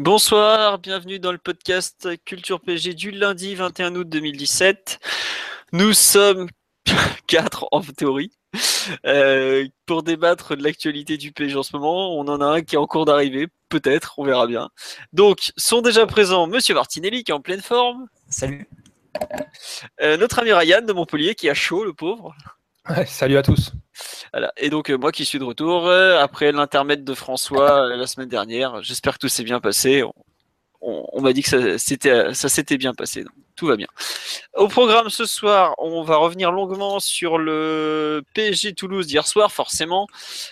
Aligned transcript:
Bonsoir, 0.00 0.80
bienvenue 0.80 1.20
dans 1.20 1.30
le 1.30 1.38
podcast 1.38 2.08
Culture 2.24 2.60
PG 2.60 2.94
du 2.94 3.12
lundi 3.12 3.54
21 3.54 3.94
août 3.94 4.08
2017. 4.08 4.98
Nous 5.70 5.92
sommes 5.92 6.48
quatre 7.28 7.68
en 7.70 7.80
théorie 7.80 8.32
euh, 9.06 9.64
pour 9.86 10.02
débattre 10.02 10.56
de 10.56 10.64
l'actualité 10.64 11.16
du 11.16 11.30
PG 11.30 11.54
en 11.54 11.62
ce 11.62 11.76
moment. 11.76 12.18
On 12.18 12.26
en 12.26 12.40
a 12.40 12.44
un 12.44 12.62
qui 12.62 12.74
est 12.74 12.78
en 12.78 12.88
cours 12.88 13.04
d'arrivée, 13.04 13.46
peut-être, 13.68 14.18
on 14.18 14.24
verra 14.24 14.48
bien. 14.48 14.68
Donc, 15.12 15.52
sont 15.56 15.80
déjà 15.80 16.04
présents 16.06 16.48
Monsieur 16.48 16.74
Martinelli 16.74 17.22
qui 17.22 17.30
est 17.30 17.34
en 17.34 17.40
pleine 17.40 17.62
forme. 17.62 18.08
Salut. 18.28 18.68
Euh, 20.00 20.16
notre 20.16 20.40
ami 20.40 20.52
Ryan 20.52 20.82
de 20.82 20.92
Montpellier 20.92 21.36
qui 21.36 21.48
a 21.48 21.54
chaud, 21.54 21.84
le 21.84 21.92
pauvre. 21.92 22.34
Ouais, 22.90 23.06
salut 23.06 23.36
à 23.36 23.44
tous. 23.44 23.72
Voilà. 24.32 24.52
Et 24.56 24.70
donc 24.70 24.90
euh, 24.90 24.96
moi 24.96 25.12
qui 25.12 25.24
suis 25.24 25.38
de 25.38 25.44
retour 25.44 25.86
euh, 25.86 26.18
après 26.20 26.52
l'intermède 26.52 27.04
de 27.04 27.14
François 27.14 27.86
euh, 27.86 27.96
la 27.96 28.06
semaine 28.06 28.28
dernière. 28.28 28.82
J'espère 28.82 29.14
que 29.14 29.18
tout 29.18 29.28
s'est 29.28 29.44
bien 29.44 29.60
passé. 29.60 30.02
On, 30.86 31.22
m'a 31.22 31.32
dit 31.32 31.42
que 31.42 31.78
ça 31.78 32.48
s'était 32.48 32.76
bien 32.76 32.92
passé. 32.92 33.22
Donc, 33.22 33.32
tout 33.56 33.66
va 33.66 33.76
bien. 33.76 33.86
Au 34.54 34.68
programme 34.68 35.08
ce 35.08 35.24
soir, 35.24 35.74
on 35.78 36.02
va 36.02 36.16
revenir 36.16 36.52
longuement 36.52 37.00
sur 37.00 37.38
le 37.38 38.22
PSG 38.34 38.74
Toulouse 38.74 39.06
d'hier 39.06 39.26
soir. 39.26 39.50
Forcément, 39.50 40.08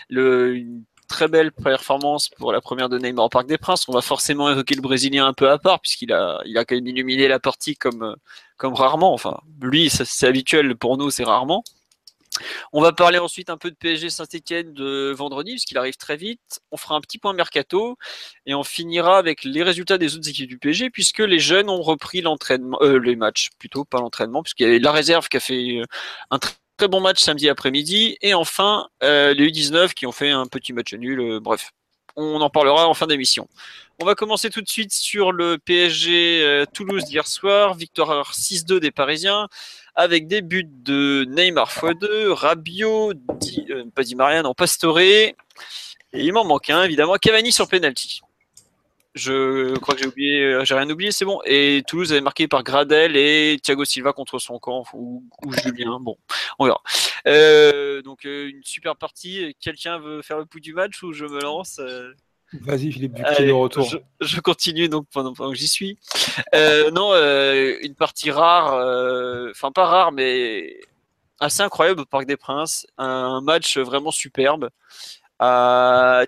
une 0.09 0.85
très 1.07 1.29
belle 1.29 1.53
performance 1.53 2.31
pour 2.31 2.51
la 2.51 2.63
première 2.63 2.89
de 2.89 2.97
Neymar 2.99 3.27
au 3.27 3.29
Parc 3.29 3.47
des 3.47 3.59
Princes. 3.59 3.87
On 3.89 3.93
va 3.93 4.01
forcément 4.01 4.51
évoquer 4.51 4.75
le 4.75 4.81
Brésilien 4.81 5.27
un 5.27 5.35
peu 5.35 5.51
à 5.51 5.59
part 5.59 5.81
puisqu'il 5.81 6.15
a 6.15 6.41
quand 6.47 6.77
même 6.77 6.87
illuminé 6.87 7.29
la 7.29 7.39
partie 7.39 7.77
comme 7.77 8.17
comme 8.57 8.75
rarement. 8.75 9.13
Enfin, 9.13 9.41
lui, 9.61 9.91
c'est 9.91 10.27
habituel 10.27 10.77
pour 10.77 10.97
nous, 10.97 11.11
c'est 11.11 11.25
rarement. 11.25 11.65
On 12.73 12.81
va 12.81 12.93
parler 12.93 13.19
ensuite 13.19 13.51
un 13.51 13.57
peu 13.57 13.71
de 13.71 13.77
PSG 13.77 14.11
Saint-Etienne 14.11 14.73
de 14.73 15.13
vendredi, 15.17 15.53
puisqu'il 15.53 15.79
arrive 15.79 15.97
très 15.97 16.17
vite. 16.17 16.61
On 16.71 16.77
fera 16.77 16.95
un 16.97 17.01
petit 17.01 17.19
point 17.19 17.33
mercato 17.33 17.97
et 18.47 18.55
on 18.55 18.63
finira 18.65 19.19
avec 19.19 19.45
les 19.45 19.63
résultats 19.63 19.99
des 19.99 20.17
autres 20.17 20.29
équipes 20.29 20.49
du 20.49 20.59
PSG, 20.59 20.91
puisque 20.91 21.21
les 21.21 21.39
jeunes 21.39 21.69
ont 21.71 21.83
repris 21.83 22.21
l'entraînement, 22.21 22.79
euh, 22.83 22.99
les 22.99 23.17
matchs 23.17 23.51
plutôt, 23.59 23.85
pas 23.85 23.99
l'entraînement, 24.01 24.43
puisqu'il 24.43 24.65
y 24.65 24.67
avait 24.67 24.79
la 24.79 24.93
réserve 24.93 25.29
qui 25.29 25.37
a 25.37 25.41
fait 25.41 25.79
euh, 25.79 25.85
un 26.31 26.37
tr- 26.39 26.55
très 26.77 26.89
bon 26.89 27.01
match 27.01 27.21
samedi 27.21 27.49
après-midi, 27.49 28.17
et 28.23 28.35
enfin 28.35 28.89
euh, 29.03 29.35
les 29.35 29.49
U19 29.51 29.93
qui 29.95 30.07
ont 30.07 30.13
fait 30.13 30.31
un 30.31 30.47
petit 30.47 30.73
match 30.73 30.95
nul. 30.95 31.39
bref, 31.41 31.71
on 32.17 32.41
en 32.41 32.51
parlera 32.51 32.89
en 32.89 32.95
fin 32.95 33.07
d'émission. 33.07 33.49
On 34.03 34.05
va 34.05 34.17
commencer 34.17 34.51
tout 34.51 34.63
de 34.63 34.69
suite 34.69 34.93
sur 34.93 35.31
le 35.31 35.59
PSG 35.59 36.43
euh, 36.43 36.65
Toulouse 36.67 37.05
d'hier 37.05 37.25
soir, 37.25 37.75
victoire 37.75 38.33
6-2 38.33 38.81
des 38.81 38.91
Parisiens 38.91 39.47
avec 39.95 40.27
des 40.27 40.43
buts 40.43 40.69
de 40.69 41.25
Neymar 41.29 41.71
x2, 41.71 42.31
Rabiot, 42.33 43.13
Di, 43.15 43.65
euh, 43.71 43.85
pas 43.95 44.03
Di 44.03 44.17
Maria, 44.17 44.43
non, 44.43 44.55
Pastore, 44.55 44.99
et 44.99 45.37
il 46.13 46.33
m'en 46.33 46.45
manque 46.45 46.69
un, 46.71 46.83
évidemment, 46.83 47.15
Cavani 47.15 47.53
sur 47.53 47.69
penalty. 47.69 48.23
Je 49.15 49.73
crois 49.77 49.95
que 49.95 50.01
j'ai 50.01 50.09
oublié, 50.09 50.43
euh, 50.47 50.65
j'ai 50.65 50.75
rien 50.75 50.91
oublié, 50.91 51.13
c'est 51.13 51.25
bon. 51.25 51.41
Et 51.45 51.85
Toulouse 51.87 52.11
avait 52.11 52.23
marqué 52.23 52.49
par 52.49 52.65
Gradel 52.65 53.17
et 53.17 53.57
Thiago 53.63 53.85
Silva 53.85 54.13
contre 54.13 54.41
son 54.41 54.59
camp, 54.59 54.83
ou, 54.95 55.23
Julien, 55.63 56.01
bon, 56.01 56.19
on 56.59 56.65
verra. 56.65 56.83
Donc 58.03 58.25
une 58.25 58.65
super 58.65 58.97
partie. 58.97 59.55
Quelqu'un 59.61 60.01
veut 60.01 60.23
faire 60.23 60.39
le 60.39 60.45
pouls 60.45 60.59
du 60.59 60.75
match 60.75 61.05
ou 61.05 61.13
je 61.13 61.25
me 61.25 61.41
lance 61.41 61.81
Vas-y 62.61 62.93
Philippe, 62.93 63.19
es 63.19 63.25
Allez, 63.25 63.47
de 63.47 63.53
retour. 63.53 63.89
Je, 63.89 63.97
je 64.21 64.41
continue 64.41 64.89
donc 64.89 65.07
pendant, 65.11 65.33
pendant 65.33 65.53
que 65.53 65.57
j'y 65.57 65.69
suis. 65.69 65.99
Euh, 66.55 66.91
non, 66.91 67.11
euh, 67.13 67.77
une 67.81 67.95
partie 67.95 68.31
rare, 68.31 68.75
euh, 68.75 69.51
enfin 69.51 69.73
pas 69.73 69.87
rare, 69.87 70.13
mais 70.13 70.81
assez 71.41 71.63
incroyable 71.63 72.01
au 72.01 72.05
Parc 72.05 72.27
des 72.27 72.37
Princes. 72.37 72.87
Un 72.99 73.41
match 73.41 73.79
vraiment 73.79 74.11
superbe 74.11 74.69
à 75.39 76.25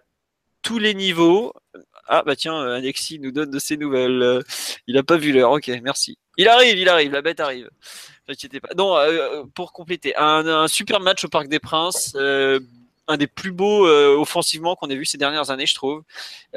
tous 0.62 0.78
les 0.78 0.94
niveaux. 0.94 1.52
Ah 2.06 2.22
bah 2.24 2.36
tiens, 2.36 2.58
Alexis 2.58 3.18
nous 3.18 3.30
donne 3.30 3.50
de 3.50 3.58
ses 3.58 3.76
nouvelles. 3.76 4.42
Il 4.86 4.96
a 4.96 5.02
pas 5.02 5.18
vu 5.18 5.32
l'heure. 5.32 5.52
Ok, 5.52 5.70
merci. 5.82 6.16
Il 6.36 6.48
arrive, 6.48 6.78
il 6.78 6.88
arrive. 6.88 7.12
La 7.12 7.22
bête 7.22 7.40
arrive. 7.40 7.68
N'inquiétez 8.28 8.60
pas. 8.60 8.70
Non, 8.76 8.96
pour 9.54 9.72
compléter, 9.72 10.16
un, 10.16 10.46
un 10.46 10.68
super 10.68 11.00
match 11.00 11.24
au 11.24 11.28
Parc 11.28 11.48
des 11.48 11.60
Princes. 11.60 12.16
Un 13.08 13.16
des 13.16 13.26
plus 13.26 13.52
beaux 13.52 13.86
euh, 13.86 14.16
offensivement 14.16 14.76
qu'on 14.76 14.88
ait 14.88 14.96
vu 14.96 15.04
ces 15.04 15.18
dernières 15.18 15.50
années, 15.50 15.66
je 15.66 15.74
trouve. 15.74 16.02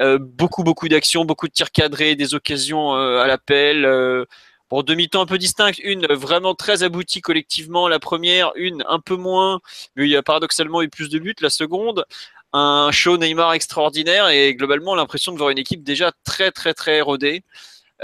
Euh, 0.00 0.18
beaucoup, 0.18 0.64
beaucoup 0.64 0.88
d'actions, 0.88 1.24
beaucoup 1.24 1.48
de 1.48 1.52
tirs 1.52 1.70
cadrés, 1.70 2.14
des 2.14 2.34
occasions 2.34 2.94
euh, 2.94 3.20
à 3.20 3.26
l'appel. 3.26 3.84
Euh, 3.84 4.24
bon, 4.70 4.82
demi-temps 4.82 5.20
un 5.22 5.26
peu 5.26 5.38
distinctes. 5.38 5.78
Une 5.80 6.06
vraiment 6.06 6.54
très 6.54 6.82
aboutie 6.82 7.20
collectivement, 7.20 7.88
la 7.88 7.98
première. 7.98 8.52
Une 8.56 8.84
un 8.88 9.00
peu 9.00 9.16
moins, 9.16 9.60
mais 9.96 10.04
il 10.04 10.10
y 10.10 10.16
a 10.16 10.22
paradoxalement 10.22 10.82
eu 10.82 10.88
plus 10.88 11.10
de 11.10 11.18
buts. 11.18 11.34
La 11.40 11.50
seconde, 11.50 12.04
un 12.52 12.90
show 12.92 13.18
Neymar 13.18 13.52
extraordinaire 13.52 14.28
et 14.28 14.54
globalement 14.54 14.94
l'impression 14.94 15.32
de 15.32 15.38
voir 15.38 15.50
une 15.50 15.58
équipe 15.58 15.82
déjà 15.84 16.12
très, 16.24 16.50
très, 16.50 16.74
très 16.74 17.00
rodée. 17.00 17.42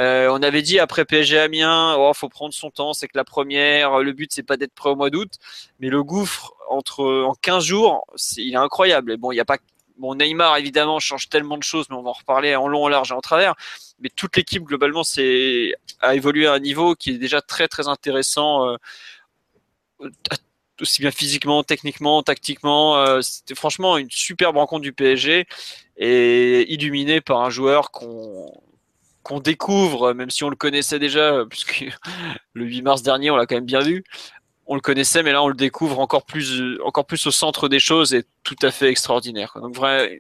Euh, 0.01 0.29
on 0.31 0.43
avait 0.43 0.63
dit 0.63 0.81
après 0.81 1.05
PSG 1.05 1.39
Amiens, 1.39 1.95
oh, 1.97 2.13
faut 2.15 2.29
prendre 2.29 2.53
son 2.53 2.71
temps, 2.71 2.93
c'est 2.95 3.07
que 3.07 3.17
la 3.17 3.25
première, 3.25 4.01
le 4.01 4.13
but 4.13 4.33
c'est 4.33 4.43
pas 4.43 4.57
d'être 4.57 4.75
prêt 4.75 4.91
au 4.91 4.97
mois 4.97 5.11
d'août, 5.11 5.33
mais 5.79 5.89
le 5.89 6.03
gouffre 6.03 6.54
entre 6.69 7.05
en 7.05 7.35
15 7.35 7.65
jours, 7.65 8.05
il 8.37 8.53
est 8.53 8.57
incroyable. 8.57 9.13
Et 9.13 9.17
bon, 9.17 9.33
il 9.33 9.37
y 9.37 9.41
a 9.41 9.45
pas 9.45 9.59
bon 9.97 10.15
Neymar 10.15 10.57
évidemment 10.57 10.99
change 10.99 11.29
tellement 11.29 11.57
de 11.57 11.63
choses, 11.63 11.87
mais 11.91 11.97
on 11.97 12.03
va 12.03 12.11
en 12.11 12.15
reparler 12.15 12.55
en 12.57 12.69
long, 12.69 12.85
en 12.85 12.89
large 12.89 13.13
et 13.13 13.15
en 13.15 13.21
travers. 13.21 13.55
Mais 14.01 14.09
toute 14.11 14.37
l'équipe 14.37 14.65
globalement 14.65 15.03
a 16.01 16.15
évolué 16.15 16.47
à 16.47 16.53
un 16.55 16.59
niveau 16.59 16.95
qui 16.95 17.11
est 17.11 17.19
déjà 17.19 17.41
très 17.41 17.69
très 17.69 17.89
intéressant, 17.89 18.69
euh, 20.01 20.09
aussi 20.81 21.01
bien 21.01 21.11
physiquement, 21.11 21.63
techniquement, 21.63 22.23
tactiquement. 22.23 22.99
Euh, 22.99 23.21
c'était 23.21 23.55
franchement 23.55 23.97
une 23.97 24.11
superbe 24.11 24.57
rencontre 24.57 24.83
du 24.83 24.93
PSG 24.93 25.47
et 25.97 26.73
illuminé 26.73 27.21
par 27.21 27.41
un 27.43 27.51
joueur 27.51 27.91
qu'on 27.91 28.53
qu'on 29.23 29.41
découvre, 29.41 30.13
même 30.13 30.29
si 30.29 30.45
on 30.45 30.51
le 30.51 30.57
connaissait 30.57 30.99
déjà, 30.99 31.45
puisque 31.49 31.87
le 32.53 32.65
8 32.67 32.83
mars 32.83 33.03
dernier, 33.03 33.31
on 33.31 33.37
l'a 33.37 33.47
quand 33.47 33.55
même 33.55 33.65
bien 33.65 33.81
vu. 33.81 34.05
On 34.67 34.75
le 34.75 34.81
connaissait, 34.81 35.23
mais 35.23 35.33
là, 35.33 35.43
on 35.43 35.49
le 35.49 35.55
découvre 35.55 36.01
encore 36.01 36.25
plus, 36.25 36.81
encore 36.83 37.05
plus 37.05 37.27
au 37.27 37.31
centre 37.31 37.69
des 37.69 37.79
choses 37.79 38.15
et 38.15 38.25
tout 38.45 38.57
à 38.63 38.71
fait 38.71 38.89
extraordinaire. 38.89 39.59
Donc, 39.61 39.77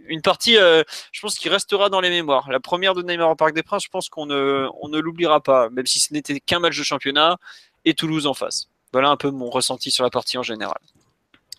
une 0.06 0.20
partie, 0.20 0.58
euh, 0.58 0.82
je 1.12 1.20
pense, 1.22 1.38
qui 1.38 1.48
restera 1.48 1.88
dans 1.88 2.00
les 2.00 2.10
mémoires. 2.10 2.50
La 2.50 2.60
première 2.60 2.94
de 2.94 3.02
Neymar 3.02 3.30
au 3.30 3.36
Parc 3.36 3.54
des 3.54 3.62
Princes, 3.62 3.84
je 3.84 3.88
pense 3.88 4.10
qu'on 4.10 4.26
ne, 4.26 4.68
on 4.82 4.88
ne 4.88 4.98
l'oubliera 4.98 5.40
pas, 5.40 5.70
même 5.70 5.86
si 5.86 5.98
ce 5.98 6.12
n'était 6.12 6.40
qu'un 6.40 6.58
match 6.58 6.76
de 6.76 6.82
championnat 6.82 7.38
et 7.86 7.94
Toulouse 7.94 8.26
en 8.26 8.34
face. 8.34 8.68
Voilà 8.92 9.08
un 9.08 9.16
peu 9.16 9.30
mon 9.30 9.48
ressenti 9.48 9.90
sur 9.90 10.04
la 10.04 10.10
partie 10.10 10.36
en 10.36 10.42
général. 10.42 10.78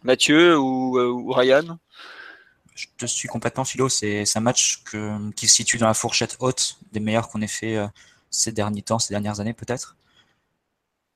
Mathieu 0.03 0.57
ou, 0.57 0.99
euh, 0.99 1.33
Ryan? 1.33 1.79
Je 2.75 2.85
te 2.97 3.05
suis 3.07 3.27
complètement, 3.27 3.65
Philo. 3.65 3.89
C'est 3.89 4.25
un 4.35 4.41
match 4.41 4.83
qui 5.35 5.47
se 5.47 5.55
situe 5.55 5.77
dans 5.77 5.87
la 5.87 5.93
fourchette 5.93 6.37
haute 6.39 6.77
des 6.91 6.99
meilleurs 6.99 7.29
qu'on 7.29 7.41
ait 7.41 7.47
fait 7.47 7.77
euh, 7.77 7.87
ces 8.29 8.51
derniers 8.51 8.83
temps, 8.83 8.99
ces 8.99 9.13
dernières 9.13 9.39
années 9.39 9.53
peut-être. 9.53 9.95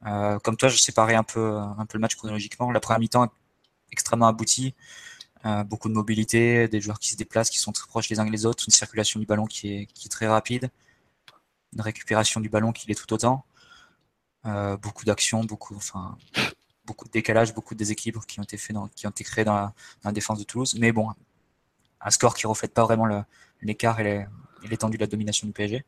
Euh, 0.06 0.40
comme 0.40 0.58
toi, 0.58 0.70
je 0.70 0.78
séparais 0.78 1.16
un 1.16 1.24
peu, 1.24 1.60
le 1.94 2.00
match 2.00 2.16
chronologiquement. 2.16 2.72
La 2.72 2.80
première 2.80 3.00
mi-temps 3.00 3.28
extrêmement 3.92 4.28
aboutie, 4.28 4.76
euh, 5.46 5.64
beaucoup 5.64 5.90
de 5.90 5.94
mobilité, 5.94 6.68
des 6.68 6.82
joueurs 6.82 7.00
qui 7.00 7.10
se 7.10 7.16
déplacent, 7.16 7.50
qui 7.50 7.60
sont 7.60 7.72
très 7.72 7.88
proches 7.88 8.10
les 8.10 8.20
uns 8.20 8.30
les 8.30 8.46
autres, 8.46 8.64
une 8.68 8.74
circulation 8.74 9.20
du 9.20 9.26
ballon 9.26 9.46
qui 9.46 9.74
est, 9.74 9.82
est 9.82 10.10
très 10.12 10.28
rapide, 10.28 10.70
une 11.74 11.82
récupération 11.82 12.40
du 12.40 12.50
ballon 12.50 12.72
qui 12.72 12.88
l'est 12.88 12.96
tout 12.96 13.12
autant, 13.14 13.46
euh, 14.46 14.78
beaucoup 14.78 15.06
d'actions, 15.06 15.44
beaucoup, 15.44 15.76
de 15.76 17.12
décalage, 17.12 17.54
beaucoup 17.54 17.74
de 17.74 17.80
déséquilibres 17.80 18.26
qui 18.26 18.40
ont 18.40 18.44
été 18.44 19.24
créés 19.24 19.46
dans 19.46 19.56
la, 19.56 19.74
dans 20.04 20.10
la 20.10 20.12
défense 20.12 20.40
de 20.40 20.44
Toulouse. 20.44 20.76
Mais 20.80 20.92
bon, 20.92 21.10
un 22.02 22.10
score 22.12 22.36
qui 22.36 22.48
reflète 22.48 22.74
pas 22.74 22.84
vraiment 22.84 23.08
l'écart 23.62 24.00
et 24.00 24.28
l'étendue 24.64 24.98
de 24.98 25.04
la 25.04 25.08
domination 25.08 25.48
du 25.48 25.54
PSG. 25.54 25.86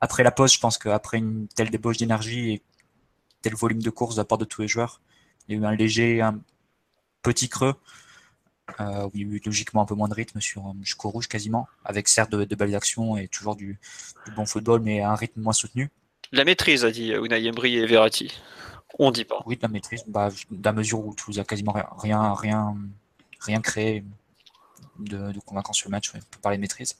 Après 0.00 0.22
la 0.24 0.32
pause, 0.32 0.52
je 0.52 0.58
pense 0.58 0.78
qu'après 0.78 1.18
une 1.18 1.46
telle 1.48 1.70
débauche 1.70 1.96
d'énergie 1.96 2.50
et 2.54 2.62
tel 3.42 3.54
volume 3.54 3.82
de 3.82 3.90
course 3.90 4.16
de 4.16 4.20
la 4.20 4.24
part 4.24 4.38
de 4.38 4.44
tous 4.44 4.62
les 4.62 4.68
joueurs, 4.68 5.00
il 5.48 5.54
y 5.54 5.58
a 5.58 5.60
eu 5.60 5.66
un 5.66 5.74
léger, 5.74 6.20
un 6.20 6.40
petit 7.22 7.48
creux. 7.48 7.74
Euh, 8.80 9.06
où 9.06 9.10
il 9.14 9.20
y 9.20 9.24
a 9.24 9.36
eu 9.36 9.42
logiquement 9.44 9.82
un 9.82 9.84
peu 9.84 9.94
moins 9.94 10.08
de 10.08 10.14
rythme 10.14 10.40
sur 10.40 10.68
euh, 10.68 10.72
jusqu'au 10.82 11.10
rouge 11.10 11.26
quasiment, 11.26 11.68
avec 11.84 12.08
certes 12.08 12.30
de, 12.30 12.44
de 12.44 12.54
belles 12.54 12.74
actions 12.74 13.16
et 13.16 13.28
toujours 13.28 13.56
du, 13.56 13.78
du 14.24 14.32
bon 14.32 14.46
football, 14.46 14.80
mais 14.80 15.02
un 15.02 15.16
rythme 15.16 15.40
moins 15.40 15.52
soutenu. 15.52 15.90
La 16.30 16.44
maîtrise, 16.44 16.84
a 16.84 16.90
dit 16.90 17.10
Unai 17.10 17.44
Emery 17.44 17.76
et 17.76 17.86
Verratti. 17.86 18.40
On 18.98 19.10
dit 19.10 19.24
pas. 19.24 19.42
Oui, 19.46 19.56
de 19.56 19.62
la 19.62 19.68
maîtrise, 19.68 20.04
bah, 20.06 20.30
de 20.50 20.64
la 20.64 20.72
mesure 20.72 21.04
où 21.04 21.14
Toulouse 21.14 21.38
a 21.40 21.44
quasiment 21.44 21.72
rien, 21.72 22.34
rien, 22.34 22.76
rien, 23.40 23.60
créé, 23.60 24.04
de, 24.98 25.32
convaincant 25.44 25.72
sur 25.72 25.88
le 25.88 25.92
match, 25.92 26.12
on 26.14 26.18
peut 26.18 26.40
parler 26.40 26.56
de 26.56 26.62
maîtrise. 26.62 26.96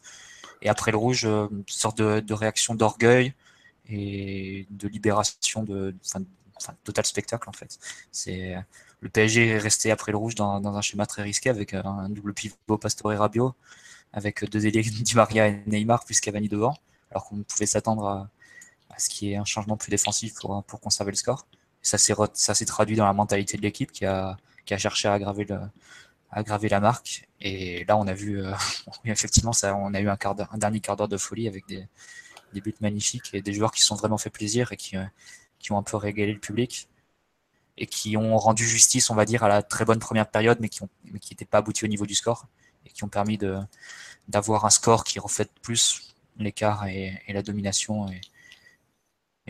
Et 0.62 0.68
après 0.68 0.90
le 0.90 0.96
rouge, 0.96 1.24
une 1.24 1.64
sorte 1.66 1.98
de, 1.98 2.34
réaction 2.34 2.74
d'orgueil 2.74 3.34
et 3.88 4.66
de 4.70 4.88
libération 4.88 5.62
de, 5.62 5.94
total 6.84 7.04
spectacle 7.04 7.48
en 7.48 7.52
fait. 7.52 7.78
C'est 8.12 8.56
le 9.00 9.08
PSG 9.08 9.48
est 9.48 9.58
resté 9.58 9.90
après 9.90 10.12
le 10.12 10.18
rouge 10.18 10.34
dans, 10.34 10.64
un 10.64 10.80
schéma 10.80 11.06
très 11.06 11.22
risqué 11.22 11.50
avec 11.50 11.74
un 11.74 12.08
double 12.08 12.34
pivot 12.34 12.78
Pastore 12.80 13.12
et 13.12 13.16
Rabiot, 13.16 13.54
avec 14.12 14.48
deux 14.48 14.66
ailiers 14.66 14.82
Di 15.02 15.14
Maria 15.16 15.48
et 15.48 15.62
Neymar 15.66 16.04
plus 16.04 16.20
Cavani 16.20 16.48
devant, 16.48 16.76
alors 17.10 17.24
qu'on 17.26 17.42
pouvait 17.42 17.66
s'attendre 17.66 18.06
à, 18.90 18.98
ce 18.98 19.08
qu'il 19.08 19.28
y 19.28 19.32
ait 19.32 19.36
un 19.36 19.44
changement 19.44 19.76
plus 19.76 19.90
défensif 19.90 20.34
pour, 20.34 20.62
pour 20.64 20.80
conserver 20.80 21.10
le 21.10 21.16
score. 21.16 21.46
ça 21.82 21.98
s'est 21.98 22.66
traduit 22.66 22.96
dans 22.96 23.06
la 23.06 23.12
mentalité 23.12 23.56
de 23.56 23.62
l'équipe 23.62 23.90
qui 23.90 24.06
a, 24.06 24.36
qui 24.64 24.74
a 24.74 24.78
cherché 24.78 25.08
à 25.08 25.14
aggraver, 25.14 25.44
le, 25.44 25.56
à 25.56 25.70
aggraver 26.30 26.68
la 26.68 26.80
marque. 26.80 27.28
Et 27.40 27.84
là, 27.86 27.96
on 27.96 28.06
a 28.06 28.14
vu, 28.14 28.40
euh, 28.40 28.52
effectivement, 29.04 29.52
ça, 29.52 29.74
on 29.74 29.94
a 29.94 30.00
eu 30.00 30.08
un, 30.08 30.16
quart 30.16 30.36
un 30.52 30.58
dernier 30.58 30.80
quart 30.80 30.96
d'heure 30.96 31.08
de 31.08 31.16
folie 31.16 31.48
avec 31.48 31.66
des, 31.66 31.86
des 32.52 32.60
buts 32.60 32.74
magnifiques 32.80 33.30
et 33.32 33.42
des 33.42 33.52
joueurs 33.52 33.72
qui 33.72 33.82
sont 33.82 33.96
vraiment 33.96 34.18
fait 34.18 34.30
plaisir 34.30 34.72
et 34.72 34.76
qui, 34.76 34.96
euh, 34.96 35.04
qui 35.58 35.72
ont 35.72 35.78
un 35.78 35.82
peu 35.82 35.96
régalé 35.96 36.32
le 36.32 36.40
public 36.40 36.88
et 37.78 37.86
qui 37.86 38.16
ont 38.16 38.36
rendu 38.36 38.66
justice, 38.66 39.10
on 39.10 39.14
va 39.14 39.24
dire, 39.24 39.42
à 39.42 39.48
la 39.48 39.62
très 39.62 39.84
bonne 39.84 39.98
première 39.98 40.30
période, 40.30 40.58
mais 40.60 40.68
qui 40.68 40.82
n'étaient 41.30 41.44
pas 41.44 41.58
aboutis 41.58 41.84
au 41.84 41.88
niveau 41.88 42.06
du 42.06 42.14
score 42.14 42.46
et 42.86 42.90
qui 42.90 43.04
ont 43.04 43.08
permis 43.08 43.38
d'avoir 44.28 44.64
un 44.64 44.70
score 44.70 45.04
qui 45.04 45.18
reflète 45.18 45.50
plus 45.62 46.14
l'écart 46.38 46.86
et, 46.86 47.18
la 47.28 47.42
domination 47.42 48.08
et, 48.08 48.20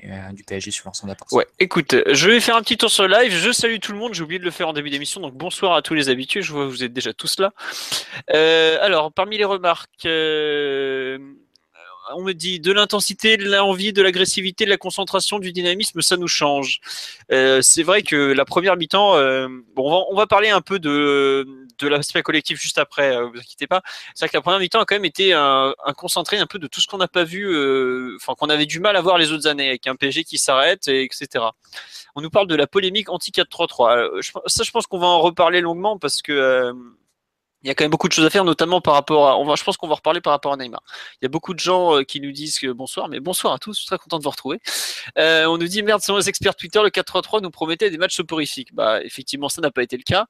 euh, 0.04 0.32
du 0.32 0.44
PSG 0.44 0.70
sur 0.70 0.86
l'ensemble 0.86 1.08
de 1.08 1.12
la 1.12 1.16
partie. 1.16 1.34
Ouais, 1.34 1.46
écoute, 1.58 1.94
je 2.10 2.30
vais 2.30 2.40
faire 2.40 2.56
un 2.56 2.62
petit 2.62 2.78
tour 2.78 2.90
sur 2.90 3.06
le 3.06 3.14
live. 3.14 3.32
Je 3.32 3.52
salue 3.52 3.78
tout 3.78 3.92
le 3.92 3.98
monde. 3.98 4.14
J'ai 4.14 4.22
oublié 4.22 4.38
de 4.38 4.44
le 4.44 4.50
faire 4.50 4.68
en 4.68 4.72
début 4.72 4.90
d'émission, 4.90 5.20
donc 5.20 5.34
bonsoir 5.34 5.74
à 5.74 5.82
tous 5.82 5.94
les 5.94 6.08
habitués. 6.08 6.42
Je 6.42 6.52
vois 6.52 6.64
que 6.64 6.70
vous 6.70 6.84
êtes 6.84 6.92
déjà 6.92 7.12
tous 7.12 7.38
là. 7.38 7.52
Euh, 8.32 8.78
alors, 8.80 9.12
parmi 9.12 9.36
les 9.36 9.44
remarques, 9.44 10.06
on 12.14 12.22
me 12.22 12.32
dit 12.32 12.60
de 12.60 12.72
l'intensité, 12.72 13.36
de 13.36 13.48
l'envie, 13.48 13.92
de 13.92 14.02
l'agressivité, 14.02 14.64
de 14.64 14.70
la 14.70 14.76
concentration, 14.76 15.38
du 15.38 15.52
dynamisme, 15.52 16.00
ça 16.00 16.16
nous 16.16 16.28
change. 16.28 16.80
Euh, 17.30 17.62
c'est 17.62 17.82
vrai 17.82 18.02
que 18.02 18.16
la 18.16 18.44
première 18.44 18.76
mi-temps, 18.76 19.16
euh, 19.16 19.48
bon, 19.74 20.04
on 20.10 20.14
va, 20.14 20.26
parler 20.26 20.50
un 20.50 20.60
peu 20.60 20.78
de, 20.78 21.46
de 21.78 21.88
l'aspect 21.88 22.22
collectif 22.22 22.60
juste 22.60 22.78
après, 22.78 23.16
euh, 23.16 23.26
vous 23.26 23.38
inquiétez 23.38 23.66
pas. 23.66 23.82
C'est 24.14 24.24
vrai 24.24 24.30
que 24.30 24.36
la 24.36 24.42
première 24.42 24.60
mi-temps 24.60 24.80
a 24.80 24.84
quand 24.84 24.94
même 24.94 25.04
été 25.04 25.32
un, 25.32 25.74
concentré 25.96 26.38
un 26.38 26.46
peu 26.46 26.58
de 26.58 26.66
tout 26.66 26.80
ce 26.80 26.86
qu'on 26.86 26.98
n'a 26.98 27.08
pas 27.08 27.24
vu, 27.24 27.46
enfin 28.16 28.34
qu'on 28.34 28.48
avait 28.48 28.66
du 28.66 28.80
mal 28.80 28.96
à 28.96 29.00
voir 29.00 29.18
les 29.18 29.32
autres 29.32 29.46
années, 29.46 29.68
avec 29.68 29.86
un 29.86 29.96
PSG 29.96 30.24
qui 30.24 30.38
s'arrête, 30.38 30.88
etc. 30.88 31.44
On 32.14 32.20
nous 32.20 32.30
parle 32.30 32.46
de 32.46 32.54
la 32.54 32.66
polémique 32.66 33.08
anti 33.08 33.30
4-3-3. 33.30 34.22
Ça, 34.46 34.62
je 34.64 34.70
pense 34.70 34.86
qu'on 34.86 34.98
va 34.98 35.06
en 35.06 35.20
reparler 35.20 35.60
longuement 35.60 35.98
parce 35.98 36.22
que 36.22 36.72
il 37.62 37.68
y 37.68 37.70
a 37.70 37.74
quand 37.74 37.84
même 37.84 37.90
beaucoup 37.90 38.08
de 38.08 38.12
choses 38.12 38.24
à 38.24 38.30
faire, 38.30 38.44
notamment 38.44 38.80
par 38.80 38.94
rapport 38.94 39.28
à. 39.28 39.38
On 39.38 39.44
va, 39.44 39.54
je 39.54 39.62
pense 39.62 39.76
qu'on 39.76 39.88
va 39.88 39.94
reparler 39.94 40.20
par 40.20 40.32
rapport 40.32 40.52
à 40.52 40.56
Neymar. 40.56 40.82
Il 41.20 41.24
y 41.24 41.26
a 41.26 41.28
beaucoup 41.28 41.54
de 41.54 41.60
gens 41.60 41.96
euh, 41.96 42.02
qui 42.02 42.20
nous 42.20 42.32
disent 42.32 42.58
que 42.58 42.72
bonsoir, 42.72 43.08
mais 43.08 43.20
bonsoir 43.20 43.52
à 43.52 43.58
tous. 43.58 43.74
Je 43.74 43.80
suis 43.80 43.86
très 43.86 43.98
content 43.98 44.18
de 44.18 44.24
vous 44.24 44.30
retrouver. 44.30 44.60
Euh, 45.18 45.46
on 45.46 45.58
nous 45.58 45.68
dit 45.68 45.82
merde, 45.82 46.02
selon 46.02 46.18
les 46.18 46.28
experts 46.28 46.56
Twitter, 46.56 46.80
le 46.82 46.90
4-3-3 46.90 47.42
nous 47.42 47.50
promettait 47.50 47.90
des 47.90 47.98
matchs 47.98 48.16
soporifiques. 48.16 48.74
Bah, 48.74 49.02
effectivement, 49.02 49.48
ça 49.48 49.60
n'a 49.60 49.70
pas 49.70 49.82
été 49.82 49.96
le 49.96 50.02
cas. 50.02 50.26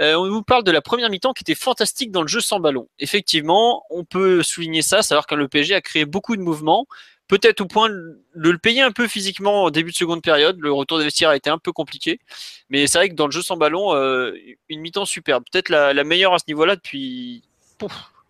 Euh, 0.00 0.14
on 0.14 0.26
nous 0.26 0.42
parle 0.42 0.64
de 0.64 0.70
la 0.70 0.80
première 0.80 1.10
mi-temps 1.10 1.32
qui 1.32 1.42
était 1.42 1.54
fantastique 1.54 2.10
dans 2.10 2.22
le 2.22 2.28
jeu 2.28 2.40
sans 2.40 2.60
ballon. 2.60 2.88
Effectivement, 2.98 3.84
on 3.90 4.04
peut 4.04 4.42
souligner 4.42 4.82
ça, 4.82 5.02
savoir 5.02 5.26
que 5.26 5.34
le 5.34 5.48
PSG 5.48 5.74
a 5.74 5.80
créé 5.80 6.04
beaucoup 6.06 6.36
de 6.36 6.42
mouvements 6.42 6.86
peut-être 7.32 7.62
au 7.62 7.66
point 7.66 7.88
de 7.88 8.20
le 8.34 8.58
payer 8.58 8.82
un 8.82 8.92
peu 8.92 9.08
physiquement 9.08 9.64
au 9.64 9.70
début 9.70 9.90
de 9.90 9.96
seconde 9.96 10.20
période. 10.20 10.58
Le 10.60 10.70
retour 10.70 10.98
des 10.98 11.04
vestiaires 11.04 11.30
a 11.30 11.36
été 11.36 11.48
un 11.48 11.56
peu 11.56 11.72
compliqué. 11.72 12.20
Mais 12.68 12.86
c'est 12.86 12.98
vrai 12.98 13.08
que 13.08 13.14
dans 13.14 13.24
le 13.24 13.32
jeu 13.32 13.40
sans 13.40 13.56
ballon, 13.56 13.94
euh, 13.94 14.36
une 14.68 14.80
mi-temps 14.80 15.06
superbe. 15.06 15.42
Peut-être 15.50 15.70
la, 15.70 16.04
meilleure 16.04 16.34
à 16.34 16.38
ce 16.38 16.44
niveau-là 16.48 16.76
depuis 16.76 17.42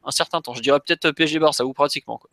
un 0.04 0.12
certain 0.12 0.40
temps. 0.40 0.54
Je 0.54 0.62
dirais 0.62 0.78
peut-être 0.78 1.10
PSG 1.10 1.40
Barça 1.40 1.66
ou 1.66 1.72
pratiquement. 1.72 2.16
Quoi 2.16 2.30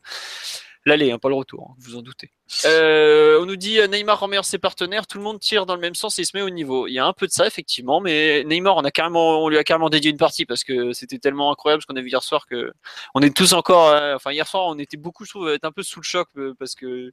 l'aller, 0.89 1.11
hein, 1.11 1.19
pas 1.19 1.29
le 1.29 1.35
retour, 1.35 1.69
hein, 1.71 1.75
vous 1.79 1.95
en 1.95 2.01
doutez. 2.01 2.31
Euh, 2.65 3.39
on 3.41 3.45
nous 3.45 3.55
dit 3.55 3.79
euh, 3.79 3.87
Neymar 3.87 4.19
remercie 4.19 4.51
ses 4.51 4.57
partenaires, 4.57 5.07
tout 5.07 5.17
le 5.17 5.23
monde 5.23 5.39
tire 5.39 5.65
dans 5.65 5.75
le 5.75 5.81
même 5.81 5.95
sens 5.95 6.19
et 6.19 6.23
il 6.23 6.25
se 6.25 6.35
met 6.35 6.41
au 6.41 6.49
niveau. 6.49 6.87
Il 6.87 6.93
y 6.93 6.99
a 6.99 7.05
un 7.05 7.13
peu 7.13 7.27
de 7.27 7.31
ça 7.31 7.47
effectivement, 7.47 8.01
mais 8.01 8.43
Neymar, 8.43 8.75
on 8.75 8.81
a 8.81 8.91
carrément, 8.91 9.43
on 9.43 9.49
lui 9.49 9.57
a 9.57 9.63
carrément 9.63 9.89
dédié 9.89 10.11
une 10.11 10.17
partie 10.17 10.45
parce 10.45 10.63
que 10.63 10.91
c'était 10.91 11.19
tellement 11.19 11.51
incroyable 11.51 11.81
ce 11.81 11.87
qu'on 11.87 11.95
a 11.95 12.01
vu 12.01 12.09
hier 12.09 12.23
soir 12.23 12.45
que 12.47 12.73
on 13.15 13.21
est 13.21 13.35
tous 13.35 13.53
encore, 13.53 13.87
euh, 13.89 14.15
enfin 14.15 14.31
hier 14.31 14.47
soir 14.47 14.65
on 14.67 14.77
était 14.79 14.97
beaucoup, 14.97 15.25
je 15.25 15.29
trouve, 15.29 15.57
un 15.61 15.71
peu 15.71 15.83
sous 15.83 15.99
le 15.99 16.05
choc 16.05 16.27
parce 16.57 16.75
que 16.75 17.11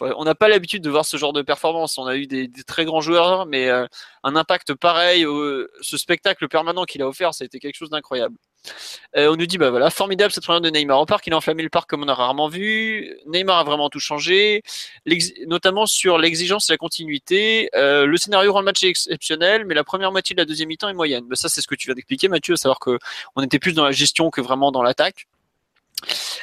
on 0.00 0.24
n'a 0.24 0.34
pas 0.34 0.48
l'habitude 0.48 0.82
de 0.82 0.90
voir 0.90 1.04
ce 1.04 1.16
genre 1.16 1.34
de 1.34 1.42
performance. 1.42 1.98
On 1.98 2.06
a 2.06 2.16
eu 2.16 2.26
des, 2.26 2.50
très 2.66 2.84
grands 2.86 3.02
joueurs, 3.02 3.46
mais 3.46 3.68
un 3.68 4.36
impact 4.36 4.74
pareil, 4.74 5.24
ce 5.82 5.96
spectacle 5.96 6.48
permanent 6.48 6.84
qu'il 6.84 7.02
a 7.02 7.08
offert, 7.08 7.34
ça 7.34 7.44
a 7.44 7.46
été 7.46 7.60
quelque 7.60 7.76
chose 7.76 7.90
d'incroyable. 7.90 8.36
Euh, 9.16 9.30
on 9.30 9.36
nous 9.36 9.46
dit, 9.46 9.58
bah 9.58 9.70
voilà, 9.70 9.90
formidable 9.90 10.32
cette 10.32 10.44
première 10.44 10.60
de 10.60 10.70
Neymar 10.70 11.00
au 11.00 11.06
parc. 11.06 11.26
Il 11.26 11.32
a 11.32 11.36
enflammé 11.36 11.62
le 11.62 11.68
parc 11.68 11.88
comme 11.88 12.02
on 12.02 12.08
a 12.08 12.14
rarement 12.14 12.48
vu. 12.48 13.14
Neymar 13.26 13.58
a 13.58 13.64
vraiment 13.64 13.90
tout 13.90 14.00
changé, 14.00 14.62
notamment 15.46 15.86
sur 15.86 16.18
l'exigence 16.18 16.70
et 16.70 16.72
la 16.72 16.78
continuité. 16.78 17.68
Euh, 17.74 18.06
le 18.06 18.16
scénario 18.16 18.52
rend 18.52 18.60
le 18.60 18.64
match 18.66 18.82
exceptionnel, 18.84 19.64
mais 19.66 19.74
la 19.74 19.84
première 19.84 20.12
moitié 20.12 20.34
de 20.34 20.40
la 20.40 20.46
deuxième 20.46 20.68
mi-temps 20.68 20.88
est 20.88 20.94
moyenne. 20.94 21.24
Bah, 21.28 21.36
ça, 21.36 21.48
c'est 21.48 21.60
ce 21.60 21.66
que 21.66 21.74
tu 21.74 21.88
viens 21.88 21.94
d'expliquer, 21.94 22.28
Mathieu, 22.28 22.54
à 22.54 22.56
savoir 22.56 22.78
qu'on 22.78 23.42
était 23.42 23.58
plus 23.58 23.72
dans 23.72 23.84
la 23.84 23.92
gestion 23.92 24.30
que 24.30 24.40
vraiment 24.40 24.72
dans 24.72 24.82
l'attaque. 24.82 25.26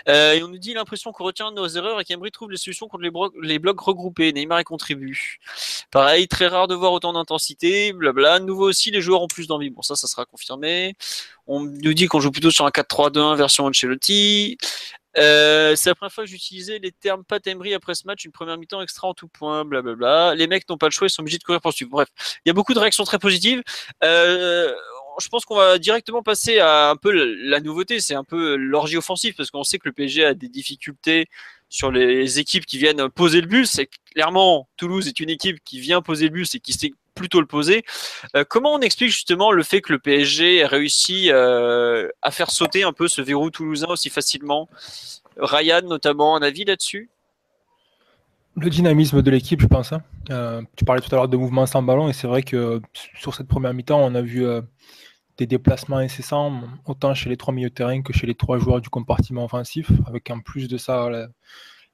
Euh, 0.07 0.33
et 0.33 0.43
on 0.43 0.47
nous 0.47 0.57
dit 0.57 0.73
l'impression 0.73 1.11
qu'on 1.11 1.23
retient 1.23 1.51
nos 1.51 1.67
erreurs 1.67 1.99
et 1.99 2.05
qu'Emery 2.05 2.31
trouve 2.31 2.51
les 2.51 2.57
solutions 2.57 2.87
contre 2.87 3.03
les, 3.41 3.59
blocs 3.59 3.79
regroupés. 3.79 4.33
Neymar 4.33 4.61
y 4.61 4.63
contribue. 4.63 5.39
Pareil, 5.91 6.27
très 6.27 6.47
rare 6.47 6.67
de 6.67 6.75
voir 6.75 6.93
autant 6.93 7.13
d'intensité, 7.13 7.93
blabla. 7.93 8.39
Nouveau 8.39 8.69
aussi, 8.69 8.91
les 8.91 9.01
joueurs 9.01 9.21
ont 9.21 9.27
plus 9.27 9.47
d'envie. 9.47 9.69
Bon, 9.69 9.81
ça, 9.81 9.95
ça 9.95 10.07
sera 10.07 10.25
confirmé. 10.25 10.95
On 11.47 11.61
nous 11.61 11.93
dit 11.93 12.07
qu'on 12.07 12.19
joue 12.19 12.31
plutôt 12.31 12.51
sur 12.51 12.65
un 12.65 12.69
4-3-2-1 12.69 13.35
version 13.35 13.65
Ancelotti. 13.65 14.57
Euh, 15.17 15.75
c'est 15.75 15.89
la 15.89 15.95
première 15.95 16.13
fois 16.13 16.23
que 16.23 16.29
j'utilisais 16.29 16.79
les 16.79 16.91
termes 16.91 17.23
Pat 17.23 17.45
Emery 17.47 17.73
après 17.73 17.95
ce 17.95 18.05
match, 18.05 18.25
une 18.25 18.31
première 18.31 18.57
mi-temps 18.57 18.81
extra 18.81 19.07
en 19.07 19.13
tout 19.13 19.27
point, 19.27 19.65
blablabla. 19.65 20.35
Les 20.35 20.47
mecs 20.47 20.69
n'ont 20.69 20.77
pas 20.77 20.87
le 20.87 20.91
choix, 20.91 21.07
ils 21.07 21.09
sont 21.09 21.21
obligés 21.21 21.39
de 21.39 21.43
courir 21.43 21.61
pour 21.61 21.73
suivre. 21.73 21.91
Bref, 21.91 22.09
il 22.45 22.49
y 22.49 22.51
a 22.51 22.53
beaucoup 22.53 22.73
de 22.73 22.79
réactions 22.79 23.03
très 23.03 23.19
positives. 23.19 23.63
Euh, 24.03 24.73
je 25.21 25.27
pense 25.29 25.45
qu'on 25.45 25.55
va 25.55 25.77
directement 25.77 26.23
passer 26.23 26.59
à 26.59 26.89
un 26.89 26.95
peu 26.95 27.11
la 27.11 27.59
nouveauté, 27.59 27.99
c'est 27.99 28.15
un 28.15 28.23
peu 28.23 28.55
l'orgie 28.55 28.97
offensive 28.97 29.33
parce 29.35 29.51
qu'on 29.51 29.63
sait 29.63 29.79
que 29.79 29.87
le 29.87 29.93
PSG 29.93 30.25
a 30.25 30.33
des 30.33 30.49
difficultés 30.49 31.27
sur 31.69 31.91
les 31.91 32.39
équipes 32.39 32.65
qui 32.65 32.77
viennent 32.77 33.09
poser 33.09 33.41
le 33.41 33.47
bus. 33.47 33.69
C'est 33.69 33.89
clairement 34.13 34.67
Toulouse 34.77 35.07
est 35.07 35.19
une 35.19 35.29
équipe 35.29 35.57
qui 35.63 35.79
vient 35.79 36.01
poser 36.01 36.25
le 36.25 36.31
bus 36.31 36.55
et 36.55 36.59
qui 36.59 36.73
sait 36.73 36.91
plutôt 37.15 37.41
le 37.41 37.47
poser. 37.47 37.83
Euh, 38.35 38.43
comment 38.47 38.73
on 38.73 38.79
explique 38.79 39.11
justement 39.11 39.51
le 39.51 39.63
fait 39.63 39.81
que 39.81 39.91
le 39.91 39.99
PSG 39.99 40.57
ait 40.57 40.65
réussi 40.65 41.29
euh, 41.31 42.07
à 42.21 42.31
faire 42.31 42.49
sauter 42.49 42.83
un 42.83 42.93
peu 42.93 43.07
ce 43.07 43.21
verrou 43.21 43.51
toulousain 43.51 43.87
aussi 43.87 44.09
facilement? 44.09 44.69
Ryan 45.37 45.81
notamment, 45.83 46.35
un 46.35 46.41
avis 46.41 46.65
là-dessus? 46.65 47.09
Le 48.63 48.69
dynamisme 48.69 49.21
de 49.21 49.31
l'équipe, 49.31 49.61
je 49.61 49.67
pense. 49.67 49.93
Hein. 49.93 50.01
Euh, 50.29 50.61
tu 50.75 50.85
parlais 50.85 51.01
tout 51.01 51.13
à 51.13 51.15
l'heure 51.15 51.27
de 51.27 51.37
mouvement 51.37 51.65
sans 51.65 51.81
ballon, 51.81 52.09
et 52.09 52.13
c'est 52.13 52.27
vrai 52.27 52.43
que 52.43 52.81
sur 53.15 53.35
cette 53.35 53.47
première 53.47 53.73
mi-temps, 53.73 53.99
on 53.99 54.15
a 54.15 54.21
vu 54.21 54.45
des 55.39 55.47
déplacements 55.47 55.97
incessants, 55.97 56.63
autant 56.85 57.13
chez 57.13 57.29
les 57.29 57.37
trois 57.37 57.53
milieux 57.53 57.69
de 57.69 57.73
terrain 57.73 58.01
que 58.01 58.11
chez 58.11 58.27
les 58.27 58.35
trois 58.35 58.59
joueurs 58.59 58.81
du 58.81 58.89
compartiment 58.89 59.45
offensif, 59.45 59.89
avec 60.05 60.29
en 60.29 60.41
plus 60.41 60.67
de 60.67 60.77
ça 60.77 61.09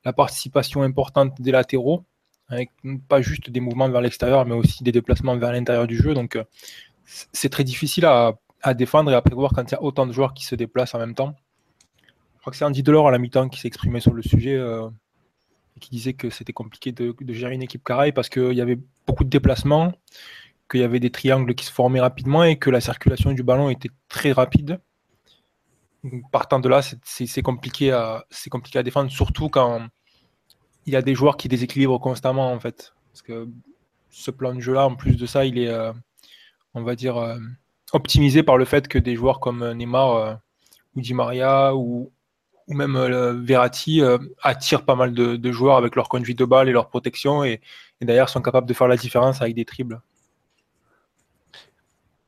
la, 0.03 0.13
participation 0.13 0.81
importante 0.81 1.39
des 1.39 1.51
latéraux, 1.51 2.03
avec 2.49 2.71
pas 3.07 3.21
juste 3.21 3.51
des 3.51 3.59
mouvements 3.59 3.89
vers 3.89 4.01
l'extérieur, 4.01 4.45
mais 4.45 4.55
aussi 4.55 4.83
des 4.83 4.91
déplacements 4.91 5.37
vers 5.37 5.51
l'intérieur 5.51 5.85
du 5.85 5.95
jeu. 5.95 6.15
Donc 6.15 6.35
euh, 6.35 6.43
c'est 7.05 7.49
très 7.49 7.63
difficile 7.63 8.05
à, 8.05 8.33
défendre 8.73 9.11
et 9.11 9.15
à 9.15 9.21
prévoir 9.21 9.51
quand 9.53 9.63
il 9.69 9.73
y 9.73 9.75
a 9.75 9.83
autant 9.83 10.07
de 10.07 10.11
joueurs 10.11 10.33
qui 10.33 10.43
se 10.43 10.55
déplacent 10.55 10.95
en 10.95 10.99
même 10.99 11.13
temps. 11.13 11.35
Je 12.35 12.41
crois 12.41 12.49
que 12.49 12.57
c'est 12.57 12.65
Andy 12.65 12.81
Delors 12.81 13.07
à 13.07 13.11
la 13.11 13.19
mi-temps 13.19 13.47
qui 13.47 13.59
s'est 13.59 13.67
exprimé 13.67 13.99
sur 13.99 14.13
le 14.13 14.23
sujet 14.23 14.55
euh, 14.55 14.89
qui 15.79 15.89
disait 15.89 16.13
que 16.13 16.29
c'était 16.29 16.53
compliqué 16.53 16.91
de, 16.91 17.15
gérer 17.29 17.53
une 17.53 17.63
équipe 17.63 17.83
carrée 17.83 18.11
parce 18.11 18.29
qu'il 18.29 18.53
y 18.53 18.61
avait 18.61 18.79
beaucoup 19.05 19.23
de 19.23 19.29
déplacements 19.29 19.93
qu'il 20.69 20.79
y 20.79 20.83
avait 20.83 20.99
des 20.99 21.11
triangles 21.11 21.53
qui 21.53 21.65
se 21.65 21.71
formaient 21.71 21.99
rapidement 21.99 22.43
et 22.43 22.57
que 22.57 22.69
la 22.69 22.81
circulation 22.81 23.33
du 23.33 23.43
ballon 23.43 23.69
était 23.69 23.89
très 24.09 24.31
rapide. 24.31 24.79
partant 26.31 26.59
de 26.59 26.69
là, 26.69 26.81
c'est 27.03 27.41
compliqué, 27.41 27.91
à, 27.91 28.25
compliqué 28.49 28.79
à 28.79 28.83
défendre, 28.83 29.11
surtout 29.11 29.49
quand 29.49 29.87
il 30.85 30.93
y 30.93 30.95
a 30.95 31.01
des 31.01 31.15
joueurs 31.15 31.37
qui 31.37 31.47
déséquilibrent 31.47 31.99
constamment, 31.99 32.51
en 32.51 32.59
fait. 32.59 32.93
Parce 33.11 33.21
que 33.21 33.47
ce 34.09 34.31
plan 34.31 34.53
de 34.53 34.59
jeu-là, 34.59 34.87
en 34.87 34.95
plus 34.95 35.17
de 35.17 35.25
ça, 35.25 35.45
il 35.45 35.57
est, 35.57 35.69
euh, 35.69 35.91
on 36.73 36.83
va 36.83 36.95
dire, 36.95 37.17
euh, 37.17 37.37
optimisé 37.93 38.43
par 38.43 38.57
le 38.57 38.65
fait 38.65 38.87
que 38.87 38.97
des 38.97 39.15
joueurs 39.15 39.39
comme 39.39 39.73
Neymar 39.73 40.11
euh, 40.13 40.33
ou 40.95 41.01
Di 41.01 41.13
Maria 41.13 41.75
ou, 41.75 42.11
ou 42.67 42.73
même 42.73 42.97
Verratti 43.43 44.01
attirent 44.41 44.85
pas 44.85 44.95
mal 44.95 45.13
de, 45.13 45.51
joueurs 45.51 45.77
avec 45.77 45.95
leur 45.95 46.09
conduite 46.09 46.39
de 46.39 46.45
balle 46.45 46.69
et 46.69 46.71
leur 46.71 46.89
protection 46.89 47.43
et, 47.43 47.61
d'ailleurs 48.01 48.29
sont 48.29 48.41
capables 48.41 48.67
de 48.67 48.73
faire 48.73 48.87
la 48.87 48.97
différence 48.97 49.41
avec 49.41 49.55
des 49.55 49.65
triples. 49.65 49.99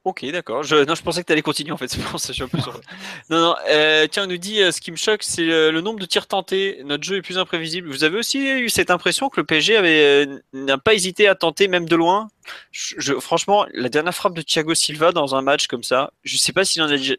Ok, 0.08 0.24
d'accord. 0.32 0.64
Je, 0.64 0.86
non, 0.86 0.96
je 0.96 1.04
pensais 1.04 1.22
que 1.22 1.28
tu 1.28 1.34
allais 1.34 1.42
continuer 1.42 1.74
en 1.74 1.78
fait. 1.78 1.94
Non, 3.30 3.42
non. 3.42 3.56
Euh, 3.70 4.08
tiens, 4.10 4.24
on 4.24 4.28
nous 4.28 4.38
dit 4.38 4.62
euh, 4.62 4.72
ce 4.72 4.80
qui 4.80 4.90
me 4.90 4.96
choque, 4.96 5.22
c'est 5.22 5.44
le, 5.44 5.82
nombre 5.82 6.00
de 6.00 6.06
tirs 6.06 6.28
tentés. 6.28 6.82
Notre 6.86 7.04
jeu 7.04 7.18
est 7.18 7.22
plus 7.22 7.38
imprévisible. 7.38 7.90
Vous 7.90 8.06
avez 8.06 8.18
aussi 8.18 8.40
eu 8.40 8.70
cette 8.70 8.90
impression 8.90 9.28
que 9.28 9.42
le 9.42 9.46
PSG 9.46 9.78
euh, 9.78 10.40
n'a 10.54 10.78
pas 10.78 10.94
hésité 10.94 11.28
à 11.28 11.36
tenter 11.36 11.68
même 11.68 11.90
de 11.90 11.96
loin? 11.98 12.30
Je, 12.72 13.16
franchement, 13.16 13.66
la 13.74 13.90
dernière 13.90 14.16
frappe 14.16 14.34
de 14.34 14.42
Thiago 14.42 14.74
Silva 14.76 15.12
dans 15.12 15.36
un 15.36 15.42
match 15.42 15.68
comme 15.68 15.84
ça, 15.84 16.14
je 16.24 16.38
sais 16.38 16.54
pas 16.54 16.64
s'il 16.64 16.82
en 16.84 16.86
a 16.86 16.96
déjà. 16.96 17.16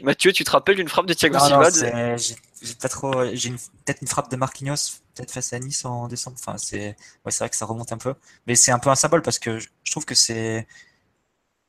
Mathieu, 0.00 0.32
tu 0.32 0.42
te 0.44 0.50
rappelles 0.50 0.76
d'une 0.76 0.88
frappe 0.88 1.06
de 1.06 1.12
Thiago 1.14 1.36
Non, 1.36 1.44
Silva 1.44 2.16
j'ai 2.62 2.74
peut-être 2.74 4.00
une 4.00 4.08
frappe 4.08 4.30
de 4.30 4.36
Marquinhos, 4.36 5.00
peut-être 5.14 5.32
face 5.32 5.52
à 5.52 5.58
Nice 5.58 5.84
en 5.84 6.06
décembre. 6.06 6.36
Enfin, 6.38 6.56
c'est 6.58 6.96
ouais, 7.24 7.32
vrai 7.32 7.50
que 7.50 7.56
ça 7.56 7.66
remonte 7.66 7.90
un 7.92 7.98
peu, 7.98 8.14
mais 8.46 8.54
c'est 8.54 8.70
un 8.70 8.78
peu 8.78 8.88
un 8.88 8.94
symbole 8.94 9.22
parce 9.22 9.38
que 9.40 9.58
je, 9.58 9.68
je 9.82 9.90
trouve 9.90 10.04
que 10.04 10.14
c'est 10.14 10.66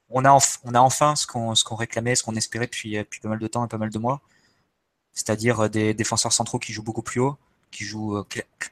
on 0.09 0.23
a 0.23 0.29
enf- 0.29 0.59
on 0.63 0.75
a 0.75 0.79
enfin 0.79 1.15
ce 1.15 1.25
qu'on 1.25 1.75
réclamait, 1.75 2.15
ce 2.15 2.23
qu'on 2.23 2.35
espérait 2.35 2.65
depuis 2.67 2.91
depuis 2.95 3.19
pas 3.21 3.29
mal 3.29 3.39
de 3.39 3.47
temps 3.47 3.65
et 3.65 3.67
pas 3.67 3.79
mal 3.79 3.89
de 3.89 3.97
mois, 3.97 4.21
c'est-à-dire 5.13 5.61
euh, 5.61 5.69
des 5.69 5.93
défenseurs 5.95 6.31
centraux 6.33 6.59
qui 6.59 6.73
jouent 6.73 6.83
beaucoup 6.83 7.01
plus 7.01 7.19
haut, 7.21 7.37
qui 7.71 7.85
jouent 7.85 8.17
euh, 8.17 8.23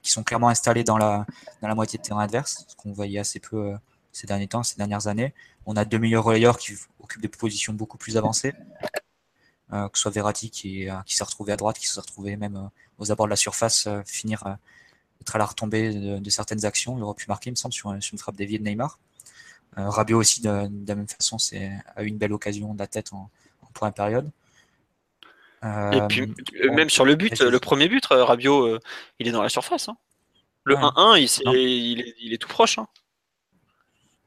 qui 0.04 0.12
sont 0.12 0.24
clairement 0.24 0.50
installés 0.50 0.84
dans 0.84 0.98
la 1.00 1.26
dans 1.62 1.68
la 1.68 1.76
moitié 1.76 1.98
de 1.98 2.04
terrain 2.04 2.22
adverse, 2.22 2.66
ce 2.68 2.76
qu'on 2.76 2.94
voyait 2.94 3.20
assez 3.20 3.40
peu 3.40 3.58
euh, 3.58 3.78
ces 4.12 4.28
derniers 4.28 4.48
temps, 4.48 4.64
ces 4.64 4.78
dernières 4.78 5.08
années. 5.08 5.34
On 5.66 5.76
a 5.76 5.86
deux 5.86 5.98
meilleurs 6.00 6.24
relayeurs 6.24 6.58
qui 6.58 6.76
occupent 7.02 7.22
des 7.22 7.28
positions 7.28 7.74
beaucoup 7.74 7.98
plus 7.98 8.16
avancées 8.18 8.54
que 9.72 9.98
ce 9.98 10.02
soit 10.04 10.12
Verratti 10.12 10.50
qui, 10.50 10.90
euh, 10.90 10.94
qui 11.06 11.16
s'est 11.16 11.24
retrouvé 11.24 11.54
à 11.54 11.58
droite, 11.58 11.78
qui 11.80 11.88
s'est 11.88 12.00
retrouvé 12.00 12.36
même 12.38 12.56
euh, 12.58 12.68
aux 13.00 13.12
abords 13.12 13.28
de 13.28 13.32
la 13.32 13.36
surface, 13.36 13.88
euh, 13.88 14.02
finir 14.06 14.46
euh, 14.46 14.54
être 15.22 15.36
à 15.36 15.40
la 15.40 15.46
retombée 15.46 15.94
de, 15.94 16.18
de 16.20 16.30
certaines 16.30 16.66
actions. 16.66 16.98
Il 16.98 17.04
aurait 17.04 17.16
pu 17.16 17.26
marquer, 17.28 17.50
il 17.50 17.54
me 17.54 17.56
semble, 17.56 17.74
sur, 17.74 17.96
sur 18.02 18.14
une 18.14 18.20
frappe 18.20 18.36
déviée 18.36 18.60
de 18.60 18.64
Neymar. 18.64 19.00
Euh, 19.78 19.90
Rabiot 19.90 20.20
aussi, 20.20 20.42
de, 20.42 20.68
de 20.68 20.88
la 20.88 20.96
même 20.96 21.08
façon, 21.08 21.38
c'est, 21.40 21.72
a 21.96 22.04
eu 22.04 22.08
une 22.08 22.18
belle 22.18 22.34
occasion 22.34 22.74
de 22.74 22.80
la 22.80 22.88
tête 22.88 23.14
en, 23.14 23.30
en 23.62 23.68
première 23.74 23.94
période. 23.94 24.30
Euh, 25.64 25.92
Et 25.92 26.02
puis, 26.08 26.34
euh, 26.64 26.72
même 26.74 26.90
sur 26.90 27.06
le 27.06 27.16
but, 27.16 27.40
le 27.40 27.60
premier 27.60 27.88
but, 27.88 28.04
euh, 28.12 28.24
Rabiot, 28.26 28.66
euh, 28.66 28.80
il 29.20 29.28
est 29.28 29.32
dans 29.32 29.44
la 29.44 29.50
surface. 29.50 29.88
hein. 29.90 29.98
Le 30.64 30.76
Ouais. 30.76 30.82
1-1, 30.82 31.18
il, 31.46 32.02
est, 32.02 32.16
il 32.20 32.34
est 32.34 32.38
tout 32.38 32.48
proche. 32.50 32.78
hein. 32.78 32.88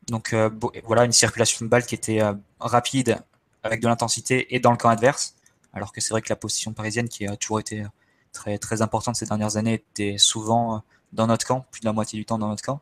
Donc 0.06 0.32
euh, 0.32 0.50
voilà, 0.84 1.04
une 1.04 1.12
circulation 1.12 1.64
de 1.64 1.70
balle 1.70 1.86
qui 1.86 1.94
était 1.94 2.20
euh, 2.22 2.34
rapide, 2.60 3.18
avec 3.64 3.80
de 3.80 3.88
l'intensité 3.88 4.54
et 4.54 4.60
dans 4.60 4.70
le 4.70 4.76
camp 4.76 4.90
adverse. 4.90 5.34
Alors 5.72 5.92
que 5.92 6.00
c'est 6.00 6.10
vrai 6.10 6.22
que 6.22 6.28
la 6.28 6.36
position 6.36 6.72
parisienne, 6.72 7.08
qui 7.08 7.26
a 7.26 7.36
toujours 7.36 7.58
été 7.58 7.84
très, 8.32 8.58
très 8.58 8.80
importante 8.82 9.16
ces 9.16 9.26
dernières 9.26 9.56
années, 9.56 9.74
était 9.74 10.18
souvent 10.18 10.84
dans 11.12 11.26
notre 11.26 11.44
camp, 11.44 11.66
plus 11.72 11.80
de 11.80 11.86
la 11.86 11.92
moitié 11.92 12.18
du 12.18 12.24
temps 12.24 12.38
dans 12.38 12.48
notre 12.48 12.62
camp. 12.62 12.80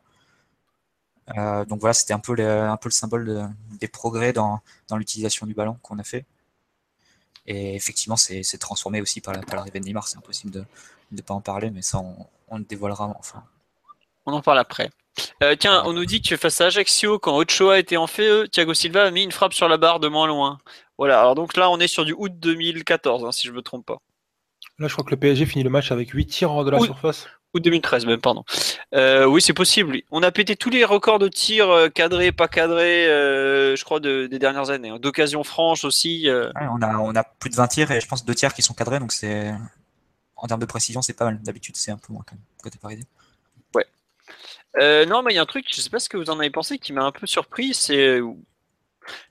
Euh, 1.37 1.65
donc 1.65 1.79
voilà, 1.79 1.93
c'était 1.93 2.13
un 2.13 2.19
peu 2.19 2.35
le, 2.35 2.63
un 2.63 2.77
peu 2.77 2.89
le 2.89 2.93
symbole 2.93 3.25
de- 3.25 3.45
des 3.79 3.87
progrès 3.87 4.33
dans, 4.33 4.59
dans 4.89 4.97
l'utilisation 4.97 5.47
du 5.47 5.53
ballon 5.53 5.79
qu'on 5.81 5.97
a 5.97 6.03
fait. 6.03 6.25
Et 7.45 7.75
effectivement, 7.75 8.17
c'est 8.17 8.43
transformé 8.59 9.01
aussi 9.01 9.21
par 9.21 9.33
la- 9.33 9.41
l'arrivée 9.53 9.79
de 9.79 9.85
Neymar. 9.85 10.07
C'est 10.07 10.17
impossible 10.17 10.51
de 10.51 10.65
ne 11.11 11.21
pas 11.21 11.33
en 11.33 11.41
parler, 11.41 11.71
mais 11.71 11.81
ça, 11.81 11.99
on, 11.99 12.27
on 12.49 12.57
le 12.57 12.65
dévoilera 12.65 13.07
enfin. 13.17 13.43
On 14.25 14.33
en 14.33 14.41
parle 14.41 14.59
après. 14.59 14.89
Euh, 15.43 15.55
tiens, 15.57 15.83
on 15.85 15.93
nous 15.93 16.05
dit 16.05 16.21
que 16.21 16.35
face 16.37 16.59
à 16.61 16.65
Ajaccio, 16.67 17.19
quand 17.19 17.37
Ochoa 17.37 17.79
était 17.79 17.97
en 17.97 18.07
feu, 18.07 18.47
Thiago 18.51 18.73
Silva 18.73 19.03
a 19.03 19.11
mis 19.11 19.23
une 19.23 19.31
frappe 19.31 19.53
sur 19.53 19.67
la 19.69 19.77
barre 19.77 19.99
de 19.99 20.07
moins 20.07 20.27
loin. 20.27 20.57
Voilà, 20.97 21.19
alors 21.19 21.35
donc 21.35 21.55
là, 21.57 21.69
on 21.69 21.79
est 21.79 21.87
sur 21.87 22.05
du 22.05 22.13
août 22.17 22.31
2014, 22.39 23.25
hein, 23.25 23.31
si 23.31 23.47
je 23.47 23.51
me 23.51 23.61
trompe 23.61 23.85
pas. 23.85 23.97
Là, 24.79 24.87
je 24.87 24.93
crois 24.93 25.03
que 25.05 25.11
le 25.11 25.17
PSG 25.17 25.45
finit 25.45 25.63
le 25.63 25.69
match 25.69 25.91
avec 25.91 26.09
8 26.11 26.25
tirs 26.27 26.51
hors 26.51 26.65
de 26.65 26.71
la 26.71 26.79
Oui. 26.79 26.87
surface. 26.87 27.27
Août 27.53 27.61
2013 27.63 28.07
même, 28.07 28.19
pardon. 28.19 28.43
Euh, 28.95 29.25
oui, 29.25 29.39
c'est 29.39 29.53
possible. 29.53 30.01
On 30.09 30.23
a 30.23 30.31
pété 30.31 30.55
tous 30.55 30.71
les 30.71 30.83
records 30.83 31.19
de 31.19 31.27
tirs 31.27 31.69
euh, 31.69 31.89
cadrés, 31.89 32.31
pas 32.31 32.47
cadrés, 32.47 33.07
euh, 33.07 33.75
je 33.75 33.83
crois, 33.85 33.99
de- 33.99 34.25
des 34.25 34.39
dernières 34.39 34.71
années. 34.71 34.89
hein. 34.89 34.97
D'occasions 34.99 35.43
franches 35.43 35.83
aussi. 35.85 36.27
euh. 36.27 36.47
Ouais, 36.55 36.65
on, 36.71 36.81
a, 36.81 36.97
on 36.97 37.15
a 37.15 37.23
plus 37.23 37.51
de 37.51 37.55
20 37.55 37.67
tirs 37.67 37.91
et 37.91 38.01
je 38.01 38.07
pense 38.07 38.25
deux 38.25 38.33
tiers 38.33 38.55
qui 38.55 38.63
sont 38.63 38.73
cadrés, 38.73 38.97
donc 38.99 39.11
c'est 39.11 39.53
en 40.35 40.47
termes 40.47 40.61
de 40.61 40.65
précision, 40.65 41.03
c'est 41.03 41.13
pas 41.13 41.25
mal. 41.25 41.39
D'habitude, 41.43 41.75
c'est 41.77 41.91
un 41.91 41.97
peu 41.97 42.11
moins 42.11 42.23
quand 42.27 42.33
même, 42.35 42.43
côté 42.63 42.79
parisien. 42.81 43.05
Euh, 44.79 45.05
non, 45.05 45.21
mais 45.21 45.33
il 45.33 45.35
y 45.35 45.39
a 45.39 45.41
un 45.41 45.45
truc, 45.45 45.67
je 45.69 45.81
sais 45.81 45.89
pas 45.89 45.99
ce 45.99 46.09
que 46.09 46.17
vous 46.17 46.29
en 46.29 46.39
avez 46.39 46.49
pensé, 46.49 46.79
qui 46.79 46.93
m'a 46.93 47.03
un 47.03 47.11
peu 47.11 47.27
surpris, 47.27 47.73
c'est 47.73 48.19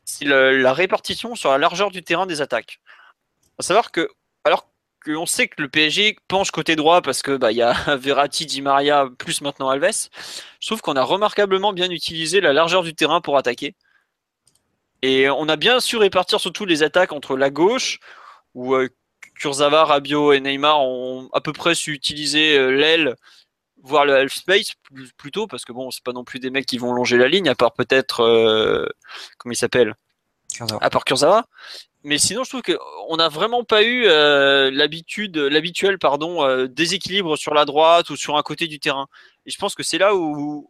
c'est 0.05 0.25
la, 0.27 0.73
répartition 0.73 1.35
sur 1.35 1.51
la 1.51 1.59
largeur 1.59 1.91
du 1.91 2.03
terrain 2.03 2.27
des 2.27 2.41
attaques. 2.41 2.81
À 3.59 3.63
savoir 3.63 3.91
que, 3.93 4.09
alors 4.45 4.69
qu'on 5.05 5.27
sait 5.27 5.49
que 5.49 5.61
le 5.63 5.69
PSG 5.69 6.17
penche 6.29 6.51
côté 6.51 6.77
droit 6.77 7.03
parce 7.03 7.23
que 7.23 7.37
bah 7.37 7.53
y 7.53 7.63
a 7.63 7.73
Verratti, 7.97 8.47
Di 8.47 8.63
Maria, 8.63 9.09
plus 9.19 9.41
maintenant 9.41 9.69
Alves, 9.71 10.09
je 10.61 10.67
trouve 10.67 10.81
qu'on 10.83 10.97
a 10.97 11.03
remarquablement 11.03 11.73
bien 11.73 11.91
utilisé 11.91 12.41
la 12.41 12.53
largeur 12.53 12.83
du 12.83 12.95
terrain 12.95 13.21
pour 13.21 13.39
attaquer. 13.39 13.75
Et 15.03 15.29
on 15.31 15.49
a 15.49 15.57
bien 15.57 15.81
su 15.81 15.97
répartir 15.97 16.41
surtout 16.41 16.65
les 16.65 16.83
attaques 16.85 17.13
entre 17.13 17.37
la 17.37 17.51
gauche, 17.51 17.99
où 18.55 18.75
euh, 18.75 18.89
Kurzawa, 19.37 20.01
et 20.35 20.41
Neymar 20.41 20.81
ont 20.81 21.29
à 21.33 21.41
peu 21.41 21.53
près 21.53 21.75
su 21.75 21.93
utiliser 21.93 22.57
euh, 22.57 22.71
l'aile 22.71 23.17
voir 23.83 24.05
le 24.05 24.17
half 24.17 24.33
space 24.33 24.73
plutôt 25.17 25.47
parce 25.47 25.65
que 25.65 25.73
bon 25.73 25.91
c'est 25.91 26.05
pas 26.05 26.13
non 26.13 26.25
plus 26.25 26.39
des 26.39 26.51
mecs 26.51 26.67
qui 26.67 26.79
vont 26.79 26.93
longer 26.93 27.19
la 27.19 27.29
ligne 27.29 27.49
à 27.49 27.55
part 27.55 27.73
peut-être 27.73 28.21
euh, 28.21 28.87
comment 29.39 29.53
il 29.53 29.57
s'appelle? 29.57 29.95
À 30.81 30.91
part 30.91 31.05
Kurzawa. 31.05 31.47
Mais 32.05 32.19
sinon 32.19 32.45
je 32.45 32.51
trouve 32.51 32.63
que 32.63 32.79
on 33.09 33.17
n'a 33.17 33.29
vraiment 33.29 33.65
pas 33.65 33.83
eu 33.83 34.05
euh, 34.07 34.71
l'habitude 34.73 35.37
l'habituel 35.37 35.99
pardon 35.99 36.45
euh, 36.45 36.67
déséquilibre 36.67 37.37
sur 37.37 37.55
la 37.55 37.65
droite 37.65 38.11
ou 38.11 38.17
sur 38.17 38.37
un 38.37 38.43
côté 38.43 38.67
du 38.69 38.79
terrain. 38.79 39.07
Et 39.47 39.51
je 39.51 39.59
pense 39.59 39.75
que 39.75 39.83
c'est 39.83 39.99
là 39.99 40.15
où 40.15 40.69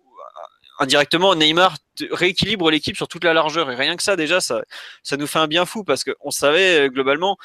indirectement 0.79 1.35
Neymar 1.35 1.77
rééquilibre 2.11 2.71
l'équipe 2.71 2.97
sur 2.97 3.09
toute 3.09 3.25
la 3.25 3.35
largeur. 3.35 3.71
Et 3.71 3.75
rien 3.75 3.97
que 3.97 4.03
ça 4.03 4.17
déjà 4.17 4.41
ça 4.41 4.63
ça 5.03 5.17
nous 5.17 5.27
fait 5.27 5.39
un 5.39 5.49
bien 5.49 5.67
fou 5.67 5.85
parce 5.85 6.05
qu'on 6.05 6.31
savait 6.31 6.87
euh, 6.87 6.89
globalement 6.89 7.37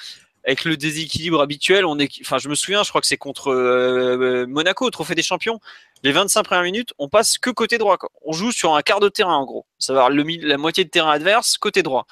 avec 0.48 0.64
le 0.64 0.78
déséquilibre 0.78 1.42
habituel, 1.42 1.84
je 1.84 2.50
me 2.50 2.56
souviens, 2.56 2.82
je 2.82 2.90
crois 2.90 3.02
que 3.02 3.08
c'est 3.08 3.18
contre 3.18 3.52
euh, 3.52 4.48
Monaco 4.48 4.86
au 4.86 4.90
Trophée 4.90 5.14
des 5.14 5.22
Champions. 5.22 5.60
Les 6.04 6.14
25 6.14 6.44
premières 6.44 6.64
minutes, 6.64 6.94
on 7.00 7.10
passe 7.10 7.38
que 7.38 7.50
côté 7.50 7.78
droit. 7.78 7.98
On 8.26 8.32
joue 8.32 8.54
sur 8.54 8.74
un 8.74 8.82
quart 8.82 9.02
de 9.02 9.10
terrain 9.10 9.36
en 9.36 9.46
gros, 9.46 9.66
savoir 9.78 10.10
le 10.10 10.24
la 10.48 10.58
moitié 10.58 10.86
de 10.86 10.90
terrain 10.90 11.12
adverse 11.12 11.58
côté 11.58 11.84
droit. 11.84 12.08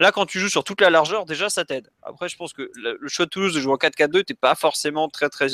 Là, 0.00 0.12
quand 0.12 0.24
tu 0.24 0.40
joues 0.40 0.48
sur 0.48 0.64
toute 0.64 0.80
la 0.80 0.88
largeur, 0.88 1.26
déjà 1.26 1.50
ça 1.50 1.66
t'aide. 1.66 1.90
Après, 2.02 2.30
je 2.30 2.36
pense 2.36 2.54
que 2.54 2.70
le, 2.74 2.98
choix 3.06 3.26
de 3.26 3.30
Toulouse 3.30 3.54
de 3.54 3.60
jouer 3.60 3.74
en 3.74 3.76
4-4-2, 3.76 4.24
t'es 4.24 4.34
pas 4.34 4.54
forcément 4.54 5.10
très 5.10 5.28
très. 5.28 5.48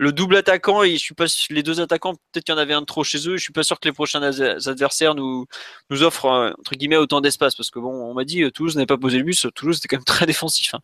Le 0.00 0.12
double 0.12 0.36
attaquant 0.36 0.84
et 0.84 0.92
je 0.92 0.98
suis 0.98 1.14
pas 1.14 1.24
les 1.50 1.64
deux 1.64 1.80
attaquants, 1.80 2.14
peut-être 2.14 2.44
qu'il 2.44 2.54
y 2.54 2.56
en 2.56 2.60
avait 2.60 2.72
un 2.72 2.82
de 2.82 2.86
trop 2.86 3.02
chez 3.02 3.18
eux. 3.28 3.36
Je 3.36 3.42
suis 3.42 3.52
pas 3.52 3.64
sûr 3.64 3.80
que 3.80 3.88
les 3.88 3.92
prochains 3.92 4.22
adversaires 4.22 5.16
nous 5.16 5.46
nous 5.90 6.02
offrent 6.04 6.26
euh, 6.26 6.52
entre 6.60 6.76
guillemets 6.76 6.96
autant 6.96 7.20
d'espace 7.20 7.56
parce 7.56 7.70
que 7.70 7.80
bon, 7.80 7.90
on 7.90 8.14
m'a 8.14 8.24
dit 8.24 8.42
euh, 8.44 8.50
Toulouse 8.52 8.76
n'avait 8.76 8.86
pas 8.86 8.96
posé 8.96 9.18
le 9.18 9.24
bus. 9.24 9.46
Toulouse 9.56 9.78
était 9.78 9.88
quand 9.88 9.96
même 9.96 10.04
très 10.16 10.24
défensif. 10.26 10.72
hein. 10.74 10.80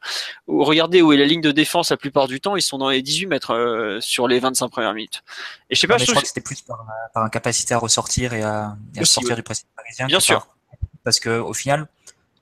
Regardez 0.49 1.00
où 1.00 1.12
est 1.12 1.16
la 1.16 1.26
ligne 1.26 1.40
de 1.42 1.52
défense 1.52 1.90
la 1.90 1.97
plupart 1.97 2.26
du 2.26 2.40
temps, 2.40 2.56
ils 2.56 2.62
sont 2.62 2.76
dans 2.78 2.88
les 2.90 3.02
18 3.02 3.26
mètres 3.26 3.52
euh, 3.54 4.00
sur 4.00 4.26
les 4.26 4.40
25 4.40 4.68
premières 4.68 4.94
minutes. 4.94 5.23
Et 5.71 5.76
je 5.76 5.80
sais 5.80 5.87
pas, 5.87 5.94
mais 5.94 6.00
je 6.00 6.06
je 6.06 6.11
trouve 6.11 6.14
crois 6.16 6.23
que 6.23 6.28
c'était 6.28 6.40
plus 6.40 6.61
par, 6.62 6.85
par 7.14 7.23
incapacité 7.25 7.73
à 7.75 7.78
ressortir 7.78 8.33
et 8.35 8.42
à, 8.42 8.76
et 8.97 9.00
à 9.00 9.04
sortir 9.04 9.30
ouais. 9.30 9.37
du 9.37 9.42
pressing 9.44 9.66
parisien. 9.76 10.06
Bien 10.06 10.18
sûr. 10.21 10.38
par- 10.44 10.56
Parce 11.04 11.21
que 11.21 11.38
au 11.38 11.52
final, 11.54 11.87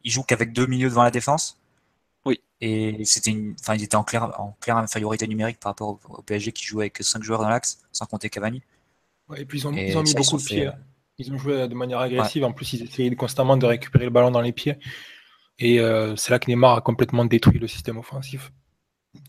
ils 0.04 0.10
jouent 0.10 0.22
qu'avec 0.22 0.52
deux 0.54 0.66
milieux 0.66 0.88
devant 0.88 1.02
la 1.02 1.10
défense. 1.10 1.58
Oui. 2.24 2.40
Et 2.60 3.04
c'était 3.04 3.30
une, 3.30 3.54
enfin, 3.60 3.74
ils 3.74 3.82
étaient 3.82 3.96
en 3.96 4.04
claire, 4.04 4.38
en 4.40 4.56
claire 4.60 4.76
infériorité 4.76 5.26
numérique 5.26 5.58
par 5.58 5.70
rapport 5.70 5.88
au, 5.88 6.00
au 6.18 6.22
PSG 6.22 6.52
qui 6.52 6.64
jouait 6.64 6.84
avec 6.84 6.98
cinq 7.00 7.22
joueurs 7.22 7.40
dans 7.40 7.48
l'axe, 7.48 7.78
sans 7.92 8.06
compter 8.06 8.30
Cavani. 8.30 8.62
Ouais, 9.28 9.42
et 9.42 9.44
puis 9.44 9.60
ils 9.60 9.66
ont, 9.66 9.72
Et 9.74 9.90
ils 9.90 9.98
ont 9.98 10.02
mis 10.02 10.10
ça, 10.10 10.18
beaucoup 10.18 10.36
de 10.38 10.42
pieds. 10.44 10.66
euh, 10.66 10.70
hein. 10.70 10.78
Ils 11.18 11.32
ont 11.32 11.38
joué 11.38 11.68
de 11.68 11.74
manière 11.74 11.98
agressive. 12.00 12.44
En 12.44 12.52
plus, 12.52 12.72
ils 12.72 12.82
essayaient 12.84 13.14
constamment 13.14 13.56
de 13.56 13.66
récupérer 13.66 14.04
le 14.04 14.10
ballon 14.10 14.30
dans 14.30 14.40
les 14.40 14.52
pieds. 14.52 14.76
Et 15.58 15.78
euh, 15.78 16.16
c'est 16.16 16.30
là 16.30 16.38
que 16.38 16.50
Neymar 16.50 16.76
a 16.76 16.80
complètement 16.80 17.24
détruit 17.24 17.58
le 17.58 17.68
système 17.68 17.98
offensif 17.98 18.50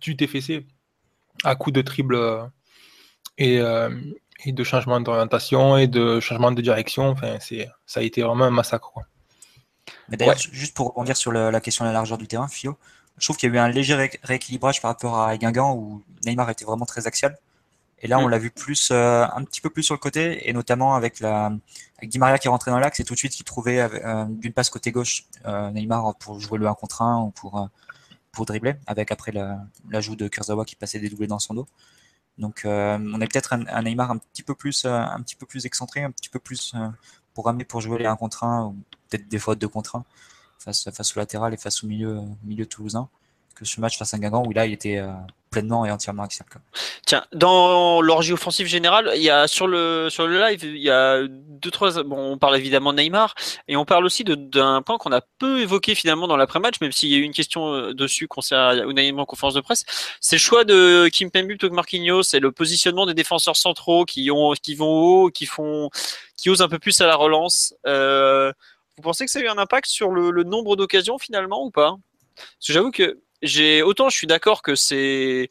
du 0.02 0.16
TFC 0.16 0.66
à 1.44 1.56
coup 1.56 1.72
de 1.72 1.82
triple 1.82 2.16
euh, 2.16 2.44
et, 3.38 3.60
euh, 3.60 3.90
et 4.46 4.54
de 4.54 4.64
changement 4.64 5.02
d'orientation 5.02 5.78
et 5.78 5.88
de 5.88 6.20
changement 6.22 6.52
de 6.52 6.62
direction. 6.62 7.10
Enfin, 7.10 7.38
c'est, 7.40 7.70
ça 7.86 8.00
a 8.00 8.04
été 8.04 8.22
vraiment 8.22 8.46
un 8.46 8.52
massacre. 8.52 8.92
Quoi. 8.92 9.04
Mais 10.10 10.18
d'ailleurs, 10.18 10.36
Ouais. 10.36 10.50
juste 10.52 10.76
pour 10.76 10.88
rebondir 10.90 11.16
sur 11.18 11.32
la 11.32 11.60
question 11.62 11.86
de 11.86 11.90
la 11.90 11.94
largeur 11.94 12.18
du 12.18 12.28
terrain, 12.28 12.48
Fio, 12.48 12.78
je 13.18 13.26
trouve 13.26 13.38
qu'il 13.38 13.50
y 13.50 13.54
a 13.54 13.56
eu 13.56 13.60
un 13.60 13.70
léger 13.70 13.96
ré- 13.96 14.20
rééquilibrage 14.24 14.82
par 14.82 14.90
rapport 14.92 15.20
à 15.20 15.38
Guingamp 15.38 15.76
où 15.76 16.04
Neymar 16.26 16.50
était 16.50 16.66
vraiment 16.66 16.86
très 16.86 17.08
axial. 17.08 17.38
Et 18.00 18.08
là, 18.08 18.20
on 18.20 18.28
Mm. 18.28 18.32
l'a 18.32 18.38
vu 18.38 18.52
plus, 18.52 18.90
euh, 18.92 19.26
un 19.34 19.44
petit 19.46 19.62
peu 19.62 19.70
plus 19.70 19.84
sur 19.84 19.94
le 19.96 20.00
côté, 20.00 20.50
et 20.50 20.52
notamment 20.52 20.96
avec 20.96 21.22
la, 21.22 21.54
avec 21.98 22.10
Di 22.10 22.20
Maria 22.20 22.38
qui 22.38 22.48
est 22.48 22.50
rentré 22.50 22.70
dans 22.72 22.80
l'axe 22.80 23.00
et 23.00 23.06
tout 23.06 23.14
de 23.14 23.20
suite 23.20 23.32
qui 23.32 23.44
trouvait 23.46 23.80
euh, 23.80 24.26
d'une 24.26 24.52
passe 24.52 24.70
côté 24.70 24.92
gauche 24.92 25.24
euh, 25.46 25.72
Neymar 25.72 26.16
pour 26.16 26.38
jouer 26.40 26.58
le 26.60 26.68
1 26.68 26.74
contre 26.74 27.02
1 27.02 27.22
ou 27.22 27.32
pour, 27.32 27.70
pour 28.34 28.46
dribbler, 28.46 28.76
avec 28.88 29.12
après 29.12 29.32
la- 29.32 29.60
l'ajout 29.90 30.18
de 30.18 30.28
Kurzawa 30.28 30.66
qui 30.66 30.76
passait 30.76 31.00
des 31.00 31.08
doublés 31.08 31.28
dans 31.28 31.40
son 31.40 31.54
dos. 31.54 31.68
Donc, 32.40 32.64
on 32.66 33.22
est 33.22 33.28
peut-être 33.28 33.54
un, 33.54 33.66
un 33.68 33.84
Neymar 33.84 34.10
un 34.12 34.18
petit 34.18 34.44
peu 34.44 34.56
plus, 34.56 34.84
un 34.86 35.22
petit 35.22 35.36
peu 35.36 35.46
plus 35.46 35.66
excentré, 35.66 36.04
un 36.04 36.12
petit 36.12 36.30
peu 36.30 36.40
plus 36.40 36.74
euh, 37.34 37.36
pour 37.36 37.46
ramener 37.46 37.66
pour 37.66 37.82
jouer 37.82 38.00
les 38.00 38.06
1 38.06 38.16
contre 38.16 38.44
1 38.44 38.66
ou 38.68 38.76
peut-être 39.10 39.28
des 39.28 39.40
fois 39.40 39.56
2 39.56 39.68
contre 39.68 39.98
1 39.98 40.06
face, 40.60 40.90
face 40.92 41.18
au 41.18 41.20
latéral 41.20 41.54
et 41.54 41.58
face 41.58 41.84
au 41.84 41.88
milieu, 41.88 42.22
milieu 42.44 42.66
toulousain 42.66 43.08
que 43.56 43.66
ce 43.66 43.80
match 43.82 43.98
face 43.98 44.14
à 44.14 44.18
Guingamp 44.18 44.46
où 44.46 44.52
là 44.52 44.66
il 44.66 44.74
était 44.74 44.98
euh, 44.98 45.14
pleinement 45.54 45.86
et 45.86 45.92
entièrement 45.92 46.28
quoi. 46.52 46.62
Tiens, 47.06 47.24
dans 47.32 48.02
l'orgie 48.02 48.34
offensive 48.34 48.68
générale, 48.68 49.12
il 49.16 49.22
y 49.22 49.30
a 49.30 49.48
sur 49.48 49.68
le 49.68 50.10
sur 50.10 50.28
le 50.28 50.40
live, 50.40 50.64
il 50.64 50.82
y 50.82 50.90
a 50.90 51.22
deux 51.28 51.72
trois. 51.72 52.04
Bon, 52.04 52.34
on 52.34 52.38
parle 52.38 52.58
évidemment 52.58 52.92
de 52.94 53.00
Neymar 53.02 53.36
et 53.68 53.76
on 53.78 53.86
parle 53.86 54.06
aussi 54.06 54.24
d'un 54.24 54.82
point 54.82 54.98
qu'on 54.98 55.12
a 55.12 55.22
peu 55.40 55.62
évoqué 55.62 55.96
finalement 55.96 56.28
dans 56.28 56.38
l'après-match, 56.38 56.82
même 56.82 56.92
s'il 56.92 57.10
y 57.10 57.16
a 57.16 57.18
eu 57.18 57.22
une 57.22 57.34
question 57.34 57.74
euh, 57.74 57.94
dessus 57.94 58.28
concernant 58.28 58.90
unanimement 58.90 59.24
en 59.24 59.26
conférence 59.26 59.54
de 59.54 59.62
presse. 59.62 59.86
C'est 60.20 60.38
le 60.38 60.42
choix 60.42 60.64
de 60.66 61.10
Kim 61.14 61.30
Pembe 61.32 61.48
plutôt 61.48 61.70
que 61.70 61.76
Marquinhos, 61.76 62.24
c'est 62.24 62.40
le 62.40 62.52
positionnement 62.52 63.06
des 63.06 63.14
défenseurs 63.14 63.58
centraux 63.58 64.06
qui 64.06 64.32
ont 64.32 64.54
qui 64.62 64.76
vont 64.76 64.94
haut, 65.04 65.30
qui 65.30 65.46
font 65.46 65.90
qui 66.38 66.50
osent 66.50 66.62
un 66.62 66.70
peu 66.70 66.80
plus 66.80 67.00
à 67.02 67.08
la 67.08 67.16
relance. 67.16 67.76
Euh, 67.86 68.52
vous 68.98 69.04
pensez 69.04 69.26
que 69.26 69.32
ça 69.32 69.40
a 69.40 69.42
eu 69.42 69.48
un 69.48 69.58
impact 69.58 69.88
sur 69.88 70.10
le, 70.12 70.32
le 70.32 70.44
nombre 70.44 70.76
d'occasions 70.76 71.18
finalement 71.18 71.64
ou 71.64 71.72
pas? 71.72 71.96
Parce 72.36 72.68
que 72.68 72.74
j'avoue 72.74 72.92
que 72.92 73.20
autant 73.84 74.10
je 74.10 74.18
suis 74.18 74.28
d'accord 74.28 74.62
que 74.62 74.76
c'est 74.76 75.50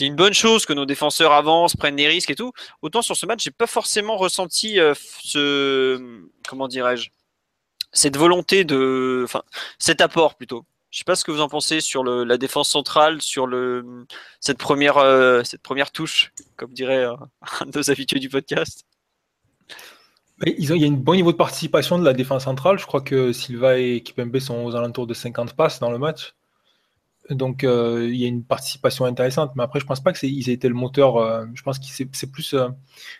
une 0.00 0.16
bonne 0.16 0.34
chose 0.34 0.66
que 0.66 0.72
nos 0.72 0.86
défenseurs 0.86 1.32
avancent, 1.32 1.76
prennent 1.76 1.96
des 1.96 2.08
risques 2.08 2.30
et 2.30 2.34
tout. 2.34 2.52
Autant 2.82 3.02
sur 3.02 3.16
ce 3.16 3.26
match, 3.26 3.42
j'ai 3.42 3.50
pas 3.50 3.66
forcément 3.66 4.16
ressenti 4.16 4.80
euh, 4.80 4.94
ce 5.22 6.22
comment 6.48 6.68
dirais-je 6.68 7.10
cette 7.92 8.16
volonté 8.16 8.64
de, 8.64 9.22
enfin 9.24 9.42
cet 9.78 10.00
apport 10.00 10.36
plutôt. 10.36 10.64
Je 10.90 10.98
sais 10.98 11.04
pas 11.04 11.16
ce 11.16 11.24
que 11.24 11.30
vous 11.30 11.40
en 11.40 11.48
pensez 11.48 11.80
sur 11.80 12.04
la 12.04 12.38
défense 12.38 12.70
centrale, 12.70 13.20
sur 13.20 13.48
cette 14.40 14.58
première 14.58 14.98
euh, 14.98 15.42
cette 15.44 15.62
première 15.62 15.90
touche, 15.90 16.32
comme 16.56 16.72
dirait 16.72 17.06
de 17.66 17.78
nos 17.78 17.90
habitués 17.90 18.20
du 18.20 18.28
podcast. 18.28 18.84
il 20.46 20.64
y 20.64 20.84
a 20.84 20.88
un 20.88 20.92
bon 20.92 21.14
niveau 21.14 21.32
de 21.32 21.36
participation 21.36 21.98
de 21.98 22.04
la 22.04 22.12
défense 22.12 22.44
centrale. 22.44 22.78
Je 22.78 22.86
crois 22.86 23.00
que 23.00 23.32
Silva 23.32 23.78
et 23.78 24.02
Kipembe 24.02 24.38
sont 24.38 24.64
aux 24.64 24.76
alentours 24.76 25.06
de 25.06 25.14
50 25.14 25.54
passes 25.54 25.80
dans 25.80 25.90
le 25.90 25.98
match. 25.98 26.35
Donc 27.30 27.64
euh, 27.64 28.08
il 28.08 28.16
y 28.16 28.24
a 28.24 28.28
une 28.28 28.44
participation 28.44 29.04
intéressante, 29.04 29.52
mais 29.56 29.62
après 29.62 29.80
je 29.80 29.86
pense 29.86 30.00
pas 30.00 30.12
que 30.12 30.26
ils 30.26 30.48
aient 30.48 30.54
été 30.54 30.68
le 30.68 30.74
moteur. 30.74 31.16
Euh, 31.16 31.44
je 31.54 31.62
pense 31.62 31.78
que 31.78 31.86
c'est 31.86 32.30
plus 32.30 32.54
euh, 32.54 32.68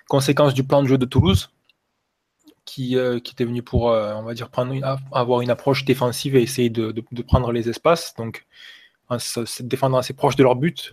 conséquence 0.08 0.54
du 0.54 0.64
plan 0.64 0.82
de 0.82 0.88
jeu 0.88 0.98
de 0.98 1.06
Toulouse 1.06 1.50
qui, 2.64 2.96
était 2.96 3.44
venu 3.44 3.62
pour, 3.62 3.84
on 3.84 4.22
va 4.24 4.34
dire, 4.34 4.50
avoir 5.12 5.40
une 5.40 5.50
approche 5.50 5.84
défensive 5.84 6.34
et 6.34 6.42
essayer 6.42 6.68
de, 6.68 6.92
prendre 7.22 7.52
les 7.52 7.68
espaces. 7.68 8.12
Donc 8.18 8.44
se 9.18 9.62
défendre 9.62 9.96
assez 9.96 10.14
proche 10.14 10.34
de 10.34 10.42
leur 10.42 10.56
but. 10.56 10.90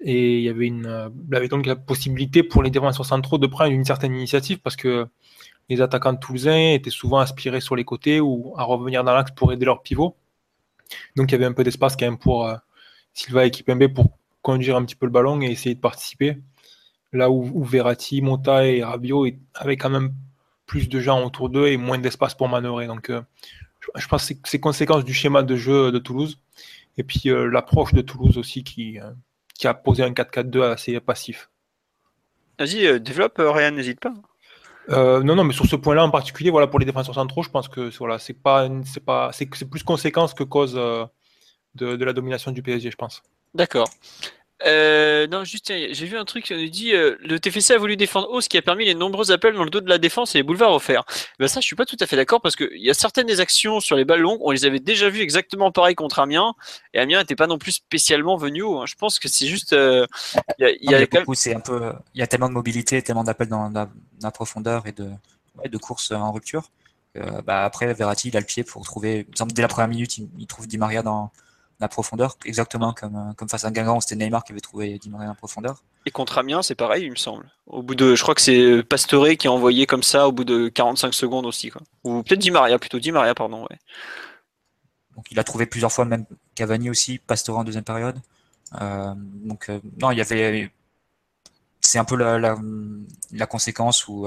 Et 0.00 0.38
il 0.38 0.42
y 0.42 0.48
avait, 0.48 0.66
une, 0.66 1.12
il 1.28 1.34
y 1.34 1.36
avait 1.36 1.46
donc 1.46 1.66
la 1.66 1.76
possibilité 1.76 2.42
pour 2.42 2.64
les 2.64 2.70
défenseurs 2.70 3.06
centraux 3.06 3.38
de 3.38 3.46
prendre 3.46 3.70
une 3.70 3.84
certaine 3.84 4.12
initiative 4.12 4.58
parce 4.58 4.74
que 4.74 5.06
les 5.68 5.80
attaquants 5.80 6.16
toulousains 6.16 6.72
étaient 6.72 6.90
souvent 6.90 7.20
aspirés 7.20 7.60
sur 7.60 7.76
les 7.76 7.84
côtés 7.84 8.20
ou 8.20 8.52
à 8.56 8.64
revenir 8.64 9.04
dans 9.04 9.14
l'axe 9.14 9.30
pour 9.30 9.52
aider 9.52 9.64
leur 9.64 9.82
pivot. 9.82 10.16
Donc 11.16 11.30
il 11.30 11.32
y 11.32 11.34
avait 11.36 11.44
un 11.44 11.52
peu 11.52 11.64
d'espace 11.64 11.96
quand 11.96 12.06
même 12.06 12.18
pour 12.18 12.46
euh, 12.46 12.56
Silva 13.12 13.46
et 13.46 13.50
Kipembe 13.50 13.88
pour 13.88 14.18
conduire 14.42 14.76
un 14.76 14.84
petit 14.84 14.96
peu 14.96 15.06
le 15.06 15.12
ballon 15.12 15.40
et 15.40 15.46
essayer 15.46 15.74
de 15.74 15.80
participer. 15.80 16.38
Là 17.12 17.30
où, 17.30 17.62
Verratti, 17.62 18.22
Mota 18.22 18.66
et 18.66 18.82
Rabiot 18.82 19.26
avaient 19.54 19.76
quand 19.76 19.90
même 19.90 20.12
plus 20.66 20.88
de 20.88 20.98
gens 20.98 21.24
autour 21.24 21.48
d'eux 21.48 21.68
et 21.68 21.76
moins 21.76 21.98
d'espace 21.98 22.34
pour 22.34 22.48
manœuvrer. 22.48 22.86
Donc 22.86 23.10
euh, 23.10 23.22
je 23.94 24.06
pense 24.08 24.28
que 24.28 24.48
c'est 24.48 24.60
conséquence 24.60 25.04
du 25.04 25.14
schéma 25.14 25.42
de 25.42 25.56
jeu 25.56 25.92
de 25.92 25.98
Toulouse. 25.98 26.40
Et 26.96 27.04
puis 27.04 27.22
euh, 27.26 27.46
l'approche 27.46 27.94
de 27.94 28.02
Toulouse 28.02 28.36
aussi 28.36 28.64
qui, 28.64 28.98
qui 29.54 29.66
a 29.68 29.74
posé 29.74 30.02
un 30.02 30.10
4-4-2 30.10 30.62
assez 30.62 31.00
passif. 31.00 31.50
Vas-y, 32.58 33.00
développe, 33.00 33.36
Ryan, 33.38 33.72
n'hésite 33.72 34.00
pas. 34.00 34.14
Euh, 34.90 35.22
non, 35.22 35.34
non, 35.34 35.44
mais 35.44 35.52
sur 35.52 35.66
ce 35.66 35.76
point-là 35.76 36.04
en 36.04 36.10
particulier, 36.10 36.50
voilà, 36.50 36.66
pour 36.66 36.78
les 36.78 36.86
défenseurs 36.86 37.14
centraux, 37.14 37.42
je 37.42 37.50
pense 37.50 37.68
que 37.68 37.90
voilà, 37.98 38.18
c'est 38.18 38.34
pas, 38.34 38.68
c'est 39.32 39.70
plus 39.70 39.82
conséquence 39.82 40.34
que 40.34 40.44
cause 40.44 40.74
euh, 40.76 41.06
de, 41.74 42.04
la 42.04 42.12
domination 42.12 42.50
du 42.50 42.62
PSG, 42.62 42.90
je 42.90 42.96
pense. 42.96 43.22
D'accord. 43.54 43.88
Euh, 44.66 45.26
non, 45.26 45.44
juste, 45.44 45.68
j'ai 45.68 46.06
vu 46.06 46.16
un 46.16 46.24
truc 46.24 46.44
qui 46.44 46.54
nous 46.54 46.68
dit 46.68 46.92
euh, 46.94 47.16
le 47.20 47.38
TFC 47.38 47.74
a 47.74 47.78
voulu 47.78 47.96
défendre 47.96 48.30
haut, 48.30 48.40
ce 48.40 48.48
qui 48.48 48.56
a 48.56 48.62
permis 48.62 48.86
les 48.86 48.94
nombreux 48.94 49.30
appels 49.30 49.54
dans 49.54 49.64
le 49.64 49.70
dos 49.70 49.80
de 49.80 49.88
la 49.88 49.98
défense 49.98 50.34
et 50.34 50.38
les 50.38 50.42
boulevards 50.42 50.72
offerts. 50.72 51.04
Ben 51.38 51.48
ça, 51.48 51.60
je 51.60 51.66
suis 51.66 51.76
pas 51.76 51.84
tout 51.84 51.96
à 52.00 52.06
fait 52.06 52.16
d'accord 52.16 52.40
parce 52.40 52.56
qu'il 52.56 52.80
y 52.80 52.88
a 52.88 52.94
certaines 52.94 53.26
des 53.26 53.40
actions 53.40 53.80
sur 53.80 53.96
les 53.96 54.04
balles 54.04 54.20
longues, 54.20 54.38
on 54.40 54.50
les 54.50 54.64
avait 54.64 54.80
déjà 54.80 55.10
vues 55.10 55.20
exactement 55.20 55.70
pareil 55.70 55.94
contre 55.94 56.18
Amiens 56.18 56.54
et 56.94 56.98
Amiens 56.98 57.18
n'était 57.18 57.36
pas 57.36 57.46
non 57.46 57.58
plus 57.58 57.72
spécialement 57.72 58.36
venu 58.36 58.62
haut. 58.62 58.80
Hein. 58.80 58.86
Je 58.86 58.94
pense 58.94 59.18
que 59.18 59.28
c'est 59.28 59.46
juste. 59.46 59.74
Euh, 59.74 60.06
il 60.58 60.90
y 60.90 60.94
a, 60.94 60.98
un 60.98 61.60
peu, 61.60 61.92
il 62.14 62.20
y 62.20 62.22
a 62.22 62.26
tellement 62.26 62.48
de 62.48 62.54
mobilité, 62.54 63.02
tellement 63.02 63.24
d'appels 63.24 63.48
dans, 63.48 63.70
la 63.70 64.30
profondeur 64.30 64.86
et 64.86 64.92
de, 64.92 65.10
ouais, 65.58 65.68
de 65.68 65.78
courses 65.78 66.10
en 66.10 66.32
rupture. 66.32 66.70
bah 67.44 67.64
après, 67.64 67.92
Verratti, 67.92 68.28
il 68.28 68.36
a 68.36 68.40
le 68.40 68.46
pied 68.46 68.64
pour 68.64 68.82
trouver. 68.84 69.26
Dès 69.54 69.62
la 69.62 69.68
première 69.68 69.88
minute, 69.88 70.16
il, 70.16 70.28
il 70.38 70.46
trouve 70.46 70.66
Di 70.66 70.78
Maria 70.78 71.02
dans 71.02 71.30
la 71.84 71.88
profondeur, 71.88 72.36
exactement 72.44 72.92
comme, 72.92 73.16
euh, 73.16 73.32
comme 73.34 73.48
face 73.48 73.64
à 73.64 73.70
Guingamp, 73.70 74.00
c'était 74.00 74.16
Neymar 74.16 74.42
qui 74.44 74.52
avait 74.52 74.60
trouvé 74.60 74.98
Di 74.98 75.10
Maria 75.10 75.30
en 75.30 75.34
profondeur. 75.34 75.82
Et 76.06 76.10
contre 76.10 76.38
Amiens, 76.38 76.62
c'est 76.62 76.74
pareil, 76.74 77.04
il 77.04 77.10
me 77.10 77.16
semble. 77.16 77.50
Au 77.66 77.82
bout 77.82 77.94
de, 77.94 78.14
je 78.14 78.22
crois 78.22 78.34
que 78.34 78.40
c'est 78.40 78.82
Pastore 78.82 79.28
qui 79.38 79.46
a 79.46 79.52
envoyé 79.52 79.86
comme 79.86 80.02
ça 80.02 80.26
au 80.26 80.32
bout 80.32 80.44
de 80.44 80.68
45 80.68 81.12
secondes 81.14 81.46
aussi, 81.46 81.70
quoi. 81.70 81.82
Ou 82.04 82.22
peut-être 82.22 82.40
Di 82.40 82.50
Maria, 82.50 82.78
plutôt 82.78 82.98
Di 82.98 83.12
Maria, 83.12 83.34
pardon, 83.34 83.62
ouais. 83.62 83.78
Donc 85.14 85.30
il 85.30 85.38
a 85.38 85.44
trouvé 85.44 85.66
plusieurs 85.66 85.92
fois, 85.92 86.04
même 86.04 86.24
Cavani 86.54 86.90
aussi, 86.90 87.18
Pastore 87.18 87.58
en 87.58 87.64
deuxième 87.64 87.84
période. 87.84 88.18
Euh, 88.80 89.14
donc 89.16 89.68
euh, 89.68 89.78
non, 90.00 90.10
il 90.10 90.18
y 90.18 90.20
avait, 90.20 90.72
c'est 91.80 91.98
un 91.98 92.04
peu 92.04 92.16
la, 92.16 92.38
la, 92.38 93.46
conséquence 93.46 94.08
ou 94.08 94.26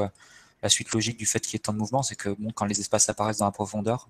la 0.62 0.70
suite 0.70 0.92
logique 0.94 1.18
du 1.18 1.26
fait 1.26 1.40
qu'il 1.40 1.54
y 1.54 1.56
ait 1.58 1.60
tant 1.60 1.74
de 1.74 1.80
mouvements, 1.80 2.04
c'est 2.04 2.16
que 2.16 2.30
bon, 2.30 2.52
quand 2.52 2.66
les 2.66 2.80
espaces 2.80 3.10
apparaissent 3.10 3.40
dans 3.40 3.46
la 3.46 3.52
profondeur, 3.52 4.08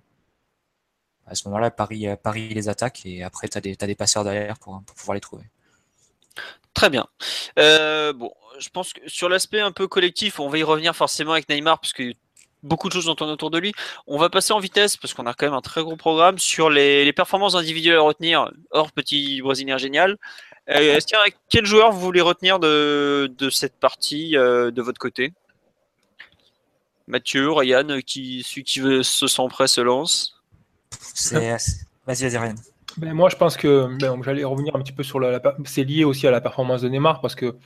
à 1.28 1.36
ce 1.36 1.48
moment-là, 1.48 1.72
Paris, 1.72 2.08
euh, 2.08 2.16
les 2.36 2.70
attaque 2.70 3.06
et 3.06 3.24
après, 3.24 3.48
tu 3.48 3.58
as, 3.58 3.62
des 3.62 3.96
passeurs 3.96 4.24
derrière 4.24 4.58
pour, 4.60 4.82
pouvoir 4.96 5.16
les 5.16 5.22
trouver. 5.22 5.44
Très 6.74 6.90
bien. 6.90 7.08
Euh, 7.60 8.14
bon, 8.14 8.32
je 8.60 8.70
pense 8.70 8.94
que 8.94 9.02
sur 9.08 9.28
l'aspect 9.28 9.60
un 9.60 9.72
peu 9.72 9.88
collectif, 9.88 10.40
on 10.40 10.48
va 10.48 10.58
y 10.58 10.64
revenir 10.64 10.96
forcément 10.96 11.34
avec 11.34 11.50
Neymar 11.50 11.80
parce 11.80 11.94
que 11.94 12.14
beaucoup 12.64 12.88
de 12.88 12.94
choses 12.94 13.10
autour 13.10 13.52
de 13.52 13.58
lui. 13.58 13.74
On 14.08 14.18
va 14.18 14.30
passer 14.30 14.54
en 14.54 14.60
vitesse 14.60 14.96
parce 14.96 15.14
qu'on 15.14 15.26
a 15.26 15.34
quand 15.34 15.46
même 15.46 15.54
un 15.54 15.62
très 15.62 15.84
gros 15.84 15.96
programme 15.96 16.40
sur 16.40 16.70
les, 16.70 17.12
performances 17.14 17.56
individuelles 17.56 17.98
à 17.98 18.02
retenir, 18.02 18.52
hors 18.72 18.92
petit 18.92 19.42
Brésilien 19.42 19.78
génial. 19.78 20.18
Euh, 20.70 20.98
a 20.98 21.30
quel 21.50 21.66
joueur 21.66 21.92
vous 21.92 22.00
voulez 22.00 22.22
retenir 22.22 22.60
de, 22.60 23.50
cette 23.52 23.80
partie 23.80 24.32
de 24.32 24.82
votre 24.82 25.00
côté? 25.00 25.34
Mathieu, 27.08 27.52
Ryan, 27.52 28.00
qui, 28.06 28.44
celui 28.44 28.64
qui 28.64 28.80
veut, 28.82 29.02
se 29.02 29.28
sent 29.28 29.48
prêt 29.50 29.68
se 29.68 29.80
lance 29.80 30.37
c'est... 30.92 31.58
Vas-y, 32.08 32.30
vas-y, 32.30 32.56
Ben, 32.96 33.14
moi, 33.14 33.28
je 33.30 33.36
pense 33.36 33.58
que 33.58 33.88
ben, 34.00 34.22
j'allais 34.24 34.46
revenir 34.46 34.74
un 34.78 34.80
petit 34.80 34.94
peu 34.94 35.04
sur 35.04 35.20
la, 35.20 35.42
C'est 35.66 35.84
lié 35.84 36.06
aussi 36.06 36.26
à 36.26 36.32
la 36.32 36.40
performance 36.40 36.82
de 36.82 36.88
Neymar 36.88 37.20
parce 37.20 37.36
que 37.36 37.58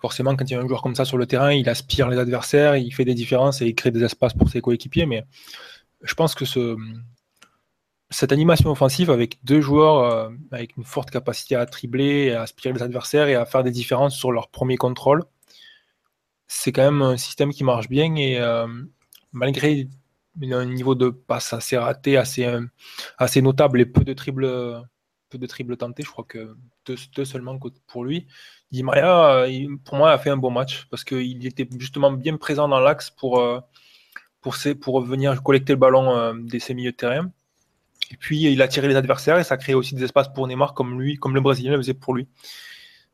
forcément, 0.00 0.34
quand 0.34 0.50
il 0.50 0.54
y 0.54 0.56
a 0.56 0.60
un 0.60 0.66
joueur 0.66 0.80
comme 0.80 0.94
ça 0.94 1.04
sur 1.04 1.18
le 1.18 1.26
terrain, 1.26 1.52
il 1.52 1.68
aspire 1.68 2.08
les 2.08 2.18
adversaires, 2.18 2.76
il 2.76 2.90
fait 2.94 3.04
des 3.04 3.14
différences 3.14 3.60
et 3.60 3.66
il 3.66 3.74
crée 3.74 3.90
des 3.90 4.02
espaces 4.02 4.32
pour 4.32 4.48
ses 4.48 4.62
coéquipiers. 4.62 5.04
Mais 5.04 5.24
je 6.02 6.14
pense 6.14 6.34
que 6.34 6.46
ce, 6.46 6.76
cette 8.10 8.32
animation 8.32 8.70
offensive 8.70 9.10
avec 9.10 9.38
deux 9.44 9.60
joueurs 9.60 9.98
euh, 9.98 10.30
avec 10.52 10.76
une 10.76 10.84
forte 10.84 11.10
capacité 11.10 11.56
à 11.56 11.66
tribler, 11.66 12.32
à 12.32 12.42
aspirer 12.42 12.72
les 12.72 12.82
adversaires 12.82 13.28
et 13.28 13.34
à 13.34 13.44
faire 13.44 13.64
des 13.64 13.70
différences 13.70 14.16
sur 14.16 14.32
leur 14.32 14.48
premier 14.48 14.76
contrôle, 14.76 15.24
c'est 16.46 16.72
quand 16.72 16.84
même 16.84 17.02
un 17.02 17.16
système 17.16 17.52
qui 17.52 17.64
marche 17.64 17.88
bien 17.88 18.14
et 18.16 18.38
euh, 18.38 18.66
malgré 19.32 19.88
il 20.40 20.52
a 20.52 20.58
un 20.58 20.64
niveau 20.64 20.94
de 20.94 21.10
passe 21.10 21.52
assez 21.52 21.76
raté, 21.76 22.16
assez, 22.16 22.44
euh, 22.44 22.62
assez 23.18 23.42
notable 23.42 23.80
et 23.80 23.86
peu 23.86 24.04
de 24.04 24.12
triple 24.12 24.82
peu 25.30 25.38
de 25.38 25.46
triple 25.46 25.76
tentés. 25.76 26.02
Je 26.02 26.10
crois 26.10 26.24
que 26.24 26.56
deux, 26.86 27.24
seulement 27.24 27.58
pour 27.86 28.04
lui. 28.04 28.26
Di 28.70 28.82
Maria, 28.82 29.44
euh, 29.44 29.76
pour 29.84 29.96
moi, 29.96 30.12
a 30.12 30.18
fait 30.18 30.30
un 30.30 30.36
bon 30.36 30.50
match 30.50 30.86
parce 30.90 31.04
qu'il 31.04 31.46
était 31.46 31.68
justement 31.78 32.12
bien 32.12 32.36
présent 32.36 32.68
dans 32.68 32.80
l'axe 32.80 33.10
pour, 33.10 33.40
euh, 33.40 33.60
pour, 34.40 34.56
pour 34.80 35.00
venir 35.02 35.42
collecter 35.42 35.72
le 35.72 35.78
ballon 35.78 36.34
des 36.34 36.60
ses 36.60 36.74
milieux 36.74 36.92
de 36.92 36.96
terrain. 36.96 37.30
Et 38.10 38.16
puis, 38.16 38.42
il 38.42 38.60
a 38.60 38.68
tiré 38.68 38.88
les 38.88 38.96
adversaires 38.96 39.38
et 39.38 39.44
ça 39.44 39.56
crée 39.56 39.74
aussi 39.74 39.94
des 39.94 40.04
espaces 40.04 40.32
pour 40.32 40.46
Neymar 40.46 40.74
comme 40.74 41.00
lui, 41.00 41.16
comme 41.16 41.34
le 41.34 41.40
Brésilien 41.40 41.72
le 41.72 41.78
faisait 41.78 41.94
pour 41.94 42.14
lui. 42.14 42.28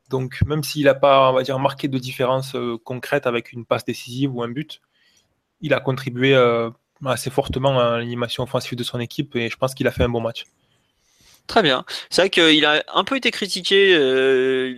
Donc, 0.09 0.43
même 0.45 0.65
s'il 0.65 0.87
n'a 0.87 0.95
pas, 0.95 1.31
on 1.31 1.35
va 1.35 1.43
dire, 1.43 1.59
marqué 1.61 1.87
de 1.87 1.97
différence 1.99 2.57
concrète 2.85 3.27
avec 3.27 3.53
une 3.53 3.65
passe 3.65 3.85
décisive 3.85 4.35
ou 4.35 4.43
un 4.43 4.49
but, 4.49 4.81
il 5.61 5.73
a 5.73 5.81
contribué 5.81 6.35
assez 7.07 7.31
fortement 7.31 7.79
à 7.79 7.99
l'animation 7.99 8.43
offensive 8.43 8.77
de 8.77 8.85
son 8.85 9.01
équipe 9.01 9.37
et 9.37 9.49
je 9.49 9.57
pense 9.57 9.75
qu'il 9.75 9.87
a 9.87 9.91
fait 9.91 10.05
un 10.05 10.09
bon 10.09 10.21
match. 10.21 10.45
Très 11.51 11.63
bien. 11.63 11.85
C'est 12.11 12.23
vrai 12.23 12.31
qu'il 12.31 12.65
a 12.65 12.85
un 12.95 13.03
peu 13.03 13.17
été 13.17 13.33
critiqué 13.33 13.93
euh, 13.93 14.73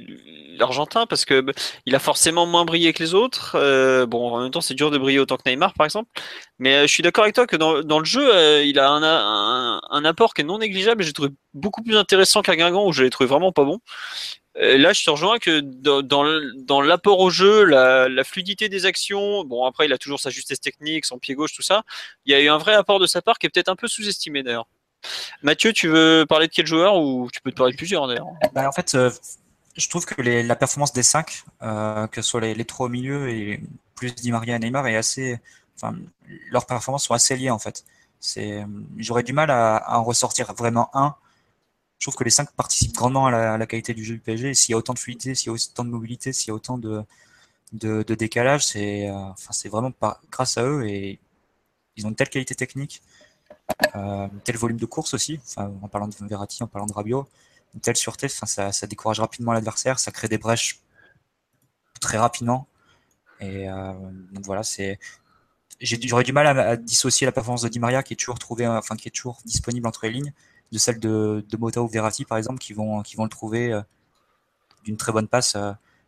l'Argentin 0.59 1.05
parce 1.07 1.27
que 1.27 1.43
bah, 1.43 1.53
il 1.85 1.95
a 1.95 1.99
forcément 1.99 2.47
moins 2.47 2.65
brillé 2.65 2.95
que 2.95 3.03
les 3.03 3.13
autres. 3.13 3.57
Euh, 3.57 4.07
bon, 4.07 4.35
en 4.35 4.41
même 4.41 4.51
temps, 4.51 4.63
c'est 4.63 4.73
dur 4.73 4.91
de 4.91 4.97
briller 4.97 5.19
autant 5.19 5.37
que 5.37 5.43
Neymar, 5.47 5.75
par 5.75 5.85
exemple. 5.85 6.09
Mais 6.59 6.77
euh, 6.77 6.83
je 6.83 6.87
suis 6.87 7.03
d'accord 7.03 7.25
avec 7.25 7.35
toi 7.35 7.47
que 7.47 7.57
dans, 7.57 7.99
le 7.99 8.05
jeu, 8.07 8.65
il 8.65 8.79
a 8.79 8.89
un, 8.89 9.03
un, 9.03 9.81
un, 9.91 10.05
apport 10.07 10.33
qui 10.33 10.41
est 10.41 10.45
non 10.45 10.61
négligeable. 10.61 11.03
J'ai 11.03 11.13
trouvé 11.13 11.29
beaucoup 11.53 11.83
plus 11.83 11.99
intéressant 11.99 12.41
qu'à 12.41 12.57
Guingamp 12.57 12.87
où 12.87 12.93
je 12.93 13.03
l'ai 13.03 13.11
trouvé 13.11 13.29
vraiment 13.29 13.53
pas 13.53 13.65
bon. 13.65 13.81
Euh, 14.59 14.77
là, 14.77 14.93
je 14.93 15.05
te 15.05 15.11
rejoins 15.11 15.39
que 15.39 15.61
dans, 15.61 16.83
l'apport 16.83 17.21
au 17.21 17.31
jeu, 17.31 17.65
la, 17.65 18.25
fluidité 18.25 18.69
des 18.69 18.87
actions, 18.87 19.45
bon 19.45 19.65
après 19.65 19.87
il 19.87 19.93
a 19.93 19.99
toujours 19.99 20.21
sa 20.21 20.31
justesse 20.31 20.61
technique, 20.61 21.05
son 21.05 21.19
pied 21.19 21.35
gauche, 21.35 21.55
tout 21.55 21.63
ça. 21.63 21.83
Il 22.27 22.33
y 22.33 22.35
a 22.35 22.41
eu 22.41 22.49
un 22.49 22.59
vrai 22.59 22.75
apport 22.75 22.99
de 22.99 23.07
sa 23.07 23.23
part 23.23 23.39
qui 23.39 23.47
est 23.47 23.51
peut-être 23.51 23.69
un 23.69 23.77
peu 23.77 23.89
sous-estimé 23.89 24.43
d'ailleurs. 24.43 24.67
Mathieu, 25.43 25.73
tu 25.73 25.89
veux 25.89 26.27
parler 26.29 26.47
de 26.47 26.53
quel 26.53 26.67
joueur 26.67 26.97
ou 26.97 27.29
tu 27.33 27.41
peux 27.41 27.51
te 27.51 27.57
parler 27.57 27.73
de 27.73 27.77
plusieurs 27.77 28.07
d'ailleurs? 28.07 28.29
Bah, 28.53 28.69
En 28.69 28.73
fait, 28.73 28.95
euh, 28.95 29.11
je 29.77 29.89
trouve 29.89 30.05
que 30.05 30.21
la 30.23 30.57
performance 30.57 30.93
des 30.93 31.03
cinq, 31.03 31.43
euh, 31.63 32.07
que 32.07 32.23
ce 32.23 32.29
soit 32.31 32.41
les, 32.41 32.55
les, 32.55 32.65
trois 32.65 32.87
au 32.87 32.89
milieu 32.89 33.29
et 33.31 33.61
plus 33.97 34.15
Di 34.15 34.31
Maria 34.31 34.57
et 34.57 34.59
Neymar, 34.59 34.87
est 34.87 34.97
assez, 34.97 35.41
enfin, 35.77 35.97
leurs 36.51 36.67
performances 36.67 37.05
sont 37.05 37.15
assez 37.15 37.37
liées 37.37 37.51
en 37.51 37.59
fait. 37.59 37.85
J'aurais 38.99 39.25
du 39.25 39.33
mal 39.33 39.51
à, 39.51 39.77
à 39.77 39.99
en 39.99 40.05
ressortir 40.05 40.53
vraiment 40.55 40.91
un 40.95 41.17
je 42.03 42.07
trouve 42.07 42.17
que 42.17 42.25
les 42.25 42.31
cinq 42.31 42.51
participent 42.57 42.97
grandement 42.97 43.29
à 43.29 43.57
la, 43.57 43.67
qualité 43.67 43.95
du 43.95 44.03
jeu 44.05 44.15
du 44.15 44.21
PSG. 44.21 44.55
S'il 44.55 44.73
y 44.73 44.75
a 44.75 44.77
autant 44.77 44.93
de 44.93 44.99
fluidité, 44.99 45.37
s'il 45.37 45.47
y 45.47 45.51
a 45.51 45.53
autant 45.53 45.85
de 45.85 45.91
mobilité, 45.91 46.33
s'il 46.33 46.49
y 46.49 46.51
a 46.51 46.55
autant 46.55 46.77
de, 46.77 47.05
décalage, 48.15 48.67
c'est 48.67 49.09
euh, 49.09 49.69
vraiment 49.71 49.93
grâce 50.29 50.59
à 50.59 50.65
eux 50.65 50.85
et 50.85 51.21
ils 51.95 52.05
ont 52.05 52.09
une 52.09 52.17
telle 52.17 52.29
qualité 52.29 52.57
technique 52.57 53.03
Euh, 53.95 54.27
tel 54.43 54.57
volume 54.57 54.79
de 54.79 54.87
course 54.87 55.15
aussi, 55.15 55.39
en 55.57 55.87
parlant 55.89 56.09
de 56.09 56.15
Verratti, 56.27 56.61
en 56.65 56.67
parlant 56.67 56.87
de 56.87 56.93
Rabiot, 56.93 57.29
une 57.75 57.81
telle 57.81 57.97
sûreté, 57.97 58.29
ça, 58.29 58.87
décourage 58.89 59.21
rapidement 59.21 59.53
l'adversaire, 59.53 60.01
ça 60.01 60.11
crée 60.11 60.29
des 60.29 60.39
brèches 60.39 60.81
très 62.01 62.19
rapidement. 62.19 62.67
Et 63.39 63.71
euh, 63.71 63.93
voilà, 64.43 64.63
j'aurais 65.81 66.25
du 66.25 66.33
mal 66.33 66.47
à, 66.59 66.77
dissocier 66.77 67.27
la 67.27 67.33
performance 67.33 67.63
de 67.63 67.69
Di 67.69 67.79
Maria 67.79 68.03
qui 68.03 68.15
est 68.15 68.17
toujours 68.17 68.41
trouvé, 68.41 68.67
enfin 68.67 68.97
qui 68.97 69.07
est 69.07 69.13
toujours 69.13 69.39
disponible 69.45 69.87
entre 69.87 70.07
les 70.07 70.13
lignes, 70.13 70.33
de 70.73 70.79
celle 70.79 70.99
de, 70.99 71.45
de 71.49 71.57
Mota 71.57 71.83
ou 71.83 71.89
Verratti 71.89 72.25
par 72.25 72.39
exemple, 72.39 72.59
qui 72.59 72.73
vont 72.73 73.03
qui 73.03 73.17
vont 73.17 73.25
le 73.25 73.31
trouver 73.31 73.73
euh, 73.73 73.83
d'une 74.85 74.97
très 74.97 75.13
bonne 75.13 75.29
passe 75.29 75.57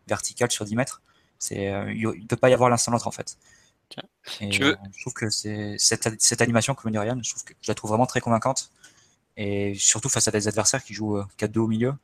verticale 0.09 0.50
sur 0.50 0.64
10 0.64 0.74
mètres. 0.74 1.03
C'est, 1.38 1.66
il 1.94 2.09
ne 2.09 2.27
peut 2.27 2.37
pas 2.37 2.50
y 2.50 2.55
avoir 2.55 2.70
l'un 2.70 2.77
sans 2.77 2.90
l'autre 2.90 3.07
en 3.07 3.12
fait. 3.12 3.37
Euh, 4.42 4.77
je 4.92 5.00
trouve 5.00 5.12
que 5.12 5.31
c'est 5.31 5.77
cette, 5.79 6.20
cette, 6.20 6.40
animation, 6.40 6.74
comme 6.74 6.90
dit 6.90 6.98
Ryan, 6.98 7.18
je 7.22 7.31
trouve 7.31 7.44
que 7.44 7.55
je 7.61 7.70
la 7.70 7.74
trouve 7.74 7.90
vraiment 7.90 8.07
très 8.07 8.20
convaincante. 8.20 8.70
Et 9.37 9.74
surtout 9.74 10.09
face 10.09 10.29
à 10.29 10.31
des 10.31 10.48
adversaires 10.48 10.83
qui 10.83 10.94
jouent 10.94 11.18
4-2 11.38 11.59
euh, 11.59 11.61
au 11.62 11.66
milieu, 11.66 11.94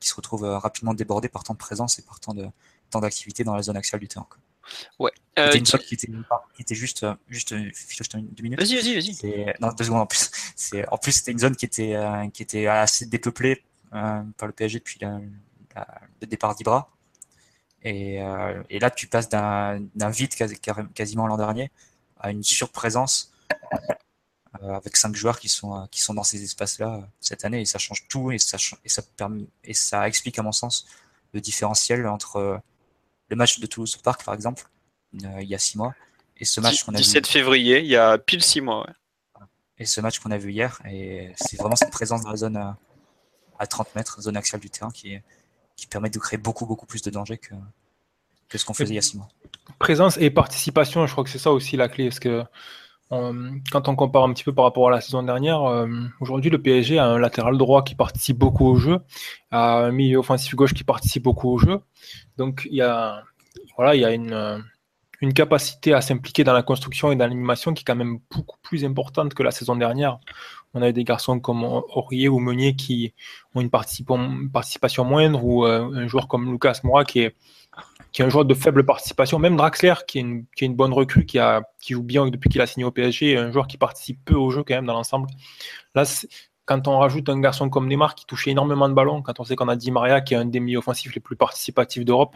qui 0.00 0.08
se 0.08 0.14
retrouvent 0.14 0.44
euh, 0.44 0.58
rapidement 0.58 0.94
débordés 0.94 1.28
par 1.28 1.42
temps 1.44 1.54
de 1.54 1.58
présence 1.58 1.98
et 1.98 2.02
par 2.02 2.20
temps 2.20 2.34
de 2.34 2.48
temps 2.90 3.00
d'activité 3.00 3.42
dans 3.42 3.54
la 3.54 3.62
zone 3.62 3.76
axiale 3.76 4.00
du 4.00 4.08
terrain. 4.08 4.26
Ouais. 4.98 5.10
c'était 5.36 5.58
une 5.58 5.66
zone 5.66 5.80
qui 5.80 5.94
était, 5.94 6.08
qui 6.54 6.62
était 6.62 6.74
juste, 6.74 7.06
juste 7.28 7.54
deux 7.54 8.42
minutes. 8.42 8.58
Vas-y, 8.58 8.76
vas-y, 8.76 8.94
vas-y. 8.94 9.54
Non, 9.60 9.72
deux 9.72 9.84
secondes 9.84 10.02
en 10.02 10.06
plus. 10.06 10.30
C'est, 10.56 10.86
en 10.88 10.98
plus, 10.98 11.12
c'était 11.12 11.32
une 11.32 11.38
zone 11.38 11.56
qui 11.56 11.64
était, 11.64 11.96
qui 12.32 12.42
était 12.42 12.66
assez 12.66 13.06
dépeuplée 13.06 13.62
par 13.90 14.46
le 14.46 14.52
PSG 14.52 14.78
depuis 14.78 14.98
le 15.00 16.26
départ 16.26 16.54
d'Ibra. 16.54 16.88
Euh, 17.84 18.62
et, 18.70 18.78
là, 18.78 18.90
tu 18.90 19.06
passes 19.06 19.28
d'un 19.28 20.10
vide 20.10 20.34
quasiment 20.94 21.26
l'an 21.26 21.36
dernier 21.36 21.70
à 22.20 22.30
une 22.30 22.42
surprésence 22.42 23.32
euh, 24.62 24.74
avec 24.74 24.96
cinq 24.96 25.14
joueurs 25.16 25.40
qui 25.40 25.48
sont, 25.48 25.88
qui 25.90 26.00
sont 26.00 26.14
dans 26.14 26.22
ces 26.22 26.42
espaces-là 26.42 26.94
euh, 26.94 27.00
cette 27.20 27.44
année. 27.44 27.62
Et 27.62 27.64
ça 27.64 27.78
change 27.78 28.06
tout 28.08 28.30
et 28.30 28.38
ça, 28.38 28.58
et, 28.84 28.88
ça 28.88 29.02
permet, 29.16 29.44
et 29.64 29.74
ça 29.74 30.06
explique, 30.06 30.38
à 30.38 30.42
mon 30.42 30.52
sens, 30.52 30.86
le 31.32 31.40
différentiel 31.40 32.06
entre 32.06 32.60
le 33.32 33.36
match 33.36 33.60
de 33.60 33.66
Toulouse 33.66 33.96
Park, 33.96 34.24
par 34.24 34.34
exemple, 34.34 34.68
il 35.14 35.48
y 35.48 35.54
a 35.54 35.58
six 35.58 35.78
mois, 35.78 35.94
et 36.36 36.44
ce 36.44 36.60
match 36.60 36.84
qu'on 36.84 36.94
a 36.94 36.98
17 36.98 37.26
février, 37.26 37.80
il 37.80 37.86
y 37.86 37.96
a 37.96 38.18
pile 38.18 38.42
six 38.42 38.60
mois. 38.60 38.86
Et 39.78 39.86
ce 39.86 40.02
match 40.02 40.18
qu'on 40.18 40.30
a 40.32 40.36
vu 40.36 40.52
hier, 40.52 40.82
et 40.84 41.32
c'est 41.36 41.56
vraiment 41.56 41.74
cette 41.74 41.90
présence 41.90 42.22
dans 42.22 42.30
la 42.30 42.36
zone 42.36 42.58
à, 43.58 43.66
30 43.66 43.94
mètres, 43.94 44.20
zone 44.20 44.36
axiale 44.36 44.60
du 44.60 44.68
terrain, 44.68 44.90
qui 44.90 45.18
permet 45.88 46.10
de 46.10 46.18
créer 46.18 46.36
beaucoup, 46.36 46.66
beaucoup 46.66 46.84
plus 46.84 47.00
de 47.00 47.08
danger 47.08 47.38
que, 47.38 47.54
que 48.50 48.58
ce 48.58 48.66
qu'on 48.66 48.74
faisait 48.74 48.92
il 48.92 48.96
y 48.96 48.98
a 48.98 49.02
six 49.02 49.16
mois. 49.16 49.28
Présence 49.78 50.18
et 50.18 50.28
participation, 50.30 51.06
je 51.06 51.12
crois 51.12 51.24
que 51.24 51.30
c'est 51.30 51.38
ça 51.38 51.52
aussi 51.52 51.78
la 51.78 51.88
clé. 51.88 52.10
Parce 52.10 52.20
que 52.20 52.44
quand 53.70 53.88
on 53.88 53.96
compare 53.96 54.24
un 54.24 54.32
petit 54.32 54.44
peu 54.44 54.54
par 54.54 54.64
rapport 54.64 54.88
à 54.88 54.90
la 54.90 55.00
saison 55.00 55.22
dernière, 55.22 55.62
euh, 55.64 55.86
aujourd'hui 56.20 56.50
le 56.50 56.60
PSG 56.60 56.98
a 56.98 57.06
un 57.06 57.18
latéral 57.18 57.58
droit 57.58 57.84
qui 57.84 57.94
participe 57.94 58.38
beaucoup 58.38 58.66
au 58.66 58.76
jeu, 58.76 59.00
a 59.50 59.84
un 59.84 59.90
milieu 59.90 60.18
offensif 60.18 60.54
gauche 60.54 60.72
qui 60.72 60.84
participe 60.84 61.24
beaucoup 61.24 61.50
au 61.50 61.58
jeu. 61.58 61.80
Donc 62.38 62.66
il 62.70 62.76
y 62.76 62.82
a, 62.82 63.22
voilà, 63.76 63.94
il 63.94 64.00
y 64.00 64.04
a 64.04 64.12
une, 64.12 64.64
une 65.20 65.34
capacité 65.34 65.92
à 65.92 66.00
s'impliquer 66.00 66.42
dans 66.42 66.54
la 66.54 66.62
construction 66.62 67.12
et 67.12 67.16
dans 67.16 67.26
l'animation 67.26 67.74
qui 67.74 67.82
est 67.82 67.84
quand 67.84 67.96
même 67.96 68.18
beaucoup 68.30 68.58
plus 68.62 68.84
importante 68.84 69.34
que 69.34 69.42
la 69.42 69.50
saison 69.50 69.76
dernière. 69.76 70.18
On 70.74 70.82
a 70.82 70.92
des 70.92 71.04
garçons 71.04 71.38
comme 71.38 71.64
Aurier 71.64 72.28
ou 72.28 72.38
Meunier 72.38 72.74
qui 72.74 73.12
ont 73.54 73.60
une 73.60 73.70
participation 73.70 75.04
moindre, 75.04 75.44
ou 75.44 75.66
euh, 75.66 75.90
un 75.94 76.06
joueur 76.06 76.28
comme 76.28 76.50
Lucas 76.50 76.80
Moura 76.82 77.04
qui 77.04 77.20
est, 77.20 77.36
qui 78.10 78.22
est 78.22 78.24
un 78.24 78.28
joueur 78.28 78.44
de 78.44 78.54
faible 78.54 78.84
participation. 78.84 79.38
Même 79.38 79.56
Draxler, 79.56 79.94
qui 80.06 80.18
est 80.18 80.22
une, 80.22 80.44
qui 80.56 80.64
est 80.64 80.66
une 80.66 80.74
bonne 80.74 80.92
recrue, 80.92 81.26
qui, 81.26 81.38
a, 81.38 81.62
qui 81.80 81.92
joue 81.92 82.02
bien 82.02 82.26
depuis 82.26 82.48
qu'il 82.48 82.60
a 82.60 82.66
signé 82.66 82.84
au 82.84 82.90
PSG, 82.90 83.36
un 83.36 83.52
joueur 83.52 83.66
qui 83.66 83.76
participe 83.76 84.18
peu 84.24 84.34
au 84.34 84.50
jeu 84.50 84.62
quand 84.62 84.74
même 84.74 84.86
dans 84.86 84.94
l'ensemble. 84.94 85.28
Là, 85.94 86.04
quand 86.64 86.88
on 86.88 86.98
rajoute 86.98 87.28
un 87.28 87.40
garçon 87.40 87.68
comme 87.68 87.88
Neymar 87.88 88.14
qui 88.14 88.24
touche 88.24 88.48
énormément 88.48 88.88
de 88.88 88.94
ballons, 88.94 89.20
quand 89.22 89.40
on 89.40 89.44
sait 89.44 89.56
qu'on 89.56 89.68
a 89.68 89.76
Di 89.76 89.90
Maria 89.90 90.20
qui 90.20 90.34
est 90.34 90.38
un 90.38 90.44
des 90.44 90.60
milieux 90.60 90.78
offensifs 90.78 91.14
les 91.14 91.20
plus 91.20 91.36
participatifs 91.36 92.04
d'Europe, 92.04 92.34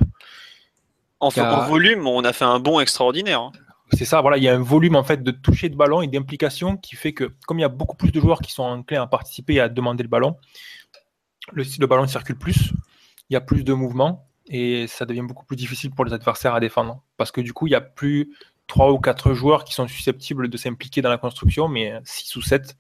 en, 1.20 1.30
volume, 1.30 2.06
on 2.06 2.24
a 2.24 2.32
fait 2.32 2.44
un 2.44 2.60
bond 2.60 2.78
extraordinaire. 2.78 3.50
C'est 3.92 4.04
ça, 4.04 4.20
voilà, 4.20 4.36
il 4.36 4.42
y 4.42 4.48
a 4.48 4.54
un 4.54 4.62
volume 4.62 4.96
en 4.96 5.04
fait 5.04 5.22
de 5.22 5.30
toucher 5.30 5.68
de 5.68 5.76
ballon 5.76 6.02
et 6.02 6.08
d'implication 6.08 6.76
qui 6.76 6.96
fait 6.96 7.12
que, 7.12 7.32
comme 7.46 7.58
il 7.58 7.62
y 7.62 7.64
a 7.64 7.68
beaucoup 7.68 7.96
plus 7.96 8.10
de 8.10 8.20
joueurs 8.20 8.40
qui 8.40 8.52
sont 8.52 8.64
enclins 8.64 9.02
à 9.02 9.06
participer 9.06 9.54
et 9.54 9.60
à 9.60 9.68
demander 9.68 10.02
le 10.02 10.08
ballon, 10.08 10.36
le, 11.52 11.86
ballon 11.86 12.06
circule 12.06 12.36
plus, 12.36 12.72
il 13.30 13.34
y 13.34 13.36
a 13.36 13.40
plus 13.40 13.62
de 13.62 13.72
mouvement 13.72 14.28
et 14.48 14.86
ça 14.88 15.04
devient 15.04 15.22
beaucoup 15.22 15.44
plus 15.44 15.56
difficile 15.56 15.90
pour 15.90 16.04
les 16.04 16.12
adversaires 16.12 16.54
à 16.54 16.60
défendre. 16.60 17.02
Parce 17.16 17.30
que 17.30 17.40
du 17.40 17.52
coup, 17.52 17.66
il 17.66 17.70
n'y 17.70 17.76
a 17.76 17.80
plus 17.80 18.32
trois 18.66 18.92
ou 18.92 18.98
quatre 18.98 19.32
joueurs 19.34 19.64
qui 19.64 19.74
sont 19.74 19.86
susceptibles 19.86 20.48
de 20.48 20.56
s'impliquer 20.56 21.02
dans 21.02 21.10
la 21.10 21.18
construction, 21.18 21.68
mais 21.68 21.94
six 22.04 22.34
ou 22.36 22.42
sept. 22.42 22.76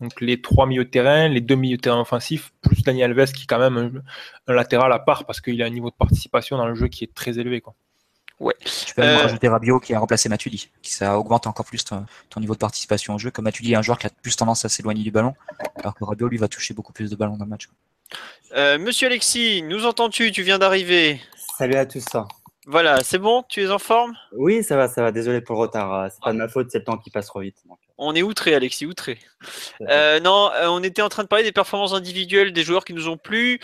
Donc 0.00 0.20
les 0.20 0.40
trois 0.40 0.66
milieux 0.66 0.84
de 0.84 0.90
terrain, 0.90 1.28
les 1.28 1.42
deux 1.42 1.56
milieux 1.56 1.76
de 1.76 1.82
terrain 1.82 2.00
offensifs, 2.00 2.52
plus 2.62 2.82
Daniel 2.82 3.10
Alves 3.10 3.32
qui 3.32 3.42
est 3.42 3.46
quand 3.46 3.58
même 3.58 4.02
un, 4.46 4.52
latéral 4.52 4.92
à 4.92 4.98
part 4.98 5.26
parce 5.26 5.40
qu'il 5.40 5.62
a 5.62 5.66
un 5.66 5.70
niveau 5.70 5.90
de 5.90 5.94
participation 5.94 6.56
dans 6.56 6.66
le 6.66 6.74
jeu 6.74 6.88
qui 6.88 7.04
est 7.04 7.14
très 7.14 7.38
élevé. 7.38 7.62
Ouais. 8.40 8.54
Tu 8.64 8.94
peux 8.94 9.02
même 9.02 9.18
euh, 9.18 9.22
rajouter 9.22 9.48
Rabiot 9.48 9.80
qui 9.80 9.94
a 9.94 9.98
remplacé 9.98 10.30
Matuidi, 10.30 10.70
qui 10.80 10.94
ça 10.94 11.18
augmente 11.18 11.46
encore 11.46 11.66
plus 11.66 11.84
ton, 11.84 12.06
niveau 12.38 12.54
de 12.54 12.58
participation 12.58 13.14
au 13.14 13.18
jeu. 13.18 13.30
Comme 13.30 13.44
Matuidi 13.44 13.72
est 13.72 13.76
un 13.76 13.82
joueur 13.82 13.98
qui 13.98 14.06
a 14.06 14.10
plus 14.22 14.34
tendance 14.34 14.64
à 14.64 14.70
s'éloigner 14.70 15.02
du 15.02 15.10
ballon, 15.10 15.34
alors 15.76 15.94
que 15.94 16.02
Rabiot 16.02 16.28
lui 16.28 16.38
va 16.38 16.48
toucher 16.48 16.72
beaucoup 16.72 16.94
plus 16.94 17.10
de 17.10 17.16
ballons 17.16 17.36
dans 17.36 17.44
le 17.44 17.50
match. 17.50 17.68
Euh, 18.56 18.78
Monsieur 18.78 19.08
Alexis, 19.08 19.62
nous 19.62 19.84
entends-tu? 19.84 20.32
Tu 20.32 20.42
viens 20.42 20.58
d'arriver. 20.58 21.20
Salut 21.58 21.76
à 21.76 21.84
tous. 21.84 22.04
Voilà, 22.66 23.02
c'est 23.04 23.18
bon? 23.18 23.44
Tu 23.48 23.62
es 23.62 23.70
en 23.70 23.78
forme? 23.78 24.14
Oui, 24.32 24.64
ça 24.64 24.76
va, 24.76 24.88
ça 24.88 25.02
va. 25.02 25.12
Désolé 25.12 25.42
pour 25.42 25.56
le 25.56 25.60
retard. 25.60 25.92
Euh, 25.92 26.08
c'est 26.10 26.22
pas 26.22 26.32
de 26.32 26.38
ma 26.38 26.48
faute, 26.48 26.70
c'est 26.70 26.78
le 26.78 26.84
temps 26.84 26.96
qui 26.96 27.10
passe 27.10 27.26
trop 27.26 27.40
vite. 27.40 27.56
On 27.98 28.14
est 28.14 28.22
outré, 28.22 28.54
Alexis, 28.54 28.86
outré. 28.86 29.18
non, 29.80 30.50
on 30.64 30.82
était 30.82 31.02
en 31.02 31.10
train 31.10 31.24
de 31.24 31.28
parler 31.28 31.44
des 31.44 31.52
performances 31.52 31.92
individuelles 31.92 32.54
des 32.54 32.62
joueurs 32.62 32.86
qui 32.86 32.94
nous 32.94 33.08
ont 33.08 33.18
plu 33.18 33.60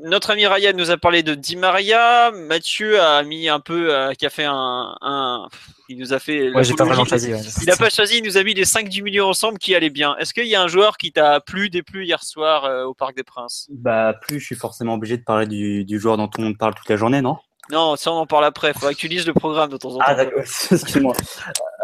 notre 0.00 0.30
ami 0.30 0.46
Ryan 0.46 0.72
nous 0.74 0.90
a 0.90 0.96
parlé 0.96 1.22
de 1.22 1.34
Di 1.34 1.56
Maria. 1.56 2.30
Mathieu 2.32 3.00
a 3.00 3.22
mis 3.22 3.48
un 3.48 3.60
peu, 3.60 3.94
euh, 3.94 4.12
qui 4.12 4.26
a 4.26 4.30
fait 4.30 4.46
un, 4.46 5.48
il 5.88 5.98
nous 5.98 6.12
a 6.12 6.18
fait. 6.18 6.50
Ouais, 6.50 6.62
pas 6.76 6.84
vraiment 6.84 7.04
choisi. 7.04 7.30
Il 7.62 7.66
n'a 7.66 7.76
pas 7.76 7.90
choisi. 7.90 8.18
Il 8.18 8.24
nous 8.24 8.36
a 8.36 8.42
mis 8.42 8.54
les 8.54 8.64
5 8.64 8.88
du 8.88 9.02
milieu 9.02 9.24
ensemble 9.24 9.58
qui 9.58 9.74
allaient 9.74 9.90
bien. 9.90 10.16
Est-ce 10.18 10.34
qu'il 10.34 10.46
y 10.46 10.54
a 10.54 10.62
un 10.62 10.68
joueur 10.68 10.96
qui 10.96 11.12
t'a 11.12 11.40
plu, 11.40 11.70
déplu 11.70 12.04
hier 12.04 12.22
soir 12.22 12.64
euh, 12.64 12.84
au 12.84 12.94
Parc 12.94 13.16
des 13.16 13.22
Princes? 13.22 13.68
Bah 13.70 14.14
plus, 14.20 14.40
je 14.40 14.46
suis 14.46 14.56
forcément 14.56 14.94
obligé 14.94 15.16
de 15.16 15.22
parler 15.22 15.46
du, 15.46 15.84
du 15.84 15.98
joueur 15.98 16.16
dont 16.16 16.28
tout 16.28 16.40
le 16.40 16.48
monde 16.48 16.58
parle 16.58 16.74
toute 16.74 16.88
la 16.88 16.96
journée, 16.96 17.22
non? 17.22 17.36
Non, 17.70 17.96
ça 17.96 18.12
on 18.12 18.16
en 18.16 18.26
parle 18.26 18.44
après. 18.44 18.68
Il 18.68 18.74
faudra 18.74 18.92
que 18.92 18.98
tu 18.98 19.08
lises 19.08 19.26
le 19.26 19.34
programme 19.34 19.70
de 19.70 19.76
temps 19.76 19.94
en 19.94 19.98
ah, 20.00 20.06
temps. 20.06 20.20
Ah 20.20 20.24
d'accord, 20.24 20.40
excuse-moi. 20.70 21.14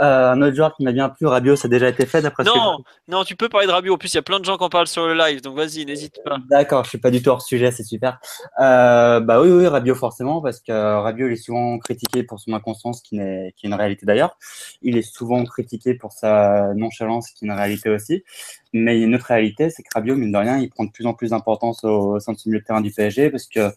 Euh, 0.01 0.33
un 0.33 0.43
autre 0.43 0.57
joueur 0.57 0.75
qui 0.75 0.83
m'a 0.83 0.93
bien 0.93 1.09
plu, 1.09 1.27
Rabiot, 1.27 1.57
ça 1.57 1.67
a 1.67 1.69
déjà 1.69 1.89
été 1.89 2.07
fait 2.07 2.23
d'après 2.23 2.43
Non, 2.45 2.79
non, 3.07 3.23
tu 3.23 3.37
peux 3.37 3.49
parler 3.49 3.67
de 3.67 3.73
Rabiot. 3.73 3.95
En 3.95 3.99
plus, 3.99 4.13
il 4.13 4.17
y 4.17 4.19
a 4.19 4.23
plein 4.23 4.41
de 4.41 4.45
gens 4.45 4.57
qui 4.57 4.65
en 4.65 4.69
parlent 4.69 4.87
sur 4.87 5.07
le 5.07 5.15
live, 5.15 5.41
donc 5.43 5.57
vas-y, 5.57 5.85
n'hésite 5.85 6.21
pas. 6.25 6.39
D'accord, 6.49 6.85
je 6.85 6.91
suis 6.91 6.99
pas 6.99 7.11
du 7.11 7.23
tout 7.23 7.31
hors 7.31 7.43
sujet, 7.43 7.71
c'est 7.71 7.85
super. 7.85 8.19
Euh, 8.61 9.21
bah 9.21 9.41
oui, 9.41 9.51
oui, 9.51 9.67
Rabiot 9.67 9.95
forcément, 9.95 10.41
parce 10.41 10.61
que 10.61 10.73
Rabiot 10.73 11.29
il 11.29 11.35
est 11.35 11.37
souvent 11.37 11.79
critiqué 11.79 12.23
pour 12.23 12.41
son 12.41 12.55
inconscience, 12.55 13.03
qui, 13.03 13.19
est, 13.19 13.55
qui 13.57 13.67
est 13.67 13.69
une 13.69 13.75
réalité 13.75 14.07
d'ailleurs. 14.07 14.37
Il 14.83 14.97
est 14.97 15.03
souvent 15.03 15.45
critiqué 15.45 15.95
pour 15.95 16.13
sa 16.13 16.73
nonchalance, 16.75 17.31
qui 17.31 17.45
est 17.45 17.49
une 17.49 17.55
réalité 17.55 17.91
aussi. 17.91 18.25
Mais 18.73 18.97
il 18.97 19.01
y 19.01 19.05
a 19.05 19.07
une 19.07 19.15
autre 19.15 19.27
réalité, 19.27 19.71
c'est 19.71 19.85
que 19.85 19.89
Rabiot, 19.95 20.17
mine 20.17 20.33
de 20.33 20.39
rien, 20.39 20.59
il 20.59 20.69
prend 20.69 20.85
de 20.85 20.91
plus 20.91 21.07
en 21.07 21.15
plus 21.15 21.31
d'importance 21.31 21.85
au, 21.85 22.15
au 22.15 22.21
sein 22.21 22.33
du 22.33 22.41
milieu 22.47 22.59
de 22.59 22.65
terrain 22.65 22.81
du 22.81 22.91
PSG, 22.91 23.31
parce 23.31 23.47
que 23.47 23.71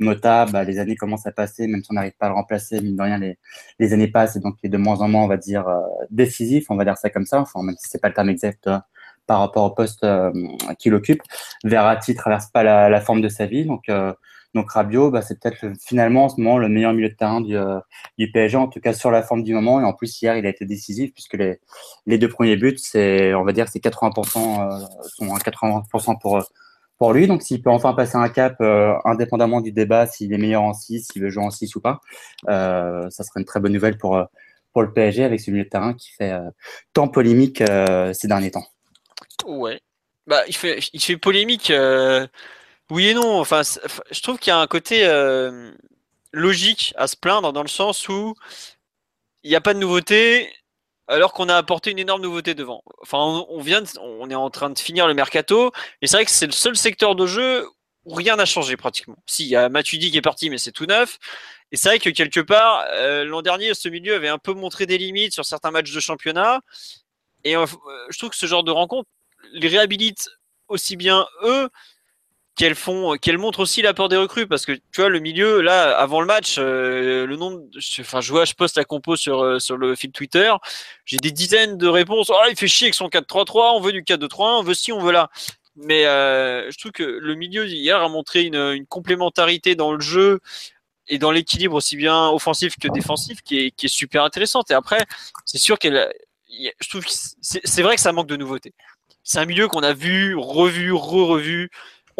Mota, 0.00 0.46
bah, 0.46 0.64
les 0.64 0.78
années 0.78 0.96
commencent 0.96 1.26
à 1.26 1.32
passer, 1.32 1.66
même 1.66 1.84
si 1.84 1.90
on 1.92 1.94
n'arrive 1.94 2.16
pas 2.18 2.26
à 2.26 2.28
le 2.30 2.34
remplacer, 2.34 2.80
mine 2.80 2.96
de 2.96 3.02
rien, 3.02 3.18
les, 3.18 3.38
les 3.78 3.92
années 3.92 4.08
passent 4.08 4.36
et 4.36 4.40
donc 4.40 4.56
il 4.62 4.66
est 4.66 4.70
de 4.70 4.78
moins 4.78 5.00
en 5.00 5.08
moins, 5.08 5.22
on 5.22 5.28
va 5.28 5.36
dire, 5.36 5.68
euh, 5.68 5.80
décisif, 6.10 6.70
on 6.70 6.76
va 6.76 6.84
dire 6.84 6.96
ça 6.96 7.10
comme 7.10 7.26
ça, 7.26 7.40
enfin, 7.40 7.62
même 7.62 7.76
si 7.78 7.88
c'est 7.88 8.00
pas 8.00 8.08
le 8.08 8.14
terme 8.14 8.30
exact 8.30 8.66
euh, 8.66 8.78
par 9.26 9.40
rapport 9.40 9.64
au 9.64 9.70
poste 9.70 10.02
euh, 10.04 10.32
qu'il 10.78 10.94
occupe. 10.94 11.22
Verratti 11.64 12.14
traverse 12.14 12.46
pas 12.46 12.62
la, 12.62 12.88
la, 12.88 13.00
forme 13.00 13.20
de 13.20 13.28
sa 13.28 13.46
vie, 13.46 13.66
donc, 13.66 13.90
donc 14.54 14.70
Rabiot, 14.72 15.10
bah, 15.10 15.22
c'est 15.22 15.38
peut-être 15.38 15.72
finalement 15.86 16.24
en 16.24 16.28
ce 16.30 16.40
moment 16.40 16.58
le 16.58 16.68
meilleur 16.68 16.94
milieu 16.94 17.10
de 17.10 17.14
terrain 17.14 17.42
du, 17.42 17.56
du 18.18 18.32
PSG, 18.32 18.56
en 18.56 18.68
tout 18.68 18.80
cas 18.80 18.94
sur 18.94 19.10
la 19.10 19.22
forme 19.22 19.44
du 19.44 19.52
moment, 19.54 19.80
et 19.80 19.84
en 19.84 19.92
plus 19.92 20.20
hier 20.22 20.36
il 20.36 20.46
a 20.46 20.48
été 20.48 20.64
décisif 20.64 21.12
puisque 21.12 21.34
les, 21.34 21.60
les 22.06 22.18
deux 22.18 22.28
premiers 22.28 22.56
buts, 22.56 22.78
c'est, 22.78 23.34
on 23.34 23.44
va 23.44 23.52
dire, 23.52 23.68
c'est 23.68 23.84
80%, 23.84 24.14
sont 25.16 25.34
à 25.34 25.38
80% 25.38 26.18
pour 26.18 26.42
pour 27.00 27.14
lui. 27.14 27.26
Donc, 27.26 27.42
s'il 27.42 27.62
peut 27.62 27.70
enfin 27.70 27.94
passer 27.94 28.16
un 28.16 28.28
cap, 28.28 28.60
euh, 28.60 28.92
indépendamment 29.06 29.62
du 29.62 29.72
débat, 29.72 30.06
s'il 30.06 30.34
est 30.34 30.38
meilleur 30.38 30.62
en 30.62 30.74
6, 30.74 31.08
s'il 31.10 31.22
veut 31.22 31.30
jouer 31.30 31.42
en 31.42 31.50
6 31.50 31.74
ou 31.74 31.80
pas, 31.80 31.98
euh, 32.48 33.08
ça 33.08 33.24
serait 33.24 33.40
une 33.40 33.46
très 33.46 33.58
bonne 33.58 33.72
nouvelle 33.72 33.96
pour, 33.96 34.16
euh, 34.16 34.24
pour 34.74 34.82
le 34.82 34.92
PSG 34.92 35.24
avec 35.24 35.40
ce 35.40 35.50
milieu 35.50 35.64
de 35.64 35.70
terrain 35.70 35.94
qui 35.94 36.10
fait 36.10 36.38
tant 36.92 37.08
polémique 37.08 37.58
ces 37.58 38.28
derniers 38.28 38.52
temps. 38.52 38.66
Ouais. 39.46 39.80
Bah, 40.26 40.42
il 40.46 40.54
fait, 40.54 40.78
il 40.92 41.00
fait 41.00 41.16
polémique. 41.16 41.72
oui 42.90 43.08
et 43.08 43.14
non. 43.14 43.40
Enfin, 43.40 43.62
je 43.64 44.20
trouve 44.20 44.38
qu'il 44.38 44.50
y 44.50 44.54
a 44.54 44.60
un 44.60 44.66
côté 44.68 45.04
logique 46.32 46.92
à 46.96 47.08
se 47.08 47.16
plaindre 47.16 47.52
dans 47.52 47.62
le 47.62 47.68
sens 47.68 48.08
où 48.08 48.34
il 49.42 49.50
n'y 49.50 49.56
a 49.56 49.60
pas 49.60 49.74
de 49.74 49.80
nouveauté 49.80 50.52
alors 51.10 51.32
qu'on 51.32 51.48
a 51.48 51.56
apporté 51.56 51.90
une 51.90 51.98
énorme 51.98 52.22
nouveauté 52.22 52.54
devant. 52.54 52.82
Enfin, 53.02 53.18
on, 53.18 53.60
vient, 53.60 53.82
on 54.00 54.30
est 54.30 54.34
en 54.34 54.50
train 54.50 54.70
de 54.70 54.78
finir 54.78 55.06
le 55.06 55.14
mercato, 55.14 55.72
et 56.00 56.06
c'est 56.06 56.16
vrai 56.16 56.24
que 56.24 56.30
c'est 56.30 56.46
le 56.46 56.52
seul 56.52 56.76
secteur 56.76 57.14
de 57.14 57.26
jeu 57.26 57.66
où 58.04 58.14
rien 58.14 58.36
n'a 58.36 58.46
changé 58.46 58.76
pratiquement. 58.76 59.16
Si, 59.26 59.44
il 59.44 59.48
y 59.48 59.56
a 59.56 59.68
Matuidi 59.68 60.10
qui 60.10 60.16
est 60.16 60.22
parti, 60.22 60.48
mais 60.48 60.58
c'est 60.58 60.72
tout 60.72 60.86
neuf. 60.86 61.18
Et 61.72 61.76
c'est 61.76 61.88
vrai 61.88 61.98
que 61.98 62.10
quelque 62.10 62.40
part, 62.40 62.84
euh, 62.94 63.24
l'an 63.24 63.42
dernier, 63.42 63.74
ce 63.74 63.88
milieu 63.88 64.14
avait 64.14 64.28
un 64.28 64.38
peu 64.38 64.54
montré 64.54 64.86
des 64.86 64.98
limites 64.98 65.32
sur 65.32 65.44
certains 65.44 65.70
matchs 65.70 65.92
de 65.92 66.00
championnat. 66.00 66.60
Et 67.44 67.54
je 67.54 68.18
trouve 68.18 68.30
que 68.30 68.36
ce 68.36 68.46
genre 68.46 68.64
de 68.64 68.70
rencontre 68.70 69.08
les 69.52 69.68
réhabilite 69.68 70.28
aussi 70.68 70.96
bien 70.96 71.26
eux 71.42 71.68
qu'elles 72.60 72.74
font, 72.74 73.16
montrent 73.38 73.60
aussi 73.60 73.80
l'apport 73.80 74.10
des 74.10 74.18
recrues 74.18 74.46
parce 74.46 74.66
que 74.66 74.72
tu 74.72 75.00
vois 75.00 75.08
le 75.08 75.18
milieu 75.18 75.62
là 75.62 75.96
avant 75.96 76.20
le 76.20 76.26
match, 76.26 76.56
euh, 76.58 77.26
le 77.26 77.36
nombre, 77.36 77.62
enfin 78.00 78.20
je 78.20 78.30
vois, 78.30 78.44
je 78.44 78.52
poste 78.52 78.76
la 78.76 78.84
compo 78.84 79.16
sur 79.16 79.40
euh, 79.42 79.58
sur 79.58 79.78
le 79.78 79.94
fil 79.94 80.12
Twitter, 80.12 80.52
j'ai 81.06 81.16
des 81.16 81.30
dizaines 81.30 81.78
de 81.78 81.88
réponses. 81.88 82.28
Oh, 82.28 82.36
il 82.50 82.56
fait 82.56 82.68
chier 82.68 82.88
avec 82.88 82.94
son 82.94 83.08
4-3-3, 83.08 83.76
on 83.76 83.80
veut 83.80 83.92
du 83.92 84.02
4-2-3, 84.02 84.58
on 84.58 84.62
veut 84.62 84.74
ci, 84.74 84.92
on 84.92 85.00
veut 85.00 85.10
là. 85.10 85.30
Mais 85.74 86.04
euh, 86.04 86.70
je 86.70 86.76
trouve 86.76 86.92
que 86.92 87.02
le 87.02 87.34
milieu 87.34 87.66
hier 87.66 87.98
a 87.98 88.08
montré 88.10 88.42
une, 88.42 88.84
complémentarité 88.88 89.74
dans 89.74 89.94
le 89.94 90.00
jeu 90.00 90.40
et 91.08 91.16
dans 91.16 91.30
l'équilibre 91.30 91.76
aussi 91.76 91.96
bien 91.96 92.28
offensif 92.28 92.76
que 92.78 92.88
défensif 92.88 93.40
qui 93.40 93.72
est, 93.74 93.88
super 93.88 94.22
intéressante. 94.22 94.70
Et 94.70 94.74
après, 94.74 95.06
c'est 95.46 95.56
sûr 95.56 95.78
qu'elle, 95.78 96.12
je 96.50 96.88
trouve 96.90 97.06
c'est 97.08 97.82
vrai 97.82 97.96
que 97.96 98.02
ça 98.02 98.12
manque 98.12 98.26
de 98.26 98.36
nouveautés. 98.36 98.74
C'est 99.22 99.38
un 99.38 99.46
milieu 99.46 99.66
qu'on 99.68 99.82
a 99.82 99.94
vu, 99.94 100.34
revu, 100.36 100.92
re-revu 100.92 101.70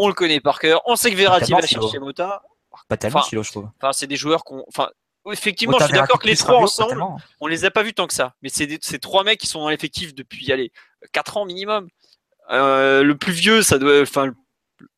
on 0.00 0.08
le 0.08 0.14
connaît 0.14 0.40
par 0.40 0.58
cœur. 0.58 0.80
On 0.86 0.96
sait 0.96 1.10
que 1.10 1.16
Verratti 1.16 1.52
va 1.52 1.60
chercher 1.62 1.98
Mota. 1.98 2.42
Pas 2.88 2.96
tellement, 2.96 3.22
je 3.22 3.50
trouve. 3.50 3.68
Enfin, 3.80 3.92
c'est 3.92 4.06
des 4.06 4.16
joueurs 4.16 4.44
qu'on. 4.44 4.64
Enfin, 4.68 4.88
effectivement, 5.30 5.78
je 5.78 5.84
suis 5.84 5.92
d'accord 5.92 6.18
que 6.18 6.26
les 6.26 6.36
trois 6.36 6.56
ensemble, 6.56 7.02
on 7.40 7.46
les 7.46 7.64
a 7.64 7.70
pas 7.70 7.82
vus 7.82 7.92
tant 7.92 8.06
que 8.06 8.14
ça. 8.14 8.34
Mais 8.42 8.48
c'est 8.48 8.82
ces 8.82 8.98
trois 8.98 9.24
mecs 9.24 9.38
qui 9.38 9.46
sont 9.46 9.60
dans 9.60 9.68
l'effectif 9.68 10.14
depuis 10.14 10.50
allez, 10.52 10.72
4 11.12 11.36
ans 11.36 11.44
minimum. 11.44 11.88
Euh, 12.50 13.02
le 13.02 13.16
plus 13.16 13.32
vieux, 13.32 13.62
ça 13.62 13.78
doit. 13.78 14.00
Enfin, 14.00 14.26
le 14.26 14.34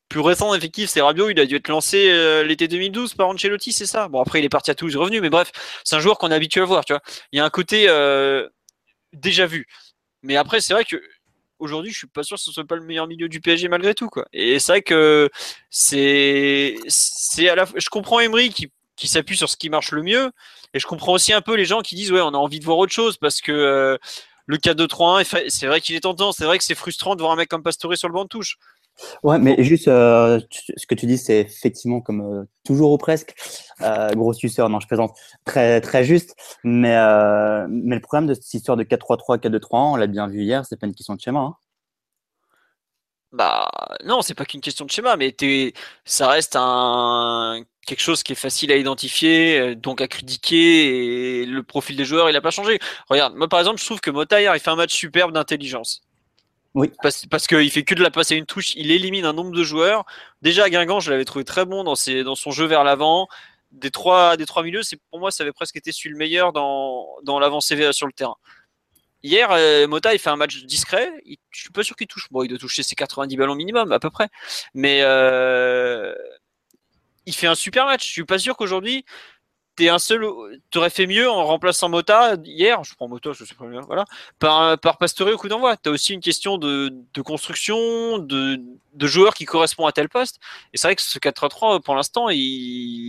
plus 0.09 0.21
récent 0.21 0.47
dans 0.47 0.55
l'effectif, 0.55 0.88
c'est 0.88 1.01
Rabiot. 1.01 1.31
Il 1.31 1.41
a 1.41 1.47
dû 1.47 1.57
être 1.57 1.69
lancé 1.69 2.11
euh, 2.11 2.45
l'été 2.45 2.69
2012 2.69 3.15
par 3.15 3.29
Ancelotti, 3.29 3.73
c'est 3.73 3.87
ça? 3.87 4.09
Bon, 4.09 4.21
après, 4.21 4.38
il 4.38 4.45
est 4.45 4.51
parti 4.51 4.71
à 4.71 4.75
Toulouse, 4.75 4.97
revenu. 4.97 5.21
Mais 5.21 5.31
bref, 5.31 5.51
c'est 5.85 5.97
un 5.97 6.01
joueur 6.01 6.19
qu'on 6.19 6.31
est 6.31 6.35
habitué 6.35 6.61
à 6.61 6.65
voir. 6.65 6.85
Tu 6.85 6.93
vois, 6.93 7.03
il 7.33 7.38
y 7.38 7.41
a 7.41 7.45
un 7.45 7.51
côté 7.51 7.87
euh, 7.88 8.49
déjà 9.12 9.47
vu. 9.47 9.67
Mais 10.23 10.37
après, 10.37 10.61
c'est 10.61 10.73
vrai 10.75 10.85
que 10.85 11.03
aujourd'hui, 11.62 11.92
je 11.92 11.98
suis 11.98 12.07
pas 12.07 12.22
sûr 12.22 12.37
que 12.37 12.42
ce 12.42 12.53
soit 12.53 12.64
pas 12.64 12.77
le 12.77 12.83
meilleur 12.83 13.07
milieu 13.07 13.29
du 13.29 13.40
PSG 13.40 13.68
malgré 13.68 13.94
tout. 13.94 14.11
Et 14.33 14.59
c'est 14.59 14.72
vrai 14.72 14.83
que 14.83 15.31
c'est, 15.70 16.77
à 17.48 17.55
la 17.55 17.64
je 17.77 17.88
comprends 17.88 18.20
Emery 18.20 18.51
qui, 18.51 18.70
qui 18.96 19.09
s'appuie 19.09 19.37
sur 19.37 19.48
ce 19.48 19.57
qui 19.57 19.70
marche 19.70 19.92
le 19.92 20.03
mieux, 20.03 20.31
et 20.75 20.79
je 20.79 20.87
comprends 20.87 21.12
aussi 21.12 21.33
un 21.33 21.40
peu 21.40 21.55
les 21.55 21.64
gens 21.64 21.81
qui 21.81 21.94
disent 21.94 22.12
ouais, 22.12 22.20
on 22.20 22.35
a 22.35 22.38
envie 22.38 22.61
de 22.61 22.64
voir 22.64 22.79
autre 22.79 22.92
chose 22.92 23.16
parce 23.16 23.40
que 23.40 23.53
euh, 23.53 23.96
le 24.46 24.57
4-2-3-1, 24.59 25.48
c'est 25.48 25.66
vrai 25.66 25.81
qu'il 25.81 25.94
est 25.94 26.01
tentant, 26.01 26.33
c'est 26.33 26.44
vrai 26.44 26.59
que 26.59 26.64
c'est 26.64 26.75
frustrant 26.75 27.14
de 27.14 27.20
voir 27.20 27.33
un 27.33 27.37
mec 27.37 27.48
comme 27.48 27.62
Pastore 27.62 27.96
sur 27.96 28.09
le 28.09 28.14
banc 28.14 28.25
de 28.25 28.29
touche. 28.29 28.57
Ouais, 29.23 29.38
mais 29.38 29.62
juste 29.62 29.88
euh, 29.88 30.41
ce 30.51 30.87
que 30.87 30.95
tu 30.95 31.07
dis, 31.07 31.19
c'est 31.19 31.41
effectivement 31.41 32.01
comme 32.01 32.21
euh, 32.21 32.45
toujours 32.65 32.93
ou 32.93 32.99
presque, 32.99 33.35
euh, 33.81 34.11
gros 34.15 34.33
suceur, 34.33 34.69
non, 34.69 34.81
je 34.81 34.87
présente 34.87 35.17
très 35.45 35.81
très 35.81 36.05
juste. 36.05 36.35
Mais 36.65 36.97
euh, 36.97 37.67
mais 37.71 37.97
le 37.97 38.01
problème 38.01 38.27
de 38.29 38.35
cette 38.35 38.53
histoire 38.55 38.77
de 38.77 38.85
4-3-3, 38.85 39.38
4-2-3, 39.38 39.93
on 39.93 39.97
l'a 39.97 40.07
bien 40.07 40.29
vu 40.29 40.43
hier, 40.43 40.65
c'est 40.67 40.79
pas 40.79 40.87
une 40.87 40.95
question 40.95 41.15
de 41.15 41.21
schéma. 41.21 41.41
Hein. 41.41 41.57
Bah 43.33 43.71
non, 44.05 44.21
c'est 44.21 44.35
pas 44.35 44.45
qu'une 44.45 44.61
question 44.61 44.85
de 44.85 44.91
schéma, 44.91 45.17
mais 45.17 45.35
ça 46.05 46.29
reste 46.29 46.55
un 46.59 47.65
quelque 47.87 48.01
chose 48.01 48.23
qui 48.23 48.33
est 48.33 48.37
facile 48.37 48.71
à 48.71 48.77
identifier, 48.77 49.75
donc 49.75 50.01
à 50.01 50.09
critiquer. 50.09 51.43
Et 51.43 51.47
le 51.47 51.62
profil 51.62 51.97
des 51.97 52.05
joueurs, 52.05 52.29
il 52.31 52.37
a 52.37 52.41
pas 52.43 52.51
changé. 52.51 52.79
Regarde, 53.09 53.35
moi 53.35 53.49
par 53.49 53.61
exemple, 53.61 53.81
je 53.81 53.87
trouve 53.87 54.01
que 54.01 54.11
Motaïr, 54.11 54.55
il 54.55 54.61
fait 54.61 54.71
un 54.71 54.77
match 54.77 54.93
superbe 54.95 55.33
d'intelligence. 55.33 56.03
Oui. 56.75 56.91
Parce, 57.03 57.27
parce 57.27 57.47
qu'il 57.47 57.71
fait 57.71 57.85
que 57.85 57.95
de 57.95 58.03
la 58.03 58.11
passer 58.11 58.37
une 58.37 58.47
touche, 58.47 58.75
il 58.77 58.91
élimine 58.91 59.27
un 59.27 59.33
nombre 59.33 59.51
de 59.53 59.63
joueurs. 59.63 60.05
Déjà, 60.41 60.71
Guingamp, 60.71 61.01
je 61.01 61.11
l'avais 61.11 61.25
trouvé 61.25 61.45
très 61.45 61.65
bon 61.65 61.85
dans, 61.85 61.95
ses, 61.95 62.25
dans 62.25 62.35
son 62.35 62.51
jeu 62.51 62.65
vers 62.65 62.85
l'avant. 62.85 63.29
Des 63.73 63.91
trois, 63.91 64.37
des 64.37 64.47
trois 64.47 64.63
milieux, 64.63 64.83
pour 65.11 65.19
moi, 65.19 65.31
ça 65.31 65.45
avait 65.45 65.53
presque 65.53 65.77
été 65.77 65.93
celui 65.93 66.11
le 66.11 66.17
meilleur 66.17 66.53
dans, 66.53 67.07
dans 67.25 67.39
l'avancée 67.39 67.93
sur 67.93 68.07
le 68.07 68.13
terrain. 68.13 68.37
Hier, 69.23 69.51
euh, 69.53 69.87
Mota, 69.87 70.15
il 70.15 70.19
fait 70.19 70.31
un 70.31 70.37
match 70.37 70.65
discret. 70.65 71.13
Il, 71.25 71.37
je 71.51 71.61
suis 71.61 71.71
pas 71.71 71.83
sûr 71.83 71.95
qu'il 71.95 72.07
touche. 72.09 72.27
Bon, 72.31 72.43
il 72.43 72.49
doit 72.49 72.59
toucher 72.59 72.83
ses 72.83 72.95
90 72.97 73.37
ballons 73.37 73.55
minimum, 73.55 73.93
à 73.93 74.01
peu 74.01 74.11
près. 74.11 74.29
Mais 74.75 75.01
euh, 75.03 76.13
il 77.27 77.35
fait 77.35 77.47
un 77.47 77.55
super 77.55 77.87
match. 77.87 78.07
Je 78.07 78.13
suis 78.13 78.25
pas 78.25 78.39
sûr 78.39 78.57
qu'aujourd'hui, 78.57 79.05
t'es 79.77 79.89
un 79.89 79.99
seul, 79.99 80.27
t'aurais 80.71 80.91
fait 80.91 81.07
mieux 81.07 81.31
en 81.31 81.45
remplaçant 81.45 81.89
Mota 81.89 82.35
hier, 82.45 82.83
je 82.85 82.95
prends 82.95 83.09
Mota, 83.09 83.33
je 83.33 83.45
sais 83.45 83.55
pas 83.55 83.65
voilà, 83.87 84.05
par, 84.39 84.79
par 84.79 84.99
Pastore 84.99 85.29
au 85.29 85.37
coup 85.37 85.49
d'envoi. 85.49 85.77
T'as 85.77 85.91
aussi 85.91 86.13
une 86.13 86.21
question 86.21 86.59
de, 86.59 86.93
construction, 87.25 88.19
de, 88.19 88.61
joueurs 89.01 89.35
qui 89.35 89.45
correspondent 89.45 89.89
à 89.89 89.93
tel 89.93 90.09
poste. 90.09 90.39
Et 90.73 90.79
c'est 90.79 90.89
vrai 90.89 90.97
que 90.97 91.03
ce 91.03 91.19
4-3, 91.19 91.83
pour 91.83 91.95
l'instant, 91.95 92.29
il, 92.29 92.39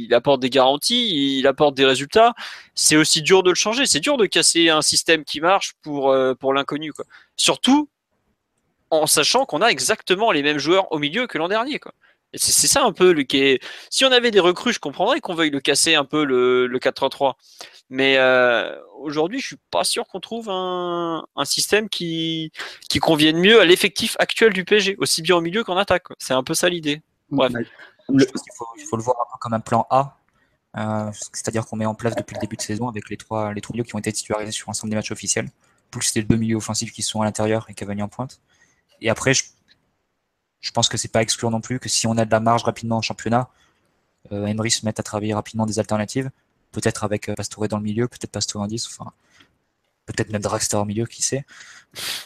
il, 0.06 0.14
apporte 0.14 0.42
des 0.42 0.50
garanties, 0.50 1.40
il 1.40 1.48
apporte 1.48 1.76
des 1.76 1.86
résultats. 1.86 2.34
C'est 2.76 2.96
aussi 2.96 3.22
dur 3.22 3.44
de 3.44 3.50
le 3.50 3.56
changer. 3.56 3.86
C'est 3.86 4.00
dur 4.00 4.18
de 4.18 4.26
casser 4.26 4.70
un 4.70 4.82
système 4.82 5.24
qui 5.26 5.42
marche 5.42 5.74
pour, 5.82 6.12
euh, 6.12 6.34
pour 6.34 6.54
l'inconnu, 6.54 6.94
quoi. 6.94 7.06
Surtout 7.36 7.90
en 8.90 9.08
sachant 9.08 9.46
qu'on 9.46 9.62
a 9.62 9.68
exactement 9.68 10.32
les 10.32 10.44
mêmes 10.44 10.60
joueurs 10.60 10.92
au 10.92 11.00
milieu 11.00 11.28
que 11.28 11.38
l'an 11.38 11.48
dernier, 11.48 11.80
quoi. 11.80 11.94
C'est 12.36 12.68
ça 12.68 12.84
un 12.84 12.92
peu 12.92 13.14
le 13.14 13.24
qui 13.24 13.38
est... 13.38 13.64
Si 13.90 14.06
on 14.06 14.12
avait 14.12 14.32
des 14.32 14.40
recrues, 14.40 14.74
je 14.74 14.80
comprendrais 14.80 15.20
qu'on 15.20 15.36
veuille 15.36 15.52
le 15.52 15.60
casser 15.60 15.96
un 15.96 16.06
peu 16.06 16.26
le, 16.26 16.66
le 16.68 16.80
4-3-3. 16.80 17.34
Mais 17.90 18.18
euh, 18.18 18.76
aujourd'hui, 19.00 19.40
je 19.40 19.48
suis 19.48 19.60
pas 19.70 19.84
sûr 19.84 20.08
qu'on 20.08 20.20
trouve 20.20 20.50
un, 20.50 21.26
un, 21.36 21.46
système 21.46 21.90
qui, 21.90 22.52
qui 22.90 23.00
convienne 23.00 23.38
mieux 23.38 23.62
à 23.62 23.66
l'effectif 23.66 24.16
actuel 24.20 24.52
du 24.52 24.66
PSG, 24.66 24.96
aussi 24.98 25.22
bien 25.22 25.36
au 25.36 25.42
milieu 25.42 25.64
qu'en 25.64 25.78
attaque. 25.78 26.06
C'est 26.18 26.34
un 26.34 26.44
peu 26.44 26.56
ça 26.56 26.70
l'idée. 26.70 27.04
Bref. 27.30 27.52
Je 28.10 28.26
pense 28.26 28.42
qu'il 28.42 28.54
faut, 28.56 28.66
il 28.78 28.84
faut, 28.86 28.98
le 28.98 29.04
voir 29.04 29.18
un 29.22 29.32
peu 29.32 29.38
comme 29.40 29.54
un 29.54 29.60
plan 29.60 29.86
A. 29.90 30.18
Euh, 30.78 31.12
C'est-à-dire 31.34 31.66
qu'on 31.66 31.76
met 31.76 31.86
en 31.86 31.94
place 31.94 32.16
depuis 32.16 32.34
le 32.34 32.42
début 32.42 32.58
de 32.58 32.62
saison 32.62 32.88
avec 32.88 33.10
les 33.10 33.18
trois, 33.18 33.54
les 33.54 33.62
trois 33.62 33.74
milieux 33.74 33.84
qui 33.84 33.96
ont 33.96 34.00
été 34.00 34.12
titularisés 34.12 34.52
sur 34.52 34.70
l'ensemble 34.70 34.90
des 34.90 34.96
matchs 34.96 35.12
officiels, 35.12 35.50
plus 35.92 36.16
les 36.16 36.24
deux 36.24 36.36
milieux 36.36 36.58
offensifs 36.58 36.92
qui 36.92 37.04
sont 37.04 37.22
à 37.22 37.26
l'intérieur 37.26 37.68
et 37.70 37.74
Cavani 37.74 38.02
en 38.02 38.08
pointe. 38.08 38.42
Et 39.02 39.10
après, 39.10 39.34
je 39.34 39.44
je 40.64 40.72
pense 40.72 40.90
que 40.90 40.98
c'est 40.98 41.12
pas 41.12 41.22
exclure 41.22 41.52
non 41.52 41.62
plus 41.62 41.80
que 41.80 41.90
si 41.90 42.08
on 42.08 42.18
a 42.18 42.26
de 42.26 42.32
la 42.32 42.40
marge 42.40 42.64
rapidement 42.64 42.98
en 42.98 43.02
championnat, 43.04 43.50
euh, 44.32 44.48
Emery 44.48 44.72
se 44.72 44.86
mette 44.86 45.00
à 45.00 45.04
travailler 45.04 45.36
rapidement 45.36 45.68
des 45.68 45.78
alternatives, 45.78 46.32
peut-être 46.72 47.04
avec 47.04 47.30
euh, 47.30 47.36
Pastore 47.36 47.68
dans 47.68 47.78
le 47.78 47.84
milieu, 47.84 48.08
peut-être 48.08 48.32
Pastore 48.32 48.64
en 48.64 48.68
10, 48.68 48.88
enfin, 48.88 49.12
peut-être 50.06 50.32
même 50.32 50.42
Draxler 50.42 50.80
au 50.80 50.86
milieu, 50.86 51.06
qui 51.06 51.22
sait. 51.22 51.46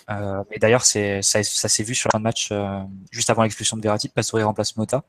Euh, 0.09 0.43
mais 0.51 0.59
d'ailleurs, 0.59 0.85
ça, 0.85 1.21
s'est 1.21 1.83
vu 1.83 1.95
sur 1.95 2.13
un 2.13 2.19
match 2.19 2.49
euh, 2.51 2.79
juste 3.11 3.29
avant 3.29 3.43
l'expulsion 3.43 3.75
de 3.75 3.81
Verratti, 3.81 4.07
Pastore 4.09 4.41
remplace 4.43 4.77
Mota. 4.77 5.03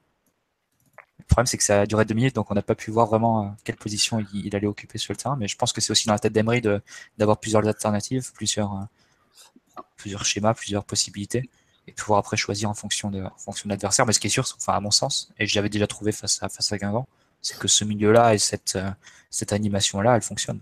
Le 1.19 1.25
problème, 1.25 1.47
c'est 1.47 1.59
que 1.59 1.65
ça 1.65 1.83
a 1.83 1.87
duré 1.87 2.07
deux 2.07 2.15
minutes, 2.15 2.35
donc 2.35 2.51
on 2.51 2.55
n'a 2.55 2.63
pas 2.63 2.75
pu 2.75 2.91
voir 2.91 3.07
vraiment 3.07 3.45
euh, 3.45 3.49
quelle 3.65 3.77
position 3.77 4.25
il, 4.33 4.55
allait 4.57 4.67
occuper 4.67 4.97
sur 4.97 5.13
le 5.13 5.19
terrain. 5.19 5.37
Mais 5.37 5.49
je 5.49 5.57
pense 5.57 5.73
que 5.75 5.81
c'est 5.83 5.91
aussi 5.91 6.07
dans 6.07 6.15
la 6.15 6.19
tête 6.19 6.33
d'Emery 6.33 6.63
de, 6.63 6.81
d'avoir 7.19 7.39
plusieurs 7.39 7.67
alternatives, 7.67 8.33
plusieurs, 8.33 8.73
euh, 8.73 9.83
plusieurs 9.97 10.25
schémas, 10.25 10.55
plusieurs 10.55 10.85
possibilités 10.85 11.51
et 11.89 11.93
pouvoir 11.93 12.21
après 12.21 12.37
choisir 12.37 12.69
en 12.69 12.75
fonction 12.75 13.11
de, 13.11 13.23
en 13.23 13.39
fonction 13.39 13.67
de 13.67 13.73
l'adversaire. 13.73 14.07
Mais 14.07 14.13
ce 14.13 14.21
qui 14.21 14.27
est 14.27 14.31
sûr, 14.31 14.45
enfin 14.57 14.75
à 14.75 14.81
mon 14.81 14.91
sens, 14.91 15.31
et 15.39 15.47
j'avais 15.47 15.69
déjà 15.69 15.87
trouvé 15.87 16.13
face 16.13 16.43
à 16.43 16.49
face 16.49 16.73
à 16.73 16.79
Guingamp, 16.79 17.09
c'est 17.41 17.59
que 17.59 17.69
ce 17.69 17.85
milieu-là 17.85 18.35
et 18.35 18.39
cette 18.39 18.77
euh, 18.77 18.91
cette 19.31 19.53
animation-là, 19.53 20.17
elle 20.17 20.23
fonctionne. 20.23 20.61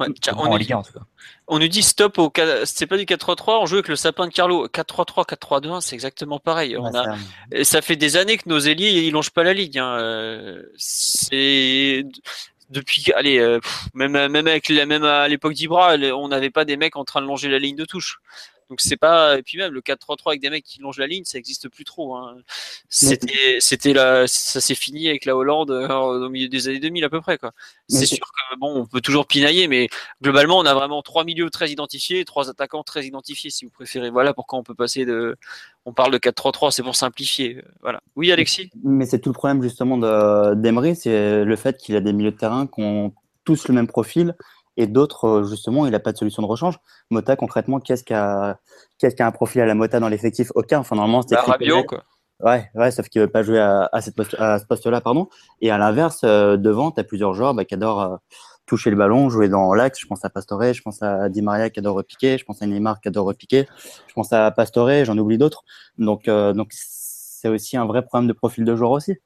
Ouais, 0.00 0.08
on, 0.32 0.38
en 0.38 0.56
Ligue 0.56 0.72
1, 0.72 0.76
en 0.78 0.82
tout 0.82 0.94
cas. 0.94 1.04
on 1.46 1.58
nous 1.58 1.68
dit 1.68 1.82
stop 1.82 2.18
au 2.18 2.32
c'est 2.64 2.86
pas 2.86 2.96
du 2.96 3.04
4-3-3, 3.04 3.58
on 3.60 3.66
joue 3.66 3.76
avec 3.76 3.88
le 3.88 3.96
sapin 3.96 4.26
de 4.26 4.32
Carlo 4.32 4.66
4-3-3, 4.66 5.28
4-3-2-1, 5.28 5.80
c'est 5.82 5.94
exactement 5.94 6.38
pareil. 6.38 6.76
Ouais, 6.76 6.82
on 6.82 6.94
a... 6.94 7.04
ça... 7.04 7.64
ça... 7.64 7.82
fait 7.82 7.96
des 7.96 8.16
années 8.16 8.38
que 8.38 8.48
nos 8.48 8.58
ailiers 8.58 8.90
ils 8.90 9.12
longent 9.12 9.30
pas 9.30 9.44
la 9.44 9.52
ligue. 9.52 9.78
Hein. 9.78 10.56
C'est 10.78 12.06
depuis 12.70 13.12
allez 13.14 13.38
euh, 13.38 13.60
même 13.94 14.12
même 14.12 14.46
avec 14.46 14.70
même 14.70 15.04
à 15.04 15.28
l'époque 15.28 15.52
d'Ibra, 15.52 15.96
on 15.96 16.28
n'avait 16.28 16.50
pas 16.50 16.64
des 16.64 16.78
mecs 16.78 16.96
en 16.96 17.04
train 17.04 17.20
de 17.20 17.26
longer 17.26 17.48
la 17.48 17.58
ligne 17.58 17.76
de 17.76 17.84
touche. 17.84 18.20
Donc 18.68 18.80
c'est 18.82 18.96
pas 18.96 19.38
et 19.38 19.42
puis 19.42 19.56
même 19.56 19.72
le 19.72 19.80
4-3-3 19.80 20.28
avec 20.28 20.40
des 20.40 20.50
mecs 20.50 20.64
qui 20.64 20.80
longent 20.80 20.98
la 20.98 21.06
ligne, 21.06 21.24
ça 21.24 21.38
existe 21.38 21.68
plus 21.68 21.84
trop. 21.84 22.16
Hein. 22.16 22.36
C'était 22.88 23.58
c'était 23.60 23.94
là, 23.94 24.26
ça 24.26 24.60
s'est 24.60 24.74
fini 24.74 25.08
avec 25.08 25.24
la 25.24 25.36
Hollande 25.36 25.70
euh, 25.70 25.88
au 25.88 26.28
milieu 26.28 26.48
des 26.48 26.68
années 26.68 26.80
2000 26.80 27.04
à 27.04 27.08
peu 27.08 27.20
près 27.20 27.38
quoi. 27.38 27.52
C'est 27.88 28.04
sûr 28.04 28.18
que 28.18 28.58
bon, 28.58 28.82
on 28.82 28.86
peut 28.86 29.00
toujours 29.00 29.26
pinailler, 29.26 29.68
mais 29.68 29.88
globalement 30.22 30.58
on 30.58 30.66
a 30.66 30.74
vraiment 30.74 31.00
trois 31.00 31.24
milieux 31.24 31.48
très 31.48 31.70
identifiés, 31.70 32.24
trois 32.26 32.50
attaquants 32.50 32.82
très 32.82 33.06
identifiés 33.06 33.50
si 33.50 33.64
vous 33.64 33.70
préférez. 33.70 34.10
Voilà 34.10 34.34
pourquoi 34.34 34.58
on 34.58 34.62
peut 34.62 34.74
passer 34.74 35.06
de, 35.06 35.36
on 35.86 35.94
parle 35.94 36.12
de 36.12 36.18
4-3-3, 36.18 36.70
c'est 36.70 36.82
pour 36.82 36.96
simplifier. 36.96 37.62
Voilà. 37.80 38.02
Oui 38.16 38.30
Alexis? 38.32 38.70
Mais 38.84 39.06
c'est 39.06 39.20
tout 39.20 39.30
le 39.30 39.34
problème 39.34 39.62
justement 39.62 39.96
d'Emery, 40.54 40.94
c'est 40.94 41.44
le 41.44 41.56
fait 41.56 41.78
qu'il 41.78 41.96
a 41.96 42.00
des 42.00 42.12
milieux 42.12 42.32
de 42.32 42.36
terrain 42.36 42.66
qui 42.66 42.82
ont 42.82 43.14
tous 43.44 43.66
le 43.68 43.74
même 43.74 43.86
profil 43.86 44.34
et 44.78 44.86
d'autres, 44.86 45.24
euh, 45.26 45.44
justement, 45.44 45.84
il 45.84 45.92
n'a 45.92 45.98
pas 45.98 46.12
de 46.12 46.16
solution 46.16 46.40
de 46.42 46.46
rechange. 46.46 46.78
Mota, 47.10 47.36
concrètement, 47.36 47.80
qu'est-ce 47.80 48.04
qu'a 48.04 48.58
qu'est-ce 48.98 49.16
qu 49.16 49.22
un 49.22 49.32
profil 49.32 49.60
à 49.60 49.66
la 49.66 49.74
Mota 49.74 50.00
dans 50.00 50.08
l'effectif? 50.08 50.50
Aucun. 50.54 50.78
Enfin, 50.78 50.96
normalement, 50.96 51.20
c'était. 51.20 51.34
Bah, 51.34 51.42
Rabiot, 51.46 51.84
quoi. 51.84 52.04
Ouais, 52.40 52.70
ouais, 52.76 52.92
sauf 52.92 53.08
qu'il 53.08 53.20
ne 53.20 53.26
veut 53.26 53.32
pas 53.32 53.42
jouer 53.42 53.58
à, 53.58 53.88
à, 53.92 54.00
cette 54.00 54.14
poste, 54.14 54.36
à 54.38 54.60
ce 54.60 54.64
poste-là, 54.64 55.00
pardon. 55.00 55.28
Et 55.60 55.72
à 55.72 55.78
l'inverse, 55.78 56.20
euh, 56.22 56.56
devant, 56.56 56.92
tu 56.92 57.00
as 57.00 57.04
plusieurs 57.04 57.34
joueurs 57.34 57.52
bah, 57.52 57.64
qui 57.64 57.74
adorent 57.74 58.00
euh, 58.00 58.16
toucher 58.68 58.90
le 58.90 58.96
ballon, 58.96 59.28
jouer 59.28 59.48
dans 59.48 59.74
l'axe. 59.74 59.98
Je 60.00 60.06
pense 60.06 60.24
à 60.24 60.30
Pastore, 60.30 60.72
je 60.72 60.82
pense 60.82 61.02
à 61.02 61.28
Di 61.28 61.42
Maria 61.42 61.70
qui 61.70 61.80
adore 61.80 61.96
repiquer, 61.96 62.38
je 62.38 62.44
pense 62.44 62.62
à 62.62 62.66
Neymar 62.66 63.00
qui 63.00 63.08
adore 63.08 63.26
repiquer, 63.26 63.66
je 64.06 64.14
pense 64.14 64.32
à 64.32 64.48
Pastore, 64.52 65.04
j'en 65.04 65.18
oublie 65.18 65.38
d'autres. 65.38 65.64
Donc, 65.96 66.28
euh, 66.28 66.52
donc 66.52 66.68
c'est 66.70 67.48
aussi 67.48 67.76
un 67.76 67.86
vrai 67.86 68.04
problème 68.04 68.28
de 68.28 68.32
profil 68.32 68.64
de 68.64 68.76
joueur 68.76 68.92
aussi. 68.92 69.16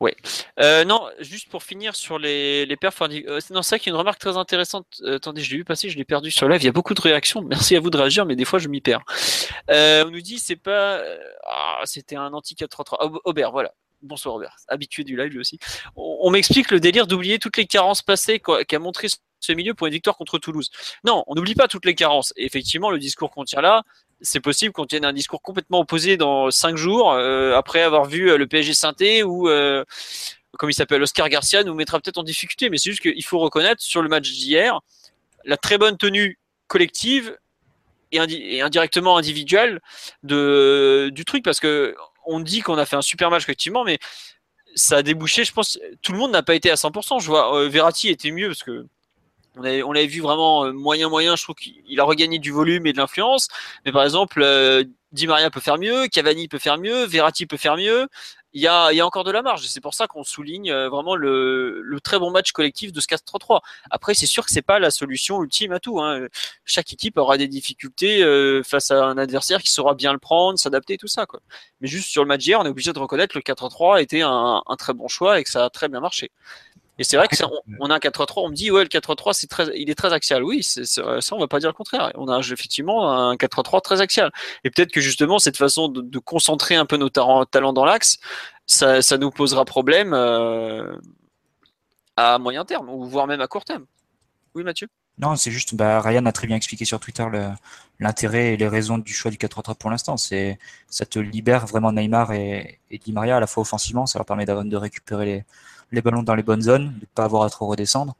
Ouais. 0.00 0.16
Euh, 0.60 0.84
non, 0.84 1.08
juste 1.20 1.48
pour 1.48 1.62
finir 1.62 1.94
sur 1.94 2.18
les, 2.18 2.66
les 2.66 2.76
perfs. 2.76 3.00
Euh, 3.02 3.40
non, 3.50 3.62
c'est 3.62 3.78
qu'il 3.78 3.90
y 3.90 3.90
a 3.90 3.94
une 3.94 3.98
remarque 3.98 4.20
très 4.20 4.36
intéressante. 4.36 4.86
Euh, 5.02 5.16
attendez, 5.16 5.42
je 5.42 5.50
l'ai 5.50 5.58
vu 5.58 5.64
passer, 5.64 5.88
je 5.88 5.96
l'ai 5.96 6.04
perdu 6.04 6.30
sur 6.30 6.48
live. 6.48 6.62
Il 6.62 6.66
y 6.66 6.68
a 6.68 6.72
beaucoup 6.72 6.94
de 6.94 7.00
réactions. 7.00 7.42
Merci 7.48 7.76
à 7.76 7.80
vous 7.80 7.90
de 7.90 7.96
réagir, 7.96 8.26
mais 8.26 8.36
des 8.36 8.44
fois 8.44 8.58
je 8.58 8.68
m'y 8.68 8.80
perds. 8.80 9.02
on 9.68 10.10
nous 10.10 10.20
dit 10.20 10.38
c'est 10.38 10.56
pas. 10.56 11.02
Ah, 11.46 11.82
c'était 11.84 12.16
un 12.16 12.32
anti 12.32 12.54
433. 12.54 13.20
Aubert, 13.24 13.52
voilà. 13.52 13.72
Bonsoir 14.00 14.36
Aubert, 14.36 14.54
habitué 14.68 15.02
du 15.02 15.16
live 15.16 15.32
lui 15.32 15.40
aussi. 15.40 15.58
On, 15.96 16.30
m'explique 16.30 16.70
le 16.70 16.78
délire 16.78 17.08
d'oublier 17.08 17.40
toutes 17.40 17.56
les 17.56 17.66
carences 17.66 18.00
passées 18.00 18.40
qu'a 18.40 18.78
montré 18.78 19.08
ce 19.40 19.52
milieu 19.52 19.74
pour 19.74 19.88
une 19.88 19.92
victoire 19.92 20.16
contre 20.16 20.38
Toulouse. 20.38 20.70
Non, 21.04 21.24
on 21.26 21.34
n'oublie 21.34 21.56
pas 21.56 21.66
toutes 21.66 21.84
les 21.84 21.96
carences. 21.96 22.32
effectivement, 22.36 22.90
le 22.90 22.98
discours 22.98 23.30
qu'on 23.30 23.44
tient 23.44 23.60
là, 23.60 23.82
c'est 24.20 24.40
possible 24.40 24.72
qu'on 24.72 24.86
tienne 24.86 25.04
un 25.04 25.12
discours 25.12 25.42
complètement 25.42 25.80
opposé 25.80 26.16
dans 26.16 26.50
cinq 26.50 26.76
jours, 26.76 27.12
euh, 27.12 27.54
après 27.54 27.82
avoir 27.82 28.04
vu 28.04 28.30
euh, 28.30 28.36
le 28.36 28.46
PSG 28.46 28.74
synthé 28.74 29.22
ou, 29.22 29.48
euh, 29.48 29.84
comme 30.58 30.70
il 30.70 30.74
s'appelle, 30.74 31.02
Oscar 31.02 31.28
Garcia 31.28 31.62
nous 31.62 31.74
mettra 31.74 32.00
peut-être 32.00 32.18
en 32.18 32.24
difficulté. 32.24 32.70
Mais 32.70 32.78
c'est 32.78 32.90
juste 32.90 33.02
qu'il 33.02 33.24
faut 33.24 33.38
reconnaître 33.38 33.82
sur 33.82 34.02
le 34.02 34.08
match 34.08 34.30
d'hier 34.30 34.80
la 35.44 35.56
très 35.56 35.78
bonne 35.78 35.96
tenue 35.96 36.38
collective 36.66 37.36
et, 38.12 38.60
indirectement 38.60 39.16
individuelle 39.16 39.80
de, 40.22 41.10
du 41.12 41.24
truc, 41.24 41.44
parce 41.44 41.60
que 41.60 41.94
on 42.26 42.40
dit 42.40 42.60
qu'on 42.60 42.76
a 42.76 42.84
fait 42.84 42.96
un 42.96 43.02
super 43.02 43.30
match 43.30 43.42
effectivement, 43.42 43.84
mais 43.84 43.98
ça 44.74 44.98
a 44.98 45.02
débouché. 45.02 45.44
Je 45.44 45.52
pense 45.52 45.78
tout 46.02 46.12
le 46.12 46.18
monde 46.18 46.32
n'a 46.32 46.42
pas 46.42 46.54
été 46.54 46.70
à 46.70 46.74
100%. 46.74 47.20
Je 47.20 47.26
vois 47.26 47.68
Verratti 47.68 48.08
était 48.08 48.30
mieux 48.30 48.48
parce 48.48 48.62
que 48.62 48.86
on, 49.58 49.92
l'avait 49.92 50.06
vu 50.06 50.20
vraiment 50.20 50.64
euh, 50.64 50.72
moyen 50.72 51.08
moyen. 51.08 51.36
Je 51.36 51.42
trouve 51.42 51.56
qu'il 51.56 52.00
a 52.00 52.04
regagné 52.04 52.38
du 52.38 52.50
volume 52.50 52.86
et 52.86 52.92
de 52.92 52.98
l'influence. 52.98 53.48
Mais 53.84 53.92
par 53.92 54.04
exemple, 54.04 54.42
euh, 54.42 54.84
Di 55.12 55.26
Maria 55.26 55.50
peut 55.50 55.60
faire 55.60 55.78
mieux, 55.78 56.06
Cavani 56.08 56.48
peut 56.48 56.58
faire 56.58 56.78
mieux, 56.78 57.04
Verratti 57.06 57.46
peut 57.46 57.56
faire 57.56 57.76
mieux. 57.76 58.08
Il 58.54 58.62
y 58.62 58.66
a, 58.66 58.90
encore 59.04 59.24
de 59.24 59.30
la 59.30 59.42
marge. 59.42 59.66
C'est 59.66 59.80
pour 59.80 59.92
ça 59.94 60.06
qu'on 60.06 60.24
souligne 60.24 60.70
euh, 60.70 60.88
vraiment 60.88 61.16
le, 61.16 61.84
très 62.02 62.18
bon 62.18 62.30
match 62.30 62.52
collectif 62.52 62.92
de 62.92 63.00
ce 63.00 63.06
4-3-3. 63.06 63.60
Après, 63.90 64.14
c'est 64.14 64.26
sûr 64.26 64.44
que 64.44 64.50
c'est 64.50 64.62
pas 64.62 64.78
la 64.78 64.90
solution 64.90 65.42
ultime 65.42 65.72
à 65.72 65.80
tout. 65.80 66.00
Hein. 66.00 66.26
Chaque 66.64 66.92
équipe 66.92 67.18
aura 67.18 67.36
des 67.36 67.46
difficultés 67.46 68.22
face 68.64 68.90
à 68.90 69.04
un 69.04 69.18
adversaire 69.18 69.62
qui 69.62 69.70
saura 69.70 69.94
bien 69.94 70.12
le 70.12 70.18
prendre, 70.18 70.58
s'adapter, 70.58 70.96
tout 70.96 71.08
ça. 71.08 71.26
Quoi. 71.26 71.40
Mais 71.80 71.88
juste 71.88 72.08
sur 72.08 72.22
le 72.22 72.28
match 72.28 72.40
d'hier, 72.40 72.58
on 72.60 72.64
est 72.64 72.70
obligé 72.70 72.92
de 72.92 72.98
reconnaître 72.98 73.34
que 73.34 73.38
le 73.38 73.54
4-3 73.54 74.00
était 74.02 74.22
un, 74.22 74.62
un 74.66 74.76
très 74.76 74.94
bon 74.94 75.08
choix 75.08 75.38
et 75.38 75.44
que 75.44 75.50
ça 75.50 75.66
a 75.66 75.70
très 75.70 75.88
bien 75.88 76.00
marché. 76.00 76.30
Et 76.98 77.04
c'est 77.04 77.16
vrai 77.16 77.28
que 77.28 77.36
ça, 77.36 77.48
on, 77.78 77.90
a 77.90 77.94
un 77.94 77.98
4-3-3, 77.98 78.32
on 78.38 78.48
me 78.48 78.54
dit 78.54 78.72
ouais 78.72 78.82
le 78.82 78.88
4-3-3 78.88 79.32
c'est 79.32 79.46
très, 79.46 79.66
il 79.78 79.88
est 79.88 79.94
très 79.94 80.12
axial. 80.12 80.42
Oui, 80.42 80.64
c'est, 80.64 80.84
ça 80.84 81.02
on 81.32 81.38
va 81.38 81.46
pas 81.46 81.60
dire 81.60 81.68
le 81.68 81.74
contraire. 81.74 82.10
On 82.16 82.28
a 82.28 82.40
effectivement 82.40 83.12
un 83.12 83.36
4-3-3 83.36 83.82
très 83.82 84.00
axial. 84.00 84.32
Et 84.64 84.70
peut-être 84.70 84.90
que 84.90 85.00
justement 85.00 85.38
cette 85.38 85.56
façon 85.56 85.88
de, 85.88 86.18
concentrer 86.18 86.74
un 86.74 86.86
peu 86.86 86.96
nos 86.96 87.08
talents 87.08 87.72
dans 87.72 87.84
l'axe, 87.84 88.18
ça, 88.66 89.00
ça, 89.00 89.16
nous 89.16 89.30
posera 89.30 89.64
problème 89.64 90.12
euh, 90.12 90.96
à 92.16 92.38
moyen 92.38 92.64
terme 92.64 92.88
ou 92.90 93.04
voire 93.04 93.28
même 93.28 93.40
à 93.40 93.46
court 93.46 93.64
terme. 93.64 93.86
Oui 94.54 94.64
Mathieu? 94.64 94.88
Non, 95.18 95.34
c'est 95.36 95.50
juste, 95.50 95.74
bah, 95.74 96.00
Ryan 96.00 96.26
a 96.26 96.32
très 96.32 96.46
bien 96.46 96.56
expliqué 96.56 96.84
sur 96.84 97.00
Twitter 97.00 97.26
l'intérêt 97.98 98.54
et 98.54 98.56
les 98.56 98.68
raisons 98.68 98.98
du 98.98 99.12
choix 99.12 99.30
du 99.30 99.36
4-3 99.36 99.76
pour 99.76 99.90
l'instant. 99.90 100.16
C'est, 100.16 100.58
ça 100.88 101.06
te 101.06 101.18
libère 101.18 101.66
vraiment 101.66 101.92
Neymar 101.92 102.32
et, 102.32 102.80
et 102.90 102.98
Di 102.98 103.12
Maria 103.12 103.36
à 103.36 103.40
la 103.40 103.46
fois 103.46 103.62
offensivement, 103.62 104.06
ça 104.06 104.18
leur 104.18 104.26
permet 104.26 104.46
de 104.46 104.76
récupérer 104.76 105.24
les, 105.24 105.44
les 105.92 106.02
ballons 106.02 106.22
dans 106.22 106.34
les 106.34 106.42
bonnes 106.42 106.62
zones, 106.62 106.88
de 106.94 107.00
ne 107.00 107.06
pas 107.14 107.24
avoir 107.24 107.42
à 107.42 107.50
trop 107.50 107.66
redescendre. 107.66 108.16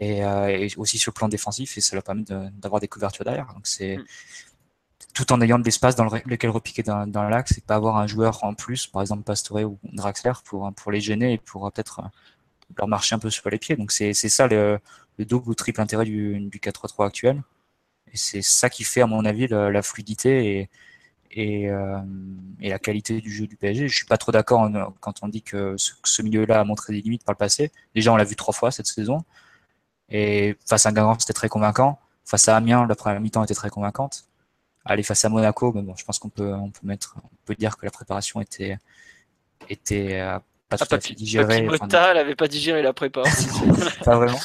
Euh, 0.00 0.46
et, 0.46 0.68
aussi 0.76 0.98
sur 0.98 1.10
le 1.10 1.14
plan 1.14 1.28
défensif, 1.28 1.76
et 1.76 1.80
ça 1.80 1.96
leur 1.96 2.04
permet 2.04 2.22
d'avoir 2.22 2.80
des 2.80 2.86
couvertures 2.88 3.24
derrière. 3.24 3.52
Donc 3.54 3.66
c'est 3.66 3.96
mm. 3.96 4.04
tout 5.14 5.32
en 5.32 5.40
ayant 5.40 5.58
de 5.58 5.64
l'espace 5.64 5.96
dans 5.96 6.04
lequel 6.04 6.50
repiquer 6.50 6.82
dans, 6.84 7.06
dans 7.08 7.24
l'axe 7.24 7.58
et 7.58 7.60
pas 7.60 7.74
avoir 7.74 7.96
un 7.96 8.06
joueur 8.06 8.44
en 8.44 8.54
plus, 8.54 8.86
par 8.86 9.02
exemple 9.02 9.24
Pastore 9.24 9.62
ou 9.62 9.78
Draxler, 9.92 10.32
pour, 10.44 10.72
pour 10.74 10.92
les 10.92 11.00
gêner 11.00 11.34
et 11.34 11.38
pour 11.38 11.70
peut-être 11.72 12.00
euh, 12.00 12.08
leur 12.78 12.86
marcher 12.86 13.16
un 13.16 13.18
peu 13.18 13.30
sur 13.30 13.50
les 13.50 13.58
pieds. 13.58 13.76
Donc 13.76 13.90
c'est 13.90 14.14
ça 14.14 14.46
le, 14.46 14.78
le, 15.18 15.24
double 15.24 15.50
ou 15.50 15.54
triple 15.54 15.80
intérêt 15.80 16.04
du, 16.04 16.38
du 16.38 16.58
4-3-3 16.58 17.06
actuel. 17.06 17.42
Et 18.12 18.16
c'est 18.16 18.42
ça 18.42 18.70
qui 18.70 18.84
fait, 18.84 19.02
à 19.02 19.06
mon 19.06 19.24
avis, 19.24 19.48
la, 19.48 19.70
la 19.70 19.82
fluidité 19.82 20.60
et, 20.60 20.70
et, 21.30 21.68
euh, 21.70 21.98
et, 22.60 22.70
la 22.70 22.78
qualité 22.78 23.20
du 23.20 23.30
jeu 23.32 23.46
du 23.46 23.56
PSG. 23.56 23.88
Je 23.88 23.94
suis 23.94 24.06
pas 24.06 24.18
trop 24.18 24.32
d'accord 24.32 24.70
quand 25.00 25.22
on 25.22 25.28
dit 25.28 25.42
que 25.42 25.76
ce, 25.78 26.22
milieu-là 26.22 26.60
a 26.60 26.64
montré 26.64 26.92
des 26.92 27.00
limites 27.00 27.24
par 27.24 27.34
le 27.34 27.38
passé. 27.38 27.70
Déjà, 27.94 28.12
on 28.12 28.16
l'a 28.16 28.24
vu 28.24 28.36
trois 28.36 28.54
fois 28.54 28.70
cette 28.70 28.86
saison. 28.86 29.24
Et 30.08 30.56
face 30.66 30.86
à 30.86 30.92
Guingamp, 30.92 31.18
c'était 31.20 31.32
très 31.32 31.48
convaincant. 31.48 31.98
Face 32.24 32.48
à 32.48 32.56
Amiens, 32.56 32.86
la 32.86 32.94
première 32.96 33.20
mi-temps 33.20 33.44
était 33.44 33.54
très 33.54 33.70
convaincante. 33.70 34.24
Aller 34.84 35.02
face 35.02 35.24
à 35.24 35.28
Monaco, 35.28 35.72
bon, 35.72 35.94
je 35.96 36.04
pense 36.04 36.18
qu'on 36.18 36.30
peut, 36.30 36.54
on 36.54 36.70
peut 36.70 36.86
mettre, 36.86 37.16
on 37.22 37.36
peut 37.44 37.54
dire 37.54 37.76
que 37.76 37.84
la 37.84 37.90
préparation 37.90 38.40
était, 38.40 38.78
était 39.68 40.20
euh, 40.72 40.76
pas 40.76 40.86
tout 40.86 40.94
à 40.94 41.00
fait 41.00 41.14
digéré. 41.14 41.66
Pas 42.36 42.48
digéré 42.48 42.82
la 42.82 42.92
prépa. 42.92 43.22
pas 44.04 44.16
vraiment. 44.16 44.38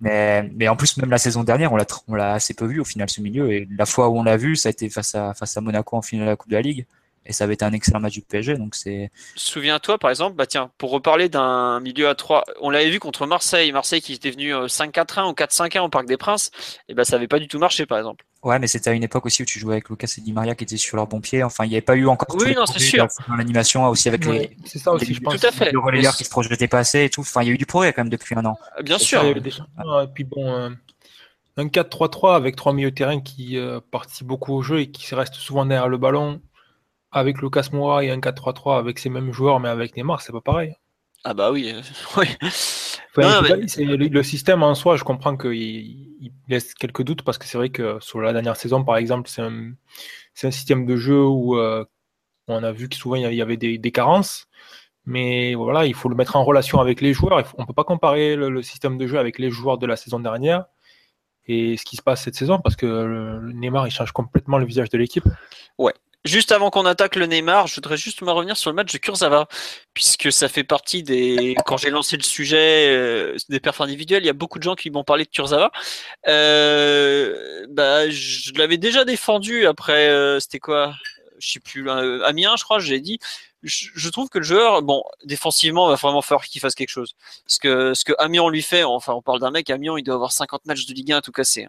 Mais, 0.00 0.42
mais 0.54 0.68
en 0.68 0.76
plus, 0.76 0.96
même 0.96 1.10
la 1.10 1.18
saison 1.18 1.44
dernière, 1.44 1.72
on 1.72 1.76
l'a, 1.76 1.86
on 2.08 2.14
l'a 2.14 2.34
assez 2.34 2.54
peu 2.54 2.66
vu 2.66 2.80
au 2.80 2.84
final 2.84 3.08
ce 3.08 3.20
milieu. 3.20 3.52
Et 3.52 3.68
la 3.76 3.86
fois 3.86 4.08
où 4.08 4.18
on 4.18 4.22
l'a 4.22 4.36
vu, 4.36 4.56
ça 4.56 4.68
a 4.68 4.70
été 4.70 4.90
face 4.90 5.14
à, 5.14 5.34
face 5.34 5.56
à 5.56 5.60
Monaco 5.60 5.96
en 5.96 6.02
finale 6.02 6.26
de 6.26 6.30
la 6.30 6.36
Coupe 6.36 6.50
de 6.50 6.56
la 6.56 6.62
Ligue. 6.62 6.86
Et 7.28 7.32
ça 7.32 7.44
avait 7.44 7.54
été 7.54 7.64
un 7.64 7.72
excellent 7.72 8.00
match 8.00 8.14
du 8.14 8.22
PSG. 8.22 8.56
Donc 8.56 8.74
c'est. 8.74 9.10
Souviens-toi, 9.36 9.98
par 9.98 10.10
exemple, 10.10 10.34
bah 10.34 10.46
tiens, 10.46 10.70
pour 10.78 10.90
reparler 10.90 11.28
d'un 11.28 11.78
milieu 11.80 12.08
à 12.08 12.14
3, 12.14 12.44
on 12.60 12.70
l'avait 12.70 12.90
vu 12.90 13.00
contre 13.00 13.26
Marseille. 13.26 13.70
Marseille 13.70 14.00
qui 14.00 14.14
était 14.14 14.30
venu 14.30 14.54
5-4-1 14.54 15.20
euh, 15.20 15.30
ou 15.30 15.32
4-5-1 15.32 15.80
au 15.80 15.88
Parc 15.90 16.06
des 16.06 16.16
Princes. 16.16 16.50
Et 16.88 16.94
ben, 16.94 17.04
ça 17.04 17.16
avait 17.16 17.28
pas 17.28 17.38
du 17.38 17.46
tout 17.46 17.58
marché, 17.58 17.84
par 17.84 17.98
exemple. 17.98 18.24
Ouais, 18.44 18.58
mais 18.60 18.68
c'était 18.68 18.90
à 18.90 18.92
une 18.92 19.02
époque 19.02 19.26
aussi 19.26 19.42
où 19.42 19.44
tu 19.44 19.58
jouais 19.58 19.74
avec 19.74 19.88
Lucas 19.88 20.14
et 20.16 20.20
Di 20.20 20.32
Maria 20.32 20.54
qui 20.54 20.62
étaient 20.62 20.76
sur 20.76 20.96
leur 20.96 21.08
bon 21.08 21.20
pied. 21.20 21.42
Enfin, 21.42 21.64
il 21.64 21.70
n'y 21.70 21.74
avait 21.74 21.82
pas 21.82 21.96
eu 21.96 22.06
encore. 22.06 22.36
Oui, 22.40 22.54
non, 22.54 22.66
c'est 22.66 22.78
sûr. 22.78 23.08
Dans 23.28 23.34
l'animation 23.34 23.86
aussi 23.88 24.08
avec 24.08 24.24
les. 24.26 24.56
C'est 24.64 24.78
ça 24.78 24.92
aussi, 24.92 25.12
je 25.12 25.20
pense. 25.20 25.40
Tout 25.40 25.46
à 25.46 25.50
fait. 25.50 25.72
Les 25.72 25.76
relayeurs 25.76 26.16
qui 26.16 26.24
se 26.24 26.30
projetaient 26.30 26.68
pas 26.68 26.78
assez 26.78 27.04
et 27.04 27.10
tout. 27.10 27.22
Enfin, 27.22 27.42
il 27.42 27.48
y 27.48 27.50
a 27.50 27.54
eu 27.54 27.58
du 27.58 27.66
progrès 27.66 27.92
quand 27.92 28.02
même 28.02 28.10
depuis 28.10 28.36
un 28.36 28.44
an. 28.44 28.56
Euh, 28.78 28.82
bien 28.82 28.98
sûr. 28.98 29.24
et 29.24 29.34
puis 30.14 30.22
bon, 30.22 30.52
euh, 30.52 30.70
un 31.56 31.66
4-3-3 31.66 32.36
avec 32.36 32.54
trois 32.54 32.72
milieux 32.72 32.90
de 32.90 32.94
terrain 32.94 33.20
qui 33.20 33.58
euh, 33.58 33.80
participent 33.90 34.28
beaucoup 34.28 34.54
au 34.54 34.62
jeu 34.62 34.80
et 34.80 34.90
qui 34.90 35.12
restent 35.16 35.34
souvent 35.34 35.66
derrière 35.66 35.88
le 35.88 35.98
ballon. 35.98 36.40
Avec 37.10 37.40
Lucas 37.40 37.68
Moura 37.72 38.04
et 38.04 38.10
un 38.10 38.18
4-3-3 38.18 38.78
avec 38.78 38.98
ces 38.98 39.08
mêmes 39.08 39.32
joueurs, 39.32 39.58
mais 39.58 39.70
avec 39.70 39.96
Neymar, 39.96 40.20
c'est 40.20 40.30
pas 40.30 40.42
pareil. 40.42 40.76
Ah 41.24 41.34
bah 41.34 41.50
oui. 41.50 41.74
oui. 42.16 42.26
Le 43.16 44.22
système 44.22 44.62
en 44.62 44.74
soi, 44.74 44.96
je 44.96 45.04
comprends 45.04 45.36
qu'il 45.36 46.07
laisse 46.48 46.74
quelques 46.74 47.02
doutes 47.02 47.22
parce 47.22 47.38
que 47.38 47.46
c'est 47.46 47.58
vrai 47.58 47.70
que 47.70 47.98
sur 48.00 48.20
la 48.20 48.32
dernière 48.32 48.56
saison, 48.56 48.84
par 48.84 48.96
exemple, 48.96 49.28
c'est 49.28 49.42
un, 49.42 49.72
système 50.34 50.86
de 50.86 50.96
jeu 50.96 51.24
où 51.24 51.56
euh, 51.56 51.84
on 52.48 52.62
a 52.62 52.72
vu 52.72 52.88
que 52.88 52.96
souvent 52.96 53.16
il 53.16 53.34
y 53.34 53.42
avait 53.42 53.56
des, 53.56 53.92
carences. 53.92 54.48
Mais 55.04 55.54
voilà, 55.54 55.86
il 55.86 55.94
faut 55.94 56.08
le 56.08 56.14
mettre 56.14 56.36
en 56.36 56.44
relation 56.44 56.80
avec 56.80 57.00
les 57.00 57.14
joueurs. 57.14 57.54
on 57.56 57.62
ne 57.62 57.66
peut 57.66 57.72
pas 57.72 57.84
comparer 57.84 58.36
le, 58.36 58.62
système 58.62 58.98
de 58.98 59.06
jeu 59.06 59.18
avec 59.18 59.38
les 59.38 59.50
joueurs 59.50 59.78
de 59.78 59.86
la 59.86 59.96
saison 59.96 60.20
dernière 60.20 60.66
et 61.46 61.78
ce 61.78 61.84
qui 61.84 61.96
se 61.96 62.02
passe 62.02 62.22
cette 62.22 62.34
saison 62.34 62.60
parce 62.60 62.76
que 62.76 62.84
le 62.84 63.52
Neymar 63.52 63.86
il 63.86 63.90
change 63.90 64.12
complètement 64.12 64.58
le 64.58 64.66
visage 64.66 64.90
de 64.90 64.98
l'équipe. 64.98 65.24
Ouais, 65.78 65.94
Juste 66.28 66.52
avant 66.52 66.68
qu'on 66.68 66.84
attaque 66.84 67.16
le 67.16 67.24
Neymar, 67.24 67.68
je 67.68 67.74
voudrais 67.76 67.96
juste 67.96 68.20
me 68.20 68.30
revenir 68.30 68.54
sur 68.54 68.70
le 68.70 68.76
match 68.76 68.92
de 68.92 68.98
Kurzawa, 68.98 69.48
puisque 69.94 70.30
ça 70.30 70.48
fait 70.48 70.62
partie 70.62 71.02
des. 71.02 71.56
Quand 71.64 71.78
j'ai 71.78 71.88
lancé 71.88 72.18
le 72.18 72.22
sujet 72.22 72.88
euh, 72.90 73.34
des 73.48 73.60
perfs 73.60 73.80
individuels, 73.80 74.22
il 74.22 74.26
y 74.26 74.30
a 74.30 74.34
beaucoup 74.34 74.58
de 74.58 74.62
gens 74.62 74.74
qui 74.74 74.90
m'ont 74.90 75.04
parlé 75.04 75.24
de 75.24 75.30
Kurzawa. 75.30 75.72
Euh, 76.28 77.64
bah, 77.70 78.10
je 78.10 78.52
l'avais 78.54 78.76
déjà 78.76 79.06
défendu 79.06 79.66
après. 79.66 80.10
Euh, 80.10 80.38
c'était 80.38 80.58
quoi 80.58 80.92
Je 81.38 81.52
sais 81.52 81.60
plus. 81.60 81.88
Amiens, 81.90 82.56
je 82.58 82.64
crois. 82.64 82.78
J'ai 82.78 83.00
dit. 83.00 83.18
Je, 83.62 84.08
trouve 84.10 84.28
que 84.28 84.38
le 84.38 84.44
joueur, 84.44 84.82
bon, 84.82 85.02
défensivement, 85.24 85.88
il 85.88 85.90
va 85.90 85.96
vraiment 85.96 86.22
falloir 86.22 86.44
qu'il 86.44 86.60
fasse 86.60 86.74
quelque 86.74 86.90
chose. 86.90 87.14
Parce 87.44 87.58
que 87.58 87.94
ce 87.94 88.04
que 88.04 88.12
Amiens 88.18 88.48
lui 88.50 88.62
fait, 88.62 88.84
enfin, 88.84 89.14
on 89.14 89.22
parle 89.22 89.40
d'un 89.40 89.50
mec, 89.50 89.70
Amiens, 89.70 89.94
il 89.98 90.04
doit 90.04 90.14
avoir 90.14 90.30
50 90.32 90.66
matchs 90.66 90.86
de 90.86 90.94
Ligue 90.94 91.12
1 91.12 91.16
à 91.16 91.22
tout 91.22 91.32
casser. 91.32 91.66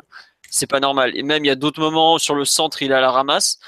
C'est 0.50 0.68
pas 0.68 0.80
normal. 0.80 1.16
Et 1.16 1.24
même 1.24 1.46
il 1.46 1.48
y 1.48 1.52
a 1.52 1.56
d'autres 1.56 1.80
moments 1.80 2.18
sur 2.18 2.36
le 2.36 2.46
centre, 2.46 2.82
il 2.82 2.94
a 2.94 3.02
la 3.02 3.12
ramasse. 3.12 3.60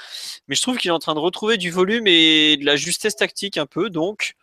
Mais 0.48 0.54
je 0.54 0.62
trouve 0.62 0.78
qu'il 0.78 0.88
est 0.88 0.94
en 0.94 0.98
train 0.98 1.14
de 1.14 1.20
retrouver 1.20 1.56
du 1.56 1.70
volume 1.70 2.06
et 2.06 2.56
de 2.56 2.64
la 2.64 2.76
justesse 2.76 3.16
tactique 3.16 3.56
un 3.56 3.66
peu. 3.66 3.90
Donc, 3.90 4.34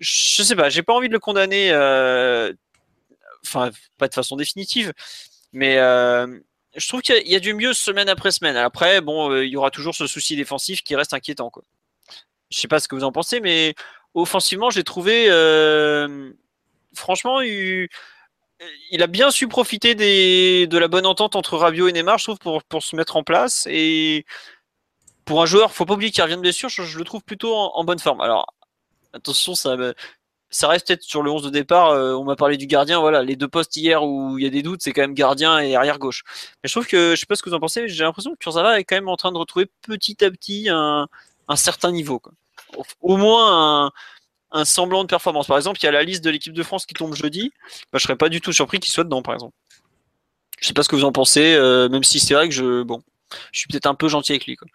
je 0.00 0.42
sais 0.42 0.56
pas, 0.56 0.70
j'ai 0.70 0.82
pas 0.82 0.94
envie 0.94 1.08
de 1.08 1.12
le 1.12 1.20
condamner. 1.20 1.70
Euh, 1.72 2.52
enfin, 3.44 3.70
pas 3.98 4.08
de 4.08 4.14
façon 4.14 4.36
définitive, 4.36 4.92
mais 5.52 5.78
euh, 5.78 6.38
je 6.76 6.88
trouve 6.88 7.02
qu'il 7.02 7.26
y, 7.26 7.36
a 7.36 7.40
du 7.40 7.54
mieux 7.54 7.74
semaine 7.74 8.08
après 8.08 8.30
semaine. 8.30 8.56
Après, 8.56 9.00
bon, 9.00 9.30
euh, 9.30 9.44
il 9.44 9.50
y 9.50 9.56
aura 9.56 9.70
toujours 9.70 9.94
ce 9.94 10.06
souci 10.06 10.36
défensif 10.36 10.82
qui 10.82 10.96
reste 10.96 11.14
inquiétant. 11.14 11.50
Quoi. 11.50 11.62
Je 12.50 12.58
sais 12.58 12.68
pas 12.68 12.80
ce 12.80 12.88
que 12.88 12.94
vous 12.94 13.04
en 13.04 13.12
pensez, 13.12 13.40
mais 13.40 13.74
offensivement, 14.14 14.70
j'ai 14.70 14.84
trouvé, 14.84 15.28
franchement, 16.94 17.42
eu 17.42 17.88
il 18.90 19.02
a 19.02 19.06
bien 19.06 19.30
su 19.30 19.48
profiter 19.48 19.94
de 19.94 20.78
la 20.78 20.88
bonne 20.88 21.06
entente 21.06 21.36
entre 21.36 21.56
Rabiot 21.56 21.88
et 21.88 21.92
Neymar, 21.92 22.18
je 22.18 22.24
trouve, 22.24 22.62
pour, 22.68 22.82
se 22.82 22.96
mettre 22.96 23.16
en 23.16 23.22
place. 23.22 23.66
Et 23.70 24.24
pour 25.24 25.42
un 25.42 25.46
joueur, 25.46 25.72
faut 25.72 25.84
pas 25.84 25.94
oublier 25.94 26.10
qu'il 26.10 26.22
revient 26.22 26.36
de 26.36 26.40
blessure, 26.40 26.68
je, 26.68 26.98
le 26.98 27.04
trouve 27.04 27.22
plutôt 27.22 27.54
en, 27.54 27.84
bonne 27.84 27.98
forme. 27.98 28.20
Alors, 28.20 28.54
attention, 29.12 29.54
ça, 29.54 29.76
reste 30.68 30.86
peut-être 30.86 31.02
sur 31.02 31.22
le 31.22 31.30
11 31.30 31.42
de 31.42 31.50
départ. 31.50 31.90
Euh, 31.90 32.14
on 32.14 32.24
m'a 32.24 32.36
parlé 32.36 32.56
du 32.56 32.66
gardien. 32.66 33.00
Voilà, 33.00 33.22
les 33.22 33.36
deux 33.36 33.48
postes 33.48 33.76
hier 33.76 34.04
où 34.04 34.38
il 34.38 34.44
y 34.44 34.46
a 34.46 34.50
des 34.50 34.62
doutes, 34.62 34.82
c'est 34.82 34.92
quand 34.92 35.02
même 35.02 35.14
gardien 35.14 35.58
et 35.58 35.76
arrière 35.76 35.98
gauche. 35.98 36.22
Mais 36.62 36.68
je 36.68 36.72
trouve 36.72 36.86
que, 36.86 37.14
je 37.14 37.20
sais 37.20 37.26
pas 37.26 37.36
ce 37.36 37.42
que 37.42 37.50
vous 37.50 37.56
en 37.56 37.60
pensez, 37.60 37.88
j'ai 37.88 38.04
l'impression 38.04 38.32
que 38.32 38.38
Kurzawa 38.38 38.78
est 38.78 38.84
quand 38.84 38.96
même 38.96 39.08
en 39.08 39.16
train 39.16 39.32
de 39.32 39.38
retrouver 39.38 39.66
petit 39.82 40.24
à 40.24 40.30
petit 40.30 40.68
un, 40.68 41.08
certain 41.56 41.92
niveau. 41.92 42.20
Au, 43.00 43.16
moins 43.16 43.86
un 43.86 43.92
semblant 44.62 45.02
de 45.02 45.08
performance. 45.08 45.48
Par 45.48 45.56
exemple, 45.56 45.80
il 45.82 45.86
y 45.86 45.88
a 45.88 45.92
la 45.92 46.04
liste 46.04 46.22
de 46.22 46.30
l'équipe 46.30 46.52
de 46.52 46.62
France 46.62 46.86
qui 46.86 46.94
tombe 46.94 47.14
jeudi. 47.14 47.52
Bah, 47.92 47.98
je 47.98 48.04
serais 48.04 48.14
pas 48.14 48.28
du 48.28 48.40
tout 48.40 48.52
surpris 48.52 48.78
qu'il 48.78 48.92
soit 48.92 49.02
dedans, 49.02 49.22
par 49.22 49.34
exemple. 49.34 49.54
Je 50.60 50.68
sais 50.68 50.72
pas 50.74 50.84
ce 50.84 50.88
que 50.88 50.94
vous 50.94 51.04
en 51.04 51.12
pensez, 51.12 51.54
euh, 51.54 51.88
même 51.88 52.04
si 52.04 52.20
c'est 52.20 52.34
vrai 52.34 52.48
que 52.48 52.54
je, 52.54 52.82
bon, 52.84 53.02
je 53.50 53.58
suis 53.58 53.66
peut-être 53.66 53.86
un 53.86 53.96
peu 53.96 54.08
gentil 54.08 54.32
avec 54.32 54.46
lui. 54.46 54.54
Quoi. 54.54 54.68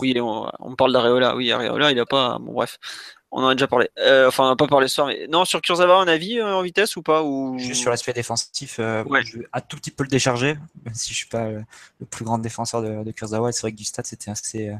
Oui, 0.00 0.18
on, 0.20 0.50
on 0.58 0.74
parle 0.74 0.92
d'Areola. 0.92 1.36
Oui, 1.36 1.52
Areola, 1.52 1.92
il 1.92 2.00
a 2.00 2.06
pas. 2.06 2.38
Bon, 2.40 2.52
bref. 2.52 2.78
On 3.32 3.44
en 3.44 3.48
a 3.48 3.54
déjà 3.54 3.68
parlé. 3.68 3.88
Euh, 4.00 4.26
enfin, 4.26 4.44
on 4.44 4.48
n'a 4.48 4.56
pas 4.56 4.66
parlé 4.66 4.88
ce 4.88 4.96
soir, 4.96 5.06
mais 5.06 5.28
non, 5.28 5.44
sur 5.44 5.62
Kurzawa, 5.62 6.00
un 6.02 6.08
avis 6.08 6.40
euh, 6.40 6.52
en 6.56 6.62
vitesse 6.62 6.96
ou 6.96 7.02
pas 7.02 7.22
ou... 7.22 7.56
Juste 7.60 7.80
sur 7.80 7.90
l'aspect 7.90 8.12
défensif, 8.12 8.78
euh, 8.80 9.04
Ouais. 9.04 9.22
je 9.24 9.38
vais 9.38 9.46
un 9.52 9.60
tout 9.60 9.76
petit 9.76 9.92
peu 9.92 10.02
le 10.02 10.08
décharger, 10.08 10.58
même 10.84 10.94
si 10.94 11.10
je 11.12 11.18
suis 11.18 11.28
pas 11.28 11.48
le 11.48 12.06
plus 12.10 12.24
grand 12.24 12.38
défenseur 12.38 12.82
de, 12.82 13.04
de 13.04 13.12
Kurzawa. 13.12 13.52
C'est 13.52 13.60
vrai 13.60 13.70
que 13.70 13.76
du 13.76 13.84
stade, 13.84 14.04
c'était 14.04 14.32
assez, 14.32 14.72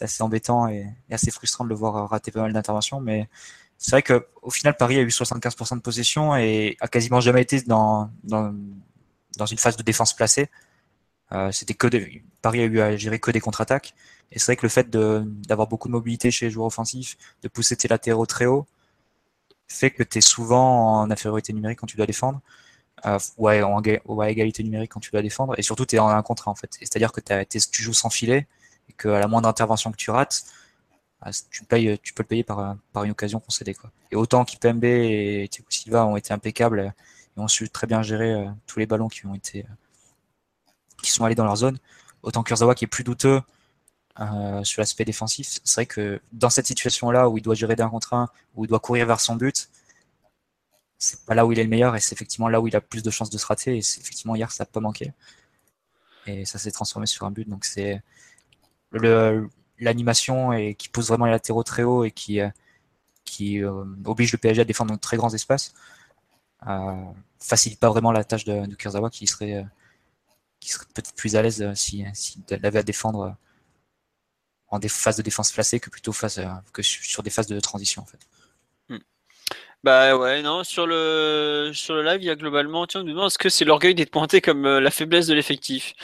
assez 0.00 0.22
embêtant 0.22 0.68
et, 0.68 0.86
et 1.10 1.14
assez 1.14 1.32
frustrant 1.32 1.64
de 1.64 1.70
le 1.70 1.74
voir 1.74 2.08
rater 2.08 2.30
pas 2.30 2.42
mal 2.42 2.52
d'interventions. 2.52 3.00
Mais 3.00 3.28
c'est 3.82 3.90
vrai 3.90 4.02
que 4.02 4.26
au 4.42 4.50
final, 4.50 4.76
Paris 4.76 4.96
a 4.96 5.02
eu 5.02 5.08
75% 5.08 5.76
de 5.76 5.80
possession 5.80 6.36
et 6.36 6.76
a 6.80 6.86
quasiment 6.86 7.20
jamais 7.20 7.42
été 7.42 7.60
dans, 7.62 8.10
dans, 8.22 8.54
dans 9.36 9.46
une 9.46 9.58
phase 9.58 9.76
de 9.76 9.82
défense 9.82 10.14
placée. 10.14 10.48
Euh, 11.32 11.50
c'était 11.50 11.74
que 11.74 11.88
Paris 12.42 12.60
a 12.60 12.64
eu 12.64 12.80
à 12.80 12.96
gérer 12.96 13.18
que 13.18 13.32
des 13.32 13.40
contre-attaques. 13.40 13.94
Et 14.30 14.38
c'est 14.38 14.46
vrai 14.46 14.56
que 14.56 14.62
le 14.62 14.68
fait 14.68 14.88
d'avoir 14.88 15.66
beaucoup 15.66 15.88
de 15.88 15.92
mobilité 15.92 16.30
chez 16.30 16.46
les 16.46 16.52
joueurs 16.52 16.68
offensifs, 16.68 17.16
de 17.42 17.48
pousser 17.48 17.76
tes 17.76 17.88
latéraux 17.88 18.24
très 18.24 18.46
haut, 18.46 18.66
fait 19.66 19.90
que 19.90 20.04
tu 20.04 20.18
es 20.18 20.20
souvent 20.20 21.00
en 21.00 21.10
infériorité 21.10 21.52
numérique 21.52 21.80
quand 21.80 21.88
tu 21.88 21.96
dois 21.96 22.06
défendre, 22.06 22.40
euh, 23.06 23.18
ou, 23.36 23.48
à, 23.48 23.66
en 23.66 23.82
égalité 24.22 24.62
numérique 24.62 24.92
quand 24.92 25.00
tu 25.00 25.10
dois 25.10 25.22
défendre, 25.22 25.58
et 25.58 25.62
surtout 25.62 25.86
tu 25.86 25.96
es 25.96 25.98
en 25.98 26.08
un 26.08 26.22
contre 26.22 26.46
en 26.46 26.54
fait. 26.54 26.70
C'est-à-dire 26.78 27.10
que 27.10 27.20
tu 27.20 27.82
joues 27.82 27.94
sans 27.94 28.10
filet, 28.10 28.46
et 28.88 28.92
qu'à 28.92 29.18
la 29.18 29.26
moindre 29.26 29.48
intervention 29.48 29.90
que 29.90 29.96
tu 29.96 30.10
rates, 30.12 30.44
tu, 31.50 31.64
payes, 31.64 31.98
tu 32.02 32.12
peux 32.12 32.22
le 32.22 32.28
payer 32.28 32.44
par, 32.44 32.76
par 32.92 33.04
une 33.04 33.12
occasion 33.12 33.40
concédée. 33.40 33.74
Quoi. 33.74 33.90
Et 34.10 34.16
autant 34.16 34.44
qu'Ipembe 34.44 34.84
et 34.84 35.48
Thiago 35.50 35.66
Silva 35.70 36.06
ont 36.06 36.16
été 36.16 36.32
impeccables 36.32 36.80
euh, 36.80 36.90
et 37.36 37.40
ont 37.40 37.48
su 37.48 37.68
très 37.68 37.86
bien 37.86 38.02
gérer 38.02 38.32
euh, 38.32 38.46
tous 38.66 38.78
les 38.78 38.86
ballons 38.86 39.08
qui 39.08 39.26
ont 39.26 39.34
été 39.34 39.60
euh, 39.60 39.74
qui 41.02 41.10
sont 41.10 41.24
allés 41.24 41.34
dans 41.34 41.44
leur 41.44 41.56
zone, 41.56 41.78
autant 42.22 42.42
Kurzawa 42.42 42.74
qui 42.74 42.84
est 42.84 42.88
plus 42.88 43.04
douteux 43.04 43.40
euh, 44.20 44.64
sur 44.64 44.80
l'aspect 44.80 45.04
défensif. 45.04 45.58
C'est 45.64 45.74
vrai 45.74 45.86
que 45.86 46.20
dans 46.32 46.50
cette 46.50 46.66
situation-là 46.66 47.28
où 47.28 47.38
il 47.38 47.42
doit 47.42 47.54
gérer 47.54 47.76
d'un 47.76 47.88
contre 47.88 48.14
un, 48.14 48.28
où 48.54 48.64
il 48.64 48.68
doit 48.68 48.80
courir 48.80 49.06
vers 49.06 49.20
son 49.20 49.36
but, 49.36 49.68
c'est 50.98 51.24
pas 51.24 51.34
là 51.34 51.44
où 51.46 51.52
il 51.52 51.58
est 51.58 51.64
le 51.64 51.68
meilleur 51.68 51.96
et 51.96 52.00
c'est 52.00 52.14
effectivement 52.14 52.48
là 52.48 52.60
où 52.60 52.68
il 52.68 52.76
a 52.76 52.80
plus 52.80 53.02
de 53.02 53.10
chances 53.10 53.30
de 53.30 53.38
se 53.38 53.46
rater. 53.46 53.74
Et 53.74 53.78
effectivement 53.78 54.36
hier, 54.36 54.50
ça 54.52 54.64
n'a 54.64 54.66
pas 54.66 54.80
manqué. 54.80 55.12
Et 56.26 56.44
ça 56.44 56.58
s'est 56.58 56.70
transformé 56.70 57.06
sur 57.06 57.26
un 57.26 57.30
but. 57.32 57.48
Donc 57.48 57.64
c'est 57.64 58.02
le 58.92 59.48
l'animation 59.82 60.52
et 60.52 60.74
qui 60.74 60.88
pose 60.88 61.08
vraiment 61.08 61.26
les 61.26 61.32
latéraux 61.32 61.62
très 61.62 61.82
haut 61.82 62.04
et 62.04 62.10
qui 62.10 62.40
euh, 62.40 62.48
euh, 63.40 63.84
oblige 64.04 64.32
le 64.32 64.38
PSG 64.38 64.60
à 64.62 64.64
défendre 64.64 64.90
dans 64.90 64.96
de 64.96 65.00
très 65.00 65.16
grands 65.16 65.32
espaces. 65.32 65.74
Euh, 66.66 66.94
facilite 67.40 67.80
pas 67.80 67.88
vraiment 67.88 68.12
la 68.12 68.24
tâche 68.24 68.44
de, 68.44 68.66
de 68.66 68.74
Kurzawa 68.76 69.10
qui 69.10 69.26
serait 69.26 69.66
qui 70.60 70.70
serait 70.70 70.86
peut-être 70.94 71.12
plus 71.14 71.34
à 71.34 71.42
l'aise 71.42 71.60
euh, 71.62 71.74
si 71.74 72.04
s'il 72.14 72.42
avait 72.50 72.78
à 72.78 72.82
défendre 72.82 73.36
en 74.68 74.78
des 74.78 74.88
phases 74.88 75.16
de 75.16 75.22
défense 75.22 75.50
placée 75.52 75.80
que 75.80 75.90
plutôt 75.90 76.12
face 76.12 76.40
que 76.72 76.82
sur 76.82 77.22
des 77.22 77.30
phases 77.30 77.48
de 77.48 77.58
transition 77.60 78.02
en 78.02 78.06
fait. 78.06 78.20
Bah 79.82 80.16
ouais, 80.16 80.42
non, 80.42 80.62
sur 80.62 80.86
le 80.86 81.72
sur 81.74 81.94
le 81.94 82.04
live, 82.04 82.22
il 82.22 82.26
y 82.26 82.30
a 82.30 82.36
globalement, 82.36 82.86
tiens, 82.86 83.04
est-ce 83.04 83.36
que 83.36 83.48
c'est 83.48 83.64
l'orgueil 83.64 83.96
d'être 83.96 84.12
pointé 84.12 84.40
comme 84.40 84.62
la 84.64 84.90
faiblesse 84.92 85.26
de 85.26 85.34
l'effectif? 85.34 85.94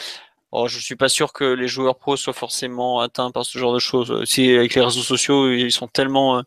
Oh, 0.50 0.66
je 0.66 0.78
suis 0.78 0.96
pas 0.96 1.10
sûr 1.10 1.34
que 1.34 1.44
les 1.44 1.68
joueurs 1.68 1.98
pros 1.98 2.16
soient 2.16 2.32
forcément 2.32 3.00
atteints 3.00 3.30
par 3.30 3.44
ce 3.44 3.58
genre 3.58 3.74
de 3.74 3.78
choses. 3.78 4.24
Si 4.24 4.50
avec 4.50 4.74
les 4.74 4.80
réseaux 4.80 5.02
sociaux, 5.02 5.52
ils 5.52 5.72
sont 5.72 5.88
tellement 5.88 6.38
euh, 6.38 6.42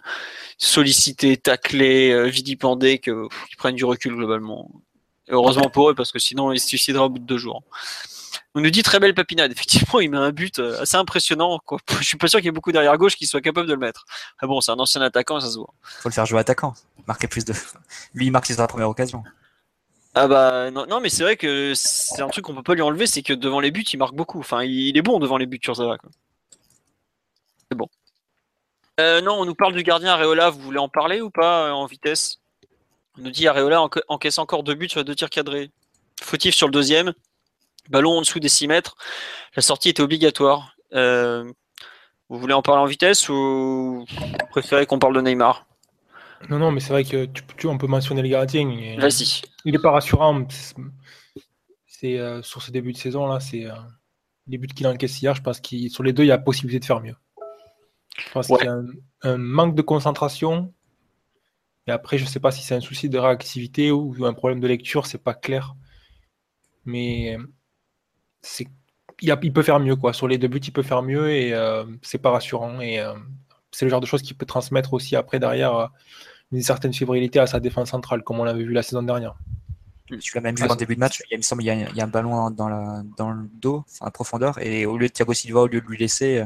sollicités, 0.57 1.37
taclés, 1.37 2.11
euh, 2.11 2.23
vilipendés 2.25 2.97
que 2.97 3.27
pff, 3.27 3.45
ils 3.51 3.57
prennent 3.57 3.75
du 3.75 3.85
recul 3.85 4.15
globalement. 4.15 4.71
Heureusement 5.29 5.69
pour 5.69 5.91
eux, 5.91 5.95
parce 5.95 6.11
que 6.11 6.17
sinon 6.17 6.51
ils 6.51 6.59
se 6.59 6.67
suicideraient 6.67 7.05
au 7.05 7.09
bout 7.09 7.19
de 7.19 7.25
deux 7.25 7.37
jours. 7.37 7.63
On 8.55 8.61
nous 8.61 8.71
dit 8.71 8.81
très 8.81 8.99
belle 8.99 9.13
papinade. 9.13 9.51
Effectivement, 9.53 9.99
il 9.99 10.09
met 10.09 10.17
un 10.17 10.31
but 10.31 10.57
euh, 10.57 10.81
assez 10.81 10.97
impressionnant. 10.97 11.59
Quoi. 11.63 11.77
Je 11.99 12.03
suis 12.03 12.17
pas 12.17 12.27
sûr 12.27 12.39
qu'il 12.39 12.45
y 12.45 12.49
ait 12.49 12.51
beaucoup 12.51 12.71
derrière 12.71 12.97
gauche 12.97 13.15
qui 13.15 13.27
soient 13.27 13.41
capables 13.41 13.67
de 13.67 13.73
le 13.73 13.79
mettre. 13.79 14.05
Ah 14.39 14.47
bon, 14.47 14.61
c'est 14.61 14.71
un 14.71 14.79
ancien 14.79 15.01
attaquant, 15.01 15.39
ça 15.39 15.49
se 15.51 15.57
voit. 15.57 15.73
Faut 15.83 16.09
le 16.09 16.13
faire 16.13 16.25
jouer 16.25 16.39
attaquant, 16.39 16.73
marquer 17.07 17.27
plus 17.27 17.45
de. 17.45 17.53
Lui, 18.15 18.25
il 18.25 18.31
marque 18.31 18.47
sur 18.47 18.57
la 18.57 18.67
première 18.67 18.89
occasion. 18.89 19.23
Ah 20.13 20.27
bah 20.27 20.71
non, 20.71 20.99
mais 20.99 21.09
c'est 21.09 21.23
vrai 21.23 21.37
que 21.37 21.73
c'est 21.73 22.21
un 22.21 22.27
truc 22.27 22.43
qu'on 22.45 22.53
peut 22.53 22.63
pas 22.63 22.73
lui 22.75 22.81
enlever, 22.81 23.07
c'est 23.07 23.21
que 23.23 23.31
devant 23.33 23.61
les 23.61 23.71
buts, 23.71 23.83
il 23.93 23.97
marque 23.97 24.13
beaucoup. 24.13 24.39
Enfin, 24.39 24.63
il 24.63 24.97
est 24.97 25.01
bon 25.01 25.19
devant 25.19 25.37
les 25.37 25.45
buts, 25.45 25.59
Kurzawa. 25.59 25.97
C'est 27.69 27.77
bon. 27.77 27.87
Euh, 28.99 29.21
non, 29.21 29.35
on 29.39 29.45
nous 29.45 29.55
parle 29.55 29.73
du 29.73 29.83
gardien 29.83 30.11
Areola. 30.11 30.49
Vous 30.49 30.59
voulez 30.59 30.79
en 30.79 30.89
parler 30.89 31.21
ou 31.21 31.29
pas 31.29 31.67
euh, 31.67 31.71
en 31.71 31.85
vitesse? 31.85 32.39
On 33.17 33.21
nous 33.21 33.31
dit 33.31 33.47
Areola 33.47 33.77
enca- 33.79 34.03
encaisse 34.09 34.37
encore 34.37 34.63
deux 34.63 34.75
buts 34.75 34.89
sur 34.89 35.03
deux 35.05 35.15
tirs 35.15 35.29
cadrés. 35.29 35.71
Fautif 36.21 36.53
sur 36.55 36.67
le 36.67 36.71
deuxième. 36.73 37.13
Ballon 37.89 38.17
en 38.17 38.21
dessous 38.21 38.39
des 38.41 38.49
6 38.49 38.67
mètres. 38.67 38.95
La 39.55 39.61
sortie 39.61 39.89
était 39.89 40.03
obligatoire. 40.03 40.75
Euh, 40.93 41.49
vous 42.29 42.37
voulez 42.37 42.53
en 42.53 42.61
parler 42.61 42.81
en 42.81 42.85
vitesse 42.85 43.29
ou 43.29 44.05
vous 44.07 44.47
préférez 44.49 44.85
qu'on 44.85 44.99
parle 44.99 45.15
de 45.15 45.21
Neymar? 45.21 45.65
Non, 46.49 46.59
non, 46.59 46.71
mais 46.71 46.79
c'est 46.79 46.91
vrai 46.93 47.03
que 47.03 47.25
tu, 47.25 47.43
tu- 47.57 47.67
on 47.67 47.77
peut 47.77 47.87
mentionner 47.87 48.21
le 48.21 48.27
gardien. 48.29 48.65
Vas-y. 48.99 49.41
Il 49.65 49.75
est 49.75 49.79
pas 49.81 49.91
rassurant. 49.91 50.45
C'est- 51.85 52.17
euh, 52.19 52.41
sur 52.41 52.61
ce 52.61 52.71
début 52.71 52.93
de 52.93 52.97
saison 52.97 53.27
là, 53.27 53.39
c'est 53.39 53.65
euh, 53.65 53.73
les 54.47 54.57
buts 54.57 54.67
qu'il 54.67 54.87
encaisse 54.87 55.21
hier. 55.21 55.35
Je 55.35 55.41
pense 55.41 55.59
qu'il 55.59 55.89
sur 55.91 56.03
les 56.03 56.13
deux, 56.13 56.23
il 56.23 56.27
y 56.27 56.31
a 56.31 56.37
possibilité 56.37 56.79
de 56.79 56.85
faire 56.85 56.99
mieux. 57.01 57.15
Je 58.17 58.31
pense 58.31 58.49
Ouais. 58.49 58.57
qu'il 58.57 58.65
y 58.65 58.69
a 58.69 58.73
un, 58.73 58.85
un 59.23 59.37
manque 59.37 59.75
de 59.75 59.81
concentration. 59.81 60.73
Et 61.87 61.91
après, 61.91 62.17
je 62.17 62.25
sais 62.25 62.39
pas 62.39 62.51
si 62.51 62.63
c'est 62.63 62.75
un 62.75 62.79
souci 62.81 63.07
de 63.09 63.17
réactivité 63.17 63.91
ou 63.91 64.15
un 64.25 64.33
problème 64.33 64.59
de 64.59 64.67
lecture, 64.67 65.05
c'est 65.05 65.21
pas 65.23 65.33
clair. 65.33 65.75
Mais 66.85 67.37
c'est 68.41 68.67
il, 69.21 69.31
a- 69.31 69.39
il 69.43 69.53
peut 69.53 69.61
faire 69.63 69.79
mieux 69.79 69.95
quoi. 69.95 70.13
Sur 70.13 70.27
les 70.27 70.37
deux 70.39 70.47
buts, 70.47 70.59
il 70.59 70.73
peut 70.73 70.81
faire 70.83 71.03
mieux 71.03 71.29
et 71.31 71.53
euh, 71.53 71.85
c'est 72.01 72.17
pas 72.17 72.31
rassurant. 72.31 72.81
Et 72.81 72.99
euh, 72.99 73.13
c'est 73.71 73.85
le 73.85 73.91
genre 73.91 74.01
de 74.01 74.05
choses 74.07 74.23
qui 74.23 74.33
peut 74.33 74.45
transmettre 74.47 74.93
aussi 74.93 75.15
après 75.15 75.39
derrière 75.39 75.89
une 76.51 76.61
certaine 76.61 76.93
fébrilité 76.93 77.39
à 77.39 77.47
sa 77.47 77.59
défense 77.59 77.89
centrale, 77.89 78.23
comme 78.23 78.39
on 78.39 78.43
l'avait 78.43 78.63
vu 78.63 78.73
la 78.73 78.83
saison 78.83 79.03
dernière. 79.03 79.35
Tu 80.19 80.35
l'as 80.35 80.41
même 80.41 80.55
vu 80.55 80.63
Ah, 80.67 80.73
en 80.73 80.75
début 80.75 80.95
de 80.95 80.99
match, 80.99 81.19
il, 81.19 81.31
y 81.31 81.33
a- 81.33 81.35
il 81.35 81.37
me 81.37 81.41
semble 81.43 81.61
qu'il 81.63 81.67
y, 81.67 81.83
a- 81.83 81.89
il 81.89 81.95
y 81.95 82.01
a 82.01 82.03
un 82.03 82.07
ballon 82.07 82.49
dans, 82.49 82.67
la, 82.67 83.01
dans 83.17 83.31
le 83.31 83.47
dos, 83.53 83.85
enfin, 83.87 84.05
à 84.07 84.11
profondeur, 84.11 84.57
et 84.59 84.85
au 84.85 84.97
lieu 84.97 85.07
de 85.07 85.13
Thiago 85.13 85.33
Silva, 85.33 85.61
au 85.61 85.67
lieu 85.67 85.79
de 85.79 85.85
lui 85.87 85.97
laisser, 85.97 86.39
euh, 86.39 86.45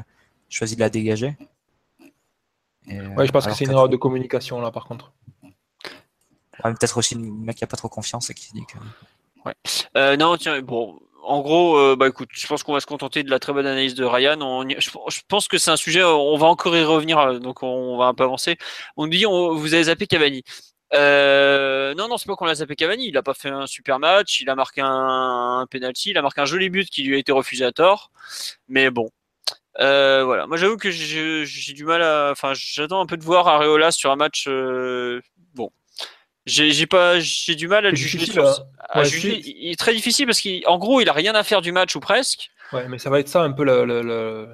choisit 0.50 0.78
de 0.78 0.84
la 0.84 0.90
dégager. 0.92 1.36
Et, 2.88 3.00
euh, 3.00 3.16
Ouais, 3.16 3.26
je 3.26 3.32
pense 3.32 3.48
que 3.48 3.54
c'est 3.54 3.66
une 3.66 3.72
erreur 3.72 3.90
de 3.90 3.98
communication 3.98 4.62
là 4.62 4.70
par 4.70 4.86
contre. 4.86 5.12
ouais, 5.44 5.52
Peut-être 6.74 6.98
aussi 6.98 7.16
le 7.16 7.22
mec 7.22 7.56
qui 7.58 7.64
a 7.64 7.68
pas 7.68 7.78
trop 7.78 7.90
confiance 7.90 8.30
et 8.30 8.36
qui 8.36 8.46
se 8.46 8.54
dit 8.54 8.66
que. 8.68 8.78
Euh, 9.98 10.16
non, 10.18 10.38
tiens, 10.38 10.62
bon, 10.62 11.00
en 11.26 11.42
gros, 11.42 11.78
euh, 11.78 11.96
bah 11.96 12.08
écoute, 12.08 12.30
je 12.32 12.48
pense 12.48 12.64
qu'on 12.64 12.74
va 12.74 12.80
se 12.80 12.86
contenter 12.86 13.24
de 13.24 13.32
la 13.32 13.40
très 13.40 13.52
bonne 13.54 13.66
analyse 13.66 13.96
de 13.96 14.06
Ryan. 14.06 14.38
Je, 14.78 15.22
pense 15.28 15.48
que 15.48 15.58
c'est 15.58 15.72
un 15.72 15.78
sujet, 15.78 16.04
on 16.04 16.38
va 16.38 16.48
encore 16.48 16.76
y 16.78 16.84
revenir, 16.84 17.20
euh, 17.20 17.40
donc 17.40 17.64
on 17.64 17.98
va 17.98 18.06
un 18.06 18.14
peu 18.14 18.24
avancer. 18.24 18.58
On 18.98 19.08
dit, 19.08 19.26
vous 19.26 19.74
avez 19.74 19.84
zappé 19.86 20.08
Cavani. 20.08 20.44
Euh, 20.94 21.94
non, 21.96 22.08
non, 22.08 22.18
c'est 22.18 22.28
pas 22.28 22.36
qu'on 22.36 22.46
l'a 22.46 22.56
zappé 22.56 22.76
Cavani. 22.76 23.08
Il 23.08 23.18
a 23.18 23.24
pas 23.24 23.34
fait 23.34 23.50
un 23.50 23.68
super 23.68 24.00
match. 24.00 24.42
Il 24.42 24.50
a 24.50 24.56
marqué 24.56 24.82
un, 24.82 25.60
un 25.62 25.66
penalty. 25.68 26.12
Il 26.12 26.18
a 26.18 26.22
marqué 26.22 26.42
un 26.42 26.46
joli 26.46 26.70
but 26.70 26.90
qui 26.90 27.04
lui 27.04 27.16
a 27.16 27.18
été 27.18 27.32
refusé 27.32 27.66
à 27.66 27.72
tort. 27.72 28.12
Mais 28.68 28.90
bon. 28.92 29.10
Euh, 29.80 30.24
voilà. 30.24 30.48
Moi, 30.48 30.58
j'avoue 30.58 30.78
que 30.78 30.90
j'ai 30.92 31.74
du 31.74 31.86
mal 31.86 32.02
à. 32.02 32.30
Enfin, 32.32 32.54
j'attends 32.56 33.02
un 33.02 33.06
peu 33.06 33.18
de 33.18 33.24
voir 33.24 33.48
Areola 33.48 33.92
sur 33.92 34.12
un 34.12 34.16
match. 34.16 34.48
J'ai 36.46 36.72
j'ai 36.72 36.86
pas. 36.86 37.20
J'ai 37.20 37.56
du 37.56 37.68
mal 37.68 37.86
à 37.86 37.90
le 37.90 37.96
juger. 37.96 38.26
sur- 38.26 38.48
hein. 38.48 38.54
à 38.90 39.00
Ouais, 39.00 39.06
juger. 39.06 39.42
c'est- 39.44 39.50
Il 39.50 39.72
est 39.72 39.80
très 39.80 39.94
difficile 39.94 40.26
parce 40.28 40.42
qu'en 40.42 40.78
gros, 40.78 41.02
il 41.02 41.10
a 41.10 41.14
rien 41.14 41.34
à 41.36 41.44
faire 41.44 41.62
du 41.62 41.72
match 41.72 41.96
ou 41.96 42.00
presque. 42.00 42.50
Ouais, 42.72 42.88
mais 42.88 42.98
ça 43.00 43.10
va 43.10 43.20
être 43.20 43.28
ça 43.30 43.42
un 43.44 43.52
peu 43.52 43.64
le, 43.64 43.86
le, 43.86 44.02
le- 44.02 44.50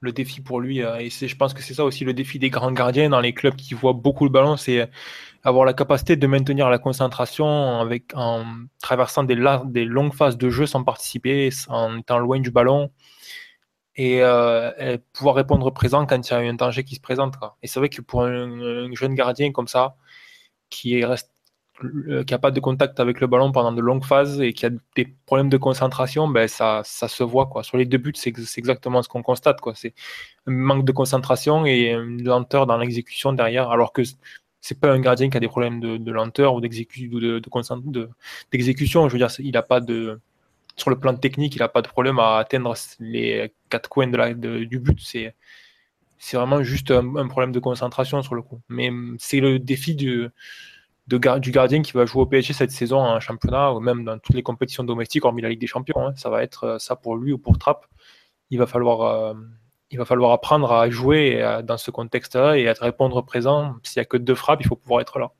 le 0.00 0.12
défi 0.12 0.40
pour 0.40 0.60
lui. 0.60 0.82
euh, 0.82 0.96
Et 0.98 1.10
c'est, 1.10 1.28
je 1.28 1.36
pense 1.36 1.54
que 1.54 1.62
c'est 1.62 1.74
ça 1.74 1.84
aussi 1.84 2.04
le 2.04 2.12
défi 2.14 2.38
des 2.38 2.50
grands 2.50 2.72
gardiens 2.72 3.08
dans 3.08 3.20
les 3.20 3.32
clubs 3.34 3.54
qui 3.56 3.74
voient 3.74 3.92
beaucoup 3.92 4.24
le 4.24 4.30
ballon, 4.30 4.56
c'est 4.56 4.88
avoir 5.44 5.64
la 5.64 5.72
capacité 5.74 6.16
de 6.16 6.26
maintenir 6.26 6.68
la 6.70 6.78
concentration 6.78 7.80
avec, 7.80 8.12
en 8.14 8.44
traversant 8.80 9.22
des, 9.24 9.34
la- 9.34 9.62
des 9.64 9.84
longues 9.84 10.14
phases 10.14 10.36
de 10.38 10.48
jeu 10.50 10.66
sans 10.66 10.84
participer, 10.84 11.50
en 11.68 11.98
étant 11.98 12.18
loin 12.18 12.38
du 12.40 12.50
ballon. 12.52 12.90
Et, 13.94 14.22
euh, 14.22 14.70
et 14.78 14.98
pouvoir 15.12 15.34
répondre 15.34 15.70
présent 15.70 16.06
quand 16.06 16.26
il 16.28 16.32
y 16.32 16.34
a 16.34 16.38
un 16.38 16.54
danger 16.54 16.82
qui 16.82 16.94
se 16.94 17.00
présente. 17.00 17.36
quoi. 17.36 17.56
Et 17.62 17.66
c'est 17.66 17.78
vrai 17.78 17.88
que 17.90 18.00
pour 18.00 18.22
un, 18.24 18.60
un 18.60 18.94
jeune 18.94 19.14
gardien 19.14 19.52
comme 19.52 19.68
ça, 19.68 19.96
qui 20.70 20.98
est 20.98 21.04
reste 21.04 21.30
qui 22.26 22.32
n'a 22.32 22.38
pas 22.38 22.50
de 22.50 22.60
contact 22.60 23.00
avec 23.00 23.20
le 23.20 23.26
ballon 23.26 23.52
pendant 23.52 23.72
de 23.72 23.80
longues 23.80 24.04
phases 24.04 24.40
et 24.40 24.52
qui 24.52 24.66
a 24.66 24.70
des 24.96 25.06
problèmes 25.26 25.48
de 25.48 25.56
concentration, 25.56 26.28
ben 26.28 26.48
ça, 26.48 26.82
ça 26.84 27.08
se 27.08 27.22
voit. 27.22 27.46
Quoi. 27.46 27.62
Sur 27.62 27.76
les 27.76 27.86
deux 27.86 27.98
buts, 27.98 28.12
c'est 28.14 28.30
ex- 28.30 28.44
c'est 28.44 28.58
exactement 28.60 29.02
ce 29.02 29.08
qu'on 29.08 29.22
constate. 29.22 29.58
C'est 29.74 29.94
un 30.46 30.52
manque 30.52 30.84
de 30.84 30.92
concentration 30.92 31.66
et 31.66 31.92
une 31.92 32.22
lenteur 32.24 32.66
dans 32.66 32.76
l'exécution 32.78 33.32
derrière, 33.32 33.70
alors 33.70 33.92
que 33.92 34.02
c'est 34.60 34.78
pas 34.80 34.92
un 34.92 35.00
gardien 35.00 35.28
qui 35.30 35.36
a 35.36 35.40
des 35.40 35.48
problèmes 35.48 35.80
de, 35.80 36.12
lenteur 36.12 36.54
ou 36.54 36.60
d'exécu- 36.60 37.10
ou 37.12 37.20
de, 37.20 37.40
de 37.40 38.10
d'exécution. 38.52 39.08
Je 39.08 39.12
veux 39.14 39.18
dire, 39.18 39.30
il 39.40 39.56
a 39.56 39.62
pas 39.62 39.80
de 39.80 40.20
sur 40.76 40.90
le 40.90 40.98
plan 40.98 41.14
technique, 41.16 41.54
il 41.56 41.58
n'a 41.58 41.68
pas 41.68 41.82
de 41.82 41.88
problème 41.88 42.18
à 42.18 42.38
atteindre 42.38 42.74
les 43.00 43.52
quatre 43.68 43.88
coins 43.88 44.08
de 44.08 44.16
la, 44.16 44.34
du 44.34 44.78
but. 44.78 44.98
C'est 46.18 46.36
vraiment 46.36 46.62
juste 46.62 46.90
un, 46.90 47.28
problème 47.28 47.52
de 47.52 47.58
concentration 47.60 48.22
sur 48.22 48.34
le 48.34 48.42
coup. 48.42 48.60
Mais 48.68 48.88
hum, 48.88 49.16
c'est 49.18 49.40
le 49.40 49.58
défi 49.58 49.94
du, 49.94 50.28
du 51.18 51.50
gardien 51.50 51.82
qui 51.82 51.92
va 51.92 52.06
jouer 52.06 52.22
au 52.22 52.26
PSG 52.26 52.52
cette 52.52 52.70
saison 52.70 52.98
en 52.98 53.20
championnat 53.20 53.72
ou 53.72 53.80
même 53.80 54.04
dans 54.04 54.18
toutes 54.18 54.34
les 54.34 54.42
compétitions 54.42 54.84
domestiques, 54.84 55.24
hormis 55.24 55.42
la 55.42 55.48
Ligue 55.48 55.60
des 55.60 55.66
Champions. 55.66 56.06
Hein. 56.06 56.14
Ça 56.16 56.30
va 56.30 56.42
être 56.42 56.64
euh, 56.64 56.78
ça 56.78 56.96
pour 56.96 57.16
lui 57.16 57.32
ou 57.32 57.38
pour 57.38 57.58
Trapp. 57.58 57.86
Il 58.50 58.58
va 58.58 58.66
falloir, 58.66 59.02
euh, 59.02 59.34
il 59.90 59.98
va 59.98 60.04
falloir 60.04 60.32
apprendre 60.32 60.72
à 60.72 60.90
jouer 60.90 61.42
dans 61.64 61.78
ce 61.78 61.90
contexte-là 61.90 62.56
et 62.58 62.68
à 62.68 62.74
répondre 62.80 63.20
présent. 63.22 63.74
S'il 63.82 64.00
n'y 64.00 64.02
a 64.02 64.04
que 64.04 64.16
deux 64.16 64.34
frappes, 64.34 64.60
il 64.60 64.66
faut 64.66 64.76
pouvoir 64.76 65.00
être 65.00 65.18
là. 65.18 65.30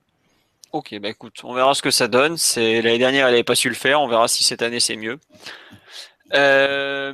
Ok, 0.72 0.98
bah 1.00 1.10
écoute, 1.10 1.40
on 1.44 1.52
verra 1.52 1.74
ce 1.74 1.82
que 1.82 1.90
ça 1.90 2.08
donne. 2.08 2.38
C'est 2.38 2.80
l'année 2.80 2.98
dernière, 2.98 3.26
elle 3.26 3.32
n'avait 3.32 3.44
pas 3.44 3.54
su 3.54 3.68
le 3.68 3.74
faire. 3.74 4.00
On 4.00 4.08
verra 4.08 4.26
si 4.28 4.42
cette 4.42 4.62
année 4.62 4.80
c'est 4.80 4.96
mieux. 4.96 5.18
Euh, 6.34 7.12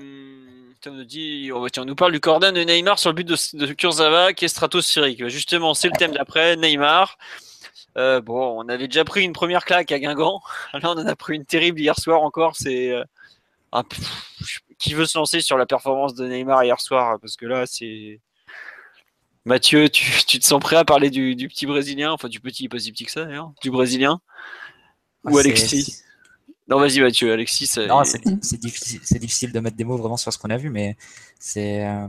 on 0.86 0.92
nous 0.92 1.04
dit, 1.04 1.50
oh, 1.52 1.66
on 1.76 1.84
nous 1.84 1.96
parle 1.96 2.12
du 2.12 2.20
cordon 2.20 2.52
de 2.52 2.61
Neymar 2.61 3.00
sur 3.00 3.11
le 3.11 3.14
but 3.14 3.26
de, 3.26 3.36
de 3.54 3.72
Kurzawa 3.72 4.32
qui 4.32 4.44
est 4.44 4.48
stratosphérique. 4.48 5.20
Bah, 5.20 5.28
justement, 5.28 5.74
c'est 5.74 5.88
le 5.88 5.96
thème 5.96 6.12
d'après. 6.12 6.56
Neymar. 6.56 7.18
Euh, 7.99 8.20
bon, 8.20 8.64
on 8.64 8.68
avait 8.68 8.86
déjà 8.86 9.05
pris 9.05 9.24
une 9.24 9.32
première 9.32 9.64
claque 9.64 9.90
à 9.92 9.99
Guingamp. 9.99 10.40
Là, 10.72 10.80
on 10.84 10.99
en 10.99 11.07
a 11.07 11.16
pris 11.16 11.34
une 11.34 11.44
terrible 11.44 11.80
hier 11.80 11.99
soir 11.99 12.22
encore. 12.22 12.57
C'est 12.57 12.92
euh, 12.92 13.05
qui 14.78 14.94
veut 14.94 15.07
se 15.07 15.18
lancer 15.18 15.40
sur 15.40 15.59
la 15.59 15.66
performance 15.66 16.14
de 16.14 16.26
Neymar 16.26 16.64
hier 16.64 16.80
soir? 16.80 17.18
Parce 17.20 17.36
que 17.36 17.44
là, 17.44 17.66
c'est 17.66 18.20
Mathieu, 19.44 19.88
tu, 19.88 20.38
te 20.38 20.44
sens 20.44 20.61
prêt 20.61 20.76
à 20.76 20.84
parler 20.84 21.11
du, 21.11 21.34
petit 21.49 21.66
brésilien, 21.66 22.12
enfin 22.12 22.28
du 22.28 22.40
petit, 22.40 22.68
pas 22.68 22.78
si 22.78 22.92
petit 22.92 23.05
que 23.05 23.11
ça 23.11 23.24
d'ailleurs, 23.24 23.53
du 23.62 23.70
brésilien? 23.70 24.20
Ou 25.24 25.36
Alexis? 25.38 26.03
Non, 26.68 26.78
vas-y 26.78 27.01
Mathieu, 27.01 27.32
Alexis. 27.32 27.66
c'est 27.66 28.59
difficile, 29.18 29.53
de 29.53 29.61
mettre 29.61 29.76
des 29.76 29.84
mots 29.84 29.96
vraiment 29.96 30.18
sur 30.18 30.32
ce 30.32 30.38
qu'on 30.38 30.51
a 30.51 30.57
vu, 30.59 30.68
mais 30.70 30.96
c'est 31.38 31.86
euh, 31.86 32.07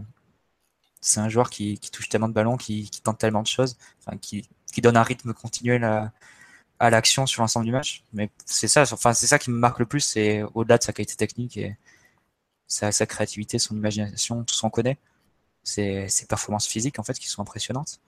c'est 1.01 1.21
un 1.21 1.29
joueur 1.29 1.49
qui, 1.49 1.79
touche 1.91 2.09
tellement 2.09 2.27
de 2.27 2.33
ballons, 2.33 2.57
qui, 2.57 2.89
tente 3.03 3.17
tellement 3.17 3.41
de 3.41 3.47
choses, 3.47 3.77
qui, 4.21 4.47
donne 4.81 4.97
un 4.97 5.03
rythme 5.03 5.33
continuel 5.33 5.83
à, 5.83 6.89
l'action 6.89 7.25
sur 7.25 7.41
l'ensemble 7.41 7.65
du 7.65 7.71
match. 7.71 8.03
Mais 8.13 8.29
c'est 8.45 8.67
ça, 8.67 8.83
enfin 8.91 9.13
c'est 9.13 9.27
ça 9.27 9.39
qui 9.39 9.51
me 9.51 9.57
marque 9.57 9.79
le 9.79 9.85
plus, 9.85 10.01
c'est 10.01 10.43
au-delà 10.53 10.77
de 10.77 10.83
sa 10.83 10.93
qualité 10.93 11.15
technique 11.15 11.57
et 11.57 11.75
sa, 12.67 12.91
créativité, 13.05 13.59
son 13.59 13.75
imagination, 13.75 14.43
tout 14.43 14.55
ce 14.55 14.61
qu'on 14.61 14.69
connaît 14.69 14.97
ses, 15.63 16.25
performances 16.27 16.67
physiques 16.67 16.99
en 16.99 17.03
fait 17.03 17.17
qui 17.19 17.29
sont 17.29 17.41
impressionnantes. 17.41 17.99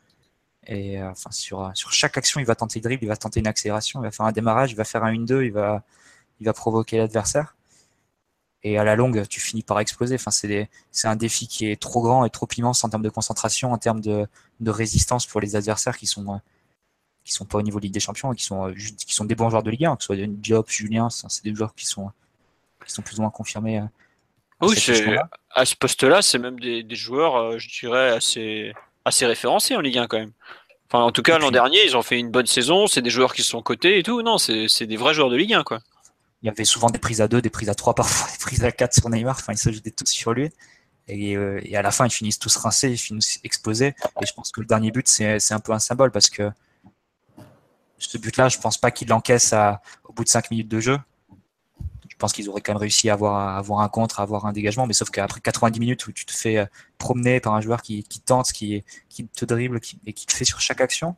Et 0.67 1.01
euh, 1.01 1.11
enfin 1.11 1.31
sur, 1.31 1.71
chaque 1.75 2.17
action, 2.17 2.39
il 2.39 2.45
va 2.45 2.55
tenter 2.55 2.79
le 2.79 2.83
dribble, 2.83 3.03
il 3.03 3.07
va 3.07 3.17
tenter 3.17 3.39
une 3.39 3.47
accélération, 3.47 4.01
il 4.01 4.03
va 4.03 4.11
faire 4.11 4.25
un 4.25 4.31
démarrage, 4.31 4.71
il 4.71 4.75
va 4.75 4.83
faire 4.83 5.03
un 5.03 5.13
1-2, 5.13 5.45
il 5.45 5.51
va, 5.51 5.83
il 6.39 6.45
va 6.45 6.53
provoquer 6.53 6.97
l'adversaire. 6.97 7.55
Et 8.63 8.77
à 8.77 8.83
la 8.83 8.95
longue, 8.95 9.27
tu 9.27 9.39
finis 9.39 9.63
par 9.63 9.79
exploser. 9.79 10.15
Enfin, 10.15 10.29
c'est 10.29 10.69
un 11.07 11.15
défi 11.15 11.47
qui 11.47 11.65
est 11.67 11.81
trop 11.81 12.01
grand 12.01 12.25
et 12.25 12.29
trop 12.29 12.47
immense 12.57 12.83
en 12.83 12.89
termes 12.89 13.01
de 13.01 13.09
concentration, 13.09 13.71
en 13.73 13.79
termes 13.79 14.01
de 14.01 14.27
résistance 14.67 15.25
pour 15.25 15.41
les 15.41 15.55
adversaires 15.55 15.97
qui 15.97 16.05
sont 16.05 16.39
qui 17.23 17.33
sont 17.33 17.45
pas 17.45 17.57
au 17.57 17.61
niveau 17.61 17.79
de 17.79 17.83
Ligue 17.83 17.93
des 17.93 17.99
Champions 17.99 18.33
et 18.33 18.35
qui 18.35 18.43
sont 18.43 18.73
qui 18.73 19.13
sont 19.13 19.25
des 19.25 19.35
bons 19.35 19.49
joueurs 19.49 19.63
de 19.63 19.69
Ligue 19.69 19.85
1, 19.85 19.95
que 19.95 20.03
ce 20.03 20.07
soit 20.07 20.27
Diop, 20.27 20.69
Julien, 20.69 21.09
c'est 21.09 21.43
des 21.43 21.53
joueurs 21.53 21.75
qui 21.75 21.85
sont 21.85 22.11
qui 22.85 22.93
sont 22.93 23.01
plus 23.01 23.19
ou 23.19 23.21
moins 23.21 23.31
confirmés 23.31 23.79
euh, 23.79 23.85
oui, 24.61 24.75
à 25.53 25.65
ce 25.65 25.75
poste-là, 25.75 26.21
c'est 26.21 26.37
même 26.37 26.59
des, 26.59 26.85
joueurs, 26.95 27.35
euh, 27.35 27.57
je 27.57 27.67
dirais, 27.67 28.09
assez, 28.09 28.73
assez 29.05 29.25
référencés 29.25 29.75
en 29.75 29.81
Ligue 29.81 29.97
1 29.97 30.07
quand 30.07 30.19
même. 30.19 30.31
Enfin, 30.87 31.03
en 31.03 31.11
tout 31.11 31.23
cas, 31.23 31.39
l'an 31.39 31.51
dernier, 31.51 31.83
ils 31.85 31.97
ont 31.97 32.01
fait 32.01 32.19
une 32.19 32.29
bonne 32.29 32.45
saison. 32.45 32.85
C'est 32.85 33.01
des 33.01 33.09
joueurs 33.09 33.33
qui 33.33 33.43
sont 33.43 33.61
cotés 33.61 33.97
et 33.97 34.03
tout. 34.03 34.21
Non, 34.21 34.37
c'est 34.37 34.85
des 34.85 34.97
vrais 34.97 35.13
joueurs 35.13 35.29
de 35.29 35.35
Ligue 35.35 35.53
1, 35.53 35.63
quoi. 35.63 35.79
Il 36.43 36.47
y 36.47 36.49
avait 36.49 36.65
souvent 36.65 36.89
des 36.89 36.99
prises 36.99 37.21
à 37.21 37.27
2, 37.27 37.41
des 37.41 37.49
prises 37.49 37.69
à 37.69 37.75
3, 37.75 37.95
parfois 37.95 38.31
des 38.31 38.37
prises 38.39 38.63
à 38.63 38.71
4 38.71 38.93
sur 38.93 39.09
Neymar. 39.09 39.37
Enfin, 39.39 39.53
ils 39.53 39.57
se 39.57 39.71
jetaient 39.71 39.91
tous 39.91 40.09
sur 40.09 40.33
lui. 40.33 40.49
Et, 41.07 41.35
euh, 41.35 41.59
et, 41.63 41.75
à 41.75 41.81
la 41.81 41.91
fin, 41.91 42.05
ils 42.05 42.11
finissent 42.11 42.39
tous 42.39 42.55
rincés, 42.57 42.89
ils 42.89 42.97
finissent 42.97 43.39
explosés. 43.43 43.95
Et 44.21 44.25
je 44.25 44.33
pense 44.33 44.51
que 44.51 44.61
le 44.61 44.67
dernier 44.67 44.91
but, 44.91 45.07
c'est 45.07 45.51
un 45.51 45.59
peu 45.59 45.71
un 45.71 45.79
symbole 45.79 46.11
parce 46.11 46.29
que 46.29 46.49
ce 48.09 48.17
but-là, 48.17 48.49
je 48.49 48.57
pense 48.59 48.77
pas 48.77 48.91
qu'il 48.91 49.07
l'encaisse 49.07 49.53
au 50.03 50.13
bout 50.13 50.23
de 50.23 50.29
5 50.29 50.51
minutes 50.51 50.69
de 50.69 50.79
jeu 50.79 50.99
pense 52.21 52.31
qu'ils 52.31 52.47
auraient 52.49 52.61
quand 52.61 52.71
même 52.71 52.79
réussi 52.79 53.09
à 53.09 53.13
avoir, 53.13 53.79
un 53.81 53.89
contre, 53.89 54.21
à 54.21 54.23
avoir 54.23 54.45
un 54.45 54.53
dégagement, 54.53 54.87
mais 54.87 54.93
sauf 54.93 55.09
qu'après 55.09 55.41
90 55.41 55.79
minutes 55.79 56.07
où 56.07 56.13
tu 56.13 56.25
te 56.25 56.31
fais 56.31 56.57
euh, 56.57 56.65
promener 56.97 57.41
par 57.41 57.53
un 57.53 57.61
joueur 57.61 57.81
qui, 57.81 58.03
tente, 58.25 58.53
qui, 58.53 58.83
te 59.35 59.43
dribble 59.43 59.81
et 60.05 60.13
qui 60.13 60.25
te 60.25 60.31
fait 60.31 60.45
sur 60.45 60.61
chaque 60.61 60.79
action, 60.79 61.17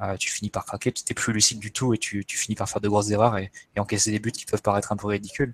euh, 0.00 0.16
tu 0.16 0.30
finis 0.30 0.50
par 0.50 0.64
craquer, 0.64 0.92
tu 0.92 1.02
n'es 1.08 1.14
plus 1.14 1.32
lucide 1.32 1.58
du 1.58 1.72
tout 1.72 1.92
et 1.92 1.98
tu, 1.98 2.24
finis 2.28 2.54
par 2.54 2.68
faire 2.70 2.80
de 2.80 2.88
grosses 2.88 3.10
erreurs 3.10 3.36
et, 3.36 3.50
encaisser 3.76 4.12
des 4.12 4.20
buts 4.20 4.32
qui 4.32 4.46
peuvent 4.46 4.62
paraître 4.62 4.92
un 4.92 4.96
peu 4.96 5.08
ridicules. 5.08 5.52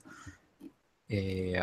Euh, 1.10 1.58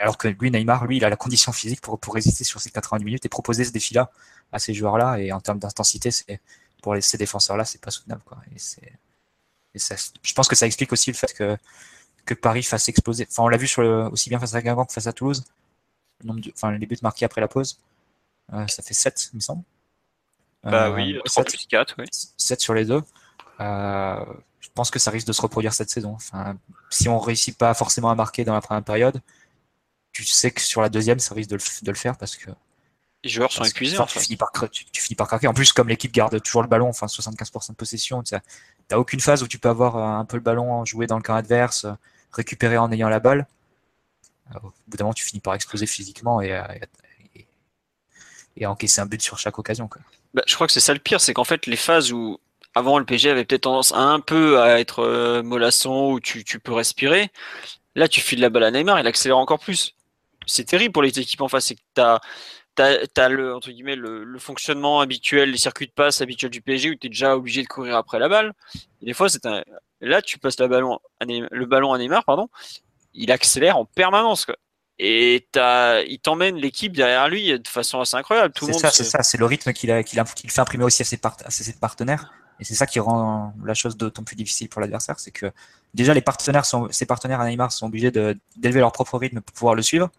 alors 0.00 0.16
que 0.16 0.28
lui, 0.28 0.50
Neymar, 0.50 0.86
lui, 0.86 0.96
il 0.96 1.04
a 1.04 1.10
la 1.10 1.16
condition 1.16 1.52
physique 1.52 1.82
pour, 1.82 2.00
pour 2.00 2.14
résister 2.14 2.42
sur 2.42 2.60
ces 2.60 2.70
90 2.70 3.04
minutes 3.04 3.26
et 3.26 3.28
proposer 3.28 3.64
ce 3.64 3.70
défi-là 3.70 4.10
à 4.50 4.58
ces 4.58 4.72
joueurs-là. 4.72 5.18
Et 5.18 5.30
en 5.30 5.40
termes 5.40 5.58
d'intensité, 5.58 6.08
pour 6.84 6.94
ces 7.00 7.16
défenseurs-là, 7.16 7.64
c'est 7.64 7.80
pas 7.80 7.90
soutenable. 7.90 8.22
Quoi. 8.26 8.36
Et 8.54 8.58
c'est 8.58 8.92
je 9.74 10.34
pense 10.34 10.48
que 10.48 10.54
ça 10.54 10.66
explique 10.66 10.92
aussi 10.92 11.10
le 11.10 11.16
fait 11.16 11.32
que, 11.32 11.56
que 12.24 12.34
Paris 12.34 12.62
fasse 12.62 12.88
exploser. 12.88 13.26
Enfin, 13.28 13.42
on 13.42 13.48
l'a 13.48 13.56
vu 13.56 13.66
sur 13.66 13.82
le, 13.82 14.04
aussi 14.08 14.28
bien 14.28 14.38
face 14.38 14.54
à 14.54 14.62
Guingamp 14.62 14.84
que 14.84 14.92
face 14.92 15.06
à 15.06 15.12
Toulouse. 15.12 15.44
Le 16.20 16.28
nombre 16.28 16.40
de, 16.40 16.52
enfin, 16.54 16.76
les 16.76 16.86
buts 16.86 16.98
marqués 17.02 17.24
après 17.24 17.40
la 17.40 17.48
pause, 17.48 17.80
euh, 18.52 18.66
ça 18.68 18.82
fait 18.82 18.94
7, 18.94 19.30
il 19.32 19.36
me 19.36 19.40
semble. 19.40 19.64
Bah 20.62 20.90
oui, 20.90 21.18
3 21.24 21.42
euh, 21.42 21.46
plus 21.46 21.66
4, 21.66 21.96
oui. 21.98 22.06
7 22.36 22.60
sur 22.60 22.74
les 22.74 22.84
deux. 22.84 23.02
Euh, 23.60 24.24
je 24.60 24.68
pense 24.74 24.90
que 24.90 24.98
ça 24.98 25.10
risque 25.10 25.26
de 25.26 25.32
se 25.32 25.42
reproduire 25.42 25.74
cette 25.74 25.90
saison. 25.90 26.12
Enfin, 26.12 26.56
si 26.90 27.08
on 27.08 27.18
réussit 27.18 27.56
pas 27.56 27.74
forcément 27.74 28.10
à 28.10 28.14
marquer 28.14 28.44
dans 28.44 28.54
la 28.54 28.60
première 28.60 28.84
période, 28.84 29.20
tu 30.12 30.24
sais 30.24 30.52
que 30.52 30.60
sur 30.60 30.82
la 30.82 30.88
deuxième, 30.88 31.18
ça 31.18 31.34
risque 31.34 31.50
de 31.50 31.56
le, 31.56 31.62
de 31.82 31.90
le 31.90 31.96
faire 31.96 32.16
parce 32.16 32.36
que 32.36 32.50
les 33.24 33.30
joueurs 33.30 33.50
sont 33.50 33.64
épuisés. 33.64 33.96
tu, 34.06 34.18
finis 34.18 34.36
par, 34.36 34.52
tu, 34.70 34.84
finis 34.92 35.16
par 35.16 35.26
craquer. 35.26 35.48
En 35.48 35.54
plus, 35.54 35.72
comme 35.72 35.88
l'équipe 35.88 36.12
garde 36.12 36.40
toujours 36.42 36.62
le 36.62 36.68
ballon, 36.68 36.88
enfin 36.88 37.06
75% 37.06 37.70
de 37.70 37.74
possession, 37.74 38.22
tu 38.22 38.34
n'as 38.34 38.98
aucune 38.98 39.20
phase 39.20 39.42
où 39.42 39.48
tu 39.48 39.58
peux 39.58 39.70
avoir 39.70 39.96
euh, 39.96 40.20
un 40.20 40.26
peu 40.26 40.36
le 40.36 40.42
ballon, 40.42 40.84
jouer 40.84 41.06
dans 41.06 41.16
le 41.16 41.22
camp 41.22 41.34
adverse, 41.34 41.86
euh, 41.86 41.92
récupérer 42.32 42.76
en 42.76 42.92
ayant 42.92 43.08
la 43.08 43.20
balle. 43.20 43.46
Euh, 44.54 44.58
au 44.62 44.72
bout 44.86 44.96
d'un 44.98 45.04
moment, 45.04 45.14
tu 45.14 45.24
finis 45.24 45.40
par 45.40 45.54
exploser 45.54 45.86
physiquement 45.86 46.42
et, 46.42 46.62
et, 48.56 48.66
encaisser 48.66 49.00
un 49.00 49.06
but 49.06 49.22
sur 49.22 49.38
chaque 49.38 49.58
occasion. 49.58 49.88
Bah, 50.34 50.42
je 50.46 50.54
crois 50.54 50.66
que 50.66 50.72
c'est 50.72 50.80
ça 50.80 50.92
le 50.92 51.00
pire, 51.00 51.20
c'est 51.20 51.32
qu'en 51.32 51.44
fait, 51.44 51.66
les 51.66 51.76
phases 51.76 52.12
où 52.12 52.38
avant 52.74 52.98
le 52.98 53.06
PG 53.06 53.30
avait 53.30 53.44
peut-être 53.44 53.62
tendance 53.62 53.92
un 53.94 54.20
peu 54.20 54.60
à 54.60 54.80
être 54.80 55.40
mollasson, 55.42 56.12
où 56.12 56.20
tu, 56.20 56.44
tu, 56.44 56.58
peux 56.58 56.72
respirer, 56.72 57.30
là, 57.94 58.06
tu 58.06 58.20
files 58.20 58.40
la 58.40 58.50
balle 58.50 58.64
à 58.64 58.70
Neymar, 58.70 59.00
il 59.00 59.06
accélère 59.06 59.38
encore 59.38 59.60
plus. 59.60 59.94
C'est 60.46 60.64
terrible 60.64 60.92
pour 60.92 61.02
les 61.02 61.18
équipes 61.18 61.40
en 61.40 61.48
face, 61.48 61.66
c'est 61.66 61.76
que 61.76 61.80
tu 61.94 62.02
as 62.02 62.20
tu 62.76 62.82
as, 62.82 63.28
le, 63.28 63.54
entre 63.54 63.70
guillemets, 63.70 63.96
le, 63.96 64.38
fonctionnement 64.38 65.00
habituel, 65.00 65.50
les 65.50 65.58
circuits 65.58 65.86
de 65.86 65.92
passe 65.92 66.20
habituels 66.20 66.50
du 66.50 66.60
PSG 66.60 66.90
où 66.90 66.94
tu 66.94 67.06
es 67.06 67.10
déjà 67.10 67.36
obligé 67.36 67.62
de 67.62 67.68
courir 67.68 67.96
après 67.96 68.18
la 68.18 68.28
balle. 68.28 68.52
Et 69.02 69.06
des 69.06 69.14
fois, 69.14 69.28
c'est 69.28 69.46
un... 69.46 69.62
là, 70.00 70.22
tu 70.22 70.38
passes 70.38 70.58
le 70.58 70.68
ballon, 70.68 70.98
à 71.20 71.26
Neymar, 71.26 71.48
le 71.52 71.66
ballon 71.66 71.92
à 71.92 71.98
Neymar, 71.98 72.24
pardon, 72.24 72.48
il 73.12 73.30
accélère 73.32 73.76
en 73.76 73.84
permanence. 73.84 74.44
Quoi. 74.44 74.56
Et 74.98 75.46
il 76.08 76.18
t'emmène 76.20 76.56
l'équipe 76.56 76.94
derrière 76.94 77.28
lui 77.28 77.58
de 77.58 77.68
façon 77.68 78.00
assez 78.00 78.16
incroyable. 78.16 78.54
C'est 78.60 78.72
ça, 78.74 78.90
c'est 78.90 79.04
ça, 79.04 79.22
c'est 79.22 79.38
le 79.38 79.46
rythme 79.46 79.72
qu'il 79.72 79.90
fait 79.90 80.60
imprimer 80.60 80.84
aussi 80.84 81.02
à 81.02 81.04
ses, 81.04 81.20
à 81.22 81.50
ses 81.50 81.72
partenaires. 81.74 82.32
Et 82.60 82.64
c'est 82.64 82.74
ça 82.74 82.86
qui 82.86 83.00
rend 83.00 83.52
la 83.64 83.74
chose 83.74 83.96
d'autant 83.96 84.22
plus 84.22 84.36
difficile 84.36 84.68
pour 84.68 84.80
l'adversaire, 84.80 85.18
c'est 85.18 85.32
que 85.32 85.50
déjà 85.92 86.14
les 86.14 86.20
partenaires 86.20 86.64
sont, 86.64 86.88
ses 86.92 87.06
partenaires 87.06 87.40
à 87.40 87.48
Neymar 87.48 87.72
sont 87.72 87.86
obligés 87.86 88.12
d'élever 88.12 88.78
leur 88.78 88.92
propre 88.92 89.18
rythme 89.18 89.40
pour 89.40 89.52
pouvoir 89.54 89.74
le 89.74 89.82
suivre 89.82 90.10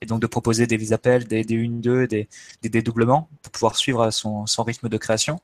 et 0.00 0.06
donc 0.06 0.20
de 0.20 0.26
proposer 0.26 0.66
des 0.66 0.92
appels, 0.92 1.26
des, 1.26 1.44
des 1.44 1.56
1-2, 1.56 2.06
des, 2.06 2.28
des 2.62 2.68
dédoublements 2.68 3.28
pour 3.42 3.52
pouvoir 3.52 3.76
suivre 3.76 4.10
son, 4.10 4.46
son 4.46 4.62
rythme 4.62 4.88
de 4.88 4.96
création. 4.98 5.40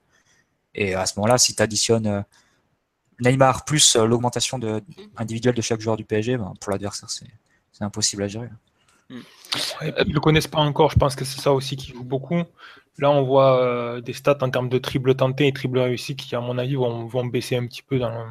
Et 0.75 0.95
à 0.95 1.07
ce 1.07 1.19
moment-là, 1.19 1.39
si 1.39 1.55
tu 1.55 1.63
additionnes 1.63 2.07
euh, 2.07 2.23
Neymar 3.21 3.65
plus 3.65 3.97
euh, 3.97 4.07
l'augmentation 4.07 4.59
de, 4.59 4.83
individuelle 5.17 5.55
de 5.55 5.63
chaque 5.63 5.81
joueur 5.81 5.97
du 5.97 6.05
PSG, 6.05 6.37
ben, 6.37 6.55
pour 6.61 6.73
l'adversaire, 6.73 7.11
c'est 7.11 7.27
impossible 7.81 8.23
à 8.23 8.29
gérer. 8.29 8.49
ils 9.11 9.23
ne 9.87 10.13
le 10.13 10.21
connaissent 10.21 10.49
pas 10.49 10.61
encore, 10.61 10.91
je 10.91 10.99
pense 10.99 11.17
que 11.17 11.25
c'est 11.25 11.41
ça 11.41 11.53
aussi 11.53 11.77
qui 11.77 11.93
joue 11.93 12.05
beaucoup. 12.05 12.43
Là, 12.99 13.11
on 13.11 13.23
voit 13.23 13.63
euh, 13.63 14.01
des 14.01 14.13
stats 14.13 14.39
en 14.43 14.51
termes 14.51 14.69
de 14.69 14.79
triple 14.79 15.15
tenté 15.15 15.47
et 15.47 15.53
triple 15.53 15.79
réussi 15.79 16.15
qui, 16.15 16.37
à 16.37 16.41
mon 16.41 16.59
avis, 16.59 16.75
vont, 16.75 17.07
vont 17.07 17.25
baisser 17.25 17.57
un 17.57 17.67
petit 17.67 17.83
peu 17.83 17.99
dans, 17.99 18.27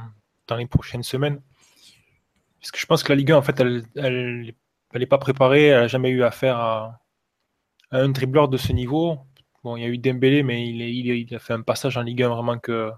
dans, 0.48 0.56
les 0.56 0.68
prochaines 0.68 1.04
semaines. 1.04 1.42
Parce 2.60 2.72
que 2.72 2.80
je 2.80 2.86
pense 2.86 3.02
que 3.02 3.12
la 3.12 3.16
Ligue 3.16 3.32
1, 3.32 3.38
en 3.38 3.42
fait, 3.42 3.60
elle, 3.60 3.84
elle 3.96 4.54
elle 4.94 5.00
n'est 5.00 5.08
pas 5.08 5.18
préparée, 5.18 5.68
elle 5.68 5.82
n'a 5.82 5.88
jamais 5.88 6.10
eu 6.10 6.24
affaire 6.24 6.58
à, 6.58 7.00
un 7.92 8.10
dribbleur 8.10 8.48
de 8.48 8.58
ce 8.58 8.72
niveau. 8.72 9.20
Bon, 9.64 9.78
il 9.78 9.84
y 9.84 9.86
a 9.86 9.90
eu 9.90 9.98
Dembélé, 9.98 10.44
mais 10.44 10.68
il, 10.68 10.82
il, 10.82 11.36
a 11.36 11.40
fait 11.40 11.54
un 11.54 11.62
passage 11.62 11.98
en 11.98 12.02
Ligue 12.02 12.24
1 12.24 12.30
vraiment 12.30 12.58
que, 12.58 12.92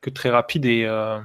que 0.00 0.10
très 0.10 0.30
rapide 0.30 0.64
et 0.66 0.84
euh, 0.84 1.20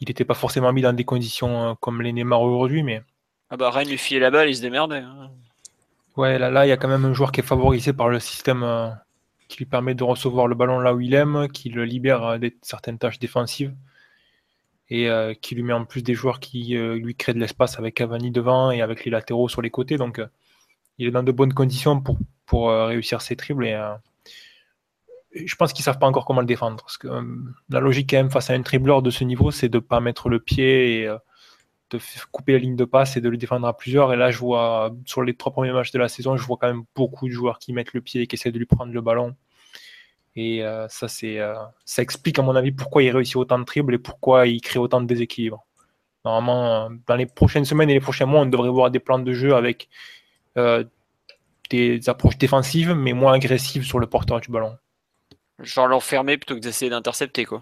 il 0.00 0.08
n'était 0.08 0.24
pas 0.24 0.34
forcément 0.34 0.72
mis 0.72 0.82
dans 0.82 0.92
des 0.92 1.04
conditions 1.04 1.70
euh, 1.70 1.74
comme 1.80 2.02
les 2.02 2.12
Neymar 2.12 2.42
aujourd'hui. 2.42 2.82
Mais... 2.82 3.02
Ah 3.50 3.56
bah 3.56 3.70
Rennes 3.70 3.88
lui 3.88 3.98
filait 3.98 4.20
la 4.20 4.30
balle, 4.30 4.50
il 4.50 4.56
se 4.56 4.60
démerdait. 4.60 4.98
Hein. 4.98 5.30
Ouais, 6.16 6.38
là, 6.38 6.50
là, 6.50 6.66
il 6.66 6.68
y 6.68 6.72
a 6.72 6.76
quand 6.76 6.88
même 6.88 7.04
un 7.04 7.14
joueur 7.14 7.32
qui 7.32 7.40
est 7.40 7.44
favorisé 7.44 7.92
par 7.92 8.08
le 8.08 8.20
système 8.20 8.62
euh, 8.64 8.90
qui 9.48 9.58
lui 9.58 9.66
permet 9.66 9.94
de 9.94 10.04
recevoir 10.04 10.46
le 10.46 10.54
ballon 10.54 10.80
là 10.80 10.92
où 10.94 11.00
il 11.00 11.14
aime, 11.14 11.48
qui 11.48 11.70
le 11.70 11.84
libère 11.84 12.38
de 12.38 12.52
certaines 12.62 12.98
tâches 12.98 13.18
défensives 13.18 13.74
et 14.90 15.08
euh, 15.08 15.34
qui 15.34 15.54
lui 15.54 15.62
met 15.62 15.72
en 15.72 15.84
plus 15.84 16.02
des 16.02 16.14
joueurs 16.14 16.40
qui 16.40 16.76
euh, 16.76 16.96
lui 16.96 17.14
créent 17.14 17.34
de 17.34 17.40
l'espace 17.40 17.78
avec 17.78 17.94
Cavani 17.94 18.30
devant 18.30 18.70
et 18.70 18.80
avec 18.80 19.04
les 19.04 19.10
latéraux 19.10 19.48
sur 19.48 19.62
les 19.62 19.70
côtés. 19.70 19.96
Donc 19.96 20.18
euh, 20.18 20.26
il 20.98 21.06
est 21.06 21.10
dans 21.10 21.22
de 21.22 21.32
bonnes 21.32 21.54
conditions 21.54 22.00
pour, 22.00 22.18
réussir 22.70 23.20
ses 23.20 23.36
triples 23.36 23.66
et 23.66 23.78
je 25.34 25.54
pense 25.54 25.74
qu'ils 25.74 25.84
savent 25.84 25.98
pas 25.98 26.06
encore 26.06 26.24
comment 26.24 26.40
le 26.40 26.46
défendre. 26.46 26.82
Parce 26.82 26.96
que 26.96 27.08
la 27.68 27.80
logique, 27.80 28.10
quand 28.10 28.16
même, 28.16 28.30
face 28.30 28.48
à 28.48 28.54
un 28.54 28.62
tribleur 28.62 29.02
de 29.02 29.10
ce 29.10 29.22
niveau, 29.22 29.50
c'est 29.50 29.68
de 29.68 29.76
ne 29.76 29.82
pas 29.82 30.00
mettre 30.00 30.30
le 30.30 30.40
pied 30.40 31.02
et 31.02 31.06
de 31.90 32.00
couper 32.32 32.52
la 32.52 32.58
ligne 32.58 32.74
de 32.74 32.86
passe 32.86 33.18
et 33.18 33.20
de 33.20 33.28
le 33.28 33.36
défendre 33.36 33.66
à 33.66 33.76
plusieurs. 33.76 34.14
Et 34.14 34.16
là, 34.16 34.30
je 34.30 34.38
vois, 34.38 34.96
sur 35.04 35.22
les 35.22 35.34
trois 35.34 35.52
premiers 35.52 35.72
matchs 35.72 35.92
de 35.92 35.98
la 35.98 36.08
saison, 36.08 36.38
je 36.38 36.44
vois 36.44 36.56
quand 36.58 36.68
même 36.68 36.84
beaucoup 36.96 37.28
de 37.28 37.32
joueurs 37.32 37.58
qui 37.58 37.74
mettent 37.74 37.92
le 37.92 38.00
pied 38.00 38.22
et 38.22 38.26
qui 38.26 38.36
essaient 38.36 38.50
de 38.50 38.58
lui 38.58 38.66
prendre 38.66 38.92
le 38.92 39.00
ballon. 39.02 39.36
Et 40.40 40.62
euh, 40.62 40.86
ça, 40.88 41.08
c'est, 41.08 41.40
euh, 41.40 41.56
ça 41.84 42.00
explique, 42.00 42.38
à 42.38 42.42
mon 42.42 42.54
avis, 42.54 42.70
pourquoi 42.70 43.02
il 43.02 43.10
réussit 43.10 43.34
autant 43.34 43.58
de 43.58 43.64
triples 43.64 43.94
et 43.94 43.98
pourquoi 43.98 44.46
il 44.46 44.60
crée 44.60 44.78
autant 44.78 45.00
de 45.00 45.06
déséquilibre. 45.06 45.66
Normalement, 46.24 46.84
euh, 46.84 46.88
dans 47.08 47.16
les 47.16 47.26
prochaines 47.26 47.64
semaines 47.64 47.90
et 47.90 47.94
les 47.94 48.00
prochains 48.00 48.26
mois, 48.26 48.42
on 48.42 48.46
devrait 48.46 48.68
voir 48.68 48.92
des 48.92 49.00
plans 49.00 49.18
de 49.18 49.32
jeu 49.32 49.56
avec 49.56 49.88
des 51.70 52.08
approches 52.08 52.38
défensives, 52.38 52.94
mais 52.94 53.12
moins 53.14 53.32
agressives 53.32 53.84
sur 53.84 53.98
le 53.98 54.06
porteur 54.06 54.40
du 54.40 54.50
ballon. 54.50 54.76
Genre 55.58 55.88
l'enfermer 55.88 56.36
plutôt 56.36 56.54
que 56.54 56.60
d'essayer 56.60 56.90
d'intercepter, 56.90 57.44
quoi. 57.44 57.60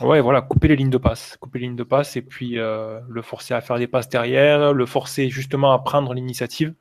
Ouais, 0.00 0.20
voilà, 0.20 0.42
couper 0.42 0.68
les 0.68 0.76
lignes 0.76 0.90
de 0.90 0.98
passe, 0.98 1.36
couper 1.38 1.58
les 1.58 1.66
lignes 1.66 1.76
de 1.76 1.84
passe 1.84 2.16
et 2.16 2.22
puis 2.22 2.54
le 2.54 3.22
forcer 3.22 3.54
à 3.54 3.60
faire 3.60 3.78
des 3.78 3.86
passes 3.86 4.08
derrière, 4.08 4.72
le 4.72 4.86
forcer 4.86 5.28
justement 5.28 5.72
à 5.72 5.78
prendre 5.80 6.14
l'initiative. 6.14 6.74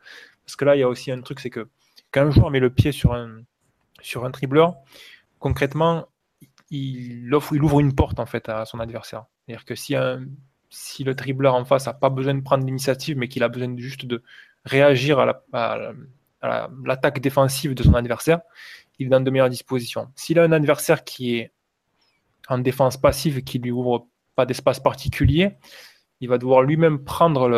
Parce 0.46 0.56
que 0.56 0.66
là, 0.66 0.76
il 0.76 0.80
y 0.80 0.84
a 0.84 0.88
aussi 0.88 1.12
un 1.12 1.22
truc, 1.22 1.40
c'est 1.40 1.52
que 1.52 1.68
quand 2.12 2.22
un 2.22 2.32
joueur 2.32 2.50
met 2.50 2.60
le 2.60 2.72
pied 2.72 2.92
sur 2.92 3.14
un, 3.14 3.42
sur 4.02 4.26
un 4.26 4.30
dribbleur, 4.30 4.76
concrètement, 5.40 6.08
il, 6.70 7.34
offre, 7.34 7.56
ouvre 7.56 7.80
une 7.80 7.96
porte 7.96 8.20
en 8.20 8.26
fait 8.26 8.50
à 8.50 8.66
son 8.66 8.80
adversaire. 8.80 9.26
C'est-à-dire 9.46 9.66
que 9.66 9.76
si, 9.76 11.04
le 11.04 11.14
dribbleur 11.14 11.56
en 11.56 11.66
face 11.66 11.88
n'a 11.88 11.94
pas 11.94 12.10
besoin 12.10 12.36
de 12.36 12.42
prendre 12.42 12.66
l'initiative, 12.66 13.18
mais 13.18 13.28
qu'il 13.28 13.44
a 13.44 13.50
besoin 13.50 13.76
juste 13.78 14.06
de 14.06 14.24
réagir 14.66 15.20
à 15.20 15.94
l'attaque 16.84 17.20
défensive 17.20 17.74
de 17.74 17.84
son 17.84 17.94
adversaire, 17.94 18.42
il 19.00 19.08
est 19.08 19.10
dans 19.10 19.22
de 19.22 19.32
meilleures 19.32 19.50
dispositions. 19.50 20.12
S'il 20.16 20.40
a 20.40 20.44
un 20.44 20.52
adversaire 20.52 21.04
qui 21.04 21.38
est 21.38 21.52
en 22.48 22.60
défense 22.60 22.98
passive 22.98 23.44
qui 23.44 23.60
lui 23.60 23.72
ouvre 23.72 24.08
pas 24.36 24.46
d'espace 24.46 24.80
particulier, 24.80 25.58
il 26.22 26.30
va 26.30 26.38
devoir 26.38 26.64
lui-même 26.64 27.04
prendre 27.04 27.50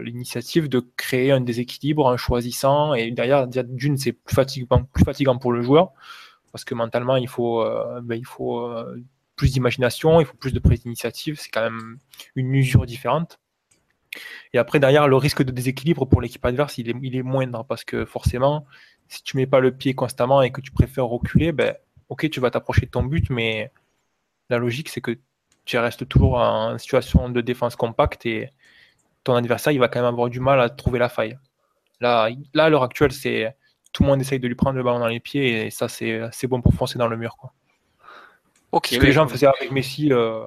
l'initiative 0.00 0.68
de 0.68 0.80
créer 0.96 1.32
un 1.32 1.40
déséquilibre 1.40 2.06
en 2.06 2.16
choisissant. 2.16 2.94
Et 2.94 3.10
derrière, 3.10 3.46
d'une, 3.46 3.98
c'est 3.98 4.12
plus 4.12 4.34
fatigant, 4.34 4.84
plus 4.84 5.04
fatigant 5.04 5.36
pour 5.36 5.52
le 5.52 5.62
joueur 5.62 5.92
parce 6.52 6.64
que 6.64 6.74
mentalement, 6.74 7.16
il 7.16 7.28
faut, 7.28 7.62
euh, 7.62 8.00
ben, 8.02 8.16
il 8.16 8.26
faut 8.26 8.60
euh, 8.60 9.02
plus 9.36 9.52
d'imagination, 9.52 10.20
il 10.20 10.26
faut 10.26 10.36
plus 10.36 10.52
de 10.52 10.58
prise 10.58 10.82
d'initiative. 10.82 11.38
C'est 11.38 11.50
quand 11.50 11.62
même 11.62 11.98
une 12.34 12.54
usure 12.54 12.86
différente. 12.86 13.38
Et 14.52 14.58
après, 14.58 14.80
derrière, 14.80 15.06
le 15.08 15.16
risque 15.16 15.42
de 15.42 15.52
déséquilibre 15.52 16.06
pour 16.06 16.20
l'équipe 16.20 16.44
adverse, 16.44 16.78
il 16.78 16.90
est, 16.90 16.96
il 17.02 17.16
est 17.16 17.22
moindre 17.22 17.64
parce 17.64 17.84
que 17.84 18.04
forcément, 18.04 18.66
si 19.08 19.22
tu 19.22 19.36
mets 19.36 19.46
pas 19.46 19.60
le 19.60 19.72
pied 19.72 19.94
constamment 19.94 20.42
et 20.42 20.50
que 20.50 20.60
tu 20.60 20.72
préfères 20.72 21.06
reculer, 21.06 21.52
ben, 21.52 21.76
ok, 22.08 22.28
tu 22.30 22.40
vas 22.40 22.50
t'approcher 22.50 22.86
de 22.86 22.90
ton 22.90 23.04
but, 23.04 23.30
mais 23.30 23.70
la 24.50 24.58
logique, 24.58 24.88
c'est 24.88 25.00
que 25.00 25.18
tu 25.70 25.78
restes 25.78 26.08
toujours 26.08 26.38
en 26.38 26.76
situation 26.78 27.28
de 27.28 27.40
défense 27.40 27.76
compacte 27.76 28.26
et 28.26 28.50
ton 29.22 29.34
adversaire, 29.36 29.72
il 29.72 29.78
va 29.78 29.86
quand 29.86 30.00
même 30.00 30.08
avoir 30.08 30.28
du 30.28 30.40
mal 30.40 30.60
à 30.60 30.68
trouver 30.68 30.98
la 30.98 31.08
faille. 31.08 31.38
Là, 32.00 32.28
là 32.54 32.64
à 32.64 32.68
l'heure 32.68 32.82
actuelle, 32.82 33.12
c'est 33.12 33.54
tout 33.92 34.02
le 34.02 34.08
monde 34.08 34.20
essaye 34.20 34.40
de 34.40 34.48
lui 34.48 34.56
prendre 34.56 34.76
le 34.76 34.82
ballon 34.82 34.98
dans 34.98 35.06
les 35.06 35.20
pieds 35.20 35.66
et 35.66 35.70
ça, 35.70 35.88
c'est 35.88 36.46
bon 36.48 36.60
pour 36.60 36.74
foncer 36.74 36.98
dans 36.98 37.06
le 37.06 37.16
mur. 37.16 37.36
Quoi. 37.36 37.52
ce 38.84 38.98
que 38.98 39.06
les 39.06 39.12
gens 39.12 39.28
faisaient 39.28 39.46
avec 39.46 39.70
Messi 39.70 40.12
euh, 40.12 40.44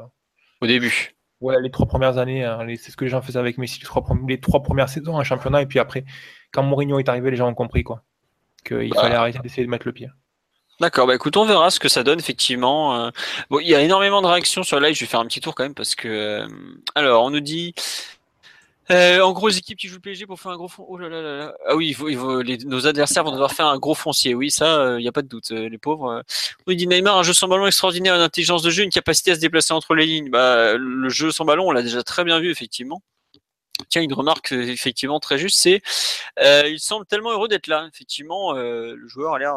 au 0.59 0.67
début. 0.67 1.15
Ouais, 1.39 1.61
les 1.61 1.71
trois 1.71 1.85
premières 1.85 2.17
années, 2.17 2.43
hein, 2.43 2.65
c'est 2.77 2.91
ce 2.91 2.97
que 2.97 3.05
les 3.05 3.11
gens 3.11 3.21
faisaient 3.21 3.39
avec 3.39 3.57
Messi 3.57 3.79
les 3.79 3.85
trois, 3.85 4.05
les 4.27 4.39
trois 4.41 4.61
premières 4.61 4.89
saisons 4.89 5.15
en 5.15 5.23
championnat. 5.23 5.61
Et 5.61 5.67
puis 5.67 5.79
après, 5.79 6.03
quand 6.51 6.63
Mourinho 6.63 6.99
est 6.99 7.07
arrivé, 7.07 7.31
les 7.31 7.37
gens 7.37 7.47
ont 7.47 7.53
compris 7.53 7.83
quoi 7.83 8.03
qu'il 8.65 8.89
bah. 8.89 9.01
fallait 9.01 9.15
arrêter 9.15 9.39
d'essayer 9.39 9.65
de 9.65 9.71
mettre 9.71 9.87
le 9.87 9.93
pied. 9.93 10.09
D'accord, 10.83 11.07
bah 11.07 11.15
écoute, 11.15 11.37
on 11.37 11.45
verra 11.45 11.71
ce 11.71 11.79
que 11.79 11.87
ça 11.87 12.03
donne 12.03 12.19
effectivement. 12.19 13.05
Euh. 13.05 13.09
Bon, 13.49 13.59
il 13.61 13.69
y 13.69 13.73
a 13.73 13.79
énormément 13.79 14.21
de 14.21 14.27
réactions 14.27 14.63
sur 14.63 14.81
le 14.81 14.87
live, 14.87 14.95
je 14.97 14.99
vais 14.99 15.05
faire 15.05 15.21
un 15.21 15.25
petit 15.27 15.39
tour 15.39 15.55
quand 15.55 15.63
même 15.63 15.73
parce 15.73 15.95
que. 15.95 16.09
Euh, 16.09 16.47
alors, 16.93 17.23
on 17.23 17.29
nous 17.29 17.39
dit. 17.39 17.73
Euh, 18.91 19.21
en 19.21 19.31
gros, 19.31 19.47
les 19.47 19.57
équipes 19.57 19.77
qui 19.77 19.87
jouent 19.87 19.95
le 19.95 20.01
PSG 20.01 20.25
pour 20.25 20.41
faire 20.41 20.51
un 20.51 20.57
gros 20.57 20.67
fond. 20.67 20.85
Oh 20.89 20.97
là 20.97 21.07
là 21.07 21.21
là 21.21 21.53
Ah 21.69 21.77
oui, 21.77 21.95
nos 22.65 22.85
adversaires 22.85 23.23
vont 23.23 23.31
devoir 23.31 23.53
faire 23.53 23.67
un 23.67 23.77
gros 23.77 23.95
foncier. 23.95 24.35
Oui, 24.35 24.51
ça, 24.51 24.97
il 24.99 25.01
n'y 25.01 25.07
a 25.07 25.13
pas 25.13 25.21
de 25.21 25.29
doute. 25.29 25.51
les 25.51 25.77
pauvres. 25.77 26.21
Nous 26.67 26.73
dit 26.73 26.85
Neymar, 26.85 27.17
un 27.17 27.23
jeu 27.23 27.31
sans 27.31 27.47
ballon 27.47 27.65
extraordinaire, 27.65 28.15
une 28.15 28.21
intelligence 28.21 28.61
de 28.61 28.69
jeu, 28.69 28.83
une 28.83 28.89
capacité 28.89 29.31
à 29.31 29.35
se 29.35 29.39
déplacer 29.39 29.71
entre 29.71 29.95
les 29.95 30.05
lignes. 30.05 30.31
Bah, 30.31 30.75
le 30.75 31.07
jeu 31.07 31.31
sans 31.31 31.45
ballon, 31.45 31.69
on 31.69 31.71
l'a 31.71 31.81
déjà 31.81 32.03
très 32.03 32.25
bien 32.25 32.41
vu, 32.41 32.51
effectivement. 32.51 33.01
Tiens, 33.87 34.01
une 34.01 34.13
remarque 34.13 34.51
effectivement 34.51 35.21
très 35.21 35.37
juste, 35.37 35.59
c'est 35.59 35.81
il 36.41 36.79
semble 36.81 37.05
tellement 37.05 37.31
heureux 37.31 37.47
d'être 37.47 37.67
là. 37.67 37.87
Effectivement, 37.93 38.51
le 38.51 39.07
joueur 39.07 39.35
a 39.35 39.39
l'air 39.39 39.55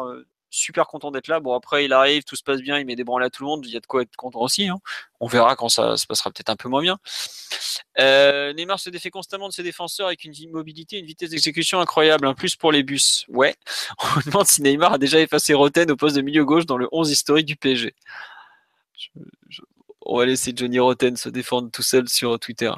super 0.49 0.87
content 0.87 1.11
d'être 1.11 1.27
là. 1.27 1.39
Bon, 1.39 1.53
après, 1.53 1.85
il 1.85 1.93
arrive, 1.93 2.23
tout 2.23 2.35
se 2.35 2.43
passe 2.43 2.61
bien, 2.61 2.79
il 2.79 2.85
met 2.85 2.95
des 2.95 3.03
branles 3.03 3.23
à 3.23 3.29
tout 3.29 3.43
le 3.43 3.47
monde, 3.47 3.65
il 3.65 3.71
y 3.71 3.77
a 3.77 3.79
de 3.79 3.85
quoi 3.85 4.01
être 4.01 4.15
content 4.15 4.39
aussi. 4.39 4.67
Hein. 4.67 4.79
On 5.19 5.27
verra 5.27 5.55
quand 5.55 5.69
ça 5.69 5.97
se 5.97 6.05
passera 6.05 6.31
peut-être 6.31 6.49
un 6.49 6.55
peu 6.55 6.69
moins 6.69 6.81
bien. 6.81 6.97
Euh, 7.99 8.53
Neymar 8.53 8.79
se 8.79 8.89
défait 8.89 9.09
constamment 9.09 9.47
de 9.47 9.53
ses 9.53 9.63
défenseurs 9.63 10.07
avec 10.07 10.23
une 10.23 10.33
mobilité, 10.51 10.97
une 10.99 11.05
vitesse 11.05 11.31
d'exécution 11.31 11.79
incroyable. 11.79 12.27
Un 12.27 12.33
plus 12.33 12.55
pour 12.55 12.71
les 12.71 12.83
bus. 12.83 13.25
Ouais. 13.29 13.55
On 14.17 14.29
demande 14.29 14.47
si 14.47 14.61
Neymar 14.61 14.93
a 14.93 14.97
déjà 14.97 15.19
effacé 15.19 15.53
Roten 15.53 15.89
au 15.91 15.95
poste 15.95 16.15
de 16.15 16.21
milieu 16.21 16.45
gauche 16.45 16.65
dans 16.65 16.77
le 16.77 16.87
11 16.91 17.11
historique 17.11 17.45
du 17.45 17.55
PSG. 17.55 17.95
On 20.01 20.17
va 20.17 20.25
laisser 20.25 20.53
Johnny 20.55 20.79
Roten 20.79 21.17
se 21.17 21.29
défendre 21.29 21.69
tout 21.71 21.83
seul 21.83 22.07
sur 22.07 22.39
Twitter. 22.39 22.71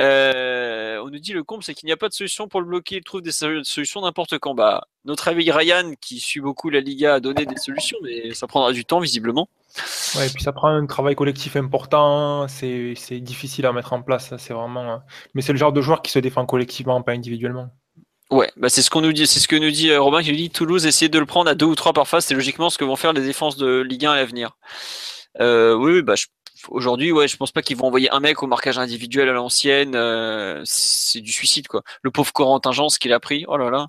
Euh, 0.00 1.02
on 1.04 1.10
nous 1.10 1.18
dit 1.18 1.32
le 1.32 1.44
comble, 1.44 1.62
c'est 1.62 1.74
qu'il 1.74 1.86
n'y 1.86 1.92
a 1.92 1.96
pas 1.96 2.08
de 2.08 2.14
solution 2.14 2.48
pour 2.48 2.60
le 2.60 2.66
bloquer. 2.66 2.96
Il 2.96 3.04
trouve 3.04 3.20
des 3.20 3.32
solutions 3.32 4.00
n'importe 4.00 4.38
quand. 4.38 4.54
Bah, 4.54 4.86
notre 5.04 5.28
ami 5.28 5.50
Ryan, 5.50 5.92
qui 6.00 6.20
suit 6.20 6.40
beaucoup 6.40 6.70
la 6.70 6.80
Liga, 6.80 7.14
a 7.14 7.20
donné 7.20 7.44
des 7.44 7.56
solutions, 7.56 7.98
mais 8.02 8.32
ça 8.34 8.46
prendra 8.46 8.72
du 8.72 8.84
temps, 8.84 9.00
visiblement. 9.00 9.48
Ouais, 10.16 10.26
et 10.26 10.30
puis 10.30 10.42
ça 10.42 10.52
prend 10.52 10.68
un 10.68 10.86
travail 10.86 11.14
collectif 11.14 11.56
important. 11.56 12.48
C'est 12.48 13.20
difficile 13.20 13.66
à 13.66 13.72
mettre 13.72 13.92
en 13.92 14.02
place. 14.02 14.34
C'est 14.38 14.54
vraiment. 14.54 14.94
Euh, 14.94 14.96
mais 15.34 15.42
c'est 15.42 15.52
le 15.52 15.58
genre 15.58 15.72
de 15.72 15.80
joueur 15.80 16.02
qui 16.02 16.10
se 16.10 16.18
défend 16.18 16.46
collectivement, 16.46 17.00
pas 17.02 17.12
individuellement. 17.12 17.68
Ouais, 18.30 18.50
bah 18.56 18.68
c'est 18.68 18.82
ce 18.82 18.90
qu'on 18.90 19.00
nous 19.00 19.12
dit, 19.12 19.26
c'est 19.26 19.40
ce 19.40 19.48
que 19.48 19.56
nous 19.56 19.72
dit 19.72 19.90
euh, 19.90 20.00
Robin 20.00 20.22
qui 20.22 20.30
nous 20.30 20.36
dit 20.36 20.50
Toulouse 20.50 20.86
essayer 20.86 21.08
de 21.08 21.18
le 21.18 21.26
prendre 21.26 21.50
à 21.50 21.56
deux 21.56 21.66
ou 21.66 21.74
trois 21.74 21.92
par 21.92 22.06
face, 22.06 22.26
c'est 22.26 22.34
logiquement 22.34 22.70
ce 22.70 22.78
que 22.78 22.84
vont 22.84 22.94
faire 22.94 23.12
les 23.12 23.22
défenses 23.22 23.56
de 23.56 23.80
Ligue 23.80 24.06
1 24.06 24.12
à 24.12 24.16
l'avenir. 24.16 24.56
oui, 25.40 26.02
bah 26.02 26.14
je 26.14 26.26
aujourd'hui, 26.68 27.12
ouais, 27.12 27.28
je 27.28 27.36
pense 27.36 27.52
pas 27.52 27.62
qu'ils 27.62 27.76
vont 27.76 27.86
envoyer 27.86 28.10
un 28.10 28.20
mec 28.20 28.42
au 28.42 28.46
marquage 28.46 28.78
individuel 28.78 29.28
à 29.28 29.32
l'ancienne. 29.32 29.94
Euh, 29.94 30.62
c'est 30.64 31.20
du 31.20 31.32
suicide, 31.32 31.68
quoi. 31.68 31.82
Le 32.02 32.10
pauvre 32.10 32.32
Corentin 32.32 32.72
Jean, 32.72 32.88
ce 32.88 32.98
qu'il 32.98 33.12
a 33.12 33.20
pris, 33.20 33.44
oh 33.48 33.56
là 33.56 33.70
là. 33.70 33.88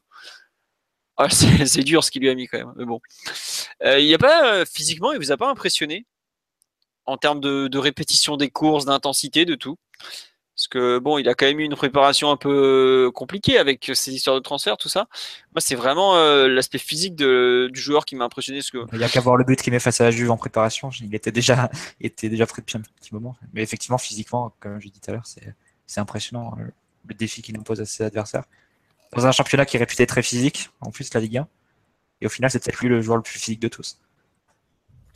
Ah, 1.18 1.30
c'est 1.30 1.84
dur 1.84 2.04
ce 2.04 2.12
qu'il 2.12 2.22
lui 2.22 2.30
a 2.30 2.36
mis 2.36 2.48
quand 2.48 2.58
même. 2.58 2.74
Mais 2.78 2.86
bon, 2.86 3.00
euh, 3.84 4.00
il 4.00 4.08
y 4.08 4.14
a 4.14 4.18
pas 4.18 4.54
euh, 4.54 4.66
physiquement, 4.66 5.12
il 5.12 5.20
vous 5.20 5.32
a 5.32 5.38
pas 5.38 5.50
impressionné? 5.50 6.06
En 7.06 7.18
termes 7.18 7.42
de 7.42 7.78
répétition 7.78 8.38
des 8.38 8.50
courses, 8.50 8.86
d'intensité, 8.86 9.44
de 9.44 9.56
tout? 9.56 9.78
Parce 10.62 10.68
que 10.68 11.00
bon, 11.00 11.18
il 11.18 11.28
a 11.28 11.34
quand 11.34 11.48
même 11.48 11.60
eu 11.60 11.64
une 11.64 11.76
préparation 11.76 12.30
un 12.30 12.38
peu 12.38 13.10
compliquée 13.16 13.58
avec 13.58 13.90
ces 13.96 14.14
histoires 14.14 14.36
de 14.36 14.42
transfert, 14.42 14.78
tout 14.78 14.90
ça. 14.90 15.08
Moi, 15.56 15.60
c'est 15.60 15.74
vraiment 15.74 16.16
euh, 16.18 16.48
l'aspect 16.48 16.78
physique 16.78 17.16
du 17.16 17.72
joueur 17.74 18.06
qui 18.06 18.16
m'a 18.16 18.26
impressionné. 18.26 18.60
que... 18.60 18.78
Il 18.92 19.00
n'y 19.00 19.04
a 19.04 19.10
qu'à 19.10 19.22
voir 19.22 19.38
le 19.38 19.44
but 19.44 19.60
qu'il 19.60 19.74
met 19.74 19.80
face 19.80 20.02
à 20.02 20.04
la 20.04 20.12
Juve 20.12 20.30
en 20.30 20.38
préparation. 20.38 20.92
Il 21.02 21.16
était 21.16 21.32
déjà, 21.32 21.72
était 22.00 22.30
déjà 22.30 22.46
prêt 22.46 22.62
depuis 22.62 22.78
un 22.78 22.82
petit 22.82 23.12
moment. 23.12 23.36
Mais 23.54 23.64
effectivement, 23.64 23.98
physiquement, 23.98 24.54
comme 24.60 24.80
je 24.80 24.90
dit 24.90 25.00
tout 25.02 25.10
à 25.10 25.16
l'heure, 25.16 25.26
c'est 25.26 26.00
impressionnant 26.00 26.54
euh, 26.60 26.66
le 27.08 27.16
défi 27.16 27.42
qu'il 27.42 27.58
impose 27.58 27.82
à 27.82 27.86
ses 27.86 28.04
adversaires. 28.04 28.44
Dans 29.16 29.26
un 29.26 29.32
championnat 29.32 29.66
qui 29.66 29.78
est 29.78 29.80
réputé 29.80 30.06
très 30.06 30.22
physique, 30.22 30.70
en 30.82 30.92
plus 30.92 31.12
la 31.12 31.22
Ligue 31.22 31.38
1. 31.40 31.48
Et 32.22 32.28
au 32.28 32.30
final, 32.30 32.52
c'est 32.52 32.64
peut-être 32.64 32.80
lui 32.82 32.88
le 32.88 33.02
joueur 33.02 33.18
le 33.18 33.24
plus 33.24 33.40
physique 33.40 33.62
de 33.62 33.68
tous. 33.68 33.98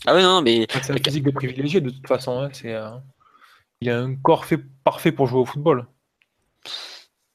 Ah 0.08 0.16
ouais, 0.16 0.24
non, 0.24 0.42
mais. 0.42 0.66
C'est 0.82 0.90
un 0.92 0.98
physique 0.98 1.24
de 1.24 1.30
privilégié 1.30 1.82
de 1.82 1.92
toute 1.92 2.08
façon. 2.08 2.40
Hein. 2.40 2.50
C'est. 2.52 2.74
Euh, 2.74 2.90
il 3.82 3.90
a 3.90 4.00
un 4.00 4.16
corps 4.16 4.46
fait 4.46 4.60
parfait 4.84 5.12
pour 5.12 5.28
jouer 5.28 5.40
au 5.40 5.46
football. 5.46 5.88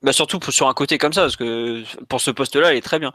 Bah 0.02 0.12
surtout 0.12 0.40
sur 0.50 0.68
un 0.68 0.74
côté 0.74 0.96
comme 0.96 1.12
ça, 1.12 1.22
parce 1.22 1.36
que 1.36 1.84
pour 2.06 2.20
ce 2.20 2.30
poste-là, 2.30 2.72
il 2.72 2.78
est 2.78 2.82
très 2.82 2.98
bien. 2.98 3.12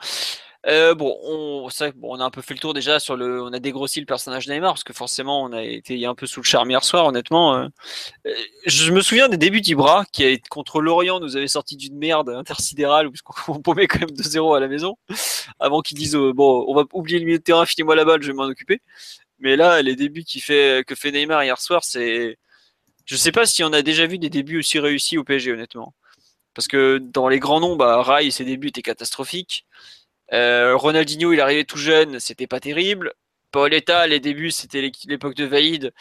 Euh, 0.67 0.95
bon, 0.95 1.15
on, 1.23 2.19
a 2.19 2.23
un 2.23 2.29
peu 2.31 2.41
fait 2.41 2.55
le 2.55 2.59
tour 2.59 2.73
déjà 2.73 2.99
sur 2.99 3.15
le, 3.15 3.41
on 3.43 3.53
a 3.53 3.59
dégrossi 3.59 3.99
le 3.99 4.07
personnage 4.07 4.47
Neymar 4.47 4.73
parce 4.73 4.83
que 4.83 4.93
forcément 4.93 5.43
on 5.43 5.53
a 5.53 5.61
été 5.61 6.03
un 6.07 6.15
peu 6.15 6.25
sous 6.25 6.39
le 6.39 6.45
charme 6.45 6.71
hier 6.71 6.83
soir, 6.83 7.05
honnêtement. 7.05 7.55
Euh. 7.55 7.67
Euh, 8.25 8.31
je 8.65 8.91
me 8.91 9.01
souviens 9.01 9.29
des 9.29 9.37
débuts 9.37 9.61
d'Ibra 9.61 10.05
qui 10.11 10.23
a 10.23 10.29
été 10.29 10.47
contre 10.49 10.81
l'Orient, 10.81 11.19
nous 11.19 11.37
avait 11.37 11.47
sorti 11.47 11.75
d'une 11.77 11.97
merde 11.97 12.29
intersidérale 12.29 13.09
puisqu'on 13.11 13.61
paumait 13.61 13.85
quand 13.87 13.99
même 13.99 14.09
2-0 14.09 14.57
à 14.57 14.59
la 14.59 14.67
maison 14.67 14.97
avant 15.59 15.81
qu'ils 15.81 15.97
disent 15.97 16.15
bon, 16.15 16.65
on 16.67 16.73
va 16.73 16.83
oublier 16.93 17.19
le 17.19 17.25
milieu 17.25 17.37
de 17.37 17.43
terrain, 17.43 17.65
finis-moi 17.65 17.95
la 17.95 18.05
balle, 18.05 18.23
je 18.23 18.27
vais 18.27 18.33
m'en 18.33 18.45
occuper. 18.45 18.81
Mais 19.39 19.55
là, 19.55 19.81
les 19.83 19.95
débuts 19.95 20.25
fait 20.41 20.83
que 20.87 20.95
fait 20.95 21.11
Neymar 21.11 21.43
hier 21.43 21.59
soir, 21.59 21.83
c'est 21.83 22.39
je 23.05 23.15
sais 23.15 23.31
pas 23.31 23.45
si 23.45 23.63
on 23.63 23.71
a 23.73 23.81
déjà 23.81 24.07
vu 24.07 24.17
des 24.17 24.29
débuts 24.29 24.59
aussi 24.59 24.79
réussis 24.79 25.17
au 25.17 25.23
PSG, 25.23 25.51
honnêtement. 25.51 25.93
Parce 26.55 26.67
que 26.67 26.97
dans 26.97 27.27
les 27.27 27.39
grands 27.39 27.59
noms, 27.59 27.75
bah, 27.75 28.01
Rai, 28.01 28.31
ses 28.31 28.45
débuts 28.45 28.69
étaient 28.69 28.81
catastrophiques. 28.81 29.65
Euh, 30.33 30.75
Ronaldinho, 30.75 31.33
il 31.33 31.41
arrivait 31.41 31.65
tout 31.65 31.77
jeune, 31.77 32.19
c'était 32.19 32.47
pas 32.47 32.59
terrible. 32.59 33.13
Paoletta, 33.51 34.07
les 34.07 34.19
débuts, 34.19 34.51
c'était 34.51 34.91
l'époque 35.07 35.35
de 35.35 35.45
Vaïd. 35.45 35.93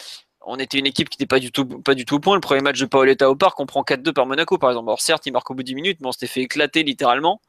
on 0.47 0.59
était 0.59 0.79
une 0.79 0.87
équipe 0.87 1.09
qui 1.09 1.17
n'était 1.19 1.27
pas 1.27 1.41
du 1.41 1.53
tout 1.53 1.67
pas 1.67 1.95
du 1.95 2.05
tout 2.05 2.17
au 2.17 2.21
point. 2.21 2.35
Le 2.35 2.41
premier 2.41 2.63
match 2.63 2.81
de 2.81 2.87
Paoletta 2.87 3.31
au 3.31 3.37
parc, 3.37 3.61
on 3.61 3.67
prend 3.67 3.83
4-2 3.83 4.13
par 4.13 4.27
Monaco, 4.27 4.59
par 4.59 4.71
exemple. 4.71 4.89
Alors 4.89 5.01
certes, 5.01 5.27
il 5.27 5.33
marque 5.33 5.51
au 5.51 5.55
bout 5.55 5.63
de 5.63 5.69
10 5.69 5.75
minutes, 5.75 5.99
mais 6.01 6.09
on 6.09 6.13
s'était 6.13 6.27
fait 6.27 6.43
éclater 6.43 6.83
littéralement. 6.85 7.41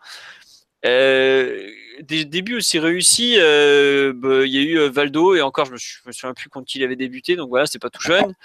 Euh, 0.86 1.70
des 2.02 2.26
débuts 2.26 2.58
aussi 2.58 2.78
réussis, 2.80 3.36
euh, 3.40 4.14
bah, 4.16 4.46
il 4.46 4.54
y 4.54 4.58
a 4.60 4.62
eu 4.62 4.90
Valdo 4.90 5.36
et 5.36 5.42
encore, 5.42 5.66
je 5.66 5.72
me, 5.72 5.78
me 6.08 6.12
souviens 6.12 6.34
plus 6.34 6.50
quand 6.50 6.76
il 6.76 6.84
avait 6.84 6.96
débuté, 6.96 7.36
donc 7.36 7.50
voilà, 7.50 7.66
c'est 7.66 7.80
pas 7.80 7.90
tout 7.90 8.02
jeune. 8.02 8.36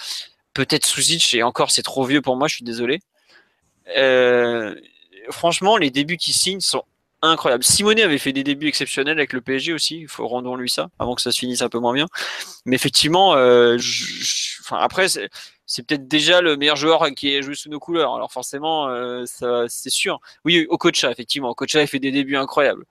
Peut-être 0.54 0.86
Suzic 0.86 1.34
et 1.34 1.42
encore, 1.42 1.70
c'est 1.70 1.82
trop 1.82 2.04
vieux 2.04 2.22
pour 2.22 2.36
moi, 2.36 2.48
je 2.48 2.56
suis 2.56 2.64
désolé. 2.64 3.00
franchement, 5.30 5.76
les 5.76 5.90
débuts 5.90 6.16
qui 6.16 6.32
signent 6.32 6.60
sont 6.60 6.84
incroyable. 7.22 7.64
Simonet 7.64 8.02
avait 8.02 8.18
fait 8.18 8.32
des 8.32 8.44
débuts 8.44 8.68
exceptionnels 8.68 9.18
avec 9.18 9.32
le 9.32 9.40
PSG 9.40 9.72
aussi. 9.72 10.00
Il 10.00 10.08
faut 10.08 10.26
rendons 10.26 10.56
lui 10.56 10.70
ça 10.70 10.90
avant 10.98 11.14
que 11.14 11.22
ça 11.22 11.32
se 11.32 11.38
finisse 11.38 11.62
un 11.62 11.68
peu 11.68 11.78
moins 11.78 11.92
bien. 11.92 12.06
Mais 12.64 12.76
effectivement, 12.76 13.34
euh, 13.34 13.76
après 14.70 15.08
c'est 15.08 15.86
peut-être 15.86 16.08
déjà 16.08 16.40
le 16.40 16.56
meilleur 16.56 16.76
joueur 16.76 17.06
qui 17.14 17.34
est 17.34 17.42
joué 17.42 17.54
sous 17.54 17.68
nos 17.68 17.78
couleurs. 17.78 18.14
Alors 18.14 18.32
forcément, 18.32 18.88
euh, 18.88 19.24
c'est 19.26 19.90
sûr. 19.90 20.20
Oui, 20.44 20.66
Okocha 20.68 21.10
effectivement, 21.10 21.50
Okocha 21.50 21.80
a 21.80 21.86
fait 21.86 21.98
des 21.98 22.12
débuts 22.12 22.36
incroyables. 22.36 22.84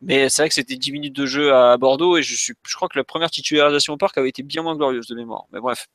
Mais 0.00 0.28
c'est 0.28 0.42
vrai 0.42 0.48
que 0.48 0.54
c'était 0.54 0.76
10 0.76 0.92
minutes 0.92 1.16
de 1.16 1.26
jeu 1.26 1.52
à 1.52 1.76
Bordeaux 1.76 2.16
et 2.16 2.22
je, 2.22 2.36
suis, 2.36 2.54
je 2.66 2.76
crois 2.76 2.88
que 2.88 2.96
la 2.96 3.02
première 3.02 3.30
titularisation 3.30 3.94
au 3.94 3.96
parc 3.96 4.16
avait 4.16 4.28
été 4.28 4.44
bien 4.44 4.62
moins 4.62 4.76
glorieuse 4.76 5.08
de 5.08 5.16
mémoire. 5.16 5.46
Mais 5.52 5.58
bref. 5.60 5.88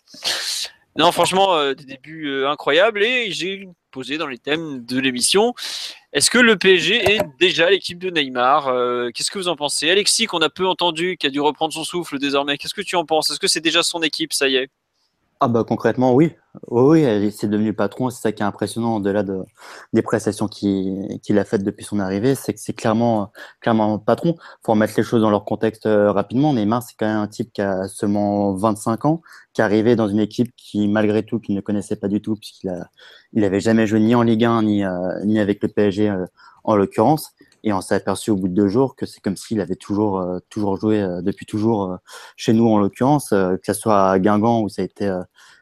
Non, 0.96 1.12
franchement, 1.12 1.56
euh, 1.56 1.74
des 1.74 1.86
débuts 1.86 2.28
euh, 2.28 2.50
incroyables 2.50 3.04
et 3.04 3.32
j'ai 3.32 3.68
posé 3.90 4.20
dans 4.20 4.28
les 4.28 4.38
thèmes 4.38 4.86
de 4.86 5.00
l'émission. 5.00 5.56
Est-ce 6.14 6.30
que 6.30 6.38
le 6.38 6.56
PSG 6.56 7.16
est 7.16 7.22
déjà 7.40 7.70
l'équipe 7.70 7.98
de 7.98 8.12
Neymar 8.12 8.68
euh, 8.68 9.10
Qu'est-ce 9.14 9.32
que 9.32 9.40
vous 9.40 9.48
en 9.48 9.56
pensez? 9.56 9.90
Alexis, 9.90 10.28
qu'on 10.28 10.42
a 10.42 10.50
peu 10.50 10.68
entendu, 10.68 11.18
qui 11.18 11.26
a 11.26 11.30
dû 11.32 11.40
reprendre 11.40 11.74
son 11.74 11.84
souffle 11.84 12.20
désormais, 12.20 12.58
qu'est-ce 12.60 12.76
que 12.76 12.82
tu 12.82 12.96
en 12.96 13.06
penses? 13.06 13.32
Est-ce 13.32 13.40
que 13.40 13.48
c'est 13.48 13.60
déjà 13.62 13.82
son 13.82 14.04
équipe, 14.04 14.34
ça 14.34 14.48
y 14.48 14.56
est 14.58 14.70
ah 15.44 15.50
bah 15.50 15.66
concrètement 15.68 16.14
oui, 16.14 16.32
oui, 16.70 17.32
c'est 17.32 17.50
devenu 17.50 17.74
patron, 17.74 18.10
c'est 18.10 18.22
ça 18.22 18.32
qui 18.32 18.42
est 18.44 18.46
impressionnant 18.46 18.96
au-delà 18.96 19.24
de, 19.24 19.42
des 19.92 20.02
prestations 20.02 20.48
qu'il 20.48 21.38
a 21.38 21.44
faites 21.44 21.64
depuis 21.64 21.84
son 21.84 22.00
arrivée, 22.00 22.34
c'est 22.36 22.54
que 22.54 22.62
c'est 22.62 22.72
clairement 22.74 23.32
clairement 23.60 24.00
patron. 24.00 24.38
Faut 24.66 24.72
remettre 24.72 24.94
les 24.96 25.04
choses 25.04 25.22
dans 25.22 25.30
leur 25.30 25.44
contexte 25.44 25.86
euh, 25.86 26.14
rapidement. 26.14 26.54
Neymar 26.54 26.82
c'est 26.82 26.96
quand 26.98 27.08
même 27.08 27.18
un 27.18 27.28
type 27.28 27.52
qui 27.52 27.62
a 27.62 27.90
seulement 27.90 28.54
25 28.54 29.04
ans, 29.04 29.22
qui 29.54 29.60
est 29.60 29.66
arrivé 29.66 29.98
dans 29.98 30.08
une 30.08 30.20
équipe 30.20 30.54
qui 30.56 30.88
malgré 30.88 31.24
tout 31.24 31.40
qu'il 31.40 31.56
ne 31.56 31.62
connaissait 31.62 31.98
pas 31.98 32.08
du 32.08 32.22
tout 32.22 32.36
puisqu'il 32.38 32.72
il 33.34 33.44
avait 33.44 33.60
jamais 33.60 33.86
joué 33.86 34.00
ni 34.00 34.16
en 34.16 34.22
Ligue 34.22 34.46
1 34.46 34.64
ni 34.64 34.86
euh, 34.86 34.92
ni 35.26 35.40
avec 35.40 35.62
le 35.62 35.68
PSG 35.68 36.10
euh, 36.10 36.26
en 36.64 36.78
l'occurrence. 36.78 37.34
Et 37.64 37.72
on 37.72 37.82
s'est 37.82 37.96
aperçu 37.96 38.30
au 38.32 38.36
bout 38.36 38.50
de 38.50 38.54
deux 38.54 38.68
jours 38.68 38.96
que 38.96 39.06
c'est 39.06 39.22
comme 39.22 39.38
s'il 39.38 39.62
avait 39.62 39.76
toujours, 39.76 40.20
euh, 40.20 40.40
toujours 40.50 40.78
joué 40.78 41.02
euh, 41.02 41.22
depuis 41.22 41.46
toujours 41.46 41.92
euh, 41.92 41.98
chez 42.36 42.54
nous 42.54 42.68
en 42.68 42.78
l'occurrence, 42.78 43.30
que 43.30 43.60
ce 43.66 43.74
soit 43.74 44.12
à 44.12 44.20
Guingamp 44.20 44.62
où 44.62 44.70
ça 44.70 44.82
a 44.82 44.86
été, 44.86 45.06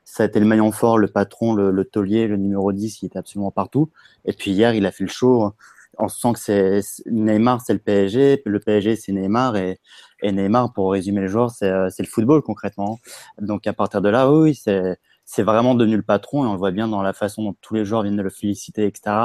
ça 0.04 0.24
a 0.24 0.26
été 0.26 0.40
le 0.40 0.46
maillon 0.46 0.72
fort, 0.72 0.98
le 0.98 1.08
patron, 1.08 1.54
le, 1.54 1.72
le 1.72 1.86
taulier, 1.86 2.28
le 2.28 2.38
numéro 2.38 2.72
10, 2.72 3.02
il 3.02 3.06
était 3.08 3.20
absolument 3.20 3.52
partout. 3.52 3.90
Et 4.26 4.34
puis 4.34 4.52
hier, 4.52 4.74
il 4.74 4.86
a 4.86 4.92
fait 4.92 5.04
le 5.04 5.10
show. 5.10 5.54
On 5.98 6.08
sent 6.08 6.34
que 6.34 6.40
c'est 6.40 6.82
Neymar, 7.06 7.62
c'est 7.62 7.74
le 7.74 7.80
PSG, 7.80 8.42
le 8.46 8.60
PSG, 8.60 8.96
c'est 8.96 9.12
Neymar 9.12 9.56
et, 9.58 9.80
et 10.22 10.32
Neymar, 10.32 10.74
pour 10.74 10.92
résumer 10.92 11.22
les 11.22 11.28
joueurs, 11.28 11.52
c'est 11.52 11.70
le 11.70 12.08
football 12.08 12.42
concrètement. 12.42 13.00
Donc 13.40 13.68
à 13.68 13.74
partir 13.74 14.02
de 14.02 14.10
là, 14.10 14.32
oui, 14.32 14.56
c'est 14.56 14.98
c'est 15.26 15.44
vraiment 15.44 15.76
devenu 15.76 15.96
le 15.96 16.04
patron 16.04 16.44
et 16.44 16.48
on 16.48 16.54
le 16.54 16.58
voit 16.58 16.72
bien 16.72 16.88
dans 16.88 17.02
la 17.02 17.14
façon 17.14 17.44
dont 17.44 17.56
tous 17.62 17.74
les 17.74 17.86
joueurs 17.86 18.04
viennent 18.04 18.22
le 18.22 18.30
féliciter, 18.30 18.86
etc. 18.86 19.16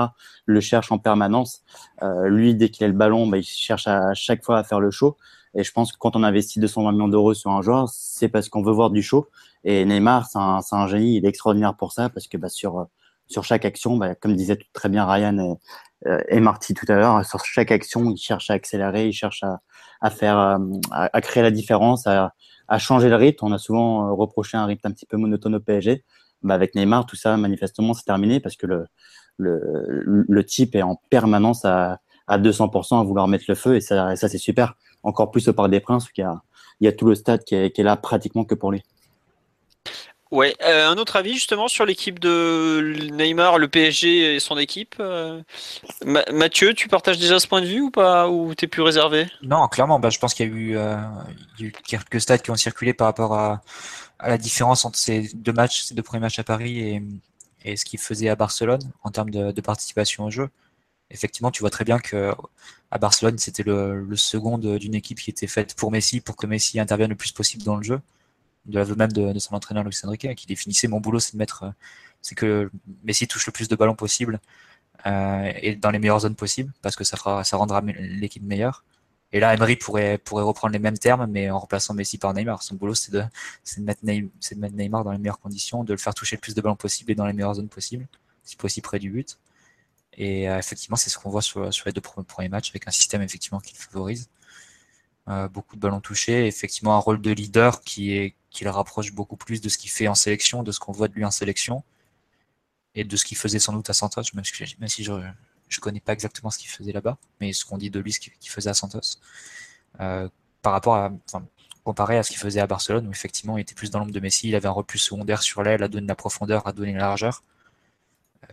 Le 0.44 0.60
cherche 0.60 0.92
en 0.92 0.98
permanence. 0.98 1.62
Euh, 2.02 2.28
lui, 2.28 2.54
dès 2.54 2.68
qu'il 2.68 2.84
a 2.84 2.88
le 2.88 2.94
ballon, 2.94 3.26
bah, 3.26 3.38
il 3.38 3.44
cherche 3.44 3.86
à, 3.88 4.14
chaque 4.14 4.44
fois 4.44 4.58
à 4.58 4.64
faire 4.64 4.80
le 4.80 4.90
show. 4.90 5.16
Et 5.54 5.64
je 5.64 5.72
pense 5.72 5.92
que 5.92 5.98
quand 5.98 6.16
on 6.16 6.22
investit 6.22 6.60
220 6.60 6.92
millions 6.92 7.08
d'euros 7.08 7.34
sur 7.34 7.50
un 7.50 7.62
joueur, 7.62 7.88
c'est 7.88 8.28
parce 8.28 8.48
qu'on 8.48 8.62
veut 8.62 8.72
voir 8.72 8.90
du 8.90 9.02
show. 9.02 9.28
Et 9.64 9.84
Neymar, 9.84 10.26
c'est 10.26 10.38
un, 10.38 10.60
un, 10.70 10.86
génie, 10.86 11.16
il 11.16 11.24
est 11.24 11.28
extraordinaire 11.28 11.74
pour 11.76 11.92
ça 11.92 12.08
parce 12.10 12.28
que 12.28 12.36
bah, 12.36 12.48
sur 12.48 12.86
sur 13.28 13.44
chaque 13.44 13.64
action, 13.64 13.96
bah, 13.96 14.14
comme 14.14 14.36
disait 14.36 14.58
très 14.72 14.88
bien 14.88 15.04
Ryan 15.06 15.38
euh, 15.38 15.54
et 16.28 16.40
Marty 16.40 16.74
tout 16.74 16.86
à 16.88 16.94
l'heure, 16.94 17.24
sur 17.24 17.44
chaque 17.44 17.70
action, 17.70 18.10
il 18.10 18.16
cherche 18.16 18.50
à 18.50 18.54
accélérer, 18.54 19.08
il 19.08 19.12
cherche 19.12 19.42
à, 20.00 20.10
faire, 20.10 20.38
euh, 20.38 20.58
à, 20.90 21.20
créer 21.20 21.42
la 21.42 21.50
différence, 21.50 22.06
à, 22.06 22.32
à 22.68 22.78
changer 22.78 23.08
le 23.08 23.16
rythme. 23.16 23.46
On 23.46 23.52
a 23.52 23.58
souvent 23.58 24.08
euh, 24.08 24.12
reproché 24.12 24.56
un 24.56 24.66
rythme 24.66 24.88
un 24.88 24.92
petit 24.92 25.06
peu 25.06 25.16
monotone 25.16 25.56
au 25.56 25.60
PSG. 25.60 26.04
Bah, 26.42 26.54
avec 26.54 26.74
Neymar, 26.74 27.06
tout 27.06 27.16
ça, 27.16 27.36
manifestement, 27.36 27.94
c'est 27.94 28.04
terminé 28.04 28.40
parce 28.40 28.56
que 28.56 28.66
le, 28.66 28.86
le, 29.38 30.24
le 30.28 30.44
type 30.44 30.74
est 30.74 30.82
en 30.82 31.00
permanence 31.10 31.64
à, 31.64 32.00
à 32.26 32.38
200% 32.38 33.00
à 33.00 33.02
vouloir 33.02 33.28
mettre 33.28 33.44
le 33.48 33.54
feu 33.54 33.76
et 33.76 33.80
ça, 33.80 34.16
ça 34.16 34.28
c'est 34.28 34.38
super. 34.38 34.74
Encore 35.02 35.30
plus 35.30 35.48
au 35.48 35.52
Parc 35.52 35.70
des 35.70 35.80
Princes 35.80 36.06
où 36.06 36.10
il 36.16 36.20
y 36.20 36.24
a, 36.24 36.42
il 36.80 36.84
y 36.84 36.88
a 36.88 36.92
tout 36.92 37.06
le 37.06 37.14
stade 37.14 37.42
qui 37.44 37.54
est, 37.54 37.70
qui 37.70 37.80
est 37.80 37.84
là 37.84 37.96
pratiquement 37.96 38.44
que 38.44 38.54
pour 38.54 38.70
lui. 38.70 38.82
Ouais, 40.32 40.56
euh, 40.62 40.88
un 40.88 40.96
autre 40.96 41.14
avis 41.14 41.34
justement 41.34 41.68
sur 41.68 41.86
l'équipe 41.86 42.18
de 42.18 43.10
Neymar, 43.12 43.58
le 43.58 43.68
PSG 43.68 44.34
et 44.34 44.40
son 44.40 44.58
équipe. 44.58 44.96
Euh, 44.98 45.40
Mathieu, 46.04 46.74
tu 46.74 46.88
partages 46.88 47.18
déjà 47.18 47.38
ce 47.38 47.46
point 47.46 47.60
de 47.60 47.66
vue 47.66 47.80
ou 47.80 47.90
pas 47.92 48.28
Ou 48.28 48.52
t'es 48.56 48.66
plus 48.66 48.82
réservé? 48.82 49.28
Non, 49.42 49.68
clairement, 49.68 50.00
bah, 50.00 50.10
je 50.10 50.18
pense 50.18 50.34
qu'il 50.34 50.48
y, 50.48 50.50
a 50.50 50.52
eu, 50.52 50.76
euh, 50.76 50.96
y 51.60 51.64
a 51.64 51.66
eu 51.66 51.72
quelques 51.72 52.20
stades 52.20 52.42
qui 52.42 52.50
ont 52.50 52.56
circulé 52.56 52.92
par 52.92 53.06
rapport 53.06 53.34
à, 53.34 53.62
la 54.20 54.38
différence 54.38 54.84
entre 54.84 54.98
ces 54.98 55.30
deux 55.34 55.52
matchs, 55.52 55.84
ces 55.84 55.94
deux 55.94 56.02
premiers 56.02 56.22
matchs 56.22 56.40
à 56.40 56.44
Paris 56.44 57.02
et, 57.64 57.76
ce 57.76 57.84
qu'il 57.84 58.00
faisait 58.00 58.28
à 58.28 58.36
Barcelone 58.36 58.80
en 59.02 59.10
termes 59.10 59.30
de, 59.30 59.60
participation 59.60 60.24
au 60.24 60.30
jeu. 60.30 60.48
Effectivement, 61.10 61.50
tu 61.52 61.60
vois 61.60 61.70
très 61.70 61.84
bien 61.84 61.98
que 61.98 62.32
à 62.90 62.98
Barcelone, 62.98 63.38
c'était 63.38 63.64
le 63.64 64.16
second 64.16 64.58
d'une 64.58 64.94
équipe 64.94 65.20
qui 65.20 65.30
était 65.30 65.46
faite 65.46 65.74
pour 65.74 65.90
Messi, 65.92 66.20
pour 66.20 66.36
que 66.36 66.46
Messi 66.46 66.80
intervienne 66.80 67.10
le 67.10 67.16
plus 67.16 67.32
possible 67.32 67.62
dans 67.62 67.76
le 67.76 67.82
jeu 67.82 68.00
de 68.66 68.78
l'aveu 68.78 68.94
même 68.94 69.12
de, 69.12 69.32
de, 69.32 69.38
son 69.38 69.54
entraîneur 69.54 69.84
Luis 69.84 69.96
Enrique, 70.04 70.34
qui 70.34 70.46
définissait 70.46 70.88
mon 70.88 71.00
boulot, 71.00 71.20
c'est 71.20 71.32
de 71.34 71.38
mettre, 71.38 71.64
euh, 71.64 71.70
c'est 72.22 72.34
que 72.34 72.70
Messi 73.04 73.26
touche 73.28 73.46
le 73.46 73.52
plus 73.52 73.68
de 73.68 73.76
ballons 73.76 73.94
possible 73.94 74.40
euh, 75.06 75.52
et 75.56 75.76
dans 75.76 75.90
les 75.90 75.98
meilleures 75.98 76.20
zones 76.20 76.34
possibles, 76.34 76.72
parce 76.82 76.96
que 76.96 77.04
ça 77.04 77.16
fera, 77.16 77.44
ça 77.44 77.56
rendra 77.56 77.80
l'équipe 77.80 78.42
meilleure. 78.42 78.84
Et 79.32 79.40
là, 79.40 79.54
Emery 79.54 79.76
pourrait, 79.76 80.18
pourrait 80.18 80.44
reprendre 80.44 80.72
les 80.72 80.78
mêmes 80.78 80.98
termes, 80.98 81.26
mais 81.26 81.50
en 81.50 81.58
remplaçant 81.58 81.94
Messi 81.94 82.16
par 82.18 82.32
Neymar. 82.32 82.62
Son 82.62 82.76
boulot, 82.76 82.94
c'est 82.94 83.12
de, 83.12 83.20
de, 83.20 83.82
mettre 83.82 84.04
Neymar, 84.04 84.30
de 84.50 84.56
mettre 84.56 84.76
Neymar 84.76 85.04
dans 85.04 85.12
les 85.12 85.18
meilleures 85.18 85.40
conditions, 85.40 85.84
de 85.84 85.92
le 85.92 85.98
faire 85.98 86.14
toucher 86.14 86.36
le 86.36 86.40
plus 86.40 86.54
de 86.54 86.60
ballons 86.60 86.76
possible 86.76 87.10
et 87.12 87.14
dans 87.14 87.26
les 87.26 87.32
meilleures 87.32 87.54
zones 87.54 87.68
possibles, 87.68 88.06
si 88.44 88.56
possible 88.56 88.84
près 88.84 88.98
du 88.98 89.10
but. 89.10 89.38
Et 90.16 90.48
euh, 90.48 90.58
effectivement, 90.58 90.96
c'est 90.96 91.10
ce 91.10 91.18
qu'on 91.18 91.30
voit 91.30 91.42
sur, 91.42 91.72
sur 91.72 91.86
les 91.86 91.92
deux 91.92 92.00
premiers 92.00 92.48
matchs, 92.48 92.70
avec 92.70 92.88
un 92.88 92.90
système 92.90 93.22
effectivement 93.22 93.60
qui 93.60 93.74
le 93.74 93.78
favorise. 93.78 94.28
Euh, 95.28 95.48
beaucoup 95.48 95.74
de 95.74 95.80
ballons 95.80 96.00
touchés, 96.00 96.46
effectivement 96.46 96.94
un 96.94 96.98
rôle 96.98 97.20
de 97.20 97.32
leader 97.32 97.80
qui 97.80 98.12
est 98.12 98.36
qui 98.56 98.64
le 98.64 98.70
rapproche 98.70 99.12
beaucoup 99.12 99.36
plus 99.36 99.60
de 99.60 99.68
ce 99.68 99.76
qu'il 99.76 99.90
fait 99.90 100.08
en 100.08 100.14
sélection, 100.14 100.62
de 100.62 100.72
ce 100.72 100.80
qu'on 100.80 100.92
voit 100.92 101.08
de 101.08 101.12
lui 101.14 101.26
en 101.26 101.30
sélection, 101.30 101.84
et 102.94 103.04
de 103.04 103.16
ce 103.16 103.24
qu'il 103.26 103.36
faisait 103.36 103.58
sans 103.58 103.74
doute 103.74 103.90
à 103.90 103.92
Santos, 103.92 104.22
même, 104.32 104.44
si 104.44 105.04
je 105.04 105.12
ne 105.12 105.80
connais 105.80 106.00
pas 106.00 106.14
exactement 106.14 106.50
ce 106.50 106.58
qu'il 106.58 106.70
faisait 106.70 106.92
là-bas, 106.92 107.18
mais 107.40 107.52
ce 107.52 107.66
qu'on 107.66 107.76
dit 107.76 107.90
de 107.90 108.00
lui, 108.00 108.12
ce 108.12 108.20
qu'il 108.20 108.50
faisait 108.50 108.70
à 108.70 108.74
Santos, 108.74 109.18
euh, 110.00 110.28
par 110.62 110.72
rapport 110.72 110.96
à, 110.96 111.12
comparé 111.84 112.16
à 112.16 112.22
ce 112.22 112.30
qu'il 112.30 112.38
faisait 112.38 112.60
à 112.60 112.66
Barcelone, 112.66 113.06
où 113.06 113.10
effectivement 113.10 113.58
il 113.58 113.60
était 113.60 113.74
plus 113.74 113.90
dans 113.90 113.98
l'ombre 113.98 114.12
de 114.12 114.20
Messi, 114.20 114.48
il 114.48 114.54
avait 114.54 114.68
un 114.68 114.72
rôle 114.72 114.86
plus 114.86 114.98
secondaire 114.98 115.42
sur 115.42 115.62
l'aile, 115.62 115.82
à 115.82 115.88
donner 115.88 116.04
de 116.04 116.08
la 116.08 116.16
profondeur, 116.16 116.66
à 116.66 116.72
donner 116.72 116.92
de 116.92 116.98
la 116.98 117.08
largeur. 117.08 117.42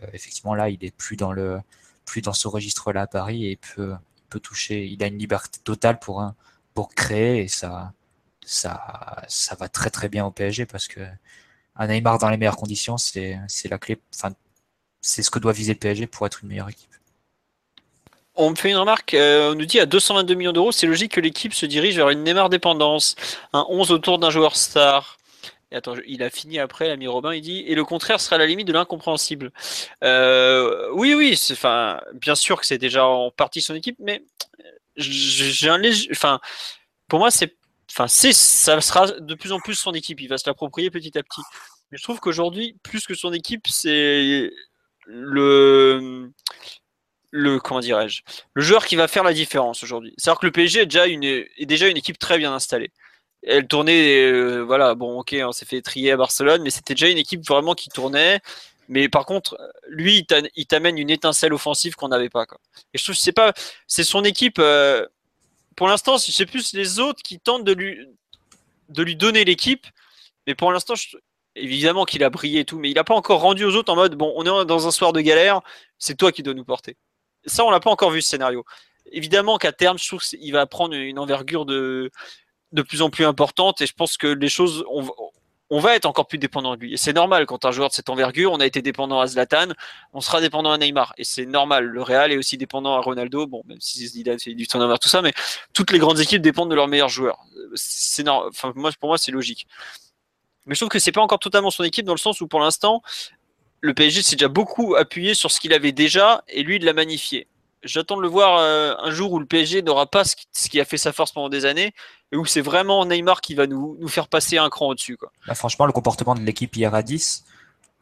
Euh, 0.02 0.06
effectivement 0.12 0.54
là, 0.54 0.68
il 0.68 0.84
est 0.84 0.94
plus 0.94 1.16
dans 1.16 1.32
le 1.32 1.60
plus 2.04 2.20
dans 2.20 2.34
ce 2.34 2.46
registre-là 2.46 3.02
à 3.02 3.06
Paris 3.06 3.46
et 3.46 3.56
peut, 3.56 3.94
peut 4.28 4.40
toucher, 4.40 4.86
il 4.86 5.02
a 5.02 5.06
une 5.06 5.16
liberté 5.16 5.60
totale 5.64 5.98
pour 5.98 6.20
un, 6.20 6.34
pour 6.74 6.94
créer 6.94 7.42
et 7.42 7.48
ça, 7.48 7.92
ça, 8.44 9.22
ça 9.28 9.54
va 9.54 9.68
très 9.68 9.90
très 9.90 10.08
bien 10.08 10.26
au 10.26 10.30
PSG 10.30 10.66
parce 10.66 10.88
que 10.88 11.00
un 11.76 11.86
Neymar 11.88 12.18
dans 12.18 12.30
les 12.30 12.36
meilleures 12.36 12.56
conditions, 12.56 12.98
c'est, 12.98 13.38
la 13.68 13.78
clé. 13.78 13.98
Enfin, 14.14 14.34
c'est 15.00 15.22
ce 15.22 15.30
que 15.30 15.38
doit 15.38 15.52
viser 15.52 15.72
le 15.72 15.78
PSG 15.78 16.06
pour 16.06 16.26
être 16.26 16.40
une 16.42 16.48
meilleure 16.48 16.68
équipe. 16.68 16.90
On 18.36 18.50
me 18.50 18.56
fait 18.56 18.70
une 18.70 18.76
remarque, 18.76 19.14
euh, 19.14 19.52
on 19.52 19.54
nous 19.54 19.64
dit 19.64 19.78
à 19.78 19.86
222 19.86 20.34
millions 20.34 20.52
d'euros, 20.52 20.72
c'est 20.72 20.88
logique 20.88 21.12
que 21.12 21.20
l'équipe 21.20 21.54
se 21.54 21.66
dirige 21.66 21.96
vers 21.96 22.10
une 22.10 22.24
Neymar 22.24 22.48
dépendance, 22.48 23.14
un 23.52 23.64
11 23.68 23.92
autour 23.92 24.18
d'un 24.18 24.30
joueur 24.30 24.56
star. 24.56 25.18
Et 25.70 25.76
attends, 25.76 25.94
il 26.06 26.22
a 26.22 26.30
fini 26.30 26.58
après, 26.58 26.88
l'ami 26.88 27.06
Robin, 27.06 27.32
il 27.32 27.42
dit, 27.42 27.60
et 27.66 27.76
le 27.76 27.84
contraire 27.84 28.20
sera 28.20 28.36
à 28.36 28.38
la 28.40 28.46
limite 28.46 28.66
de 28.66 28.72
l'incompréhensible. 28.72 29.52
Euh, 30.02 30.88
oui, 30.94 31.14
oui, 31.14 31.38
enfin, 31.52 32.00
bien 32.14 32.34
sûr 32.34 32.60
que 32.60 32.66
c'est 32.66 32.78
déjà 32.78 33.06
en 33.06 33.30
partie 33.30 33.60
son 33.60 33.74
équipe, 33.74 33.96
mais 34.00 34.22
pour 37.08 37.18
moi, 37.18 37.30
ça 37.30 37.46
sera 38.80 39.06
de 39.10 39.34
plus 39.34 39.52
en 39.52 39.60
plus 39.60 39.74
son 39.74 39.92
équipe. 39.92 40.20
Il 40.20 40.28
va 40.28 40.38
se 40.38 40.48
l'approprier 40.48 40.90
petit 40.90 41.16
à 41.18 41.22
petit. 41.22 41.42
Mais 41.90 41.98
je 41.98 42.02
trouve 42.02 42.20
qu'aujourd'hui, 42.20 42.76
plus 42.82 43.06
que 43.06 43.14
son 43.14 43.32
équipe, 43.32 43.66
c'est 43.68 44.50
le, 45.06 46.30
comment 47.62 47.80
dirais-je, 47.80 48.22
le 48.54 48.62
joueur 48.62 48.86
qui 48.86 48.96
va 48.96 49.08
faire 49.08 49.24
la 49.24 49.32
différence 49.32 49.82
aujourd'hui. 49.82 50.14
C'est-à-dire 50.16 50.40
que 50.40 50.46
le 50.46 50.52
PSG 50.52 50.80
est 50.80 50.86
déjà 50.86 51.06
une, 51.06 51.24
est 51.24 51.66
déjà 51.66 51.88
une 51.88 51.96
équipe 51.96 52.18
très 52.18 52.38
bien 52.38 52.52
installée. 52.52 52.90
Elle 53.46 53.66
tournait, 53.66 54.22
euh, 54.22 54.62
voilà, 54.62 54.94
bon, 54.94 55.18
ok, 55.18 55.36
on 55.40 55.52
s'est 55.52 55.66
fait 55.66 55.82
trier 55.82 56.12
à 56.12 56.16
Barcelone, 56.16 56.62
mais 56.62 56.70
c'était 56.70 56.94
déjà 56.94 57.10
une 57.10 57.18
équipe 57.18 57.46
vraiment 57.46 57.74
qui 57.74 57.90
tournait. 57.90 58.40
Mais 58.88 59.08
par 59.08 59.26
contre, 59.26 59.56
lui, 59.88 60.26
il 60.56 60.66
t'amène 60.66 60.98
une 60.98 61.10
étincelle 61.10 61.52
offensive 61.52 61.94
qu'on 61.94 62.08
n'avait 62.08 62.28
pas. 62.28 62.44
Et 62.92 62.98
je 62.98 63.04
trouve 63.04 63.14
que 63.14 63.20
c'est 63.20 63.32
pas, 63.32 63.52
c'est 63.86 64.04
son 64.04 64.24
équipe. 64.24 64.58
Euh, 64.58 65.06
pour 65.76 65.88
l'instant, 65.88 66.18
c'est 66.18 66.46
plus 66.46 66.72
les 66.74 67.00
autres 67.00 67.22
qui 67.22 67.40
tentent 67.40 67.64
de 67.64 67.72
lui, 67.72 68.06
de 68.88 69.02
lui 69.02 69.16
donner 69.16 69.44
l'équipe. 69.44 69.86
Mais 70.46 70.54
pour 70.54 70.70
l'instant, 70.70 70.94
Évidemment 71.56 72.04
qu'il 72.04 72.24
a 72.24 72.30
brillé 72.30 72.60
et 72.60 72.64
tout, 72.64 72.78
mais 72.78 72.90
il 72.90 72.94
n'a 72.94 73.04
pas 73.04 73.14
encore 73.14 73.40
rendu 73.40 73.64
aux 73.64 73.76
autres 73.76 73.92
en 73.92 73.94
mode 73.94 74.16
bon, 74.16 74.32
on 74.36 74.42
est 74.42 74.66
dans 74.66 74.88
un 74.88 74.90
soir 74.90 75.12
de 75.12 75.20
galère, 75.20 75.60
c'est 75.98 76.16
toi 76.16 76.32
qui 76.32 76.42
dois 76.42 76.54
nous 76.54 76.64
porter. 76.64 76.96
Ça, 77.46 77.64
on 77.64 77.70
l'a 77.70 77.78
pas 77.78 77.90
encore 77.90 78.10
vu 78.10 78.22
ce 78.22 78.30
scénario. 78.30 78.64
Évidemment 79.12 79.56
qu'à 79.58 79.70
terme, 79.70 79.96
je 79.96 80.06
trouve 80.08 80.20
qu'il 80.20 80.52
va 80.52 80.66
prendre 80.66 80.94
une 80.94 81.18
envergure 81.18 81.64
de, 81.64 82.10
de 82.72 82.82
plus 82.82 83.02
en 83.02 83.10
plus 83.10 83.24
importante 83.24 83.80
et 83.80 83.86
je 83.86 83.92
pense 83.92 84.16
que 84.16 84.26
les 84.26 84.48
choses, 84.48 84.84
on, 84.90 85.06
on 85.70 85.80
va 85.80 85.96
être 85.96 86.04
encore 86.04 86.26
plus 86.26 86.38
dépendant 86.38 86.76
de 86.76 86.80
lui. 86.80 86.94
Et 86.94 86.96
c'est 86.96 87.12
normal 87.12 87.46
quand 87.46 87.64
un 87.64 87.70
joueur 87.70 87.88
de 87.88 87.94
cette 87.94 88.10
envergure, 88.10 88.52
on 88.52 88.60
a 88.60 88.66
été 88.66 88.82
dépendant 88.82 89.20
à 89.20 89.26
Zlatan, 89.26 89.68
on 90.12 90.20
sera 90.20 90.40
dépendant 90.40 90.70
à 90.70 90.78
Neymar. 90.78 91.14
Et 91.16 91.24
c'est 91.24 91.46
normal. 91.46 91.86
Le 91.86 92.02
Real 92.02 92.32
est 92.32 92.36
aussi 92.36 92.58
dépendant 92.58 92.94
à 92.94 93.00
Ronaldo. 93.00 93.46
Bon, 93.46 93.62
même 93.66 93.80
si 93.80 94.06
Zidane 94.06 94.38
fait 94.38 94.54
du 94.54 94.66
turnover, 94.66 94.96
tout 95.00 95.08
ça, 95.08 95.22
mais 95.22 95.32
toutes 95.72 95.90
les 95.90 95.98
grandes 95.98 96.20
équipes 96.20 96.42
dépendent 96.42 96.70
de 96.70 96.74
leurs 96.74 96.88
meilleurs 96.88 97.08
joueurs. 97.08 97.40
C'est 97.74 98.28
enfin, 98.28 98.72
moi, 98.76 98.90
pour 99.00 99.08
moi, 99.08 99.18
c'est 99.18 99.32
logique. 99.32 99.66
Mais 100.66 100.74
je 100.74 100.80
trouve 100.80 100.90
que 100.90 100.98
c'est 100.98 101.12
pas 101.12 101.22
encore 101.22 101.40
totalement 101.40 101.70
son 101.70 101.84
équipe 101.84 102.06
dans 102.06 102.14
le 102.14 102.18
sens 102.18 102.40
où 102.40 102.46
pour 102.46 102.60
l'instant, 102.60 103.02
le 103.80 103.94
PSG 103.94 104.22
s'est 104.22 104.36
déjà 104.36 104.48
beaucoup 104.48 104.94
appuyé 104.94 105.34
sur 105.34 105.50
ce 105.50 105.60
qu'il 105.60 105.72
avait 105.72 105.92
déjà 105.92 106.42
et 106.48 106.62
lui 106.62 106.78
de 106.78 106.86
l'a 106.86 106.94
magnifié 106.94 107.48
j'attends 107.84 108.16
de 108.16 108.22
le 108.22 108.28
voir 108.28 108.58
euh, 108.58 108.94
un 108.98 109.10
jour 109.10 109.32
où 109.32 109.38
le 109.38 109.46
PSG 109.46 109.82
n'aura 109.82 110.06
pas 110.06 110.24
ce 110.24 110.34
qui, 110.68 110.80
a 110.80 110.84
fait 110.84 110.96
sa 110.96 111.12
force 111.12 111.32
pendant 111.32 111.48
des 111.48 111.64
années 111.66 111.92
et 112.34 112.36
où 112.36 112.44
c'est 112.44 112.60
vraiment 112.60 113.06
Neymar 113.06 113.40
qui 113.40 113.54
va 113.54 113.68
nous, 113.68 113.96
faire 114.08 114.26
passer 114.26 114.58
un 114.58 114.68
cran 114.68 114.88
au-dessus. 114.88 115.16
Bah, 115.46 115.54
franchement, 115.54 115.86
le 115.86 115.92
comportement 115.92 116.34
de 116.34 116.40
l'équipe 116.40 116.74
hier 116.74 116.92
à 116.92 117.00
10, 117.04 117.44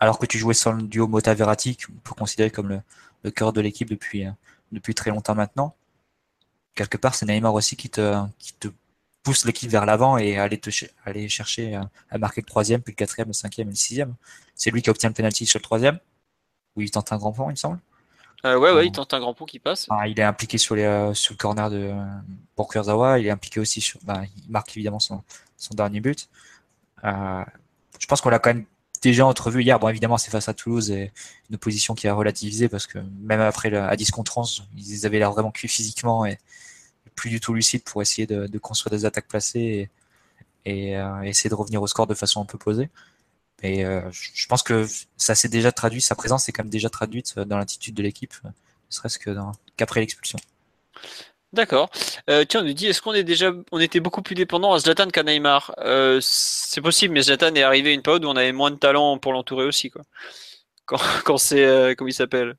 alors 0.00 0.18
que 0.18 0.24
tu 0.24 0.38
jouais 0.38 0.54
sur 0.54 0.72
le 0.72 0.82
duo 0.84 1.06
Mota-Verratti, 1.06 1.76
qu'on 1.76 1.92
peut 2.02 2.14
considérer 2.14 2.50
comme 2.50 2.82
le, 3.22 3.30
cœur 3.30 3.52
de 3.52 3.60
l'équipe 3.60 3.90
depuis, 3.90 4.26
euh, 4.26 4.30
depuis 4.72 4.94
très 4.94 5.10
longtemps 5.10 5.34
maintenant, 5.34 5.76
quelque 6.74 6.96
part, 6.96 7.14
c'est 7.14 7.26
Neymar 7.26 7.52
aussi 7.52 7.76
qui 7.76 7.90
te, 7.90 8.24
pousse 9.22 9.44
l'équipe 9.44 9.70
vers 9.70 9.84
l'avant 9.84 10.16
et 10.16 10.38
aller, 10.38 10.58
aller 11.04 11.28
chercher 11.28 11.74
à, 11.74 11.90
à, 12.08 12.16
marquer 12.16 12.40
le 12.40 12.46
troisième, 12.46 12.80
puis 12.80 12.92
le 12.92 12.96
quatrième, 12.96 13.28
le 13.28 13.34
cinquième 13.34 13.68
et 13.68 13.72
le 13.72 13.76
sixième. 13.76 14.14
C'est 14.54 14.70
lui 14.70 14.80
qui 14.80 14.88
obtient 14.88 15.10
le 15.10 15.14
penalty 15.14 15.44
sur 15.44 15.58
le 15.58 15.62
troisième, 15.62 15.98
où 16.74 16.80
il 16.80 16.90
tente 16.90 17.12
un 17.12 17.18
grand 17.18 17.32
point, 17.32 17.48
il 17.48 17.50
me 17.50 17.56
semble. 17.56 17.80
Euh, 18.44 18.58
ouais, 18.58 18.72
ouais, 18.72 18.86
il 18.86 18.92
tente 18.92 19.14
un 19.14 19.20
grand 19.20 19.34
pont 19.34 19.44
qui 19.44 19.58
passe. 19.58 19.86
il 20.08 20.18
est 20.18 20.22
impliqué 20.24 20.58
sur, 20.58 20.74
les, 20.74 20.82
euh, 20.82 21.14
sur 21.14 21.32
le 21.32 21.38
corner 21.38 21.70
de, 21.70 21.92
pour 22.56 22.68
Kurzawa. 22.68 23.18
Il 23.18 23.26
est 23.26 23.30
impliqué 23.30 23.60
aussi 23.60 23.80
sur. 23.80 24.00
Bah, 24.04 24.22
il 24.36 24.50
marque 24.50 24.76
évidemment 24.76 24.98
son, 24.98 25.22
son 25.56 25.74
dernier 25.74 26.00
but. 26.00 26.28
Euh, 27.04 27.44
je 27.98 28.06
pense 28.06 28.20
qu'on 28.20 28.30
l'a 28.30 28.40
quand 28.40 28.50
même 28.54 28.64
déjà 29.00 29.26
entrevu 29.26 29.62
hier. 29.62 29.78
Bon, 29.78 29.88
évidemment, 29.88 30.18
c'est 30.18 30.30
face 30.30 30.48
à 30.48 30.54
Toulouse 30.54 30.90
et 30.90 31.12
une 31.50 31.56
opposition 31.56 31.94
qui 31.94 32.08
a 32.08 32.14
relativisé 32.14 32.68
parce 32.68 32.86
que 32.86 32.98
même 33.20 33.40
après 33.40 33.70
le, 33.70 33.80
à 33.80 33.94
10 33.96 34.10
contre 34.10 34.38
11, 34.38 34.66
ils 34.76 35.06
avaient 35.06 35.18
l'air 35.18 35.32
vraiment 35.32 35.52
cuits 35.52 35.68
physiquement 35.68 36.26
et 36.26 36.38
plus 37.14 37.30
du 37.30 37.40
tout 37.40 37.54
lucides 37.54 37.84
pour 37.84 38.02
essayer 38.02 38.26
de, 38.26 38.46
de 38.46 38.58
construire 38.58 38.90
des 38.90 39.04
attaques 39.04 39.28
placées 39.28 39.90
et, 40.64 40.90
et 40.90 40.96
euh, 40.96 41.22
essayer 41.22 41.50
de 41.50 41.54
revenir 41.54 41.82
au 41.82 41.86
score 41.86 42.06
de 42.06 42.14
façon 42.14 42.40
un 42.40 42.44
peu 42.46 42.58
posée. 42.58 42.90
Et 43.62 43.84
euh, 43.84 44.02
je 44.10 44.46
pense 44.46 44.62
que 44.62 44.86
ça 45.16 45.34
s'est 45.34 45.48
déjà 45.48 45.72
traduit, 45.72 46.00
sa 46.00 46.14
présence 46.14 46.48
est 46.48 46.52
quand 46.52 46.64
même 46.64 46.70
déjà 46.70 46.90
traduite 46.90 47.38
dans 47.38 47.58
l'attitude 47.58 47.94
de 47.94 48.02
l'équipe, 48.02 48.34
ne 48.44 48.50
serait-ce 48.90 49.18
que 49.18 49.36
qu'après 49.76 50.00
l'expulsion. 50.00 50.38
D'accord. 51.52 51.90
Euh, 52.30 52.44
tiens, 52.48 52.60
on 52.62 52.64
nous 52.64 52.72
dit, 52.72 52.86
est-ce 52.86 53.02
qu'on 53.02 53.12
est 53.12 53.24
déjà, 53.24 53.52
on 53.72 53.78
était 53.78 54.00
beaucoup 54.00 54.22
plus 54.22 54.34
dépendant 54.34 54.72
à 54.72 54.78
Zlatan 54.78 55.08
qu'à 55.08 55.22
Neymar? 55.22 55.74
Euh, 55.78 56.18
C'est 56.22 56.80
possible, 56.80 57.12
mais 57.12 57.22
Zlatan 57.22 57.54
est 57.54 57.62
arrivé 57.62 57.90
à 57.90 57.92
une 57.92 58.00
période 58.00 58.24
où 58.24 58.28
on 58.28 58.36
avait 58.36 58.52
moins 58.52 58.70
de 58.70 58.76
talent 58.76 59.18
pour 59.18 59.34
l'entourer 59.34 59.66
aussi, 59.66 59.90
quoi. 59.90 60.02
Quand, 60.86 60.96
quand 61.24 61.36
c'est, 61.36 61.64
euh, 61.64 61.94
comment 61.94 62.08
il 62.08 62.14
s'appelle? 62.14 62.56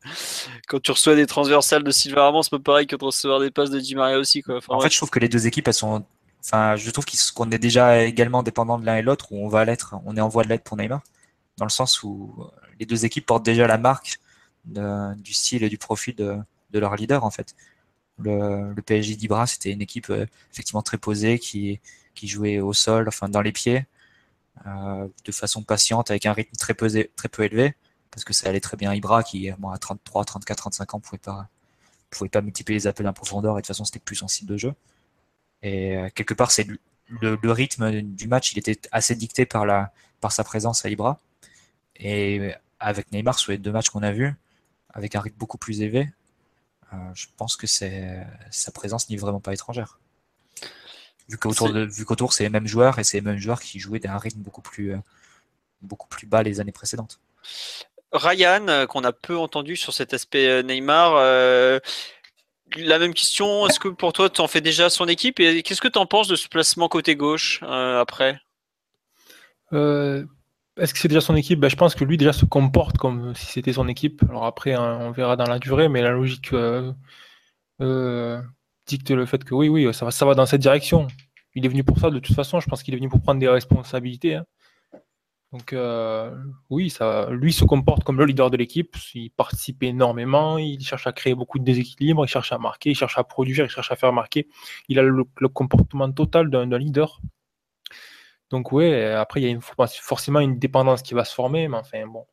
Quand 0.68 0.80
tu 0.80 0.92
reçois 0.92 1.16
des 1.16 1.26
transversales 1.26 1.84
de 1.84 1.90
Silva 1.90 2.26
Ramos, 2.26 2.44
c'est 2.44 2.52
pas 2.52 2.60
pareil 2.60 2.86
que 2.86 2.96
de 2.96 3.04
recevoir 3.04 3.40
des 3.40 3.50
passes 3.50 3.72
de 3.72 3.80
Di 3.80 3.96
Maria 3.96 4.20
aussi, 4.20 4.44
quoi. 4.44 4.60
en 4.68 4.80
fait, 4.80 4.92
je 4.92 4.98
trouve 4.98 5.10
que 5.10 5.20
les 5.20 5.30
deux 5.30 5.48
équipes, 5.48 5.68
elles 5.68 5.74
sont 5.74 6.06
Je 6.44 6.90
trouve 6.92 7.06
qu'on 7.34 7.52
est 7.52 7.60
déjà 7.60 8.04
également 8.04 8.44
dépendant 8.44 8.78
de 8.78 8.86
l'un 8.86 8.98
et 8.98 9.02
l'autre, 9.02 9.32
ou 9.32 9.46
on 9.46 9.48
va 9.48 9.66
l'être, 9.66 9.96
on 10.06 10.18
est 10.18 10.22
en 10.22 10.28
voie 10.28 10.44
de 10.44 10.50
l'être 10.50 10.64
pour 10.64 10.78
Neymar, 10.78 11.02
dans 11.58 11.66
le 11.66 11.72
sens 11.72 12.04
où 12.04 12.36
les 12.80 12.86
deux 12.86 13.06
équipes 13.06 13.26
portent 13.26 13.46
déjà 13.46 13.68
la 13.68 13.78
marque 13.78 14.20
du 14.66 15.34
style 15.34 15.64
et 15.64 15.70
du 15.70 15.78
profil 15.78 16.16
de, 16.16 16.80
leur 16.80 16.96
leader, 16.96 17.24
en 17.24 17.32
fait. 17.32 17.56
Le, 18.20 18.74
PSG 18.86 19.16
d'Ibra, 19.16 19.48
c'était 19.48 19.72
une 19.72 19.82
équipe 19.82 20.10
euh, 20.10 20.26
effectivement 20.52 20.82
très 20.84 20.98
posée, 20.98 21.40
qui, 21.40 21.80
jouait 22.24 22.60
au 22.60 22.74
sol, 22.74 23.08
enfin 23.08 23.28
dans 23.30 23.42
les 23.42 23.52
pieds, 23.52 23.86
euh, 24.68 25.08
de 25.26 25.32
façon 25.32 25.64
patiente, 25.64 26.12
avec 26.12 26.26
un 26.26 26.34
rythme 26.34 26.56
très 26.58 26.74
peu, 26.74 26.88
élevé, 27.40 27.76
parce 28.12 28.24
que 28.24 28.34
ça 28.34 28.50
allait 28.50 28.60
très 28.60 28.78
bien 28.78 28.94
Ibra, 28.94 29.24
qui 29.24 29.50
à 29.50 29.78
33, 29.80 30.26
34, 30.26 30.58
35 30.58 30.94
ans, 30.94 31.00
pouvait 31.00 31.18
pas, 31.18 31.50
pouvait 32.12 32.30
pas 32.30 32.42
multiplier 32.42 32.80
les 32.80 32.88
appels 32.88 33.08
en 33.08 33.14
profondeur, 33.14 33.54
et 33.58 33.62
de 33.62 33.62
toute 33.62 33.68
façon, 33.68 33.86
c'était 33.86 34.00
plus 34.00 34.18
sensible 34.18 34.52
de 34.52 34.58
jeu. 34.58 34.74
Et 35.64 35.98
euh, 35.98 36.10
quelque 36.14 36.34
part, 36.34 36.52
c'est 36.52 36.68
le, 37.08 37.40
le, 37.42 37.52
rythme 37.52 38.02
du 38.02 38.28
match, 38.28 38.52
il 38.52 38.60
était 38.60 38.80
assez 38.92 39.16
dicté 39.16 39.46
par, 39.46 39.66
la, 39.66 39.92
par 40.22 40.32
sa 40.32 40.44
présence 40.44 40.86
à 40.86 40.90
Ibra. 40.90 41.20
Et 41.96 42.52
avec 42.80 43.12
Neymar, 43.12 43.40
sur 43.40 43.52
les 43.52 43.58
deux 43.58 43.72
matchs 43.72 43.90
qu'on 43.90 44.04
a 44.04 44.12
vus, 44.12 44.36
avec 44.94 45.16
un 45.16 45.22
rythme 45.22 45.38
beaucoup 45.38 45.58
plus 45.58 45.82
élevé, 45.82 46.10
euh, 46.94 46.98
je 47.16 47.28
pense 47.38 47.56
que 47.56 47.66
sa 47.66 48.72
présence 48.74 49.10
n'est 49.10 49.18
vraiment 49.18 49.40
pas 49.40 49.54
étrangère. 49.54 50.00
Vu 51.30 51.38
qu'autour, 51.38 51.72
qu'autour 52.06 52.34
c'est 52.34 52.44
les 52.44 52.50
mêmes 52.50 52.68
joueurs 52.68 53.00
et 53.00 53.06
c'est 53.06 53.18
les 53.18 53.22
mêmes 53.22 53.38
joueurs 53.38 53.62
qui 53.62 53.80
jouaient 53.80 54.06
à 54.06 54.14
un 54.14 54.18
rythme 54.18 54.42
beaucoup 54.42 54.62
plus, 54.62 54.92
euh, 54.92 54.98
beaucoup 55.82 56.08
plus 56.08 56.28
bas 56.28 56.44
les 56.44 56.60
années 56.60 56.74
précédentes. 56.74 57.20
Ryan, 58.12 58.86
qu'on 58.88 59.04
a 59.04 59.12
peu 59.12 59.38
entendu 59.38 59.76
sur 59.76 59.94
cet 59.94 60.14
aspect 60.14 60.62
Neymar, 60.62 61.14
euh, 61.16 61.80
la 62.78 63.00
même 63.00 63.14
question, 63.14 63.68
est-ce 63.68 63.80
que 63.80 63.88
pour 63.88 64.14
toi, 64.14 64.30
tu 64.30 64.42
en 64.42 64.48
fais 64.48 64.62
déjà 64.62 64.90
son 64.90 65.08
équipe 65.08 65.40
et 65.40 65.64
qu'est-ce 65.64 65.82
que 65.82 65.88
tu 65.88 66.00
en 66.00 66.06
penses 66.06 66.28
de 66.28 66.36
ce 66.36 66.48
placement 66.48 66.88
côté 66.88 67.16
gauche 67.16 67.62
euh, 67.64 68.00
après? 68.00 68.40
Euh, 69.74 70.24
Est-ce 70.78 70.94
que 70.94 71.00
c'est 71.00 71.08
déjà 71.08 71.22
son 71.22 71.36
équipe? 71.36 71.60
Ben, 71.60 71.70
Je 71.70 71.76
pense 71.76 71.96
que 71.96 72.04
lui 72.04 72.18
déjà 72.18 72.34
se 72.34 72.46
comporte 72.46 72.98
comme 72.98 73.34
si 73.36 73.46
c'était 73.48 73.74
son 73.74 73.88
équipe. 73.88 74.24
Alors 74.30 74.46
après, 74.46 74.74
hein, 74.74 75.00
on 75.02 75.12
verra 75.12 75.36
dans 75.36 75.48
la 75.48 75.60
durée, 75.60 75.90
mais 75.90 76.02
la 76.02 76.12
logique 76.12 76.54
euh, 76.54 78.42
dicte 78.88 79.12
le 79.12 79.26
fait 79.26 79.44
que 79.44 79.54
oui, 79.54 79.70
oui, 79.70 79.94
ça 79.94 80.06
va, 80.06 80.12
ça 80.12 80.26
va 80.26 80.36
dans 80.36 80.46
cette 80.46 80.62
direction. 80.62 81.08
Il 81.56 81.66
est 81.66 81.70
venu 81.70 81.84
pour 81.84 82.00
ça 82.00 82.10
de 82.10 82.20
toute 82.20 82.36
façon, 82.36 82.60
je 82.60 82.68
pense 82.68 82.84
qu'il 82.84 82.94
est 82.94 82.98
venu 82.98 83.10
pour 83.10 83.22
prendre 83.22 83.40
des 83.40 83.48
responsabilités. 83.48 84.36
Hein. 84.36 84.46
Donc 85.54 85.72
euh, 85.72 86.36
oui, 86.72 86.90
ça, 86.90 87.30
lui 87.30 87.54
se 87.54 87.64
comporte 87.64 88.04
comme 88.04 88.18
le 88.18 88.26
leader 88.26 88.50
de 88.50 88.58
l'équipe, 88.58 88.98
il 89.14 89.30
participe 89.30 89.84
énormément, 89.84 90.58
il 90.58 90.84
cherche 90.84 91.06
à 91.06 91.12
créer 91.12 91.36
beaucoup 91.36 91.60
de 91.60 91.64
déséquilibre, 91.64 92.26
il 92.26 92.28
cherche 92.28 92.52
à 92.52 92.58
marquer, 92.58 92.90
il 92.90 92.96
cherche 92.96 93.20
à 93.20 93.24
produire, 93.24 93.66
il 93.66 93.70
cherche 93.70 93.92
à 93.92 93.96
faire 93.96 94.12
marquer. 94.12 94.48
Il 94.90 94.98
a 94.98 95.04
le, 95.04 95.24
comportement 95.50 96.12
total 96.12 96.50
d'un 96.50 96.66
leader. 96.80 97.22
Donc 98.50 98.72
oui, 98.72 98.92
après 98.96 99.42
il 99.42 99.44
y 99.44 99.48
a 99.48 99.52
une, 99.52 99.62
forcément 99.62 100.40
une 100.40 100.58
dépendance 100.58 101.04
qui 101.04 101.14
va 101.14 101.24
se 101.24 101.36
former, 101.36 101.68
mais 101.68 101.78
enfin 101.78 102.08
bon, 102.08 102.26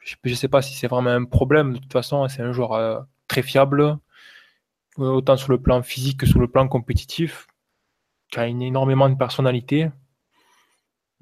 je 0.00 0.16
ne 0.22 0.34
sais 0.34 0.48
pas 0.48 0.60
si 0.60 0.74
c'est 0.74 0.86
vraiment 0.86 1.10
un 1.10 1.24
problème. 1.24 1.74
De 1.74 1.78
toute 1.78 1.92
façon, 1.94 2.28
c'est 2.28 2.42
un 2.42 2.52
joueur 2.52 2.74
euh, 2.74 3.00
très 3.26 3.42
fiable, 3.42 3.80
euh, 3.80 3.96
autant 4.98 5.38
sur 5.38 5.50
le 5.50 5.62
plan 5.62 5.82
physique 5.82 6.20
que 6.20 6.26
sur 6.26 6.40
le 6.40 6.48
plan 6.48 6.68
compétitif, 6.68 7.46
qui 8.30 8.38
a 8.38 8.46
énormément 8.48 9.08
de 9.08 9.16
personnalité. 9.16 9.90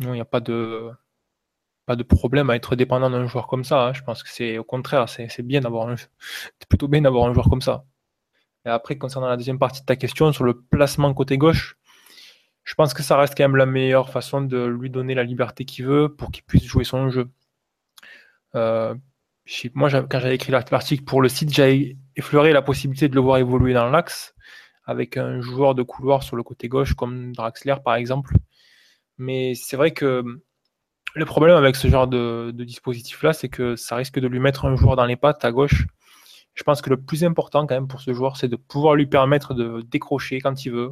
Non, 0.01 0.11
il 0.11 0.16
n'y 0.16 0.20
a 0.20 0.24
pas 0.24 0.41
de 0.41 0.91
pas 1.89 1.97
de 1.97 2.03
problème 2.03 2.51
à 2.51 2.57
être 2.57 2.76
dépendant 2.76 3.09
d'un 3.09 3.26
joueur 3.26 3.47
comme 3.47 3.64
ça. 3.64 3.86
Hein. 3.86 3.93
Je 3.95 4.03
pense 4.03 4.22
que 4.22 4.28
c'est 4.28 4.59
au 4.59 4.62
contraire, 4.62 5.09
c'est 5.09 5.41
bien 5.41 5.62
d'avoir 5.62 5.89
un, 5.89 5.95
plutôt 6.68 6.86
bien 6.86 7.01
d'avoir 7.01 7.26
un 7.26 7.32
joueur 7.32 7.49
comme 7.49 7.62
ça. 7.62 7.86
Et 8.66 8.68
après, 8.68 8.99
concernant 8.99 9.26
la 9.26 9.39
deuxième 9.39 9.59
partie 9.59 9.80
de 9.80 9.86
ta 9.86 9.97
question 9.97 10.30
sur 10.34 10.45
le 10.45 10.61
placement 10.61 11.14
côté 11.14 11.39
gauche, 11.39 11.78
je 12.64 12.74
pense 12.74 12.93
que 12.93 13.03
ça 13.03 13.16
reste 13.16 13.34
quand 13.34 13.45
même 13.45 13.57
la 13.57 13.64
meilleure 13.64 14.11
façon 14.11 14.43
de 14.43 14.66
lui 14.66 14.91
donner 14.91 15.14
la 15.14 15.24
liberté 15.24 15.64
qu'il 15.64 15.86
veut 15.86 16.14
pour 16.14 16.30
qu'il 16.30 16.45
puisse 16.45 16.64
jouer 16.64 16.84
son 16.84 17.09
jeu. 17.09 17.30
Euh, 18.55 18.95
moi, 19.72 19.89
quand 19.91 20.20
j'avais 20.20 20.34
écrit 20.34 20.53
l'article 20.53 21.05
pour 21.05 21.22
le 21.22 21.30
site, 21.30 21.55
j'avais 21.55 21.97
effleuré 22.16 22.53
la 22.53 22.61
possibilité 22.61 23.09
de 23.09 23.14
le 23.14 23.22
voir 23.22 23.39
évoluer 23.39 23.72
dans 23.72 23.89
l'axe 23.89 24.34
avec 24.84 25.16
un 25.16 25.41
joueur 25.41 25.74
de 25.74 25.82
couloir 25.82 26.22
sur 26.22 26.36
le 26.36 26.43
côté 26.43 26.68
gauche 26.68 26.93
comme 26.93 27.34
Draxler 27.34 27.76
par 27.82 27.95
exemple. 27.95 28.34
Mais 29.16 29.55
c'est 29.55 29.78
vrai 29.78 29.93
que 29.93 30.43
le 31.14 31.24
problème 31.24 31.56
avec 31.56 31.76
ce 31.76 31.88
genre 31.88 32.06
de, 32.06 32.52
dispositif-là, 32.52 33.32
c'est 33.32 33.48
que 33.48 33.76
ça 33.76 33.96
risque 33.96 34.18
de 34.18 34.26
lui 34.26 34.40
mettre 34.40 34.64
un 34.66 34.76
joueur 34.76 34.96
dans 34.96 35.06
les 35.06 35.16
pattes 35.16 35.44
à 35.44 35.52
gauche. 35.52 35.86
Je 36.54 36.62
pense 36.64 36.82
que 36.82 36.90
le 36.90 36.96
plus 36.96 37.24
important 37.24 37.66
quand 37.66 37.74
même 37.74 37.88
pour 37.88 38.00
ce 38.00 38.12
joueur, 38.12 38.36
c'est 38.36 38.48
de 38.48 38.56
pouvoir 38.56 38.94
lui 38.94 39.06
permettre 39.06 39.54
de 39.54 39.82
décrocher 39.82 40.40
quand 40.40 40.64
il 40.64 40.72
veut, 40.72 40.90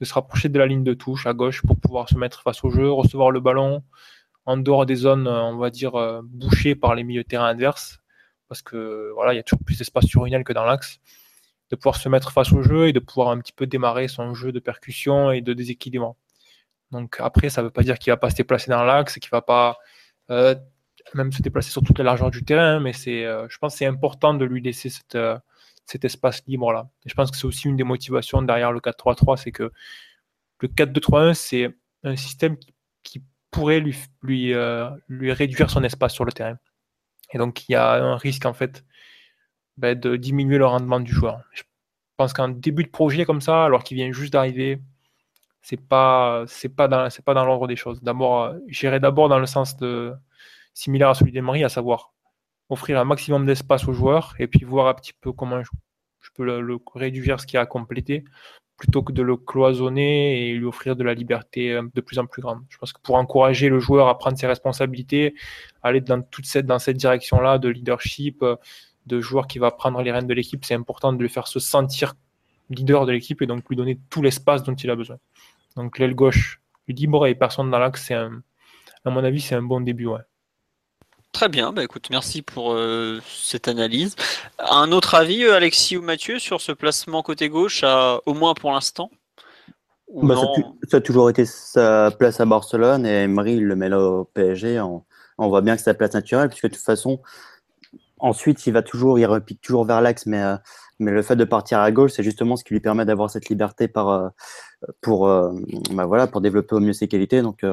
de 0.00 0.04
se 0.04 0.14
rapprocher 0.14 0.48
de 0.48 0.58
la 0.58 0.66
ligne 0.66 0.84
de 0.84 0.94
touche 0.94 1.26
à 1.26 1.32
gauche 1.32 1.62
pour 1.62 1.76
pouvoir 1.78 2.08
se 2.08 2.16
mettre 2.16 2.42
face 2.42 2.62
au 2.64 2.70
jeu, 2.70 2.90
recevoir 2.90 3.30
le 3.30 3.40
ballon 3.40 3.82
en 4.46 4.56
dehors 4.56 4.86
des 4.86 4.96
zones, 4.96 5.28
on 5.28 5.56
va 5.56 5.70
dire, 5.70 5.96
euh, 5.96 6.22
bouchées 6.24 6.74
par 6.74 6.94
les 6.94 7.04
milieux 7.04 7.22
de 7.22 7.28
terrain 7.28 7.46
adverses, 7.46 8.00
parce 8.48 8.62
que 8.62 9.10
voilà, 9.14 9.34
il 9.34 9.36
y 9.36 9.40
a 9.40 9.42
toujours 9.42 9.62
plus 9.64 9.78
d'espace 9.78 10.06
sur 10.06 10.26
une 10.26 10.32
aile 10.32 10.44
que 10.44 10.52
dans 10.52 10.64
l'axe, 10.64 11.00
de 11.70 11.76
pouvoir 11.76 11.96
se 11.96 12.08
mettre 12.08 12.32
face 12.32 12.52
au 12.52 12.62
jeu 12.62 12.88
et 12.88 12.92
de 12.92 12.98
pouvoir 12.98 13.28
un 13.28 13.38
petit 13.38 13.52
peu 13.52 13.66
démarrer 13.66 14.08
son 14.08 14.34
jeu 14.34 14.50
de 14.52 14.58
percussion 14.58 15.30
et 15.30 15.40
de 15.40 15.52
déséquilibre. 15.52 16.16
Donc 16.90 17.16
après, 17.20 17.50
ça 17.50 17.62
ne 17.62 17.66
veut 17.66 17.72
pas 17.72 17.82
dire 17.82 17.98
qu'il 17.98 18.10
ne 18.10 18.14
va 18.14 18.18
pas 18.18 18.30
se 18.30 18.36
déplacer 18.36 18.70
dans 18.70 18.84
l'axe, 18.84 19.14
qu'il 19.14 19.28
ne 19.28 19.36
va 19.36 19.42
pas 19.42 19.78
euh, 20.30 20.54
même 21.14 21.32
se 21.32 21.42
déplacer 21.42 21.70
sur 21.70 21.82
toute 21.82 21.98
la 21.98 22.04
largeur 22.04 22.30
du 22.30 22.44
terrain, 22.44 22.80
mais 22.80 22.92
euh, 23.08 23.46
je 23.48 23.58
pense 23.58 23.74
que 23.74 23.78
c'est 23.78 23.86
important 23.86 24.34
de 24.34 24.44
lui 24.44 24.60
laisser 24.60 24.90
euh, 25.14 25.38
cet 25.86 26.04
espace 26.04 26.42
libre-là. 26.46 26.88
je 27.06 27.14
pense 27.14 27.30
que 27.30 27.36
c'est 27.36 27.46
aussi 27.46 27.68
une 27.68 27.76
des 27.76 27.84
motivations 27.84 28.42
derrière 28.42 28.72
le 28.72 28.80
4-3-3, 28.80 29.36
c'est 29.36 29.52
que 29.52 29.72
le 30.60 30.68
4-2-3-1, 30.68 31.34
c'est 31.34 31.76
un 32.04 32.16
système 32.16 32.56
qui, 33.02 33.22
pourrait 33.50 33.80
lui, 33.80 34.54
réduire 35.32 35.70
son 35.70 35.82
espace 35.82 36.14
sur 36.14 36.24
le 36.24 36.30
terrain. 36.30 36.56
Et 37.32 37.38
donc, 37.38 37.68
il 37.68 37.72
y 37.72 37.74
a 37.74 37.94
un 37.94 38.16
risque, 38.16 38.46
en 38.46 38.52
fait, 38.52 38.84
ben, 39.76 39.98
de 39.98 40.14
diminuer 40.14 40.56
le 40.56 40.66
rendement 40.66 41.00
du 41.00 41.12
joueur. 41.12 41.42
Je 41.52 41.64
pense 42.16 42.32
qu'un 42.32 42.48
début 42.48 42.84
de 42.84 42.90
projet 42.90 43.24
comme 43.24 43.40
ça, 43.40 43.64
alors 43.64 43.82
qu'il 43.82 43.96
vient 43.96 44.12
juste 44.12 44.32
d'arriver, 44.34 44.80
c'est 45.62 45.80
pas, 45.80 46.44
c'est 46.46 46.68
pas 46.68 46.88
dans, 46.88 47.10
c'est 47.10 47.24
pas 47.24 47.34
dans 47.34 47.44
l'ordre 47.44 47.66
des 47.66 47.76
choses. 47.76 48.02
D'abord, 48.02 48.54
j'irai 48.68 49.00
d'abord 49.00 49.28
dans 49.28 49.38
le 49.38 49.46
sens 49.46 49.76
de 49.76 50.12
similaire 50.74 51.10
à 51.10 51.14
celui 51.14 51.32
d'Emery, 51.32 51.64
à 51.64 51.68
savoir 51.68 52.12
offrir 52.70 52.98
un 52.98 53.04
maximum 53.04 53.46
d'espace 53.46 53.86
aux 53.88 53.92
joueurs 53.92 54.34
et 54.38 54.46
puis 54.46 54.64
voir 54.64 54.86
un 54.86 54.94
petit 54.94 55.12
peu 55.12 55.32
comment 55.32 55.62
je, 55.62 55.70
peux 56.34 56.44
le, 56.44 56.78
réduire 56.94 57.40
ce 57.40 57.46
qui 57.46 57.56
a 57.56 57.62
à 57.62 57.66
compléter 57.66 58.24
plutôt 58.76 59.02
que 59.02 59.12
de 59.12 59.20
le 59.22 59.36
cloisonner 59.36 60.48
et 60.48 60.54
lui 60.54 60.64
offrir 60.64 60.96
de 60.96 61.04
la 61.04 61.12
liberté 61.12 61.72
euh, 61.72 61.82
de 61.94 62.00
plus 62.00 62.18
en 62.18 62.24
plus 62.24 62.40
grande. 62.40 62.60
Je 62.70 62.78
pense 62.78 62.94
que 62.94 63.00
pour 63.02 63.16
encourager 63.16 63.68
le 63.68 63.78
joueur 63.78 64.08
à 64.08 64.16
prendre 64.16 64.38
ses 64.38 64.46
responsabilités, 64.46 65.34
aller 65.82 66.00
dans 66.00 66.22
toute 66.22 66.46
cette, 66.46 66.64
dans 66.64 66.78
cette 66.78 66.96
direction-là 66.96 67.58
de 67.58 67.68
leadership, 67.68 68.42
euh, 68.42 68.56
de 69.04 69.20
joueur 69.20 69.48
qui 69.48 69.58
va 69.58 69.70
prendre 69.70 70.00
les 70.00 70.10
rênes 70.10 70.26
de 70.26 70.32
l'équipe, 70.32 70.64
c'est 70.64 70.74
important 70.74 71.12
de 71.12 71.22
le 71.22 71.28
faire 71.28 71.46
se 71.46 71.60
sentir 71.60 72.14
leader 72.70 73.04
de 73.04 73.12
l'équipe 73.12 73.42
et 73.42 73.46
donc 73.46 73.68
lui 73.68 73.76
donner 73.76 73.98
tout 74.08 74.22
l'espace 74.22 74.62
dont 74.62 74.74
il 74.74 74.88
a 74.88 74.96
besoin. 74.96 75.18
Donc 75.76 75.98
l'aile 75.98 76.14
gauche 76.14 76.60
libre 76.88 77.26
et 77.26 77.34
personne 77.34 77.70
dans 77.70 77.78
l'axe, 77.78 78.04
c'est 78.06 78.14
à 78.14 78.30
mon 79.04 79.24
avis, 79.24 79.40
c'est 79.40 79.54
un 79.54 79.62
bon 79.62 79.80
début. 79.80 80.06
Ouais. 80.06 80.20
Très 81.32 81.48
bien, 81.48 81.72
bah 81.72 81.84
écoute, 81.84 82.08
merci 82.10 82.42
pour 82.42 82.72
euh, 82.72 83.20
cette 83.28 83.68
analyse. 83.68 84.16
Un 84.58 84.90
autre 84.90 85.14
avis, 85.14 85.44
euh, 85.44 85.54
Alexis 85.54 85.96
ou 85.96 86.02
Mathieu, 86.02 86.38
sur 86.38 86.60
ce 86.60 86.72
placement 86.72 87.22
côté 87.22 87.48
gauche, 87.48 87.84
au 88.26 88.34
moins 88.34 88.54
pour 88.54 88.72
l'instant? 88.72 89.10
Bah, 90.12 90.34
ça, 90.88 90.96
a 90.96 91.00
toujours 91.00 91.30
été 91.30 91.44
sa 91.44 92.10
place 92.10 92.40
à 92.40 92.44
Barcelone 92.44 93.06
et 93.06 93.22
Emery 93.22 93.54
il 93.54 93.64
le 93.64 93.76
met 93.76 93.88
là 93.88 94.00
au 94.00 94.24
PSG. 94.24 94.80
On, 94.80 95.04
voit 95.38 95.60
bien 95.60 95.74
que 95.74 95.78
c'est 95.78 95.84
sa 95.84 95.94
place 95.94 96.14
naturelle, 96.14 96.48
puisque 96.48 96.66
de 96.66 96.74
toute 96.74 96.84
façon, 96.84 97.20
ensuite 98.18 98.66
il 98.66 98.72
va 98.72 98.82
toujours, 98.82 99.18
il 99.20 99.26
repique 99.26 99.60
toujours 99.60 99.84
vers 99.84 100.00
l'axe, 100.00 100.26
mais, 100.26 100.42
euh, 100.42 100.56
mais 100.98 101.12
le 101.12 101.22
fait 101.22 101.36
de 101.36 101.44
partir 101.44 101.78
à 101.78 101.92
gauche, 101.92 102.10
c'est 102.10 102.24
justement 102.24 102.56
ce 102.56 102.64
qui 102.64 102.74
lui 102.74 102.80
permet 102.80 103.04
d'avoir 103.04 103.30
cette 103.30 103.48
liberté 103.48 103.86
par, 103.86 104.32
pour, 105.00 105.26
bah, 105.90 106.06
voilà, 106.06 106.26
pour 106.26 106.40
développer 106.40 106.74
au 106.74 106.80
mieux 106.80 106.92
ses 106.92 107.08
qualités. 107.08 107.42
Donc, 107.42 107.64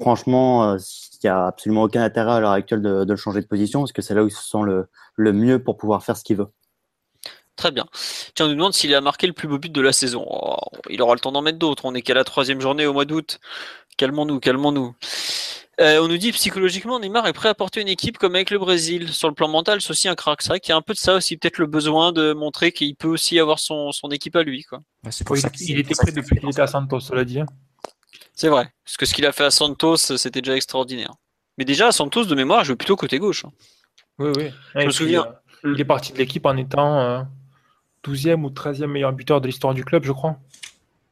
franchement, 0.00 0.76
il 0.76 1.26
n'y 1.26 1.30
a 1.30 1.46
absolument 1.46 1.82
aucun 1.82 2.02
intérêt 2.02 2.32
à 2.32 2.40
l'heure 2.40 2.50
actuelle 2.50 2.82
de, 2.82 3.04
le 3.06 3.16
changer 3.16 3.40
de 3.40 3.46
position, 3.46 3.80
parce 3.80 3.92
que 3.92 4.02
c'est 4.02 4.14
là 4.14 4.24
où 4.24 4.28
il 4.28 4.32
se 4.32 4.42
sent 4.42 4.62
le, 5.16 5.32
mieux 5.32 5.62
pour 5.62 5.76
pouvoir 5.76 6.02
faire 6.02 6.16
ce 6.16 6.24
qu'il 6.24 6.36
veut. 6.36 6.48
Très 7.56 7.70
bien. 7.70 7.84
Tiens, 8.34 8.46
on 8.46 8.48
nous 8.48 8.54
demande 8.54 8.72
s'il 8.72 8.94
a 8.94 9.02
marqué 9.02 9.26
le 9.26 9.34
plus 9.34 9.46
beau 9.46 9.58
but 9.58 9.70
de 9.70 9.80
la 9.82 9.92
saison. 9.92 10.24
Oh, 10.26 10.56
il 10.88 11.02
aura 11.02 11.12
le 11.14 11.20
temps 11.20 11.32
d'en 11.32 11.42
mettre 11.42 11.58
d'autres. 11.58 11.84
On 11.84 11.92
n'est 11.92 12.00
qu'à 12.00 12.14
la 12.14 12.24
troisième 12.24 12.60
journée 12.60 12.86
au 12.86 12.94
mois 12.94 13.04
d'août. 13.04 13.38
Calmons-nous, 14.00 14.40
calmons-nous. 14.40 14.94
Euh, 15.78 16.00
on 16.02 16.08
nous 16.08 16.16
dit 16.16 16.32
psychologiquement, 16.32 16.98
Neymar 17.00 17.26
est 17.26 17.34
prêt 17.34 17.50
à 17.50 17.54
porter 17.54 17.82
une 17.82 17.88
équipe 17.88 18.16
comme 18.16 18.34
avec 18.34 18.48
le 18.48 18.58
Brésil. 18.58 19.12
Sur 19.12 19.28
le 19.28 19.34
plan 19.34 19.46
mental, 19.46 19.82
c'est 19.82 19.90
aussi 19.90 20.08
un 20.08 20.14
crack. 20.14 20.40
C'est 20.40 20.48
vrai 20.48 20.58
qu'il 20.58 20.70
y 20.70 20.72
a 20.72 20.76
un 20.78 20.80
peu 20.80 20.94
de 20.94 20.98
ça 20.98 21.16
aussi, 21.16 21.36
peut-être 21.36 21.58
le 21.58 21.66
besoin 21.66 22.10
de 22.10 22.32
montrer 22.32 22.72
qu'il 22.72 22.96
peut 22.96 23.08
aussi 23.08 23.38
avoir 23.38 23.58
son, 23.58 23.92
équipe 24.10 24.36
à 24.36 24.42
lui. 24.42 24.62
Quoi. 24.62 24.80
il, 25.04 25.78
était 25.78 25.94
prêt 25.94 26.12
depuis 26.12 26.40
qu'il 26.40 26.48
était 26.48 26.62
à 26.62 26.66
Santos, 26.66 27.00
cela 27.00 27.26
dit. 27.26 27.40
Hein. 27.40 27.46
C'est 28.32 28.48
vrai. 28.48 28.72
Parce 28.86 28.96
que 28.96 29.04
ce 29.04 29.12
qu'il 29.12 29.26
a 29.26 29.32
fait 29.32 29.44
à 29.44 29.50
Santos, 29.50 29.98
c'était 29.98 30.40
déjà 30.40 30.56
extraordinaire. 30.56 31.12
Mais 31.58 31.66
déjà, 31.66 31.88
à 31.88 31.92
Santos, 31.92 32.24
de 32.24 32.34
mémoire, 32.34 32.64
je 32.64 32.68
joue 32.68 32.76
plutôt 32.76 32.96
côté 32.96 33.18
gauche. 33.18 33.44
Hein. 33.44 33.52
Oui, 34.18 34.30
oui. 34.34 34.50
je 34.76 34.86
me 34.86 34.90
souviens. 34.90 35.26
Euh, 35.66 35.74
il 35.74 35.78
est 35.78 35.84
parti 35.84 36.14
de 36.14 36.16
l'équipe 36.16 36.46
en 36.46 36.56
étant 36.56 37.26
12e 38.06 38.30
euh, 38.30 38.36
ou 38.36 38.48
13e 38.48 38.86
meilleur 38.86 39.12
buteur 39.12 39.42
de 39.42 39.46
l'histoire 39.46 39.74
du 39.74 39.84
club, 39.84 40.04
je 40.04 40.12
crois. 40.12 40.38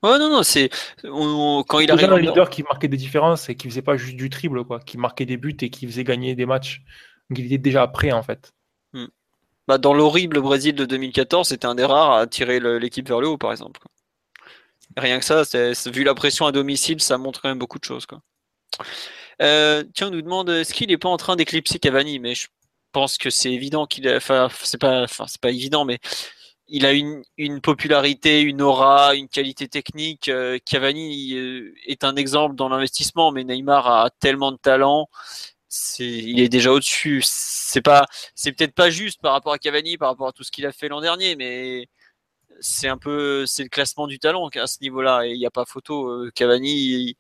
Ouais, 0.03 0.18
non, 0.18 0.30
non, 0.30 0.42
c'est. 0.42 0.70
Quand 1.03 1.80
il 1.80 1.90
arrive. 1.90 2.12
un 2.12 2.18
leader 2.18 2.51
qui 2.51 2.62
marquait 2.62 2.88
des 2.88 2.96
différences 2.96 3.49
et 3.49 3.57
qui 3.57 3.68
faisait 3.68 3.82
pas 3.82 3.96
juste 3.96 4.16
du 4.16 4.30
triple, 4.30 4.64
quoi. 4.64 4.80
Qui 4.80 4.96
marquait 4.96 5.26
des 5.26 5.36
buts 5.36 5.57
et 5.61 5.70
qui 5.70 5.86
faisait 5.86 6.05
gagner 6.05 6.34
des 6.34 6.46
matchs. 6.46 6.82
Donc 7.30 7.38
il 7.38 7.46
était 7.46 7.59
déjà 7.59 7.86
prêt, 7.88 8.12
en 8.12 8.22
fait. 8.22 8.53
Hmm. 8.92 9.07
Bah, 9.66 9.78
dans 9.78 9.94
l'horrible 9.94 10.40
Brésil 10.40 10.74
de 10.74 10.84
2014, 10.84 11.49
c'était 11.49 11.66
un 11.66 11.74
des 11.74 11.84
rares 11.84 12.12
à 12.12 12.26
tirer 12.26 12.61
l'équipe 12.78 13.09
vers 13.09 13.20
le 13.20 13.28
haut, 13.28 13.38
par 13.38 13.51
exemple. 13.51 13.80
Rien 14.96 15.18
que 15.18 15.24
ça, 15.24 15.42
vu 15.90 16.05
la 16.05 16.14
pression 16.14 16.46
à 16.46 16.53
domicile, 16.53 17.01
ça 17.01 17.18
montre 17.18 17.42
quand 17.42 17.49
même 17.49 17.59
beaucoup 17.59 17.78
de 17.78 17.84
choses. 17.84 18.07
Quoi. 18.07 18.20
Euh, 19.42 19.84
tiens, 19.94 20.09
on 20.09 20.11
nous 20.11 20.22
demande 20.22 20.49
est-ce 20.51 20.72
qu'il 20.72 20.88
n'est 20.88 20.99
pas 20.99 21.09
en 21.09 21.16
train 21.16 21.36
d'éclipser 21.36 21.78
Cavani? 21.78 22.18
Mais 22.18 22.34
je 22.34 22.49
pense 22.92 23.18
que 23.18 23.30
c'est 23.30 23.53
évident 23.53 23.86
qu'il 23.86 24.09
a. 24.09 24.16
Enfin, 24.16 24.49
c'est 24.62 24.80
pas, 24.80 25.03
enfin, 25.03 25.26
c'est 25.26 25.40
pas 25.40 25.51
évident, 25.51 25.84
mais 25.84 25.99
il 26.69 26.87
a 26.87 26.93
une, 26.93 27.23
une, 27.37 27.61
popularité, 27.61 28.41
une 28.41 28.62
aura, 28.62 29.14
une 29.14 29.29
qualité 29.29 29.69
technique. 29.69 30.29
Euh, 30.29 30.59
Cavani 30.64 31.35
euh, 31.35 31.75
est 31.87 32.05
un 32.05 32.16
exemple 32.16 32.55
dans 32.55 32.69
l'investissement, 32.69 33.33
mais 33.33 33.45
Neymar 33.45 33.87
a 33.87 34.11
tellement 34.11 34.53
de 34.53 34.59
talent. 34.59 35.09
Il 35.99 36.41
est 36.41 36.49
déjà 36.49 36.73
au-dessus. 36.73 37.23
C'est 37.25 37.83
pas, 37.83 38.07
c'est 38.35 38.53
peut-être 38.53 38.75
pas 38.75 38.91
juste 38.91 39.21
par 39.21 39.33
rapport 39.33 39.53
à 39.53 39.59
Cavani, 39.59 39.99
par 39.99 40.11
rapport 40.11 40.29
à 40.29 40.33
tout 40.33 40.45
ce 40.45 40.51
qu'il 40.51 40.66
a 40.66 40.73
fait 40.73 40.89
l'an 40.89 41.01
dernier, 41.01 41.37
mais 41.37 41.89
c'est 42.61 42.89
un 42.89 42.99
peu 42.99 43.47
c'est 43.47 43.62
le 43.62 43.69
classement 43.69 44.07
du 44.07 44.19
talent 44.19 44.49
à 44.49 44.66
ce 44.66 44.79
niveau-là 44.83 45.25
et 45.27 45.33
il 45.33 45.39
n'y 45.39 45.47
a 45.47 45.51
pas 45.51 45.64
photo. 45.64 46.09
Euh, 46.09 46.31
Cavani, 46.35 47.16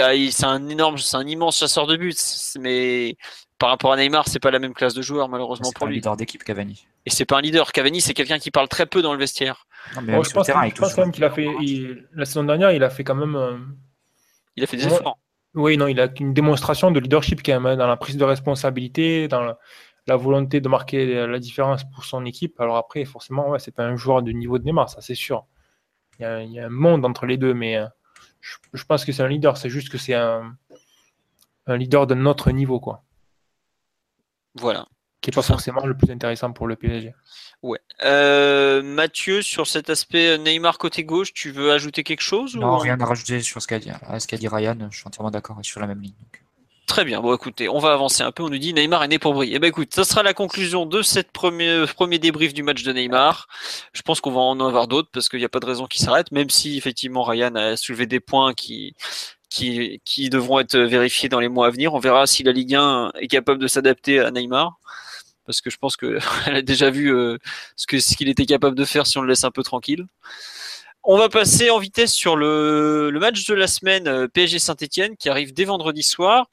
a, 0.00 0.12
c'est 0.30 0.46
un 0.46 0.68
énorme, 0.68 0.98
c'est 0.98 1.16
un 1.16 1.26
immense 1.26 1.58
chasseur 1.58 1.86
de 1.86 1.96
buts, 1.96 2.14
mais 2.58 3.16
par 3.58 3.68
rapport 3.68 3.92
à 3.92 3.96
Neymar, 3.96 4.28
c'est 4.28 4.40
pas 4.40 4.50
la 4.50 4.58
même 4.58 4.74
classe 4.74 4.94
de 4.94 5.02
joueur 5.02 5.28
malheureusement 5.28 5.70
pour 5.74 5.86
lui. 5.86 5.94
C'est 5.94 5.96
un 5.96 6.12
leader 6.12 6.16
d'équipe 6.16 6.42
Cavani. 6.42 6.86
Et 7.06 7.10
c'est 7.10 7.24
pas 7.24 7.38
un 7.38 7.40
leader. 7.40 7.72
Cavani, 7.72 8.00
c'est 8.00 8.14
quelqu'un 8.14 8.38
qui 8.38 8.50
parle 8.50 8.68
très 8.68 8.86
peu 8.86 9.02
dans 9.02 9.12
le 9.12 9.18
vestiaire. 9.18 9.66
je 9.94 10.32
pense, 10.32 10.94
quand 10.94 10.98
même 10.98 11.12
qu'il 11.12 11.24
a 11.24 11.30
fait 11.30 11.48
la 12.14 12.24
saison 12.24 12.44
dernière, 12.44 12.72
il 12.72 12.82
a 12.82 12.90
fait 12.90 13.04
quand 13.04 13.14
même. 13.14 13.36
Euh, 13.36 13.56
il 14.56 14.64
a 14.64 14.66
fait 14.66 14.76
des 14.76 14.86
efforts. 14.86 15.18
Oui, 15.54 15.76
non, 15.76 15.86
il 15.86 16.00
a 16.00 16.08
une 16.18 16.34
démonstration 16.34 16.90
de 16.90 16.98
leadership 16.98 17.40
quand 17.44 17.52
même 17.52 17.66
hein, 17.66 17.76
dans 17.76 17.86
la 17.86 17.96
prise 17.96 18.16
de 18.16 18.24
responsabilité, 18.24 19.28
dans 19.28 19.40
la, 19.40 19.58
la 20.06 20.16
volonté 20.16 20.60
de 20.60 20.68
marquer 20.68 21.26
la 21.26 21.38
différence 21.38 21.84
pour 21.84 22.04
son 22.04 22.24
équipe. 22.24 22.60
Alors 22.60 22.76
après, 22.76 23.04
forcément, 23.04 23.50
ouais, 23.50 23.58
c'est 23.58 23.74
pas 23.74 23.84
un 23.84 23.96
joueur 23.96 24.22
de 24.22 24.32
niveau 24.32 24.58
de 24.58 24.64
Neymar, 24.64 24.90
ça 24.90 25.00
c'est 25.00 25.14
sûr. 25.14 25.46
Il 26.18 26.52
y, 26.52 26.60
a, 26.60 26.66
un 26.66 26.68
monde 26.68 27.04
entre 27.04 27.26
les 27.26 27.36
deux, 27.36 27.54
mais 27.54 27.76
euh, 27.76 27.86
je, 28.72 28.84
pense 28.84 29.04
que 29.04 29.12
c'est 29.12 29.22
un 29.22 29.28
leader. 29.28 29.56
C'est 29.56 29.70
juste 29.70 29.88
que 29.88 29.98
c'est 29.98 30.14
un, 30.14 30.56
un 31.66 31.76
leader 31.76 32.06
de 32.06 32.14
notre 32.14 32.50
niveau, 32.50 32.80
quoi. 32.80 33.02
Voilà. 34.54 34.86
Qui 35.20 35.30
n'est 35.30 35.34
pas 35.34 35.42
forcément 35.42 35.86
le 35.86 35.96
plus 35.96 36.10
intéressant 36.10 36.52
pour 36.52 36.66
le 36.66 36.76
PSG. 36.76 37.14
Ouais. 37.62 37.80
Euh, 38.04 38.82
Mathieu, 38.82 39.40
sur 39.40 39.66
cet 39.66 39.88
aspect 39.88 40.36
Neymar 40.36 40.76
côté 40.76 41.04
gauche, 41.04 41.32
tu 41.32 41.50
veux 41.50 41.72
ajouter 41.72 42.04
quelque 42.04 42.20
chose 42.20 42.54
Non, 42.54 42.76
rien 42.76 43.00
à 43.00 43.06
rajouter 43.06 43.40
sur 43.40 43.62
ce 43.62 43.66
qu'a 43.66 43.78
dit, 43.78 43.90
dit, 44.32 44.48
Ryan. 44.48 44.88
Je 44.90 44.98
suis 44.98 45.06
entièrement 45.06 45.30
d'accord 45.30 45.58
sur 45.62 45.80
la 45.80 45.86
même 45.86 46.02
ligne. 46.02 46.12
Très 46.86 47.04
bien. 47.04 47.20
Bon, 47.20 47.34
écoutez, 47.34 47.68
on 47.68 47.78
va 47.78 47.92
avancer 47.92 48.22
un 48.22 48.30
peu. 48.30 48.42
On 48.42 48.50
nous 48.50 48.58
dit 48.58 48.74
Neymar 48.74 49.02
est 49.04 49.08
né 49.08 49.18
pour 49.18 49.32
briller. 49.32 49.56
Eh 49.56 49.58
ben, 49.58 49.68
écoute, 49.68 49.94
ça 49.94 50.04
sera 50.04 50.22
la 50.22 50.34
conclusion 50.34 50.84
de 50.84 51.00
cette 51.02 51.32
premier, 51.32 51.84
premier 51.96 52.18
débrief 52.18 52.52
du 52.52 52.62
match 52.62 52.82
de 52.82 52.92
Neymar. 52.92 53.48
Je 53.94 54.02
pense 54.02 54.20
qu'on 54.20 54.30
va 54.32 54.40
en 54.40 54.60
avoir 54.60 54.86
d'autres 54.86 55.08
parce 55.10 55.28
qu'il 55.30 55.38
n'y 55.38 55.46
a 55.46 55.48
pas 55.48 55.60
de 55.60 55.66
raison 55.66 55.86
qu'il 55.86 56.02
s'arrête, 56.02 56.30
même 56.30 56.50
si 56.50 56.76
effectivement 56.76 57.22
Ryan 57.22 57.54
a 57.54 57.76
soulevé 57.76 58.06
des 58.06 58.20
points 58.20 58.52
qui, 58.52 58.94
devront 60.30 60.60
être 60.60 60.76
vérifiés 60.78 61.28
dans 61.30 61.40
les 61.40 61.48
mois 61.48 61.68
à 61.68 61.70
venir. 61.70 61.94
On 61.94 61.98
verra 62.00 62.26
si 62.26 62.42
la 62.42 62.52
Ligue 62.52 62.74
1 62.74 63.12
est 63.18 63.28
capable 63.28 63.60
de 63.60 63.66
s'adapter 63.66 64.20
à 64.20 64.30
Neymar. 64.30 64.78
Parce 65.46 65.60
que 65.60 65.70
je 65.70 65.78
pense 65.78 65.96
qu'elle 65.96 66.20
a 66.46 66.62
déjà 66.62 66.90
vu 66.90 67.14
euh, 67.14 67.38
ce 67.76 67.86
que 67.86 67.98
ce 67.98 68.16
qu'il 68.16 68.28
était 68.28 68.46
capable 68.46 68.76
de 68.76 68.84
faire 68.84 69.06
si 69.06 69.18
on 69.18 69.22
le 69.22 69.28
laisse 69.28 69.44
un 69.44 69.50
peu 69.50 69.62
tranquille. 69.62 70.06
On 71.06 71.18
va 71.18 71.28
passer 71.28 71.68
en 71.68 71.78
vitesse 71.78 72.14
sur 72.14 72.34
le, 72.34 73.10
match 73.20 73.46
de 73.46 73.52
la 73.52 73.66
semaine 73.66 74.08
euh, 74.08 74.26
PSG 74.26 74.58
Saint-Etienne 74.58 75.18
qui 75.18 75.28
arrive 75.28 75.52
dès 75.52 75.66
vendredi 75.66 76.02
soir. 76.02 76.46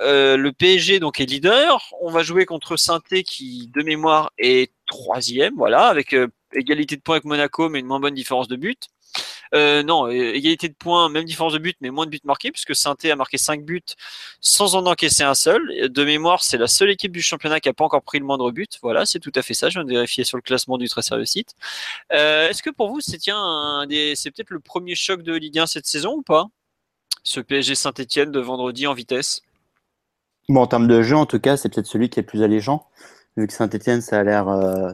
Euh, 0.00 0.36
le 0.36 0.52
PSG 0.52 1.00
donc 1.00 1.18
est 1.20 1.26
leader. 1.26 1.92
On 2.00 2.08
va 2.08 2.22
jouer 2.22 2.46
contre 2.46 2.76
saint 2.76 3.00
qui 3.00 3.68
de 3.74 3.82
mémoire 3.82 4.30
est 4.38 4.72
troisième, 4.86 5.54
voilà, 5.56 5.88
avec 5.88 6.12
euh, 6.12 6.28
égalité 6.52 6.94
de 6.94 7.00
points 7.00 7.16
avec 7.16 7.24
Monaco, 7.24 7.68
mais 7.68 7.80
une 7.80 7.86
moins 7.86 7.98
bonne 7.98 8.14
différence 8.14 8.46
de 8.46 8.54
but. 8.54 8.86
Euh, 9.54 9.82
non, 9.82 10.08
égalité 10.08 10.68
de 10.68 10.74
points, 10.74 11.08
même 11.08 11.24
différence 11.24 11.52
de 11.52 11.58
but, 11.58 11.76
mais 11.80 11.90
moins 11.90 12.06
de 12.06 12.10
buts 12.10 12.20
marqués, 12.24 12.52
puisque 12.52 12.74
saint 12.74 12.94
a 13.02 13.16
marqué 13.16 13.38
5 13.38 13.64
buts 13.64 13.80
sans 14.40 14.74
en 14.74 14.86
encaisser 14.86 15.22
un 15.22 15.34
seul. 15.34 15.90
De 15.90 16.04
mémoire, 16.04 16.42
c'est 16.42 16.58
la 16.58 16.68
seule 16.68 16.90
équipe 16.90 17.12
du 17.12 17.22
championnat 17.22 17.60
qui 17.60 17.68
n'a 17.68 17.72
pas 17.72 17.84
encore 17.84 18.02
pris 18.02 18.18
le 18.18 18.24
moindre 18.24 18.50
but. 18.52 18.78
Voilà, 18.82 19.06
c'est 19.06 19.18
tout 19.18 19.32
à 19.34 19.42
fait 19.42 19.54
ça. 19.54 19.68
Je 19.68 19.78
viens 19.78 19.84
de 19.84 19.90
vérifier 19.90 20.24
sur 20.24 20.36
le 20.36 20.42
classement 20.42 20.78
du 20.78 20.88
très 20.88 21.02
sérieux 21.02 21.24
site. 21.24 21.54
Euh, 22.12 22.48
est-ce 22.48 22.62
que 22.62 22.70
pour 22.70 22.88
vous, 22.88 23.00
c'est 23.00 23.20
c'est 23.20 24.30
peut-être 24.30 24.50
le 24.50 24.60
premier 24.60 24.94
choc 24.94 25.22
de 25.22 25.34
Ligue 25.34 25.58
1 25.58 25.66
cette 25.66 25.86
saison 25.86 26.14
ou 26.14 26.22
pas? 26.22 26.46
Ce 27.22 27.40
PSG 27.40 27.74
Saint-Etienne 27.74 28.32
de 28.32 28.40
vendredi 28.40 28.86
en 28.86 28.94
vitesse 28.94 29.42
Bon, 30.48 30.62
en 30.62 30.66
termes 30.66 30.88
de 30.88 31.02
jeu, 31.02 31.16
en 31.16 31.26
tout 31.26 31.38
cas, 31.38 31.56
c'est 31.56 31.68
peut-être 31.68 31.86
celui 31.86 32.08
qui 32.08 32.18
est 32.18 32.22
le 32.22 32.26
plus 32.26 32.42
alléchant, 32.42 32.88
vu 33.36 33.46
que 33.46 33.52
Saint-Etienne, 33.52 34.00
ça 34.00 34.20
a 34.20 34.24
l'air. 34.24 34.48
Euh, 34.48 34.90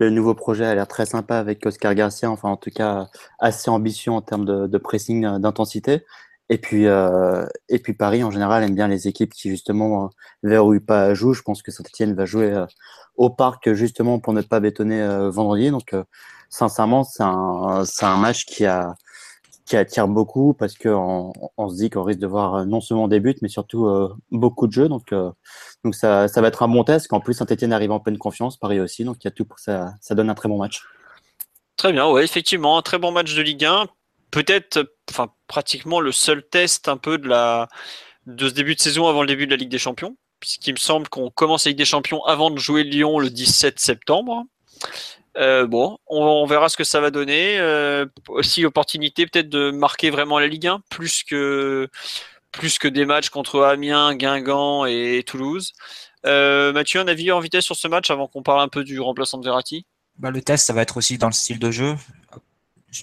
le 0.00 0.10
nouveau 0.10 0.34
projet 0.34 0.64
a 0.64 0.74
l'air 0.74 0.88
très 0.88 1.06
sympa 1.06 1.36
avec 1.36 1.64
Oscar 1.66 1.94
Garcia, 1.94 2.30
enfin 2.30 2.48
en 2.48 2.56
tout 2.56 2.70
cas 2.70 3.08
assez 3.38 3.70
ambitieux 3.70 4.12
en 4.12 4.22
termes 4.22 4.44
de, 4.44 4.78
pressing, 4.78 5.24
euh, 5.26 5.38
d'intensité. 5.38 6.04
Et 6.48 6.58
puis, 6.58 6.86
euh, 6.86 7.46
et 7.68 7.78
puis 7.78 7.92
Paris 7.94 8.24
en 8.24 8.30
général 8.32 8.64
aime 8.64 8.74
bien 8.74 8.88
les 8.88 9.06
équipes 9.06 9.32
qui 9.32 9.50
justement 9.50 10.06
euh, 10.06 10.08
verrouillent 10.42 10.80
pas 10.80 11.14
jouent. 11.14 11.34
Je 11.34 11.42
pense 11.42 11.62
que 11.62 11.70
Saint-Etienne 11.70 12.14
va 12.14 12.24
jouer 12.24 12.64
au 13.16 13.30
parc 13.30 13.72
justement 13.74 14.18
pour 14.18 14.32
ne 14.32 14.42
pas 14.42 14.58
bétonner 14.58 15.06
vendredi. 15.30 15.70
Donc 15.70 15.94
sincèrement, 16.48 17.04
c'est 17.04 17.22
un, 17.22 17.84
un 18.02 18.16
match 18.16 18.46
qui 18.46 18.66
a 18.66 18.96
qui 19.70 19.76
attire 19.76 20.08
beaucoup 20.08 20.52
parce 20.52 20.76
qu'on 20.76 21.32
on 21.56 21.68
se 21.68 21.76
dit 21.76 21.90
qu'on 21.90 22.02
risque 22.02 22.18
de 22.18 22.26
voir 22.26 22.66
non 22.66 22.80
seulement 22.80 23.06
des 23.06 23.20
buts, 23.20 23.36
mais 23.40 23.48
surtout 23.48 23.88
beaucoup 24.32 24.66
de 24.66 24.72
jeux. 24.72 24.88
Donc, 24.88 25.14
donc 25.84 25.94
ça, 25.94 26.26
ça 26.26 26.40
va 26.40 26.48
être 26.48 26.64
un 26.64 26.68
bon 26.68 26.82
test. 26.82 27.06
Qu'en 27.06 27.20
plus, 27.20 27.34
Saint-Etienne 27.34 27.72
arrive 27.72 27.92
en 27.92 28.00
pleine 28.00 28.18
confiance, 28.18 28.56
Paris 28.56 28.80
aussi. 28.80 29.04
Donc 29.04 29.18
il 29.20 29.26
y 29.26 29.28
a 29.28 29.30
tout 29.30 29.44
pour 29.44 29.60
ça. 29.60 29.94
Ça 30.00 30.16
donne 30.16 30.28
un 30.28 30.34
très 30.34 30.48
bon 30.48 30.58
match. 30.58 30.82
Très 31.76 31.92
bien, 31.92 32.08
ouais, 32.08 32.24
effectivement, 32.24 32.78
un 32.78 32.82
très 32.82 32.98
bon 32.98 33.12
match 33.12 33.32
de 33.32 33.42
Ligue 33.42 33.64
1. 33.64 33.86
Peut-être, 34.32 34.92
enfin, 35.08 35.28
pratiquement 35.46 36.00
le 36.00 36.10
seul 36.10 36.42
test 36.42 36.88
un 36.88 36.96
peu 36.96 37.16
de 37.16 37.28
la 37.28 37.68
de 38.26 38.48
ce 38.48 38.54
début 38.54 38.74
de 38.74 38.80
saison 38.80 39.06
avant 39.06 39.20
le 39.20 39.28
début 39.28 39.46
de 39.46 39.52
la 39.52 39.56
Ligue 39.56 39.70
des 39.70 39.78
Champions, 39.78 40.16
puisqu'il 40.40 40.72
me 40.72 40.78
semble 40.78 41.08
qu'on 41.08 41.30
commence 41.30 41.64
la 41.64 41.70
Ligue 41.70 41.78
des 41.78 41.84
Champions 41.84 42.24
avant 42.24 42.50
de 42.50 42.58
jouer 42.58 42.82
Lyon 42.82 43.20
le 43.20 43.30
17 43.30 43.78
septembre. 43.78 44.46
Euh, 45.36 45.66
bon, 45.66 45.98
on, 46.08 46.44
verra 46.46 46.68
ce 46.68 46.76
que 46.76 46.84
ça 46.84 47.00
va 47.00 47.10
donner. 47.10 47.58
Euh, 47.58 48.06
aussi 48.28 48.62
l'opportunité 48.62 49.26
peut-être 49.26 49.48
de 49.48 49.70
marquer 49.70 50.10
vraiment 50.10 50.38
la 50.38 50.48
Ligue 50.48 50.66
1 50.66 50.82
plus 50.90 51.22
que 51.22 51.88
plus 52.52 52.78
que 52.78 52.88
des 52.88 53.04
matchs 53.04 53.28
contre 53.30 53.62
Amiens, 53.62 54.14
Guingamp 54.16 54.84
et 54.86 55.22
Toulouse. 55.24 55.72
Euh, 56.26 56.72
Mathieu, 56.72 57.00
un 57.00 57.06
avis 57.06 57.30
en 57.30 57.38
vitesse 57.38 57.64
sur 57.64 57.76
ce 57.76 57.86
match 57.86 58.10
avant 58.10 58.26
qu'on 58.26 58.42
parle 58.42 58.60
un 58.60 58.68
peu 58.68 58.82
du 58.82 59.00
remplaçant 59.00 59.38
de 59.38 59.44
Verratti? 59.44 59.86
Bah, 60.18 60.30
Le 60.30 60.42
test, 60.42 60.66
ça 60.66 60.72
va 60.72 60.82
être 60.82 60.96
aussi 60.96 61.16
dans 61.16 61.28
le 61.28 61.32
style 61.32 61.60
de 61.60 61.70
jeu. 61.70 61.94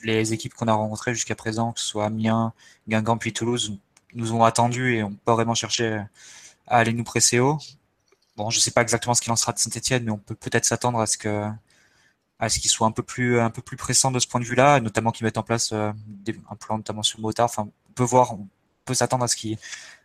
Les 0.04 0.34
équipes 0.34 0.54
qu'on 0.54 0.68
a 0.68 0.74
rencontrées 0.74 1.14
jusqu'à 1.14 1.36
présent, 1.36 1.72
que 1.72 1.80
ce 1.80 1.88
soit 1.88 2.06
Amiens, 2.06 2.54
Guingamp 2.90 3.18
puis 3.18 3.32
Toulouse, 3.32 3.78
nous 4.14 4.34
ont 4.34 4.44
attendus 4.44 4.98
et 4.98 5.02
n'ont 5.02 5.14
pas 5.14 5.34
vraiment 5.34 5.56
cherché 5.56 6.04
à 6.68 6.78
aller 6.78 6.92
nous 6.92 7.06
presser 7.06 7.40
haut. 7.40 7.58
Bon, 8.36 8.50
je 8.50 8.58
ne 8.58 8.62
sais 8.62 8.72
pas 8.72 8.82
exactement 8.82 9.14
ce 9.14 9.22
qu'il 9.22 9.32
en 9.32 9.38
sera 9.38 9.54
de 9.54 9.60
Saint-Etienne, 9.60 10.04
mais 10.04 10.12
on 10.12 10.18
peut 10.18 10.36
peut-être 10.36 10.66
s'attendre 10.66 11.00
à 11.00 11.08
ce 11.08 11.18
que 11.18 11.48
à 12.40 12.50
ce 12.50 12.60
qu'il 12.60 12.70
soit 12.70 12.88
un 12.88 12.92
peu 12.92 13.04
plus 13.04 13.40
un 13.40 13.50
peu 13.50 13.62
plus 13.62 13.78
pressant 13.78 14.12
de 14.12 14.20
ce 14.20 14.28
point 14.28 14.40
de 14.40 14.46
vue-là, 14.46 14.80
notamment 14.80 15.12
qu'ils 15.12 15.26
mettent 15.26 15.38
en 15.38 15.44
place 15.44 15.72
euh, 15.74 15.92
un 16.50 16.56
plan 16.56 16.78
notamment 16.78 17.04
sur 17.04 17.20
Motard. 17.20 17.46
Enfin, 17.46 17.70
on 17.90 17.94
peut 17.94 18.04
voir, 18.04 18.34
on 18.34 18.48
peut 18.86 18.94
s'attendre 18.94 19.24
à 19.24 19.28
ce 19.28 19.36
qu'il 19.36 19.58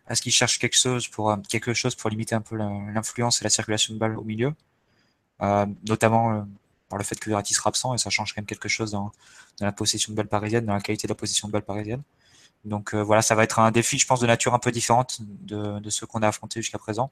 à 0.06 0.14
ce 0.14 0.22
qu'il 0.22 0.32
cherche 0.32 0.58
quelque 0.58 0.76
chose 0.76 1.08
pour 1.08 1.30
euh, 1.30 1.36
quelque 1.48 1.74
chose 1.74 1.94
pour 1.94 2.10
limiter 2.10 2.34
un 2.34 2.40
peu 2.40 2.56
l'influence 2.56 3.40
et 3.40 3.44
la 3.44 3.50
circulation 3.50 3.94
de 3.94 3.98
balles 3.98 4.18
au 4.18 4.24
milieu, 4.24 4.54
euh, 5.42 5.66
notamment 5.86 6.32
euh, 6.32 6.42
par 6.88 6.98
le 6.98 7.04
fait 7.04 7.18
que 7.18 7.28
Verratti 7.30 7.54
sera 7.54 7.68
absent 7.68 7.94
et 7.94 7.98
ça 7.98 8.10
change 8.10 8.34
quand 8.34 8.40
même 8.40 8.46
quelque 8.46 8.68
chose 8.68 8.92
dans, 8.92 9.12
la 9.60 9.72
possession 9.72 10.12
de 10.12 10.16
balle 10.16 10.28
parisienne, 10.28 10.66
dans 10.66 10.74
la 10.74 10.80
qualité 10.80 11.06
de 11.06 11.12
la 11.12 11.16
possession 11.16 11.48
de 11.48 11.52
balle 11.52 11.64
parisienne. 11.64 12.02
Donc 12.64 12.94
voilà, 12.94 13.22
ça 13.22 13.34
va 13.34 13.44
être 13.44 13.58
un 13.58 13.72
défi, 13.72 13.98
je 13.98 14.06
pense, 14.06 14.20
de 14.20 14.26
nature 14.26 14.54
un 14.54 14.58
peu 14.60 14.70
différente 14.70 15.18
de, 15.20 15.80
de 15.80 15.90
ceux 15.90 16.06
qu'on 16.06 16.22
a 16.22 16.28
affrontés 16.28 16.62
jusqu'à 16.62 16.78
présent. 16.78 17.10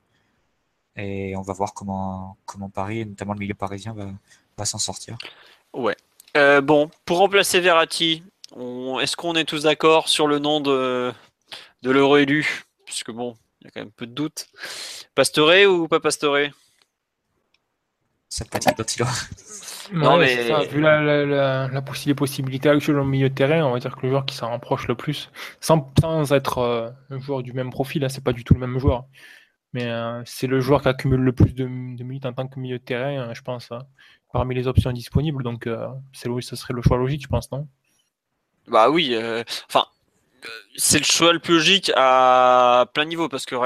Et 0.96 1.34
on 1.36 1.42
va 1.42 1.52
voir 1.52 1.74
comment, 1.74 2.36
comment 2.46 2.68
Paris, 2.68 3.00
et 3.00 3.04
notamment 3.04 3.32
le 3.34 3.40
milieu 3.40 3.54
parisien, 3.54 3.94
va, 3.94 4.12
va 4.60 4.66
s'en 4.66 4.78
sortir. 4.78 5.16
Ouais. 5.72 5.96
Euh, 6.36 6.60
bon, 6.60 6.90
pour 7.04 7.18
remplacer 7.18 7.60
Verratti, 7.60 8.22
est-ce 9.00 9.16
qu'on 9.16 9.34
est 9.34 9.44
tous 9.44 9.64
d'accord 9.64 10.08
sur 10.08 10.26
le 10.26 10.38
nom 10.38 10.60
de, 10.60 11.12
de 11.82 11.90
l'euro 11.90 12.16
élu? 12.16 12.64
Puisque 12.84 13.10
bon, 13.10 13.36
il 13.60 13.64
y 13.64 13.68
a 13.68 13.70
quand 13.72 13.80
même 13.80 13.90
peu 13.90 14.06
de 14.06 14.12
doutes. 14.12 14.46
Pastoré 15.14 15.66
ou 15.66 15.88
pas 15.88 16.00
Pastoré 16.00 16.52
Sympathique 18.28 18.76
il 18.98 19.04
non, 19.92 20.18
mais... 20.18 20.46
Ça, 20.46 20.62
vu 20.62 20.80
la, 20.80 21.02
la, 21.02 21.26
la, 21.26 21.82
les 22.06 22.14
possibilités 22.14 22.68
actuelles 22.68 22.98
au 22.98 23.04
milieu 23.04 23.28
de 23.28 23.34
terrain, 23.34 23.64
on 23.64 23.72
va 23.72 23.80
dire 23.80 23.96
que 23.96 24.02
le 24.02 24.10
joueur 24.10 24.24
qui 24.24 24.36
s'en 24.36 24.50
rapproche 24.50 24.86
le 24.86 24.94
plus, 24.94 25.30
sans, 25.60 25.92
sans 26.00 26.32
être 26.32 26.58
euh, 26.58 26.90
un 27.10 27.18
joueur 27.18 27.42
du 27.42 27.52
même 27.52 27.70
profil, 27.70 28.04
hein, 28.04 28.08
c'est 28.08 28.22
pas 28.22 28.32
du 28.32 28.44
tout 28.44 28.54
le 28.54 28.60
même 28.60 28.78
joueur, 28.78 29.06
mais 29.72 29.86
euh, 29.86 30.22
c'est 30.24 30.46
le 30.46 30.60
joueur 30.60 30.82
qui 30.82 30.88
accumule 30.88 31.20
le 31.20 31.32
plus 31.32 31.54
de, 31.54 31.64
de, 31.64 32.04
minutes 32.04 32.24
en 32.24 32.32
tant 32.32 32.46
que 32.46 32.60
milieu 32.60 32.78
de 32.78 32.84
terrain, 32.84 33.30
euh, 33.30 33.34
je 33.34 33.42
pense, 33.42 33.72
hein, 33.72 33.82
parmi 34.32 34.54
les 34.54 34.66
options 34.66 34.92
disponibles. 34.92 35.42
Donc, 35.42 35.68
c'est 36.12 36.28
ce 36.40 36.56
serait 36.56 36.74
le 36.74 36.82
choix 36.82 36.96
logique, 36.96 37.22
je 37.22 37.28
pense, 37.28 37.50
non? 37.52 37.66
Bah 38.66 38.90
oui, 38.90 39.16
enfin, 39.68 39.86
c'est 40.76 40.98
le 40.98 41.04
choix 41.04 41.32
le 41.32 41.38
plus 41.38 41.54
logique 41.54 41.92
à 41.96 42.86
plein 42.94 43.04
niveau 43.04 43.28
parce 43.28 43.46
que 43.46 43.56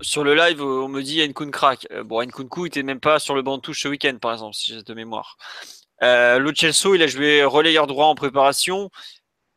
sur 0.00 0.24
le 0.24 0.34
live 0.34 0.62
on 0.62 0.88
me 0.88 1.02
dit 1.02 1.26
Nkun 1.26 1.50
crack. 1.50 1.86
Euh, 1.90 2.04
bon 2.04 2.22
Nkunku 2.22 2.66
était 2.66 2.82
même 2.82 3.00
pas 3.00 3.18
sur 3.18 3.34
le 3.34 3.42
banc 3.42 3.56
de 3.56 3.62
touche 3.62 3.82
ce 3.82 3.88
week-end 3.88 4.16
par 4.20 4.32
exemple 4.32 4.54
si 4.54 4.72
j'ai 4.72 4.82
de 4.82 4.94
mémoire. 4.94 5.36
Euh, 6.02 6.52
il 6.62 7.02
a 7.02 7.06
joué 7.06 7.44
relayeur 7.44 7.86
droit 7.86 8.06
en 8.06 8.14
préparation 8.14 8.90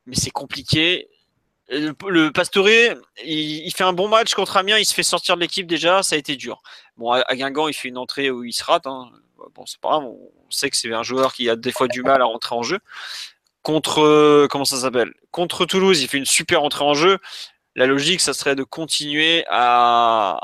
mais 0.05 0.15
c'est 0.15 0.31
compliqué. 0.31 1.09
Le, 1.69 1.93
le 2.07 2.31
Pastore, 2.31 2.69
il, 3.25 3.71
fait 3.75 3.83
un 3.83 3.91
bon 3.91 4.07
match 4.07 4.33
contre 4.33 4.55
Amiens, 4.55 4.77
il 4.77 4.85
se 4.85 4.93
fait 4.93 5.03
sortir 5.03 5.35
de 5.35 5.41
l'équipe 5.41 5.67
déjà, 5.67 6.01
ça 6.01 6.15
a 6.15 6.17
été 6.17 6.37
dur. 6.37 6.61
Bon, 6.95 7.11
à, 7.11 7.35
Guingamp, 7.35 7.67
il 7.67 7.73
fait 7.73 7.89
une 7.89 7.97
entrée 7.97 8.31
où 8.31 8.45
il 8.45 8.53
se 8.53 8.63
rate. 8.63 8.87
Hein. 8.87 9.11
Bon, 9.53 9.65
c'est 9.65 9.81
pas 9.81 9.89
grave, 9.89 10.05
sait 10.49 10.69
que 10.69 10.77
c'est 10.77 10.93
un 10.93 11.03
joueur 11.03 11.33
qui 11.33 11.49
a 11.49 11.55
des 11.55 11.71
fois 11.71 11.87
du 11.87 12.03
mal 12.03 12.21
à 12.21 12.25
rentrer 12.25 12.55
en 12.55 12.63
jeu. 12.63 12.79
Contre 13.63 14.01
euh, 14.01 14.47
comment 14.49 14.65
ça 14.65 14.77
s'appelle? 14.77 15.13
Contre 15.31 15.65
Toulouse, 15.65 16.01
il 16.01 16.07
fait 16.07 16.17
une 16.17 16.25
super 16.25 16.63
entrée 16.63 16.85
en 16.85 16.93
jeu. 16.93 17.19
La 17.75 17.85
logique, 17.85 18.21
ça 18.21 18.33
serait 18.33 18.55
de 18.55 18.63
continuer 18.63 19.45
à, 19.49 20.39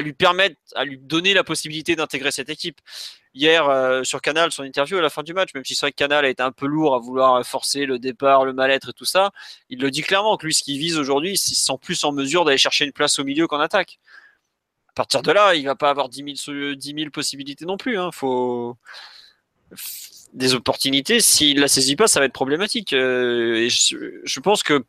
lui 0.00 0.12
permettre, 0.12 0.56
à 0.74 0.84
lui 0.84 0.98
donner 0.98 1.34
la 1.34 1.44
possibilité 1.44 1.96
d'intégrer 1.96 2.30
cette 2.30 2.48
équipe. 2.48 2.80
Hier, 3.34 3.68
euh, 3.68 4.02
sur 4.02 4.22
Canal, 4.22 4.50
son 4.50 4.62
interview 4.62 4.96
à 4.96 5.02
la 5.02 5.10
fin 5.10 5.22
du 5.22 5.34
match, 5.34 5.50
même 5.54 5.64
si 5.64 5.74
c'est 5.74 5.84
vrai 5.84 5.92
que 5.92 5.96
Canal 5.96 6.24
a 6.24 6.28
été 6.28 6.42
un 6.42 6.52
peu 6.52 6.66
lourd 6.66 6.94
à 6.94 6.98
vouloir 6.98 7.44
forcer 7.44 7.84
le 7.84 7.98
départ, 7.98 8.46
le 8.46 8.54
mal-être 8.54 8.90
et 8.90 8.92
tout 8.94 9.04
ça, 9.04 9.30
il 9.68 9.78
le 9.78 9.90
dit 9.90 10.00
clairement 10.00 10.38
que 10.38 10.46
lui, 10.46 10.54
ce 10.54 10.62
qu'il 10.62 10.78
vise 10.78 10.96
aujourd'hui, 10.96 11.36
c'est 11.36 11.54
sans 11.54 11.76
plus 11.76 12.02
en 12.04 12.12
mesure 12.12 12.46
d'aller 12.46 12.56
chercher 12.56 12.86
une 12.86 12.92
place 12.92 13.18
au 13.18 13.24
milieu 13.24 13.46
qu'en 13.46 13.60
attaque. 13.60 13.98
Partir 14.96 15.22
de 15.22 15.30
là, 15.30 15.54
il 15.54 15.66
va 15.66 15.76
pas 15.76 15.90
avoir 15.90 16.08
10 16.08 16.36
000, 16.46 16.74
10 16.74 16.94
000 16.98 17.10
possibilités 17.10 17.66
non 17.66 17.76
plus. 17.76 17.98
Hein. 17.98 18.10
Faut 18.12 18.76
des 20.32 20.54
opportunités, 20.54 21.20
s'il 21.20 21.60
la 21.60 21.68
saisit 21.68 21.96
pas, 21.96 22.08
ça 22.08 22.20
va 22.20 22.26
être 22.26 22.32
problématique. 22.32 22.92
Euh, 22.92 23.56
et 23.56 23.68
je, 23.70 24.40
pense 24.40 24.62
que 24.62 24.84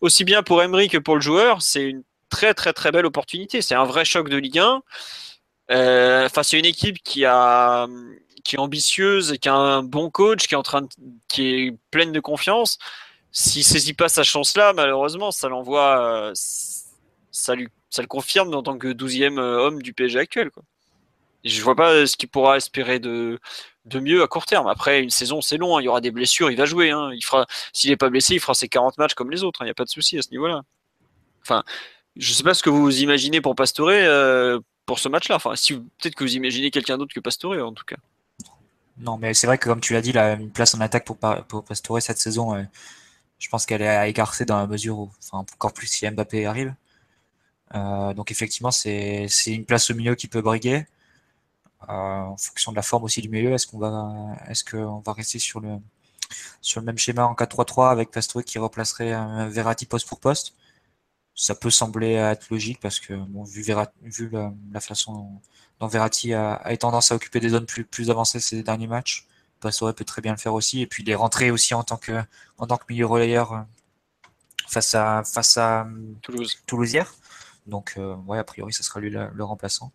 aussi 0.00 0.24
bien 0.24 0.42
pour 0.42 0.62
Emery 0.62 0.88
que 0.88 0.98
pour 0.98 1.14
le 1.16 1.20
joueur, 1.20 1.62
c'est 1.62 1.84
une 1.84 2.02
très 2.30 2.54
très 2.54 2.72
très 2.72 2.92
belle 2.92 3.06
opportunité. 3.06 3.62
C'est 3.62 3.74
un 3.74 3.84
vrai 3.84 4.04
choc 4.04 4.28
de 4.28 4.36
Ligue 4.36 4.58
1 4.58 4.82
euh, 5.70 6.28
face 6.28 6.54
à 6.54 6.56
une 6.56 6.64
équipe 6.64 7.02
qui 7.02 7.24
a 7.24 7.86
qui 8.44 8.56
est 8.56 8.58
ambitieuse 8.58 9.32
et 9.32 9.38
qui 9.38 9.48
a 9.48 9.54
un 9.54 9.82
bon 9.82 10.10
coach, 10.10 10.46
qui 10.48 10.54
est 10.54 10.56
en 10.56 10.62
train 10.62 10.82
de, 10.82 10.88
qui 11.28 11.48
est 11.48 11.76
pleine 11.90 12.12
de 12.12 12.20
confiance. 12.20 12.78
S'il 13.32 13.64
saisit 13.64 13.94
pas 13.94 14.08
sa 14.08 14.22
chance-là, 14.22 14.72
malheureusement, 14.72 15.30
ça 15.30 15.48
l'envoie, 15.48 16.30
euh, 16.30 16.32
ça 17.30 17.54
lui, 17.54 17.68
ça 17.90 18.02
le 18.02 18.08
confirme 18.08 18.54
en 18.54 18.62
tant 18.62 18.78
que 18.78 18.88
12e 18.88 19.38
homme 19.38 19.82
du 19.82 19.92
PSG 19.92 20.18
actuel. 20.18 20.50
Quoi. 20.50 20.62
Je 21.44 21.62
vois 21.62 21.76
pas 21.76 22.06
ce 22.06 22.16
qu'il 22.16 22.28
pourra 22.28 22.56
espérer 22.56 22.98
de, 22.98 23.38
mieux 23.94 24.22
à 24.22 24.26
court 24.26 24.46
terme. 24.46 24.66
Après, 24.66 25.00
une 25.00 25.10
saison, 25.10 25.40
c'est 25.40 25.56
long. 25.56 25.76
Hein. 25.76 25.82
Il 25.82 25.84
y 25.84 25.88
aura 25.88 26.00
des 26.00 26.10
blessures. 26.10 26.50
Il 26.50 26.56
va 26.56 26.64
jouer. 26.64 26.90
Hein. 26.90 27.10
S'il 27.72 27.90
n'est 27.90 27.96
pas 27.96 28.10
blessé, 28.10 28.34
il 28.34 28.40
fera 28.40 28.54
ses 28.54 28.68
40 28.68 28.98
matchs 28.98 29.14
comme 29.14 29.30
les 29.30 29.44
autres. 29.44 29.62
Hein. 29.62 29.64
Il 29.64 29.68
n'y 29.68 29.72
a 29.72 29.74
pas 29.74 29.84
de 29.84 29.90
souci 29.90 30.18
à 30.18 30.22
ce 30.22 30.30
niveau-là. 30.30 30.62
Enfin, 31.42 31.62
je 32.16 32.32
sais 32.32 32.42
pas 32.42 32.54
ce 32.54 32.62
que 32.62 32.70
vous 32.70 33.00
imaginez 33.00 33.40
pour 33.40 33.54
Pastore 33.54 33.88
euh, 33.90 34.58
pour 34.84 34.98
ce 34.98 35.08
match-là. 35.08 35.36
Enfin, 35.36 35.54
peut-être 35.98 36.14
que 36.14 36.24
vous 36.24 36.36
imaginez 36.36 36.70
quelqu'un 36.70 36.98
d'autre 36.98 37.14
que 37.14 37.20
Pastore, 37.20 37.54
en 37.66 37.72
tout 37.72 37.84
cas. 37.84 37.96
Non, 38.98 39.16
mais 39.16 39.32
c'est 39.32 39.46
vrai 39.46 39.58
que 39.58 39.68
comme 39.68 39.80
tu 39.80 39.92
l'as 39.92 40.00
dit, 40.00 40.12
la, 40.12 40.32
une 40.34 40.50
place 40.50 40.74
en 40.74 40.80
attaque 40.80 41.04
pour, 41.04 41.16
pour 41.16 41.64
Pastore 41.64 42.02
cette 42.02 42.18
saison, 42.18 42.56
euh, 42.56 42.62
je 43.38 43.48
pense 43.48 43.64
qu'elle 43.64 43.82
est 43.82 43.88
à 43.88 44.08
écarcer 44.08 44.44
dans 44.44 44.58
la 44.58 44.66
mesure 44.66 44.98
où, 44.98 45.10
enfin, 45.22 45.38
encore 45.38 45.72
plus 45.72 45.86
si 45.86 46.10
Mbappé 46.10 46.46
arrive. 46.46 46.74
Euh, 47.74 48.14
donc 48.14 48.30
effectivement, 48.30 48.70
c'est 48.70 49.28
une 49.46 49.64
place 49.64 49.90
au 49.90 49.94
milieu 49.94 50.14
qui 50.14 50.28
peut 50.28 50.42
briguer. 50.42 50.86
Euh, 51.88 51.92
en 51.92 52.36
fonction 52.36 52.72
de 52.72 52.76
la 52.76 52.82
forme 52.82 53.04
aussi 53.04 53.22
du 53.22 53.28
milieu. 53.28 53.52
Est-ce 53.52 53.66
qu'on 53.66 53.78
va, 53.78 54.36
qu'on 54.70 55.00
va 55.00 55.12
rester 55.12 55.38
sur 55.38 55.60
le 55.60 55.78
sur 56.60 56.80
le 56.80 56.86
même 56.86 56.98
schéma 56.98 57.24
en 57.24 57.34
4-3-3 57.34 57.90
avec 57.90 58.10
Pastore 58.10 58.44
qui 58.44 58.58
replacerait 58.58 59.12
un 59.12 59.48
Verratti 59.48 59.86
poste 59.86 60.08
pour 60.08 60.20
poste? 60.20 60.54
Ça 61.34 61.54
peut 61.54 61.70
sembler 61.70 62.14
être 62.14 62.50
logique 62.50 62.80
parce 62.80 63.00
que 63.00 63.14
bon, 63.14 63.44
vu, 63.44 63.64
vu 64.02 64.30
la, 64.30 64.80
façon 64.80 65.40
dont 65.80 65.86
Verratti 65.86 66.34
a, 66.34 66.56
a 66.56 66.76
tendance 66.76 67.12
à 67.12 67.14
occuper 67.14 67.40
des 67.40 67.50
zones 67.50 67.66
plus, 67.66 67.84
plus 67.84 68.10
avancées 68.10 68.40
ces 68.40 68.62
derniers 68.62 68.88
matchs, 68.88 69.26
Pastore 69.60 69.94
peut 69.94 70.04
très 70.04 70.22
bien 70.22 70.32
le 70.32 70.38
faire 70.38 70.54
aussi. 70.54 70.82
Et 70.82 70.86
puis 70.86 71.02
les 71.04 71.14
rentrer 71.14 71.50
aussi 71.50 71.74
en 71.74 71.84
tant 71.84 71.96
que 71.96 72.22
en 72.58 72.66
tant 72.66 72.76
que 72.76 72.84
milieu 72.88 73.06
relayeur 73.06 73.52
euh, 73.52 73.60
face 74.68 74.94
à 74.94 75.22
face 75.24 75.56
à 75.56 75.86
Toulouse. 76.22 76.58
Toulousière. 76.66 77.14
Donc 77.68 77.94
euh, 77.96 78.16
ouais, 78.26 78.38
a 78.38 78.44
priori, 78.44 78.72
ça 78.72 78.82
sera 78.82 78.98
lui 78.98 79.10
le, 79.10 79.28
le 79.32 79.44
remplaçant. 79.44 79.92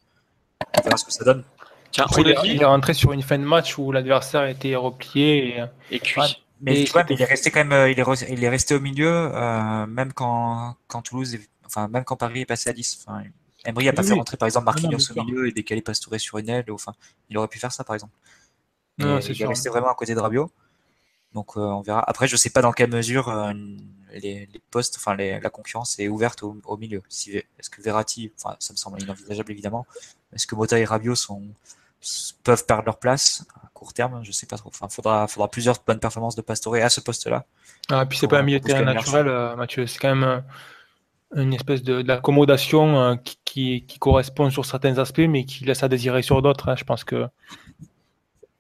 On 0.78 0.82
verra 0.82 0.96
ce 0.98 1.04
que 1.06 1.12
ça 1.12 1.26
donne 1.26 1.44
il, 2.44 2.62
est 2.62 2.66
rentré 2.66 2.94
sur 2.94 3.12
une 3.12 3.22
fin 3.22 3.38
de 3.38 3.44
match 3.44 3.78
où 3.78 3.92
l'adversaire 3.92 4.46
était 4.46 4.76
replié 4.76 5.64
et, 5.92 6.00
cuit. 6.00 6.22
mais, 6.62 6.84
tu 6.84 6.92
vois, 6.92 7.06
il 7.10 7.22
est 7.22 7.26
resté 7.26 7.52
quand 7.52 7.60
même, 7.60 7.72
euh, 7.72 7.92
il 7.92 8.00
est, 8.00 8.30
il 8.30 8.44
est 8.44 8.50
resté 8.50 8.76
au 8.76 8.80
milieu, 8.80 9.32
euh, 9.34 9.86
même 9.86 10.14
quand, 10.14 10.76
quand 10.88 11.02
Toulouse, 11.02 11.38
enfin, 11.66 11.88
même 11.88 12.04
quand 12.04 12.16
Paris 12.16 12.42
est 12.42 12.46
passé 12.46 12.70
à 12.70 12.74
10. 12.74 13.06
Enfin, 13.06 13.24
Emery 13.66 13.86
n'a 13.86 13.94
pas 13.94 14.04
fait 14.04 14.14
rentrer 14.14 14.38
par 14.38 14.48
exemple 14.48 14.66
Marquinhos 14.66 15.12
au 15.16 15.24
milieu 15.24 15.48
et 15.48 15.52
décaler 15.52 15.82
Pastore 15.82 16.20
sur 16.20 16.38
une 16.38 16.50
aile. 16.50 16.66
Enfin, 16.72 16.94
il 17.30 17.38
aurait 17.38 17.48
pu 17.48 17.60
faire 17.60 17.72
ça 17.72 17.84
par 17.84 17.96
exemple. 17.96 18.14
Non, 18.98 19.20
il 19.20 19.42
est 19.42 19.46
resté 19.46 19.70
vraiment 19.70 19.90
à 19.90 19.96
côté 19.96 20.16
de 20.16 20.20
Rabiot. 20.20 20.52
Donc 21.34 21.56
euh, 21.56 21.62
on 21.62 21.82
verra. 21.82 22.04
Après, 22.06 22.28
je 22.28 22.36
sais 22.36 22.50
pas 22.50 22.62
dans 22.62 22.74
quelle 22.74 22.92
mesure 22.92 23.30
les, 24.14 24.48
les, 24.52 24.62
postes, 24.72 24.96
enfin 24.98 25.16
la 25.16 25.50
concurrence 25.50 26.00
est 26.00 26.08
ouverte 26.08 26.44
au, 26.44 26.58
au 26.66 26.78
milieu. 26.78 27.02
Si, 27.10 27.36
Est-ce 27.36 27.70
que 27.70 27.82
Verratti, 27.82 28.32
enfin 28.38 28.56
ça 28.60 28.74
me 28.74 28.78
semble 28.78 29.02
inenvisageable 29.02 29.52
évidemment. 29.52 29.86
Est-ce 30.34 30.48
que 30.48 30.56
Mota 30.56 30.80
et 30.80 30.86
Rabiot 30.86 31.16
sont 31.16 31.44
peuvent 32.44 32.66
perdre 32.66 32.84
leur 32.86 33.00
place 33.00 33.46
à 33.56 33.68
court 33.74 33.94
terme? 33.94 34.24
Je 34.24 34.32
sais 34.32 34.46
pas 34.46 34.58
trop. 34.58 34.70
Enfin, 34.70 34.88
faudra, 34.90 35.28
faudra 35.28 35.50
plusieurs 35.50 35.78
bonnes 35.86 36.00
performances 36.00 36.36
de 36.36 36.42
Pastore 36.42 36.76
à 36.76 36.90
ce 36.90 37.02
poste-là. 37.02 37.46
Ah, 37.90 38.06
puis 38.06 38.18
c'est 38.18 38.28
pas 38.28 38.40
un 38.40 38.44
milieu 38.44 38.60
de 38.60 38.66
terrain 38.66 38.84
naturel, 38.84 39.28
euh, 39.28 39.56
Mathieu. 39.56 39.88
C'est 39.88 40.00
quand 40.00 40.16
même 40.16 40.24
euh, 40.24 40.40
une 41.36 41.54
espèce 41.54 41.84
d'accommodation 41.84 43.00
euh, 43.00 43.16
qui, 43.46 43.86
qui, 43.86 44.00
correspond 44.00 44.50
sur 44.50 44.66
certains 44.66 44.98
aspects, 44.98 45.20
mais 45.20 45.46
qui 45.46 45.66
laisse 45.66 45.84
à 45.84 45.88
désirer 45.88 46.22
sur 46.22 46.42
d'autres. 46.42 46.70
Hein. 46.70 46.76
Je 46.78 46.84
pense 46.84 47.04
que 47.04 47.28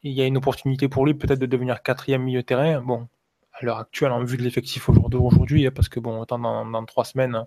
il 0.04 0.12
y 0.12 0.22
a 0.22 0.26
une 0.26 0.38
opportunité 0.38 0.90
pour 0.90 1.06
lui 1.06 1.14
peut-être 1.14 1.40
de 1.40 1.46
devenir 1.46 1.82
quatrième 1.82 2.24
milieu 2.24 2.42
de 2.42 2.46
terrain. 2.46 2.82
Bon, 2.82 3.08
à 3.54 3.66
l'heure 3.66 3.80
actuelle, 3.80 4.12
en 4.12 4.24
vue 4.24 4.38
de 4.38 4.44
l'effectif 4.44 4.90
aujourd'hui, 4.90 5.68
hein, 5.68 5.72
parce 5.74 5.90
que 5.90 6.00
bon, 6.00 6.26
dans, 6.26 6.86
trois 6.86 7.06
semaines, 7.06 7.46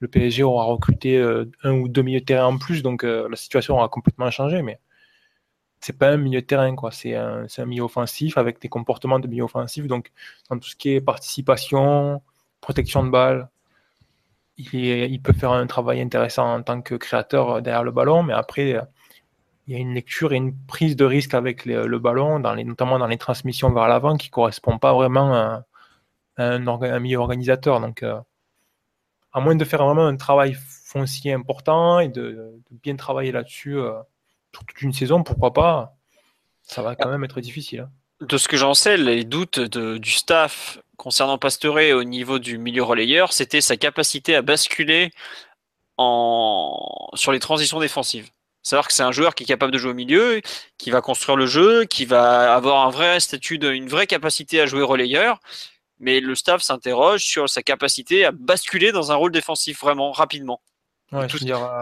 le 0.00 0.08
PSG 0.08 0.42
aura 0.42 0.64
recruté 0.64 1.18
un 1.62 1.72
ou 1.72 1.88
deux 1.88 2.02
milieux 2.02 2.20
de 2.20 2.24
terrain 2.24 2.46
en 2.46 2.58
plus, 2.58 2.82
donc 2.82 3.02
la 3.04 3.36
situation 3.36 3.76
aura 3.76 3.88
complètement 3.88 4.30
changé. 4.30 4.62
Mais 4.62 4.80
c'est 5.84 5.98
pas 5.98 6.10
un 6.10 6.16
milieu 6.16 6.40
de 6.40 6.46
terrain, 6.46 6.74
quoi. 6.74 6.90
C'est 6.92 7.14
un, 7.14 7.46
milieu 7.66 7.82
offensif 7.82 8.38
avec 8.38 8.60
des 8.60 8.68
comportements 8.70 9.18
de 9.18 9.28
milieu 9.28 9.44
offensif. 9.44 9.86
Donc, 9.86 10.12
dans 10.48 10.58
tout 10.58 10.68
ce 10.68 10.76
qui 10.76 10.90
est 10.90 11.00
participation, 11.00 12.22
protection 12.62 13.04
de 13.04 13.10
balle, 13.10 13.50
il, 14.56 14.74
il, 14.74 15.20
peut 15.20 15.34
faire 15.34 15.52
un 15.52 15.66
travail 15.66 16.00
intéressant 16.00 16.54
en 16.54 16.62
tant 16.62 16.80
que 16.80 16.94
créateur 16.94 17.60
derrière 17.60 17.84
le 17.84 17.90
ballon, 17.92 18.22
mais 18.22 18.32
après, 18.32 18.80
il 19.66 19.72
y 19.72 19.76
a 19.76 19.80
une 19.80 19.94
lecture 19.94 20.32
et 20.32 20.36
une 20.36 20.54
prise 20.66 20.96
de 20.96 21.04
risque 21.04 21.34
avec 21.34 21.64
le 21.64 21.98
ballon, 21.98 22.38
dans 22.40 22.54
les, 22.54 22.64
notamment 22.64 22.98
dans 22.98 23.06
les 23.06 23.16
transmissions 23.16 23.70
vers 23.72 23.88
l'avant, 23.88 24.16
qui 24.16 24.28
ne 24.28 24.32
correspond 24.32 24.78
pas 24.78 24.92
vraiment 24.92 25.34
à, 25.34 25.64
un, 26.36 26.66
un, 26.66 27.00
milieu 27.00 27.18
organisateur. 27.18 27.80
Donc, 27.80 28.02
euh, 28.02 28.20
à 29.32 29.40
moins 29.40 29.56
de 29.56 29.64
faire 29.64 29.84
vraiment 29.84 30.06
un 30.06 30.16
travail 30.16 30.56
foncier 30.84 31.32
important 31.32 31.98
et 32.00 32.08
de, 32.08 32.60
bien 32.70 32.96
travailler 32.96 33.32
là-dessus. 33.32 33.78
Euh, 33.78 33.94
toute 34.52 34.82
une 34.82 34.92
saison, 34.92 35.22
pourquoi 35.22 35.52
pas 35.52 35.96
Ça 36.62 36.82
va 36.82 36.94
quand 36.94 37.08
même 37.08 37.24
être 37.24 37.40
difficile. 37.40 37.80
Hein. 37.80 37.90
De 38.20 38.36
ce 38.38 38.46
que 38.46 38.56
j'en 38.56 38.74
sais, 38.74 38.96
les 38.96 39.24
doutes 39.24 39.58
du 39.58 40.10
staff 40.10 40.78
concernant 40.96 41.38
Pastore 41.38 41.78
au 41.94 42.04
niveau 42.04 42.38
du 42.38 42.58
milieu 42.58 42.84
relayeur, 42.84 43.32
c'était 43.32 43.60
sa 43.60 43.76
capacité 43.76 44.36
à 44.36 44.42
basculer 44.42 45.10
en... 45.96 47.08
sur 47.14 47.32
les 47.32 47.40
transitions 47.40 47.80
défensives. 47.80 48.30
Savoir 48.64 48.88
que 48.88 48.94
c'est 48.94 49.02
un 49.02 49.12
joueur 49.12 49.34
qui 49.34 49.44
est 49.44 49.46
capable 49.46 49.72
de 49.72 49.78
jouer 49.78 49.90
au 49.90 49.94
milieu, 49.94 50.40
qui 50.78 50.90
va 50.90 51.02
construire 51.02 51.36
le 51.36 51.46
jeu, 51.46 51.84
qui 51.84 52.06
va 52.06 52.54
avoir 52.54 52.86
un 52.86 52.90
vrai 52.90 53.20
statut, 53.20 53.56
une 53.56 53.88
vraie 53.88 54.06
capacité 54.06 54.60
à 54.60 54.66
jouer 54.66 54.82
relayeur. 54.82 55.38
Mais 56.00 56.18
le 56.20 56.34
staff 56.34 56.62
s'interroge 56.62 57.22
sur 57.22 57.48
sa 57.48 57.62
capacité 57.62 58.24
à 58.24 58.32
basculer 58.32 58.90
dans 58.90 59.12
un 59.12 59.16
rôle 59.16 59.32
défensif 59.32 59.80
vraiment 59.80 60.12
rapidement. 60.12 60.60
Ouais, 61.12 61.26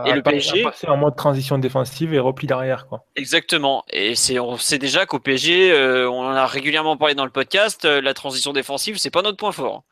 et 0.04 0.12
le 0.12 0.22
PSG 0.22 0.64
passer 0.64 0.88
en 0.88 0.96
mode 0.96 1.16
transition 1.16 1.56
défensive 1.56 2.12
et 2.12 2.18
repli 2.18 2.46
derrière 2.46 2.86
quoi. 2.86 3.06
Exactement. 3.16 3.84
Et 3.88 4.14
c'est 4.14 4.38
on 4.38 4.58
sait 4.58 4.78
déjà 4.78 5.06
qu'au 5.06 5.20
PSG, 5.20 5.72
euh, 5.72 6.10
on 6.10 6.26
en 6.26 6.34
a 6.34 6.46
régulièrement 6.46 6.96
parlé 6.96 7.14
dans 7.14 7.24
le 7.24 7.30
podcast, 7.30 7.84
euh, 7.84 8.02
la 8.02 8.12
transition 8.12 8.52
défensive 8.52 8.98
c'est 8.98 9.10
pas 9.10 9.22
notre 9.22 9.38
point 9.38 9.52
fort. 9.52 9.84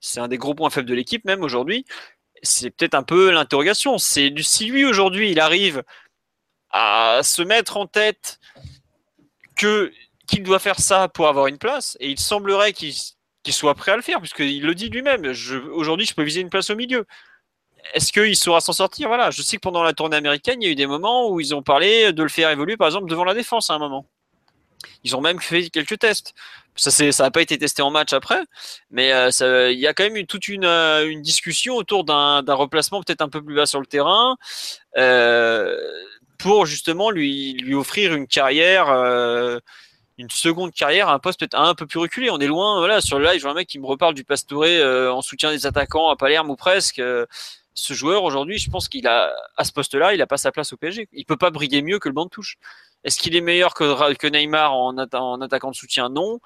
C'est 0.00 0.20
un 0.20 0.28
des 0.28 0.38
gros 0.38 0.54
points 0.54 0.70
faibles 0.70 0.88
de 0.88 0.94
l'équipe 0.94 1.24
même 1.24 1.42
aujourd'hui. 1.42 1.84
C'est 2.42 2.70
peut-être 2.70 2.94
un 2.94 3.02
peu 3.02 3.30
l'interrogation. 3.30 3.98
C'est 3.98 4.32
si 4.40 4.66
lui 4.66 4.84
aujourd'hui 4.84 5.32
il 5.32 5.40
arrive 5.40 5.82
à 6.70 7.20
se 7.22 7.42
mettre 7.42 7.76
en 7.76 7.86
tête 7.86 8.38
que 9.56 9.92
qu'il 10.26 10.42
doit 10.42 10.58
faire 10.58 10.78
ça 10.78 11.08
pour 11.08 11.26
avoir 11.26 11.46
une 11.46 11.58
place 11.58 11.96
et 12.00 12.10
il 12.10 12.20
semblerait 12.20 12.74
qu'il 12.74 12.92
soit 13.48 13.74
prêt 13.74 13.92
à 13.92 13.96
le 13.96 14.02
faire 14.02 14.20
puisqu'il 14.20 14.62
le 14.62 14.74
dit 14.74 14.90
lui-même. 14.90 15.24
Aujourd'hui 15.72 16.06
je 16.06 16.14
peux 16.14 16.22
viser 16.22 16.40
une 16.40 16.50
place 16.50 16.70
au 16.70 16.76
milieu 16.76 17.06
est-ce 17.94 18.12
qu'il 18.12 18.36
saura 18.36 18.60
s'en 18.60 18.72
sortir? 18.72 19.08
Voilà, 19.08 19.30
je 19.30 19.42
sais 19.42 19.56
que 19.56 19.60
pendant 19.60 19.82
la 19.82 19.92
tournée 19.92 20.16
américaine, 20.16 20.60
il 20.62 20.66
y 20.66 20.68
a 20.68 20.72
eu 20.72 20.76
des 20.76 20.86
moments 20.86 21.30
où 21.30 21.40
ils 21.40 21.54
ont 21.54 21.62
parlé 21.62 22.12
de 22.12 22.22
le 22.22 22.28
faire 22.28 22.50
évoluer, 22.50 22.76
par 22.76 22.88
exemple, 22.88 23.08
devant 23.08 23.24
la 23.24 23.34
défense 23.34 23.70
à 23.70 23.74
un 23.74 23.78
moment. 23.78 24.06
Ils 25.04 25.16
ont 25.16 25.20
même 25.20 25.40
fait 25.40 25.70
quelques 25.70 25.98
tests. 25.98 26.34
Ça 26.76 27.24
n'a 27.24 27.30
pas 27.32 27.42
été 27.42 27.58
testé 27.58 27.82
en 27.82 27.90
match 27.90 28.12
après, 28.12 28.40
mais 28.90 29.12
euh, 29.12 29.72
il 29.72 29.78
y 29.80 29.88
a 29.88 29.94
quand 29.94 30.04
même 30.04 30.16
eu 30.16 30.26
toute 30.26 30.46
une, 30.46 30.64
euh, 30.64 31.08
une 31.08 31.22
discussion 31.22 31.74
autour 31.74 32.04
d'un 32.04 32.54
replacement 32.54 33.02
peut-être 33.02 33.22
un 33.22 33.28
peu 33.28 33.42
plus 33.42 33.56
bas 33.56 33.66
sur 33.66 33.80
le 33.80 33.86
terrain 33.86 34.36
euh, 34.96 35.76
pour 36.38 36.66
justement 36.66 37.10
lui, 37.10 37.54
lui 37.54 37.74
offrir 37.74 38.14
une 38.14 38.26
carrière 38.26 38.88
une 40.20 40.30
seconde 40.30 40.72
carrière 40.72 41.08
un 41.08 41.20
poste 41.20 41.38
peut-être 41.38 41.56
un 41.56 41.76
peu 41.76 41.86
plus 41.86 42.00
reculé. 42.00 42.28
On 42.30 42.38
est 42.38 42.48
loin, 42.48 42.78
voilà, 42.78 43.00
sur 43.00 43.20
le 43.20 43.24
live, 43.26 43.36
je 43.36 43.42
vois 43.42 43.52
un 43.52 43.54
mec 43.54 43.68
qui 43.68 43.78
me 43.78 43.86
reparle 43.86 44.14
du 44.14 44.24
Pastoré 44.24 44.82
en 45.08 45.22
soutien 45.22 45.50
des 45.50 45.64
attaquants 45.64 46.10
à 46.10 46.16
Palerme 46.16 46.50
ou 46.50 46.56
presque 46.56 47.00
ce 47.78 47.94
joueur 47.94 48.24
aujourd'hui, 48.24 48.58
je 48.58 48.70
pense 48.70 48.88
qu'il 48.88 49.06
a 49.06 49.32
à 49.56 49.64
ce 49.64 49.72
poste-là, 49.72 50.12
il 50.14 50.18
n'a 50.18 50.26
pas 50.26 50.36
sa 50.36 50.52
place 50.52 50.72
au 50.72 50.76
PSG. 50.76 51.08
Il 51.12 51.24
peut 51.24 51.36
pas 51.36 51.50
briller 51.50 51.82
mieux 51.82 51.98
que 51.98 52.08
le 52.08 52.14
banc 52.14 52.24
de 52.24 52.30
touche. 52.30 52.56
Est-ce 53.04 53.18
qu'il 53.18 53.36
est 53.36 53.40
meilleur 53.40 53.74
que 53.74 54.26
Neymar 54.26 54.74
en, 54.74 54.98
attaquant 54.98 55.70
de 55.70 55.76
soutien? 55.76 56.08
Non. 56.08 56.40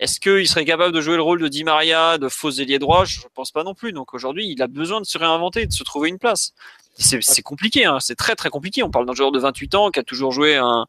Est-ce 0.00 0.18
qu'il 0.18 0.48
serait 0.48 0.64
capable 0.64 0.94
de 0.94 1.00
jouer 1.02 1.16
le 1.16 1.22
rôle 1.22 1.40
de 1.40 1.48
Di 1.48 1.62
Maria, 1.62 2.16
de 2.16 2.28
faux 2.28 2.50
ailier 2.50 2.78
droit? 2.78 3.04
Je 3.04 3.20
ne 3.20 3.28
pense 3.34 3.52
pas 3.52 3.64
non 3.64 3.74
plus. 3.74 3.92
Donc 3.92 4.14
aujourd'hui, 4.14 4.48
il 4.48 4.62
a 4.62 4.66
besoin 4.66 5.00
de 5.00 5.06
se 5.06 5.18
réinventer, 5.18 5.66
de 5.66 5.72
se 5.72 5.84
trouver 5.84 6.08
une 6.08 6.18
place. 6.18 6.54
C'est 6.96 7.42
compliqué, 7.42 7.84
hein. 7.84 7.98
c'est 8.00 8.16
très 8.16 8.34
très 8.34 8.50
compliqué. 8.50 8.82
On 8.82 8.90
parle 8.90 9.06
d'un 9.06 9.14
joueur 9.14 9.30
de 9.30 9.38
28 9.38 9.74
ans 9.74 9.90
qui 9.90 10.00
a 10.00 10.02
toujours 10.02 10.32
joué 10.32 10.56
un, 10.56 10.86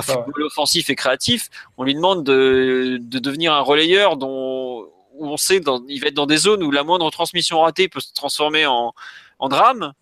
football 0.00 0.44
offensif 0.44 0.90
et 0.90 0.94
créatif. 0.94 1.48
On 1.76 1.84
lui 1.84 1.94
demande 1.94 2.22
de, 2.22 2.98
de 3.00 3.18
devenir 3.18 3.52
un 3.52 3.60
relayeur 3.60 4.16
dont 4.16 4.86
où 5.14 5.26
on 5.26 5.36
sait 5.36 5.60
qu'il 5.60 6.00
va 6.00 6.08
être 6.08 6.14
dans 6.14 6.26
des 6.26 6.38
zones 6.38 6.62
où 6.62 6.70
la 6.70 6.84
moindre 6.84 7.10
transmission 7.10 7.60
ratée 7.60 7.88
peut 7.88 8.00
se 8.00 8.12
transformer 8.12 8.66
en, 8.66 8.94
en 9.38 9.48
drame. 9.48 9.92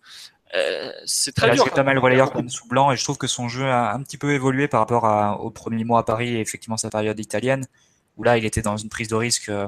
Euh, 0.55 0.91
c'est 1.05 1.35
très 1.35 1.51
dur. 1.51 1.69
pas 1.69 1.83
mal 1.83 1.99
relayeur 1.99 2.31
comme 2.31 2.49
sous 2.49 2.67
blanc 2.67 2.91
et 2.91 2.97
je 2.97 3.03
trouve 3.03 3.17
que 3.17 3.27
son 3.27 3.49
jeu 3.49 3.65
a 3.65 3.93
un 3.93 4.01
petit 4.01 4.17
peu 4.17 4.33
évolué 4.33 4.67
par 4.67 4.79
rapport 4.79 5.05
à, 5.05 5.39
au 5.41 5.51
premier 5.51 5.83
mois 5.83 5.99
à 5.99 6.03
Paris 6.03 6.35
et 6.35 6.39
effectivement 6.39 6.77
sa 6.77 6.89
période 6.89 7.19
italienne 7.19 7.65
où 8.19 8.23
là 8.23 8.37
il 8.37 8.45
était 8.45 8.61
dans 8.61 8.77
une 8.77 8.89
prise 8.89 9.07
de 9.07 9.15
risque 9.15 9.49
euh, 9.49 9.67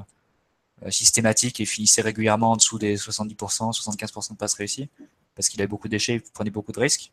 systématique 0.90 1.60
et 1.60 1.66
finissait 1.66 2.02
régulièrement 2.02 2.52
en 2.52 2.56
dessous 2.58 2.78
des 2.78 2.98
70%, 2.98 3.36
75% 3.36 4.32
de 4.34 4.38
passes 4.38 4.54
réussies 4.54 4.90
parce 5.36 5.50
qu'il 5.50 5.60
avait 5.62 5.68
beaucoup 5.68 5.88
de 5.88 5.92
déchets, 5.92 6.16
il 6.16 6.22
prenait 6.22 6.52
beaucoup 6.52 6.72
de 6.72 6.80
risques. 6.80 7.12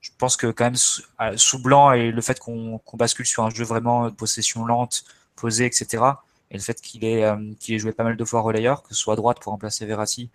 Je 0.00 0.10
pense 0.18 0.36
que 0.36 0.48
quand 0.48 0.64
même 0.64 1.36
sous 1.36 1.62
blanc 1.62 1.92
et 1.92 2.10
le 2.10 2.20
fait 2.22 2.40
qu'on 2.40 2.80
bascule 2.94 3.26
sur 3.26 3.44
un 3.44 3.50
jeu 3.50 3.64
vraiment 3.64 4.06
de 4.08 4.14
possession 4.14 4.64
lente, 4.64 5.04
posée, 5.36 5.66
etc. 5.66 6.04
Et 6.50 6.56
le 6.56 6.62
fait 6.62 6.80
qu'il 6.80 7.04
ait, 7.04 7.24
euh, 7.24 7.36
qu'il 7.60 7.74
ait 7.74 7.78
joué 7.78 7.92
pas 7.92 8.02
mal 8.02 8.16
de 8.16 8.24
fois 8.24 8.40
relayeur, 8.40 8.82
que 8.82 8.94
ce 8.94 9.00
soit 9.00 9.14
à 9.14 9.16
droite 9.16 9.38
pour 9.40 9.52
remplacer 9.52 9.86
Verratti 9.86 10.30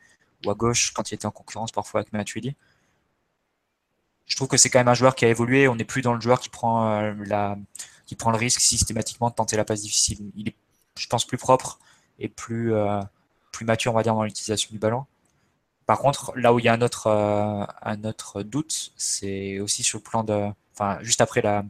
ou 0.46 0.52
à 0.52 0.54
gauche 0.54 0.94
quand 0.94 1.12
il 1.12 1.16
était 1.16 1.26
en 1.26 1.32
concurrence 1.32 1.72
parfois 1.72 2.02
avec 2.02 2.14
Matuidi. 2.14 2.56
Je 4.26 4.36
trouve 4.36 4.48
que 4.48 4.58
c'est 4.58 4.70
quand 4.70 4.80
même 4.80 4.88
un 4.88 4.94
joueur 4.94 5.16
qui 5.16 5.26
a 5.26 5.30
évolué. 5.30 5.68
On 5.68 5.76
n'est 5.76 5.86
plus 5.86 6.02
dans 6.02 6.14
le 6.14 6.22
joueur 6.22 6.40
qui 6.40 6.50
prend, 6.50 6.90
euh, 7.02 7.14
la, 7.26 7.58
qui 8.08 8.16
prend 8.16 8.32
le 8.32 8.38
risque 8.38 8.62
systématiquement 8.62 9.30
de 9.30 9.36
tenter 9.36 9.58
la 9.58 9.66
passe 9.66 9.82
difficile. 9.82 10.32
Il 10.36 10.48
est, 10.48 10.56
je 10.98 11.08
pense, 11.08 11.26
plus 11.26 11.38
propre 11.38 11.78
et 12.18 12.30
plus, 12.30 12.74
euh, 12.74 13.02
mature, 13.62 13.92
on 13.92 13.96
va 13.96 14.04
dire, 14.04 14.14
dans 14.14 14.24
l'utilisation 14.24 14.70
du 14.72 14.80
ballon. 14.80 15.06
Par 15.86 16.00
contre, 16.00 16.32
là 16.36 16.54
où 16.54 16.60
il 16.60 16.66
y 16.66 16.68
a 16.70 16.74
un 16.74 16.82
autre, 16.82 17.08
euh, 17.08 18.44
doute, 18.44 18.94
c'est 18.98 19.60
aussi 19.60 19.84
sur 19.84 20.00
le 20.00 20.04
plan 20.04 20.24
de. 20.24 20.50
Enfin, 20.74 21.00
juste 21.02 21.22
après 21.22 21.42
la, 21.42 21.64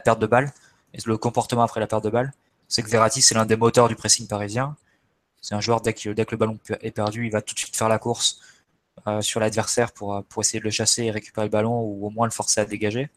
perte 0.00 0.18
de 0.18 0.26
balle, 0.26 0.52
et 0.92 0.98
le 1.04 1.16
comportement 1.18 1.62
après 1.62 1.80
la 1.80 1.86
perte 1.86 2.04
de 2.04 2.10
balle, 2.10 2.32
c'est 2.68 2.82
que 2.82 2.88
Verratti, 2.88 3.22
c'est 3.22 3.34
l'un 3.34 3.46
des 3.46 3.56
moteurs 3.56 3.88
du 3.88 3.96
pressing 3.96 4.26
parisien. 4.26 4.76
C'est 5.42 5.54
un 5.54 5.60
joueur, 5.60 5.82
dès 5.82 5.92
que, 5.92 6.08
le 6.08 6.36
ballon 6.36 6.58
est 6.80 6.90
perdu, 6.90 7.26
il 7.26 7.30
va 7.30 7.42
tout 7.42 7.54
de 7.54 7.58
suite 7.58 7.76
faire 7.76 7.88
la 7.88 7.98
course 7.98 8.40
euh, 9.06 9.20
sur 9.20 9.40
l'adversaire 9.40 9.92
pour 9.92 10.24
essayer 10.40 10.58
de 10.58 10.64
le 10.64 10.70
chasser 10.70 11.04
et 11.04 11.10
récupérer 11.10 11.46
le 11.46 11.50
ballon 11.50 11.80
ou 11.82 12.06
au 12.06 12.10
moins 12.10 12.26
le 12.26 12.32
forcer 12.32 12.60
à 12.60 12.64
dégager. 12.64 13.10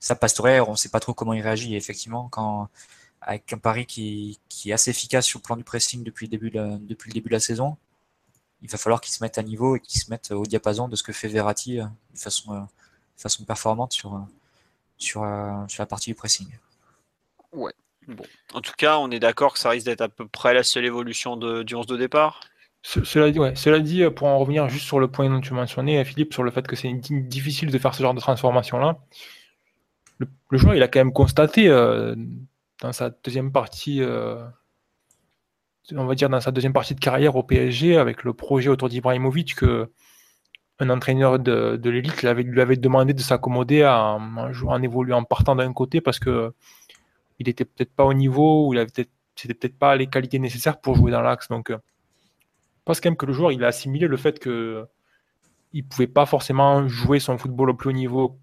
Ça, 0.00 0.14
Pastore, 0.14 0.68
on 0.68 0.72
ne 0.72 0.76
sait 0.76 0.88
pas 0.88 1.00
trop 1.00 1.14
comment 1.14 1.32
il 1.32 1.42
réagit. 1.42 1.74
effectivement, 1.76 2.28
quand, 2.28 2.68
avec 3.20 3.52
un 3.52 3.58
pari 3.58 3.86
qui, 3.86 4.38
qui, 4.48 4.70
est 4.70 4.72
assez 4.72 4.90
efficace 4.90 5.26
sur 5.26 5.38
le 5.38 5.42
plan 5.42 5.56
du 5.56 5.64
pressing 5.64 6.04
depuis 6.04 6.26
le 6.26 6.30
début 6.30 6.50
de, 6.50 6.76
depuis 6.78 7.10
le 7.10 7.14
début 7.14 7.28
de 7.28 7.34
la 7.34 7.40
saison, 7.40 7.76
il 8.62 8.70
va 8.70 8.78
falloir 8.78 9.00
qu'il 9.00 9.12
se 9.12 9.22
mette 9.22 9.38
à 9.38 9.42
niveau 9.42 9.76
et 9.76 9.80
qu'il 9.80 10.00
se 10.00 10.10
mette 10.10 10.30
au 10.32 10.44
diapason 10.44 10.88
de 10.88 10.96
ce 10.96 11.02
que 11.02 11.12
fait 11.12 11.28
Verratti 11.28 11.80
euh, 11.80 11.84
de 12.14 12.18
façon, 12.18 12.54
euh, 12.54 12.60
de 12.60 13.20
façon 13.20 13.44
performante 13.44 13.92
sur, 13.92 14.26
sur, 14.98 15.20
sur 15.68 15.82
la 15.82 15.86
partie 15.86 16.10
du 16.10 16.14
pressing. 16.14 16.48
Ouais, 17.52 17.72
Bon. 18.08 18.24
En 18.54 18.60
tout 18.60 18.72
cas, 18.76 18.98
on 18.98 19.10
est 19.10 19.18
d'accord 19.18 19.54
que 19.54 19.58
ça 19.58 19.70
risque 19.70 19.86
d'être 19.86 20.00
à 20.00 20.08
peu 20.08 20.26
près 20.28 20.54
la 20.54 20.62
seule 20.62 20.84
évolution 20.84 21.36
de, 21.36 21.62
du 21.62 21.74
11 21.74 21.86
de 21.86 21.96
départ. 21.96 22.40
Cela 22.82 23.32
dit, 23.32 23.40
ouais. 23.40 23.56
Cela 23.56 23.80
dit, 23.80 24.04
pour 24.14 24.28
en 24.28 24.38
revenir 24.38 24.68
juste 24.68 24.86
sur 24.86 25.00
le 25.00 25.08
point 25.08 25.28
dont 25.28 25.40
tu 25.40 25.54
mentionnais, 25.54 26.04
Philippe, 26.04 26.32
sur 26.32 26.44
le 26.44 26.52
fait 26.52 26.66
que 26.68 26.76
c'est 26.76 26.92
difficile 26.92 27.70
de 27.70 27.78
faire 27.78 27.94
ce 27.94 28.02
genre 28.02 28.14
de 28.14 28.20
transformation-là, 28.20 28.98
le, 30.18 30.58
joueur, 30.58 30.74
il 30.74 30.82
a 30.82 30.88
quand 30.88 31.00
même 31.00 31.12
constaté 31.12 31.68
euh, 31.68 32.14
dans 32.80 32.92
sa 32.92 33.10
deuxième 33.10 33.52
partie, 33.52 34.00
euh, 34.00 34.44
on 35.92 36.06
va 36.06 36.14
dire 36.14 36.28
dans 36.28 36.40
sa 36.40 36.52
deuxième 36.52 36.72
partie 36.72 36.94
de 36.94 37.00
carrière 37.00 37.36
au 37.36 37.42
PSG, 37.42 37.96
avec 37.96 38.24
le 38.24 38.32
projet 38.32 38.68
autour 38.68 38.88
d'Ibrahimovic, 38.88 39.54
que 39.54 39.90
un 40.78 40.90
entraîneur 40.90 41.38
de, 41.38 41.80
l'élite 41.88 42.22
lui 42.22 42.60
avait 42.60 42.76
demandé 42.76 43.14
de 43.14 43.20
s'accommoder 43.20 43.86
en, 43.86 44.36
en, 44.36 44.82
évoluant, 44.82 45.18
en 45.18 45.24
partant 45.24 45.56
d'un 45.56 45.72
côté, 45.72 46.00
parce 46.00 46.18
que 46.18 46.52
il 47.38 47.48
était 47.48 47.64
peut-être 47.64 47.94
pas 47.94 48.04
au 48.04 48.14
niveau, 48.14 48.66
ou 48.66 48.74
il 48.74 48.78
avait 48.78 48.90
peut-être, 48.90 49.10
c'était 49.34 49.54
peut-être 49.54 49.78
pas 49.78 49.96
les 49.96 50.06
qualités 50.06 50.38
nécessaires 50.38 50.80
pour 50.80 50.94
jouer 50.94 51.10
dans 51.10 51.22
l'axe. 51.22 51.48
Donc, 51.48 51.70
euh, 51.70 51.76
je 51.76 52.82
pense 52.84 53.00
quand 53.00 53.10
même 53.10 53.16
que 53.16 53.26
le 53.26 53.32
joueur, 53.32 53.52
il 53.52 53.64
a 53.64 53.68
assimilé 53.68 54.06
le 54.06 54.16
fait 54.16 54.38
que 54.38 54.86
il 55.72 55.84
pouvait 55.86 56.06
pas 56.06 56.26
forcément 56.26 56.86
jouer 56.88 57.20
son 57.20 57.36
football 57.36 57.70
au 57.70 57.74
plus 57.74 57.90
haut 57.90 57.92
niveau 57.92 58.38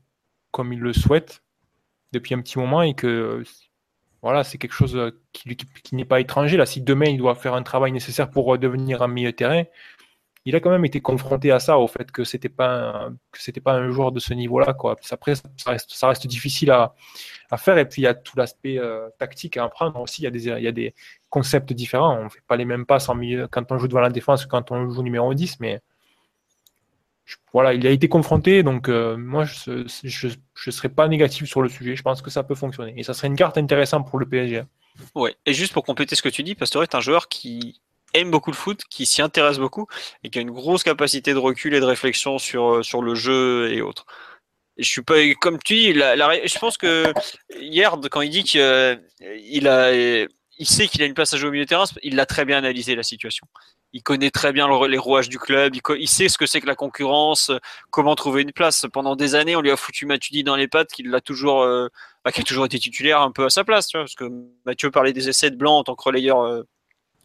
comme 0.52 0.74
il 0.74 0.80
le 0.80 0.94
souhaite. 0.94 1.43
Depuis 2.14 2.34
un 2.36 2.42
petit 2.42 2.58
moment 2.60 2.82
et 2.82 2.94
que 2.94 3.44
voilà, 4.22 4.44
c'est 4.46 4.58
quelque 4.58 4.74
chose 4.74 4.98
qui, 5.34 5.58
qui 5.58 5.96
n'est 5.96 6.06
pas 6.06 6.22
étranger. 6.22 6.56
Là, 6.58 6.66
si 6.66 6.82
demain 6.82 7.08
il 7.08 7.18
doit 7.18 7.36
faire 7.36 7.56
un 7.56 7.64
travail 7.64 7.92
nécessaire 7.92 8.30
pour 8.30 8.58
devenir 8.58 9.02
un 9.02 9.08
milieu 9.10 9.34
terrain, 9.34 9.64
il 10.46 10.56
a 10.56 10.60
quand 10.60 10.72
même 10.72 10.86
été 10.86 11.02
confronté 11.02 11.52
à 11.52 11.60
ça, 11.60 11.78
au 11.78 11.88
fait 11.88 12.12
que 12.12 12.24
c'était 12.24 12.50
pas 12.50 13.10
que 13.32 13.42
c'était 13.42 13.62
pas 13.62 13.74
un 13.74 13.90
joueur 13.92 14.12
de 14.12 14.20
ce 14.20 14.34
niveau-là. 14.34 14.74
Quoi. 14.74 14.96
Après, 15.12 15.36
ça 15.36 15.46
reste, 15.66 15.92
ça 15.92 16.08
reste 16.08 16.28
difficile 16.28 16.72
à, 16.72 16.96
à 17.50 17.58
faire. 17.58 17.78
Et 17.78 17.86
puis 17.88 18.02
il 18.02 18.06
y 18.06 18.08
a 18.08 18.14
tout 18.14 18.38
l'aspect 18.38 18.78
euh, 18.78 19.10
tactique 19.20 19.58
à 19.58 19.64
apprendre 19.64 20.00
aussi. 20.02 20.22
Il 20.22 20.26
y 20.26 20.28
a 20.28 20.32
des, 20.32 20.48
il 20.48 20.64
y 20.64 20.68
a 20.68 20.72
des 20.74 20.94
concepts 21.30 21.72
différents. 21.74 22.18
On 22.20 22.30
fait 22.30 22.44
pas 22.46 22.58
les 22.58 22.66
mêmes 22.66 22.86
passes 22.86 23.10
en 23.10 23.16
milieu 23.16 23.48
quand 23.48 23.72
on 23.72 23.78
joue 23.78 23.88
devant 23.88 24.02
la 24.02 24.10
défense 24.10 24.46
que 24.46 24.50
quand 24.50 24.72
on 24.72 24.90
joue 24.90 25.04
numéro 25.04 25.34
10, 25.34 25.60
mais 25.62 25.82
voilà, 27.54 27.74
il 27.74 27.86
a 27.86 27.92
été 27.92 28.10
confronté, 28.10 28.64
donc 28.64 28.90
euh, 28.90 29.16
moi 29.16 29.46
je 29.46 29.72
ne 29.72 30.72
serais 30.72 30.90
pas 30.90 31.08
négatif 31.08 31.48
sur 31.48 31.62
le 31.62 31.70
sujet. 31.70 31.96
Je 31.96 32.02
pense 32.02 32.22
que 32.22 32.30
ça 32.30 32.44
peut 32.44 32.56
fonctionner 32.56 32.94
et 32.98 33.04
ça 33.04 33.14
serait 33.14 33.28
une 33.28 33.36
carte 33.36 33.58
intéressante 33.58 34.10
pour 34.10 34.20
le 34.20 34.28
PSG. 34.28 34.64
Ouais, 35.16 35.36
et 35.46 35.54
juste 35.54 35.74
pour 35.74 35.84
compléter 35.84 36.16
ce 36.16 36.22
que 36.22 36.30
tu 36.30 36.44
dis, 36.44 36.56
Pastore 36.56 36.84
est 36.84 36.96
un 36.96 37.00
joueur 37.00 37.28
qui 37.28 37.82
aime 38.14 38.32
beaucoup 38.32 38.52
le 38.52 38.56
foot, 38.56 38.82
qui 38.90 39.06
s'y 39.06 39.22
intéresse 39.22 39.58
beaucoup 39.58 39.88
et 40.24 40.30
qui 40.30 40.40
a 40.40 40.42
une 40.42 40.52
grosse 40.52 40.84
capacité 40.84 41.34
de 41.34 41.40
recul 41.40 41.74
et 41.74 41.80
de 41.80 41.86
réflexion 41.86 42.38
sur, 42.38 42.76
euh, 42.76 42.84
sur 42.84 43.02
le 43.02 43.16
jeu 43.16 43.72
et 43.72 43.82
autres. 43.82 44.06
je 44.78 44.88
suis 44.88 45.02
pas 45.02 45.16
comme 45.40 45.60
tu 45.60 45.76
dis, 45.76 45.94
je 45.94 46.60
pense 46.60 46.78
que 46.78 47.14
hier 47.56 47.96
quand 48.12 48.22
il 48.22 48.30
dit 48.30 48.44
qu'il 48.44 48.62
euh, 48.62 48.96
a 49.66 50.28
il 50.60 50.68
sait 50.68 50.88
qu'il 50.88 51.02
a 51.02 51.06
une 51.06 51.14
place 51.14 51.34
à 51.34 51.38
jouer 51.38 51.50
au 51.50 51.52
milieu 51.52 51.66
de 51.66 51.70
terrain, 51.70 51.86
il 52.04 52.16
l'a 52.16 52.26
très 52.26 52.46
bien 52.46 52.58
analysé 52.58 52.96
la 52.96 53.04
situation. 53.04 53.48
Il 53.94 54.02
connaît 54.02 54.32
très 54.32 54.52
bien 54.52 54.68
les 54.88 54.98
rouages 54.98 55.30
du 55.30 55.38
club, 55.38 55.76
il, 55.76 56.10
sait 56.10 56.28
ce 56.28 56.38
que 56.38 56.48
c'est 56.48 56.60
que 56.60 56.66
la 56.66 56.76
concurrence, 56.76 57.52
comment 57.92 58.16
trouver 58.16 58.42
une 58.42 58.52
place. 58.52 58.86
Pendant 58.92 59.16
des 59.16 59.36
années, 59.36 59.56
on 59.56 59.62
lui 59.62 59.70
a 59.70 59.78
foutu 59.78 60.08
Matuidi 60.08 60.44
dans 60.44 60.56
les 60.56 60.68
pattes, 60.68 60.92
qu'il 60.92 61.16
toujours, 61.24 61.62
euh, 61.62 61.90
bah, 62.26 62.32
qui 62.32 62.42
a 62.42 62.44
toujours 62.44 62.66
été 62.66 62.80
titulaire 62.80 63.22
un 63.22 63.32
peu 63.32 63.46
à 63.46 63.50
sa 63.52 63.64
place, 63.64 63.88
tu 63.88 63.98
vois, 63.98 64.06
parce 64.06 64.16
que 64.16 64.26
Mathieu 64.66 64.90
parlait 64.90 65.14
des 65.14 65.30
essais 65.30 65.52
de 65.52 65.56
blanc 65.56 65.78
en 65.78 65.84
tant 65.84 65.96
que 65.96 66.04
relayeur 66.04 66.64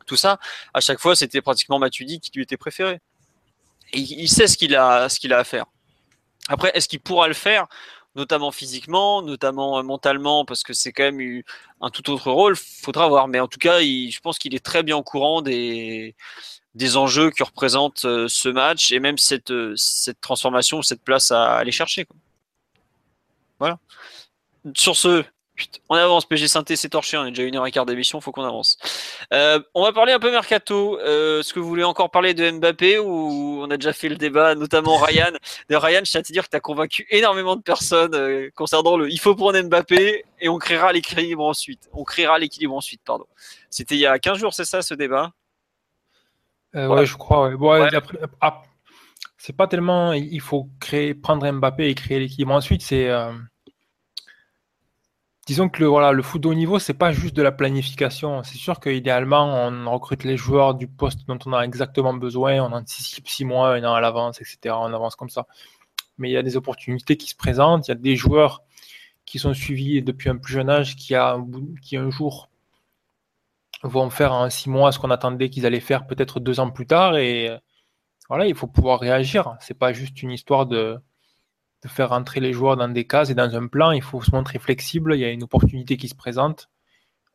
tout 0.09 0.17
ça, 0.17 0.41
à 0.75 0.81
chaque 0.81 0.99
fois, 0.99 1.15
c'était 1.15 1.41
pratiquement 1.41 1.79
Matuidi 1.79 2.19
qui 2.19 2.33
lui 2.35 2.43
était 2.43 2.57
préféré. 2.57 3.01
Et 3.93 4.01
il 4.01 4.29
sait 4.29 4.49
ce 4.49 4.59
qu'il 4.59 4.75
a, 4.75 5.09
ce 5.09 5.21
qu'il 5.21 5.33
a 5.33 5.39
à 5.39 5.45
faire. 5.45 5.67
Après, 6.49 6.73
est-ce 6.75 6.89
qu'il 6.89 7.01
pourra 7.01 7.29
le 7.29 7.35
faire, 7.35 7.67
notamment 8.19 8.51
physiquement, 8.51 9.23
notamment 9.23 9.79
euh, 9.79 9.83
mentalement, 9.83 10.45
parce 10.45 10.63
que 10.63 10.75
c'est 10.75 10.93
quand 10.93 11.05
même 11.05 11.43
un 11.81 11.91
tout 11.91 12.11
autre 12.11 12.31
rôle, 12.31 12.57
faudra 12.57 13.09
voir. 13.09 13.29
Mais 13.29 13.41
en 13.41 13.49
tout 13.49 13.59
cas, 13.59 13.81
je 13.81 14.21
pense 14.21 14.39
qu'il 14.39 14.55
est 14.55 14.65
très 14.65 14.83
bien 14.83 14.97
au 14.97 15.03
courant 15.03 15.41
des, 15.41 16.15
enjeux 16.97 17.31
que 17.31 17.43
représente 17.43 18.05
euh, 18.05 18.27
ce 18.29 18.49
match 18.49 18.93
et 18.93 19.01
même 19.01 19.19
cette, 19.19 19.51
euh, 19.51 19.75
cette 19.77 20.21
transformation, 20.21 20.83
cette 20.83 21.03
place 21.03 21.31
à 21.31 21.57
aller 21.57 21.73
chercher. 21.73 22.07
Voilà. 23.59 23.79
Sur 24.77 24.97
ce, 24.97 25.25
on 25.89 25.95
avance, 25.95 26.27
PG 26.27 26.49
Synthé, 26.49 26.77
c'est 26.77 26.91
torché, 26.91 27.17
on 27.17 27.27
est 27.27 27.31
déjà 27.31 27.43
une 27.43 27.57
heure 27.57 27.67
et 27.67 27.71
quart 27.71 27.87
d'émission, 27.87 28.21
faut 28.21 28.33
qu'on 28.33 28.45
avance. 28.45 28.79
Euh, 29.33 29.61
on 29.75 29.83
va 29.83 29.93
parler 29.93 30.13
un 30.13 30.19
peu 30.19 30.31
mercato. 30.31 30.99
Euh, 31.01 31.41
est-ce 31.41 31.53
que 31.53 31.61
vous 31.61 31.69
voulez 31.69 31.85
encore 31.85 32.11
parler 32.11 32.35
de 32.35 32.51
Mbappé 32.51 32.99
ou 32.99 33.61
on 33.63 33.71
a 33.71 33.77
déjà 33.77 33.93
fait 33.93 34.09
le 34.09 34.17
débat, 34.17 34.55
notamment 34.55 34.97
Ryan? 35.03 35.33
De 35.69 35.77
Ryan, 35.77 36.01
je 36.05 36.11
tiens 36.11 36.21
à 36.21 36.23
te 36.23 36.33
dire 36.33 36.45
que 36.45 36.51
tu 36.51 36.57
as 36.57 36.61
convaincu 36.61 37.07
énormément 37.11 37.57
de 37.57 37.63
personnes 37.63 38.15
euh, 38.15 38.51
concernant 38.55 38.97
le 38.97 39.11
il 39.11 39.19
faut 39.19 39.35
prendre 39.35 39.61
Mbappé 39.61 40.25
et 40.41 40.49
on 40.49 40.59
créera 40.59 40.93
l'équilibre 40.93 41.45
ensuite. 41.45 41.89
On 41.93 42.05
créera 42.05 42.39
l'équilibre 42.39 42.75
ensuite, 42.75 43.01
pardon. 43.05 43.27
C'était 43.71 43.95
il 43.95 44.01
y 44.01 44.07
a 44.07 44.19
15 44.19 44.39
jours, 44.39 44.55
c'est 44.55 44.65
ça 44.65 44.83
ce 44.83 44.95
débat? 44.95 45.33
Ouais, 46.75 47.07
je 47.07 47.17
crois. 47.17 47.51
Ah, 48.41 48.63
c'est 49.39 49.57
pas 49.57 49.67
tellement 49.67 50.13
il 50.13 50.41
faut 50.41 50.69
créer, 50.81 51.15
prendre 51.15 51.51
Mbappé 51.51 51.89
et 51.89 51.95
créer 51.95 52.21
l'équilibre 52.21 52.53
ensuite, 52.53 52.83
c'est 52.83 53.09
disons 55.49 55.71
que 55.71 55.81
le, 55.81 55.87
voilà, 55.87 56.13
le 56.13 56.23
foot 56.23 56.43
de 56.43 56.49
haut 56.49 56.55
niveau, 56.55 56.79
c'est 56.79 56.93
pas 56.93 57.11
juste 57.11 57.35
de 57.35 57.41
la 57.41 57.53
planification. 57.53 58.43
C'est 58.43 58.59
sûr 58.59 58.81
qu'idéalement, 58.81 59.47
on 59.47 59.91
recrute 59.91 60.25
les 60.25 60.37
joueurs 60.37 60.75
du 60.75 60.87
poste 60.87 61.27
dont 61.27 61.39
on 61.47 61.55
a 61.55 61.63
exactement 61.63 62.13
besoin, 62.13 62.63
on 62.63 62.71
anticipe 62.73 63.27
six 63.27 63.47
mois, 63.47 63.71
un 63.75 63.83
an 63.85 63.95
à 63.95 64.01
l'avance, 64.03 64.43
etc. 64.43 64.75
On 64.79 64.93
avance 64.93 65.17
comme 65.17 65.31
ça. 65.31 65.47
Mais 66.19 66.29
il 66.29 66.33
y 66.33 66.37
a 66.37 66.43
des 66.43 66.59
opportunités 66.59 67.17
qui 67.17 67.31
se 67.31 67.35
présentent, 67.35 67.89
il 67.89 67.93
y 67.93 67.93
a 67.93 67.95
des 67.95 68.15
joueurs 68.15 68.63
qui 69.25 69.39
sont 69.39 69.55
suivis 69.55 70.03
depuis 70.03 70.29
un 70.29 70.37
plus 70.37 70.53
jeune 70.53 70.69
âge 70.69 70.97
qui, 70.97 71.15
un 71.17 72.11
jour 72.11 72.51
vont 73.83 74.11
faire 74.11 74.35
en 74.35 74.51
six 74.51 74.69
mois 74.69 74.93
ce 74.93 74.99
qu'on 74.99 75.11
attendait 75.11 75.49
qu'ils 75.49 75.65
allaient 75.65 75.81
faire 75.81 76.07
peut-être 76.07 76.41
deux 76.41 76.61
ans 76.61 76.71
plus 76.71 76.87
tard. 76.87 77.17
Et 77.17 77.51
voilà, 78.29 78.47
il 78.47 78.55
faut 78.55 78.67
pouvoir 78.67 79.01
réagir. 79.01 79.57
C'est 79.61 79.79
pas 79.79 79.95
juste 79.95 80.23
une 80.23 80.31
histoire 80.31 80.67
de 80.67 80.99
de 81.83 81.89
faire 81.89 82.11
rentrer 82.11 82.41
les 82.41 82.53
joueurs 82.53 82.77
dans 82.77 82.89
des 82.89 83.07
cases 83.07 83.31
et 83.31 83.35
dans 83.35 83.55
un 83.55 83.67
plan. 83.67 83.93
Il 83.93 84.03
faut 84.03 84.23
se 84.23 84.31
montrer 84.31 84.59
flexible. 84.59 85.15
Il 85.15 85.21
y 85.21 85.25
a 85.25 85.31
une 85.31 85.45
opportunité 85.45 85.97
qui 85.97 86.09
se 86.09 86.15
présente. 86.15 86.69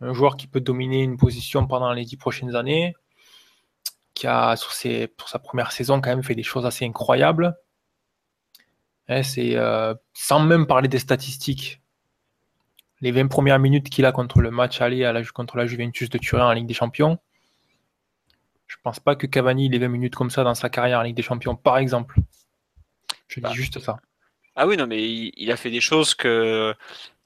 Un 0.02 0.14
joueur 0.14 0.36
qui 0.36 0.48
peut 0.48 0.60
dominer 0.60 1.02
une 1.02 1.18
position 1.18 1.66
pendant 1.66 1.94
les 1.94 2.04
dix 2.04 2.18
prochaines 2.18 2.56
années, 2.56 2.94
qui 4.14 4.28
a, 4.28 4.56
sur, 4.58 4.74
ses, 4.74 5.08
pour 5.08 5.30
sa 5.30 5.40
première 5.40 5.72
saison, 5.72 6.02
quand 6.02 6.10
même 6.10 6.24
fait 6.24 6.36
des 6.36 6.44
choses 6.44 6.66
assez 6.66 6.86
incroyables. 6.86 7.56
Hein, 9.08 9.24
c'est 9.24 9.56
euh, 9.56 9.94
sans 10.14 10.40
même 10.42 10.68
parler 10.68 10.90
des 10.90 11.00
statistiques. 11.00 11.82
Les 13.02 13.12
20 13.12 13.28
premières 13.28 13.60
minutes 13.60 13.90
qu'il 13.90 14.06
a 14.06 14.12
contre 14.12 14.42
le 14.42 14.52
match 14.52 14.82
aller 14.82 15.04
à 15.04 15.14
la, 15.14 15.24
contre 15.24 15.58
la 15.58 15.66
Juventus 15.66 16.10
de 16.10 16.18
Turin 16.18 16.48
en 16.48 16.52
Ligue 16.54 16.68
des 16.68 16.74
Champions. 16.74 17.20
Je 18.68 18.78
pense 18.82 19.00
pas 19.00 19.16
que 19.16 19.28
Cavani 19.28 19.74
ait 19.74 19.78
20 19.78 19.88
minutes 19.88 20.16
comme 20.16 20.30
ça 20.30 20.44
dans 20.44 20.56
sa 20.56 20.70
carrière 20.70 21.00
en 21.00 21.04
Ligue 21.04 21.16
des 21.16 21.22
Champions, 21.22 21.56
par 21.56 21.78
exemple. 21.78 22.16
Je 23.28 23.36
dis 23.36 23.42
bah. 23.42 23.52
juste 23.54 23.80
ça. 23.80 24.00
Ah 24.56 24.68
oui, 24.68 24.78
non, 24.78 24.88
mais 24.88 25.02
il, 25.02 25.52
a 25.52 25.58
fait 25.58 25.72
des 25.72 25.82
choses 25.82 26.14
que 26.14 26.74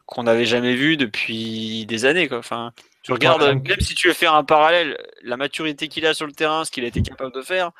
qu'on 0.05 0.23
n'avait 0.23 0.45
jamais 0.45 0.75
vues 0.75 0.95
depuis 0.95 1.85
des 1.85 2.05
années. 2.05 2.29
Quoi. 2.29 2.37
Enfin, 2.37 2.71
tu 3.03 3.11
regardes, 3.11 3.43
même 3.43 3.81
si 3.81 3.93
tu 3.93 4.07
veux 4.07 4.13
faire 4.13 4.33
un 4.33 4.45
parallèle, 4.45 4.97
la 5.21 5.35
maturité 5.35 5.89
qu'il 5.89 6.05
a 6.05 6.13
sur 6.13 6.25
le 6.25 6.31
terrain, 6.31 6.63
ce 6.63 6.71
qu'il 6.71 6.85
a 6.85 6.87
été 6.87 7.01
capable 7.01 7.33
de 7.33 7.41
faire, 7.41 7.71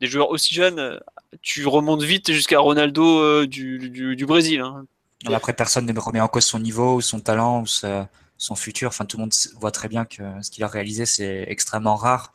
des 0.00 0.06
joueurs 0.06 0.30
aussi 0.30 0.54
jeunes, 0.54 1.00
tu 1.42 1.66
remontes 1.66 2.02
vite 2.02 2.32
jusqu'à 2.32 2.60
Ronaldo 2.60 3.18
euh, 3.18 3.46
du, 3.46 3.90
du, 3.90 4.26
Brésil. 4.26 4.60
Hein. 4.60 4.86
Après, 5.26 5.52
personne 5.52 5.86
ne 5.86 5.98
remet 5.98 6.20
en 6.20 6.28
cause 6.28 6.44
son 6.44 6.60
niveau, 6.60 6.96
ou 6.96 7.00
son 7.00 7.20
talent, 7.20 7.62
ou 7.62 7.66
son 7.66 8.54
futur. 8.54 8.88
Enfin, 8.88 9.04
tout 9.04 9.16
le 9.16 9.22
monde 9.22 9.32
voit 9.56 9.72
très 9.72 9.88
bien 9.88 10.04
que 10.04 10.22
ce 10.42 10.50
qu'il 10.52 10.62
a 10.62 10.68
réalisé, 10.68 11.06
c'est 11.06 11.44
extrêmement 11.48 11.96
rare. 11.96 12.32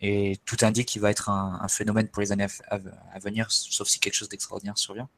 Et 0.00 0.38
tout 0.44 0.56
indique 0.60 0.88
qu'il 0.88 1.00
va 1.00 1.10
être 1.10 1.30
un, 1.30 1.66
phénomène 1.68 2.08
pour 2.08 2.20
les 2.20 2.32
années 2.32 2.46
à 2.68 3.18
venir, 3.20 3.46
sauf 3.50 3.88
si 3.88 4.00
quelque 4.00 4.14
chose 4.14 4.28
d'extraordinaire 4.28 4.76
survient. 4.76 5.08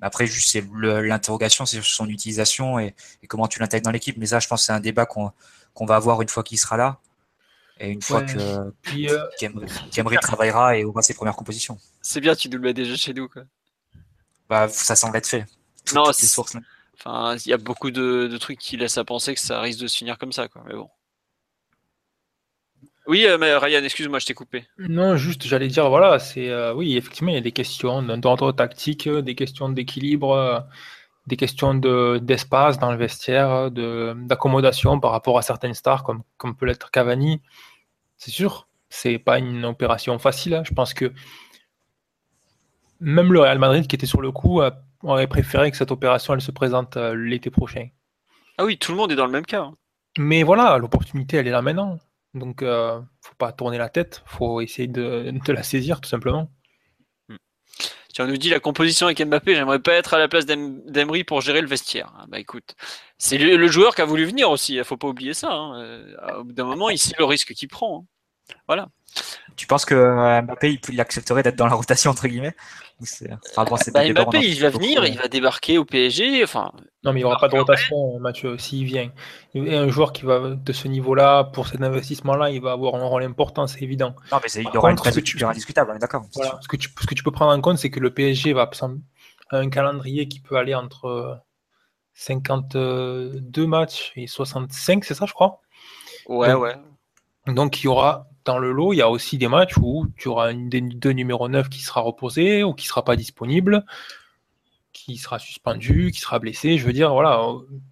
Après, 0.00 0.26
juste 0.26 0.50
c'est 0.50 0.64
l'interrogation, 0.74 1.66
c'est 1.66 1.76
sur 1.76 1.86
son 1.86 2.08
utilisation 2.08 2.78
et, 2.78 2.94
comment 3.28 3.48
tu 3.48 3.58
l'intègres 3.60 3.84
dans 3.84 3.90
l'équipe. 3.90 4.16
Mais 4.18 4.26
ça, 4.26 4.38
je 4.40 4.48
pense 4.48 4.62
que 4.62 4.66
c'est 4.66 4.72
un 4.72 4.80
débat 4.80 5.06
qu'on 5.06 5.32
va 5.86 5.96
avoir 5.96 6.20
une 6.22 6.28
fois 6.28 6.42
qu'il 6.42 6.58
sera 6.58 6.76
là. 6.76 6.98
Et 7.80 7.90
une 7.90 8.02
fois 8.02 8.22
que 8.22 8.38
euh, 8.38 8.70
travaillera 10.20 10.76
et 10.76 10.84
aura 10.84 11.02
ses 11.02 11.14
premières 11.14 11.34
compositions. 11.34 11.78
C'est 12.02 12.20
bien, 12.20 12.36
tu 12.36 12.48
nous 12.48 12.58
le 12.58 12.62
mets 12.62 12.74
déjà 12.74 12.94
chez 12.94 13.12
nous. 13.12 13.28
Quoi. 13.28 13.42
Bah, 14.48 14.68
ça 14.68 14.94
semble 14.94 15.16
être 15.16 15.26
fait. 15.26 15.44
non, 15.92 16.12
c'est 16.12 16.26
sources. 16.26 16.56
Enfin, 16.96 17.36
il 17.44 17.48
y 17.48 17.52
a 17.52 17.56
beaucoup 17.56 17.90
de, 17.90 18.28
de, 18.30 18.38
trucs 18.38 18.58
qui 18.58 18.76
laissent 18.76 18.98
à 18.98 19.04
penser 19.04 19.34
que 19.34 19.40
ça 19.40 19.60
risque 19.60 19.80
de 19.80 19.88
se 19.88 19.96
finir 19.96 20.18
comme 20.18 20.32
ça. 20.32 20.46
Quoi. 20.46 20.62
Mais 20.66 20.74
bon. 20.74 20.88
Oui, 23.06 23.26
euh, 23.26 23.36
mais 23.38 23.54
Ryan, 23.56 23.82
excuse-moi, 23.84 24.18
je 24.18 24.26
t'ai 24.26 24.34
coupé. 24.34 24.66
Non, 24.78 25.16
juste, 25.16 25.46
j'allais 25.46 25.68
dire, 25.68 25.88
voilà, 25.88 26.18
c'est 26.18 26.48
euh, 26.48 26.74
oui, 26.74 26.96
effectivement, 26.96 27.30
il 27.30 27.34
y 27.34 27.38
a 27.38 27.42
des 27.42 27.52
questions 27.52 28.02
d'ordre 28.02 28.52
tactique, 28.52 29.08
des 29.08 29.34
questions 29.34 29.68
d'équilibre, 29.68 30.66
des 31.26 31.36
questions 31.36 31.74
de, 31.74 32.18
d'espace 32.22 32.78
dans 32.78 32.90
le 32.90 32.96
vestiaire, 32.96 33.70
d'accommodation 33.70 35.00
par 35.00 35.10
rapport 35.10 35.38
à 35.38 35.42
certaines 35.42 35.74
stars 35.74 36.02
comme, 36.02 36.22
comme 36.36 36.56
peut 36.56 36.66
l'être 36.66 36.90
Cavani. 36.90 37.40
C'est 38.16 38.30
sûr, 38.30 38.68
c'est 38.88 39.18
pas 39.18 39.38
une 39.38 39.64
opération 39.64 40.18
facile. 40.18 40.54
Hein. 40.54 40.62
Je 40.64 40.72
pense 40.72 40.94
que 40.94 41.12
même 43.00 43.32
le 43.32 43.40
Real 43.40 43.58
Madrid 43.58 43.86
qui 43.86 43.96
était 43.96 44.06
sur 44.06 44.20
le 44.20 44.30
coup 44.30 44.60
aurait 45.02 45.26
préféré 45.26 45.70
que 45.70 45.76
cette 45.76 45.90
opération 45.90 46.34
elle 46.34 46.40
se 46.40 46.50
présente 46.50 46.96
euh, 46.96 47.14
l'été 47.14 47.50
prochain. 47.50 47.88
Ah 48.58 48.64
oui, 48.64 48.78
tout 48.78 48.92
le 48.92 48.98
monde 48.98 49.12
est 49.12 49.16
dans 49.16 49.26
le 49.26 49.32
même 49.32 49.44
cas. 49.44 49.62
Hein. 49.62 49.74
Mais 50.18 50.42
voilà, 50.42 50.78
l'opportunité 50.78 51.36
elle 51.38 51.48
est 51.48 51.50
là 51.50 51.62
maintenant. 51.62 51.98
Donc, 52.34 52.62
euh, 52.62 53.00
faut 53.20 53.34
pas 53.38 53.52
tourner 53.52 53.78
la 53.78 53.88
tête, 53.88 54.22
faut 54.26 54.60
essayer 54.60 54.88
de, 54.88 55.32
la 55.46 55.62
saisir 55.62 56.00
tout 56.00 56.08
simplement. 56.08 56.50
Hmm. 57.28 57.36
Tu 58.12 58.22
nous 58.22 58.36
dit 58.36 58.50
la 58.50 58.60
composition 58.60 59.06
avec 59.06 59.24
Mbappé, 59.24 59.54
j'aimerais 59.54 59.78
pas 59.78 59.92
être 59.92 60.14
à 60.14 60.18
la 60.18 60.26
place 60.26 60.44
d'Emery 60.44 61.22
pour 61.22 61.40
gérer 61.40 61.60
le 61.60 61.68
vestiaire. 61.68 62.12
Ah, 62.18 62.26
bah 62.28 62.40
écoute, 62.40 62.74
c'est 63.18 63.38
le, 63.38 63.68
joueur 63.68 63.94
qui 63.94 64.02
a 64.02 64.04
voulu 64.04 64.24
venir 64.24 64.50
aussi, 64.50 64.74
il 64.74 64.84
faut 64.84 64.96
pas 64.96 65.08
oublier 65.08 65.32
ça. 65.32 65.52
Hein. 65.52 65.80
Euh, 65.80 66.38
au 66.38 66.44
bout 66.44 66.52
d'un 66.52 66.64
moment, 66.64 66.90
il 66.90 66.98
sait 66.98 67.14
le 67.18 67.24
risque 67.24 67.54
qu'il 67.54 67.68
prend. 67.68 68.00
Hein. 68.00 68.54
Voilà. 68.66 68.88
Tu 69.56 69.66
penses 69.68 69.84
que 69.84 69.94
euh, 69.94 70.42
Mbappé 70.42 70.80
il, 70.88 71.00
accepterait 71.00 71.44
d'être 71.44 71.56
dans 71.56 71.66
la 71.66 71.74
rotation 71.74 72.10
entre 72.10 72.26
guillemets? 72.26 72.54
Bah, 73.54 73.64
Mbappé 73.64 74.38
il 74.38 74.60
va 74.60 74.70
venir, 74.70 75.04
il 75.04 75.16
va 75.16 75.28
débarquer 75.28 75.78
au 75.78 75.84
PSG. 75.84 76.42
Enfin, 76.42 76.72
non 77.04 77.12
mais 77.12 77.20
il 77.20 77.22
n'y 77.22 77.24
aura 77.24 77.38
pas 77.38 77.48
de 77.48 77.56
rotation, 77.56 78.18
Mathieu, 78.18 78.58
s'il 78.58 78.84
vient. 78.84 79.10
un 79.54 79.88
joueur 79.88 80.12
qui 80.12 80.24
va 80.24 80.50
de 80.50 80.72
ce 80.72 80.88
niveau-là, 80.88 81.44
pour 81.44 81.68
cet 81.68 81.80
investissement-là, 81.82 82.50
il 82.50 82.60
va 82.60 82.72
avoir 82.72 82.96
un 82.96 83.04
rôle 83.04 83.22
important, 83.22 83.66
c'est 83.66 83.82
évident. 83.82 84.16
Non 84.32 84.38
mais 84.42 84.50
il 84.50 84.62
y 84.62 84.76
aura 84.76 84.90
une 84.90 84.98
une 84.98 85.22
tu... 85.22 85.44
indiscutable, 85.44 85.96
d'accord. 86.00 86.24
ce, 86.32 86.68
que 86.68 86.76
tu, 86.76 86.88
ce 87.00 87.06
que 87.06 87.14
tu 87.14 87.22
peux 87.22 87.30
prendre 87.30 87.52
en 87.52 87.60
compte, 87.60 87.78
c'est 87.78 87.90
que 87.90 88.00
le 88.00 88.12
PSG 88.12 88.52
va 88.54 88.68
un 89.50 89.70
calendrier 89.70 90.26
qui 90.26 90.40
peut 90.40 90.56
aller 90.56 90.74
entre 90.74 91.40
52 92.14 93.66
matchs 93.66 94.12
et 94.16 94.26
65, 94.26 95.04
c'est 95.04 95.14
ça, 95.14 95.26
je 95.26 95.32
crois? 95.32 95.60
Ouais, 96.28 96.52
Donc, 96.52 96.62
ouais. 96.62 96.74
Donc, 97.46 97.82
il 97.82 97.84
y 97.84 97.88
aura 97.88 98.28
dans 98.44 98.58
le 98.58 98.72
lot, 98.72 98.92
il 98.92 98.96
y 98.98 99.02
a 99.02 99.08
aussi 99.10 99.38
des 99.38 99.48
matchs 99.48 99.76
où 99.78 100.06
tu 100.16 100.28
auras 100.28 100.52
une 100.52 100.68
des 100.68 100.80
deux 100.80 101.10
numéro 101.10 101.48
9 101.48 101.68
qui 101.68 101.80
sera 101.80 102.00
reposé 102.02 102.62
ou 102.64 102.74
qui 102.74 102.86
sera 102.86 103.04
pas 103.04 103.16
disponible, 103.16 103.84
qui 104.92 105.16
sera 105.16 105.38
suspendu, 105.38 106.10
qui 106.12 106.20
sera 106.20 106.38
blessé. 106.38 106.78
Je 106.78 106.86
veux 106.86 106.92
dire, 106.92 107.12
voilà, 107.12 107.40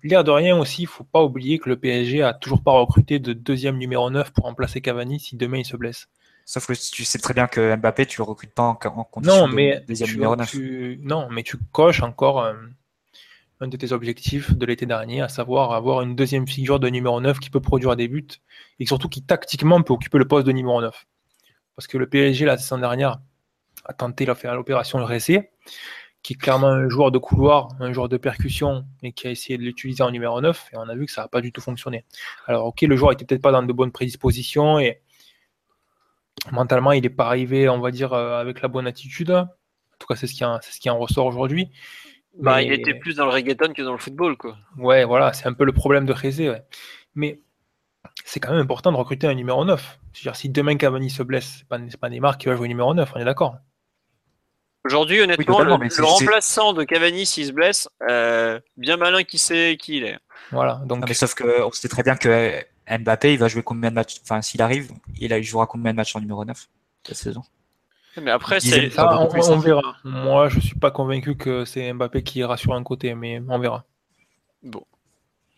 l'air 0.02 0.24
de 0.24 0.30
rien 0.30 0.56
aussi, 0.56 0.82
il 0.82 0.86
faut 0.86 1.04
pas 1.04 1.22
oublier 1.22 1.58
que 1.58 1.68
le 1.68 1.76
PSG 1.76 2.22
a 2.22 2.32
toujours 2.32 2.62
pas 2.62 2.72
recruté 2.72 3.18
de 3.18 3.32
deuxième 3.32 3.76
numéro 3.76 4.08
9 4.10 4.32
pour 4.32 4.44
remplacer 4.44 4.80
Cavani 4.80 5.18
si 5.18 5.36
demain 5.36 5.58
il 5.58 5.64
se 5.64 5.76
blesse. 5.76 6.08
Sauf 6.44 6.66
que 6.66 6.72
tu 6.72 7.04
sais 7.04 7.18
très 7.18 7.34
bien 7.34 7.46
que 7.46 7.74
Mbappé, 7.76 8.06
tu 8.06 8.18
le 8.18 8.24
recrutes 8.24 8.52
pas 8.52 8.62
en, 8.64 8.70
en 8.84 9.04
condition 9.04 9.42
Non, 9.42 9.48
de 9.48 9.54
mais 9.54 9.84
deuxième 9.86 10.08
tu, 10.08 10.14
numéro 10.16 10.36
9. 10.36 10.50
tu- 10.50 10.98
non, 11.02 11.28
mais 11.30 11.42
tu 11.42 11.56
coches 11.72 12.02
encore 12.02 12.40
euh, 12.42 12.54
un 13.62 13.68
de 13.68 13.76
tes 13.76 13.92
objectifs 13.92 14.52
de 14.52 14.66
l'été 14.66 14.86
dernier, 14.86 15.20
à 15.20 15.28
savoir 15.28 15.72
avoir 15.72 16.02
une 16.02 16.16
deuxième 16.16 16.48
figure 16.48 16.80
de 16.80 16.88
numéro 16.88 17.20
9 17.20 17.38
qui 17.38 17.48
peut 17.48 17.60
produire 17.60 17.94
des 17.94 18.08
buts 18.08 18.26
et 18.80 18.86
surtout 18.86 19.08
qui 19.08 19.22
tactiquement 19.22 19.80
peut 19.82 19.92
occuper 19.92 20.18
le 20.18 20.26
poste 20.26 20.46
de 20.46 20.52
numéro 20.52 20.80
9. 20.80 21.06
Parce 21.76 21.86
que 21.86 21.96
le 21.96 22.08
PSG, 22.08 22.44
la 22.44 22.58
saison 22.58 22.78
dernière, 22.78 23.20
a 23.84 23.92
tenté 23.92 24.26
l'opération 24.26 24.98
le 24.98 25.04
Ressé, 25.04 25.50
qui 26.22 26.32
est 26.32 26.36
clairement 26.36 26.68
un 26.68 26.88
joueur 26.88 27.12
de 27.12 27.18
couloir, 27.18 27.68
un 27.78 27.92
joueur 27.92 28.08
de 28.08 28.16
percussion, 28.16 28.84
et 29.02 29.12
qui 29.12 29.28
a 29.28 29.30
essayé 29.30 29.58
de 29.58 29.62
l'utiliser 29.62 30.02
en 30.02 30.10
numéro 30.10 30.40
9, 30.40 30.70
et 30.72 30.76
on 30.76 30.88
a 30.88 30.94
vu 30.96 31.06
que 31.06 31.12
ça 31.12 31.22
n'a 31.22 31.28
pas 31.28 31.40
du 31.40 31.52
tout 31.52 31.60
fonctionné. 31.60 32.04
Alors, 32.46 32.66
ok, 32.66 32.82
le 32.82 32.96
joueur 32.96 33.12
était 33.12 33.24
peut-être 33.24 33.42
pas 33.42 33.52
dans 33.52 33.62
de 33.62 33.72
bonnes 33.72 33.92
prédispositions, 33.92 34.80
et 34.80 35.02
mentalement, 36.50 36.92
il 36.92 37.02
n'est 37.02 37.10
pas 37.10 37.26
arrivé, 37.26 37.68
on 37.68 37.78
va 37.78 37.92
dire, 37.92 38.12
euh, 38.12 38.40
avec 38.40 38.60
la 38.60 38.68
bonne 38.68 38.88
attitude. 38.88 39.30
En 39.30 39.46
tout 39.98 40.06
cas, 40.08 40.16
c'est 40.16 40.26
ce 40.26 40.34
ce 40.34 40.80
qui 40.80 40.90
en 40.90 40.98
ressort 40.98 41.26
aujourd'hui. 41.26 41.70
Bah, 42.38 42.56
Mais- 42.56 42.66
il 42.66 42.72
était 42.72 42.94
plus 42.94 43.16
dans 43.16 43.26
le 43.26 43.32
reggaeton 43.32 43.72
que 43.72 43.82
dans 43.82 43.92
le 43.92 43.98
football, 43.98 44.36
quoi. 44.36 44.56
Ouais, 44.78 45.04
voilà, 45.04 45.32
c'est 45.32 45.46
un 45.46 45.52
peu 45.52 45.64
le 45.64 45.72
problème 45.72 46.06
de 46.06 46.12
Rézé. 46.12 46.48
ouais. 46.48 46.62
Mais 47.14 47.40
c'est 48.24 48.40
quand 48.40 48.52
même 48.52 48.60
important 48.60 48.90
de 48.92 48.96
recruter 48.96 49.26
un 49.26 49.34
numéro 49.34 49.64
9. 49.64 49.98
C'est-à-dire, 50.12 50.36
si 50.36 50.48
demain 50.48 50.76
Cavani 50.76 51.10
se 51.10 51.22
blesse, 51.22 51.56
c'est 51.58 51.68
pas, 51.68 51.78
pas 52.00 52.08
Neymar 52.08 52.38
qui 52.38 52.48
va 52.48 52.56
jouer 52.56 52.68
numéro 52.68 52.94
9, 52.94 53.12
on 53.14 53.18
est 53.18 53.24
d'accord 53.24 53.56
Aujourd'hui, 54.84 55.20
honnêtement, 55.20 55.60
le, 55.60 55.72
remplaçant 56.04 56.72
de 56.72 56.82
Cavani, 56.82 57.24
s'il 57.24 57.46
se 57.46 57.52
blesse, 57.52 57.88
euh, 58.10 58.58
bien 58.76 58.96
malin 58.96 59.22
qui 59.22 59.38
sait 59.38 59.76
qui 59.78 59.98
il 59.98 60.04
est. 60.04 60.18
Voilà, 60.50 60.82
donc 60.86 61.00
Non, 61.00 61.06
mais 61.06 61.14
sauf 61.14 61.34
que 61.34 61.62
on 61.62 61.70
sait 61.70 61.88
très 61.88 62.02
bien 62.02 62.16
que 62.16 62.64
Mbappé, 62.90 63.32
il 63.32 63.38
va 63.38 63.46
jouer 63.46 63.62
combien 63.62 63.90
de 63.90 63.94
matchs 63.94 64.16
Enfin, 64.22 64.42
s'il 64.42 64.60
arrive, 64.60 64.90
il 65.20 65.42
jouera 65.44 65.66
combien 65.66 65.92
de 65.92 65.96
matchs 65.96 66.16
en 66.16 66.20
numéro 66.20 66.44
9 66.44 66.68
cette 67.06 67.16
saison? 67.16 67.42
Mais 68.20 68.30
après, 68.30 68.60
c'est. 68.60 68.90
ça, 68.90 69.18
on, 69.18 69.28
on 69.28 69.58
verra. 69.58 69.96
Moi, 70.04 70.48
je 70.48 70.60
suis 70.60 70.78
pas 70.78 70.90
convaincu 70.90 71.36
que 71.36 71.64
c'est 71.64 71.92
Mbappé 71.92 72.22
qui 72.22 72.40
ira 72.40 72.56
sur 72.56 72.74
un 72.74 72.82
côté, 72.82 73.14
mais 73.14 73.40
on 73.48 73.58
verra. 73.58 73.84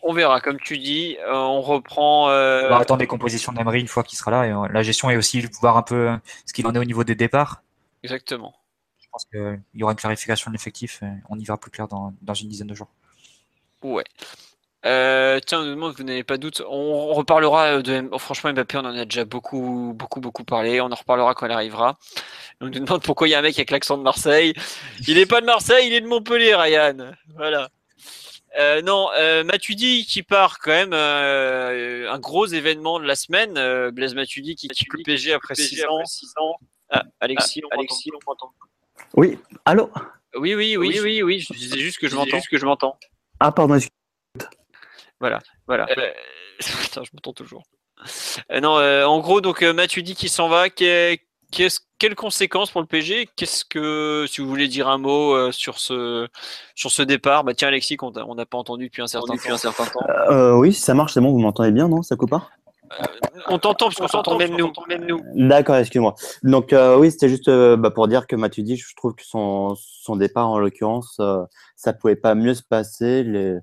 On 0.06 0.12
verra, 0.12 0.40
comme 0.40 0.60
tu 0.60 0.78
dis, 0.78 1.16
euh, 1.26 1.32
on 1.34 1.62
reprend. 1.62 2.28
euh, 2.30 2.66
On 2.66 2.70
va 2.70 2.78
attendre 2.78 3.00
les 3.00 3.06
compositions 3.06 3.52
d'Emery 3.52 3.80
une 3.80 3.88
fois 3.88 4.02
qu'il 4.02 4.18
sera 4.18 4.30
là. 4.30 4.46
Et 4.46 4.52
euh, 4.52 4.68
la 4.70 4.82
gestion 4.82 5.08
est 5.10 5.16
aussi 5.16 5.40
de 5.42 5.48
voir 5.60 5.76
un 5.78 5.82
peu 5.82 6.10
ce 6.46 6.52
qu'il 6.52 6.66
en 6.66 6.74
est 6.74 6.78
au 6.78 6.84
niveau 6.84 7.04
des 7.04 7.14
départs. 7.14 7.62
Exactement. 8.02 8.54
Je 9.00 9.06
pense 9.10 9.24
qu'il 9.24 9.60
y 9.74 9.82
aura 9.82 9.92
une 9.92 9.98
clarification 9.98 10.50
de 10.50 10.54
l'effectif. 10.54 11.02
et 11.02 11.06
On 11.30 11.38
y 11.38 11.44
verra 11.44 11.58
plus 11.58 11.70
clair 11.70 11.88
dans, 11.88 12.12
dans 12.20 12.34
une 12.34 12.48
dizaine 12.48 12.66
de 12.66 12.74
jours. 12.74 12.88
Ouais. 13.82 14.04
Euh, 14.86 15.40
tiens, 15.46 15.60
on 15.60 15.64
nous 15.64 15.70
demande, 15.74 15.94
vous 15.96 16.04
n'avez 16.04 16.24
pas 16.24 16.36
de 16.36 16.42
doute. 16.42 16.62
On 16.68 17.14
reparlera 17.14 17.80
de. 17.80 17.92
M- 17.92 18.08
oh, 18.12 18.18
franchement, 18.18 18.52
Mbappé, 18.52 18.76
on 18.76 18.80
en 18.80 18.96
a 18.96 19.04
déjà 19.04 19.24
beaucoup, 19.24 19.92
beaucoup, 19.94 20.20
beaucoup 20.20 20.44
parlé. 20.44 20.80
On 20.80 20.86
en 20.92 20.94
reparlera 20.94 21.34
quand 21.34 21.46
elle 21.46 21.52
arrivera. 21.52 21.98
On 22.60 22.66
nous 22.66 22.70
demande 22.72 23.02
pourquoi 23.02 23.26
il 23.26 23.30
y 23.30 23.34
a 23.34 23.38
un 23.38 23.42
mec 23.42 23.56
avec 23.56 23.70
l'accent 23.70 23.96
de 23.96 24.02
Marseille. 24.02 24.52
Il 25.08 25.14
n'est 25.14 25.26
pas 25.26 25.40
de 25.40 25.46
Marseille, 25.46 25.86
il 25.86 25.92
est 25.94 26.00
de 26.02 26.06
Montpellier, 26.06 26.54
Ryan. 26.54 27.12
Voilà. 27.34 27.70
Euh, 28.58 28.82
non, 28.82 29.08
euh, 29.16 29.42
Matuidi 29.42 30.04
qui 30.06 30.22
part 30.22 30.58
quand 30.60 30.70
même 30.70 30.92
euh, 30.92 32.08
un 32.12 32.18
gros 32.20 32.46
événement 32.46 33.00
de 33.00 33.04
la 33.04 33.16
semaine. 33.16 33.54
Euh, 33.56 33.90
Blaise 33.90 34.14
Matuidi 34.14 34.54
qui 34.54 34.68
quitte 34.68 34.92
le 34.92 35.02
PSG 35.02 35.32
après 35.32 35.54
6 35.54 35.84
ans. 35.86 35.98
Ah, 36.90 37.02
Alexis, 37.20 37.62
on 37.64 37.74
Alexis, 37.78 38.10
m'entend. 38.26 38.52
Oui, 39.16 39.38
allô? 39.64 39.90
Oui, 40.36 40.54
oui, 40.54 40.76
oui, 40.76 41.00
oui, 41.02 41.22
oui, 41.22 41.40
Je 41.40 41.52
disais 41.54 41.78
juste 41.78 41.98
que 41.98 42.06
je 42.08 42.14
m'entends. 42.14 42.36
Juste 42.36 42.48
que 42.48 42.58
je 42.58 42.66
m'entends. 42.66 42.96
Ah, 43.40 43.50
pardon, 43.50 43.74
excuse- 43.74 43.90
Voilà. 45.20 45.40
Euh, 45.70 46.10
Putain, 46.82 47.02
je 47.04 47.10
m'entends 47.14 47.32
toujours. 47.32 47.62
Euh, 48.52 48.60
non, 48.60 48.78
euh, 48.78 49.04
en 49.04 49.18
gros, 49.20 49.40
donc 49.40 49.62
euh, 49.62 49.72
Matuidi 49.72 50.14
qui 50.14 50.28
s'en 50.28 50.48
va. 50.48 50.68
qu'est-ce- 50.68 51.80
quelles 51.98 52.14
conséquences 52.16 52.70
pour 52.70 52.80
le 52.80 52.86
PSG 52.86 53.28
Qu'est-ce 53.36 53.64
que, 53.64 54.26
si 54.28 54.40
vous 54.40 54.48
voulez 54.48 54.68
dire 54.68 54.88
un 54.88 54.98
mot 54.98 55.34
euh, 55.34 55.52
sur 55.52 55.78
ce 55.78 56.28
sur 56.74 56.90
ce 56.90 57.02
départ? 57.02 57.44
Bah 57.44 57.54
tiens, 57.54 57.68
Alexis, 57.68 57.96
qu'on 57.96 58.10
n'a 58.12 58.46
pas 58.46 58.58
entendu 58.58 58.86
depuis 58.86 59.00
un 59.02 59.06
certain 59.06 59.34
temps. 59.36 59.50
un 59.52 59.56
certain 59.56 59.84
temps. 59.86 60.00
Euh, 60.30 60.52
oui, 60.56 60.72
si 60.72 60.80
ça 60.80 60.92
marche, 60.94 61.14
c'est 61.14 61.20
bon, 61.20 61.30
vous 61.30 61.38
m'entendez 61.38 61.70
bien, 61.70 61.88
non 61.88 62.02
Ça 62.02 62.16
coupe 62.16 62.30
pas? 62.30 62.50
On 63.48 63.58
t'entend 63.58 63.86
parce 63.86 63.96
qu'on 63.96 64.08
s'entend 64.08 64.36
même 64.36 64.56
nous. 64.56 64.72
Même 64.88 65.06
nous. 65.06 65.20
D'accord, 65.34 65.76
excuse-moi. 65.76 66.14
Donc 66.42 66.72
euh, 66.72 66.96
oui, 66.96 67.10
c'était 67.10 67.28
juste 67.28 67.48
euh, 67.48 67.76
bah, 67.76 67.90
pour 67.90 68.06
dire 68.08 68.26
que 68.26 68.36
Matuidi, 68.36 68.76
je 68.76 68.94
trouve 68.96 69.14
que 69.14 69.24
son, 69.24 69.74
son 69.76 70.16
départ, 70.16 70.48
en 70.50 70.58
l'occurrence, 70.58 71.16
euh, 71.20 71.42
ça 71.76 71.92
pouvait 71.92 72.16
pas 72.16 72.34
mieux 72.34 72.54
se 72.54 72.62
passer. 72.62 73.22
Les... 73.24 73.56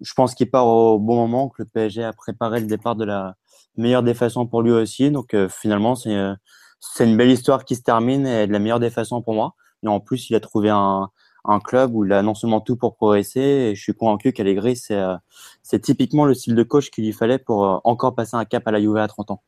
Je 0.00 0.12
pense 0.14 0.34
qu'il 0.34 0.50
part 0.50 0.66
au 0.66 0.98
bon 0.98 1.16
moment, 1.16 1.48
que 1.48 1.62
le 1.62 1.68
PSG 1.68 2.04
a 2.04 2.12
préparé 2.12 2.60
le 2.60 2.66
départ 2.66 2.96
de 2.96 3.04
la 3.04 3.36
meilleure 3.76 4.02
des 4.02 4.14
façons 4.14 4.46
pour 4.46 4.62
lui 4.62 4.72
aussi. 4.72 5.10
Donc 5.10 5.34
euh, 5.34 5.48
finalement, 5.48 5.94
c'est 5.94 6.14
euh, 6.14 6.34
c'est 6.80 7.04
une 7.04 7.16
belle 7.16 7.30
histoire 7.30 7.64
qui 7.64 7.76
se 7.76 7.82
termine 7.82 8.26
et 8.26 8.46
de 8.46 8.52
la 8.52 8.58
meilleure 8.58 8.80
des 8.80 8.90
façons 8.90 9.22
pour 9.22 9.34
moi. 9.34 9.54
Et 9.82 9.88
en 9.88 10.00
plus, 10.00 10.30
il 10.30 10.36
a 10.36 10.40
trouvé 10.40 10.70
un, 10.70 11.10
un 11.46 11.60
club 11.60 11.94
où 11.94 12.04
il 12.04 12.12
a 12.12 12.22
non 12.22 12.34
seulement 12.34 12.60
tout 12.60 12.76
pour 12.76 12.96
progresser, 12.96 13.40
et 13.40 13.74
je 13.74 13.82
suis 13.82 13.94
convaincu 13.94 14.32
qu'Allegri, 14.32 14.76
c'est 14.76 14.96
euh, 14.96 15.16
c'est 15.62 15.80
typiquement 15.80 16.24
le 16.24 16.34
style 16.34 16.54
de 16.54 16.62
coach 16.62 16.90
qu'il 16.90 17.04
lui 17.04 17.12
fallait 17.12 17.38
pour 17.38 17.64
euh, 17.64 17.78
encore 17.84 18.14
passer 18.14 18.36
un 18.36 18.44
cap 18.44 18.66
à 18.66 18.70
la 18.70 18.80
Juve 18.80 18.96
à 18.96 19.08
30 19.08 19.30
ans. 19.30 19.42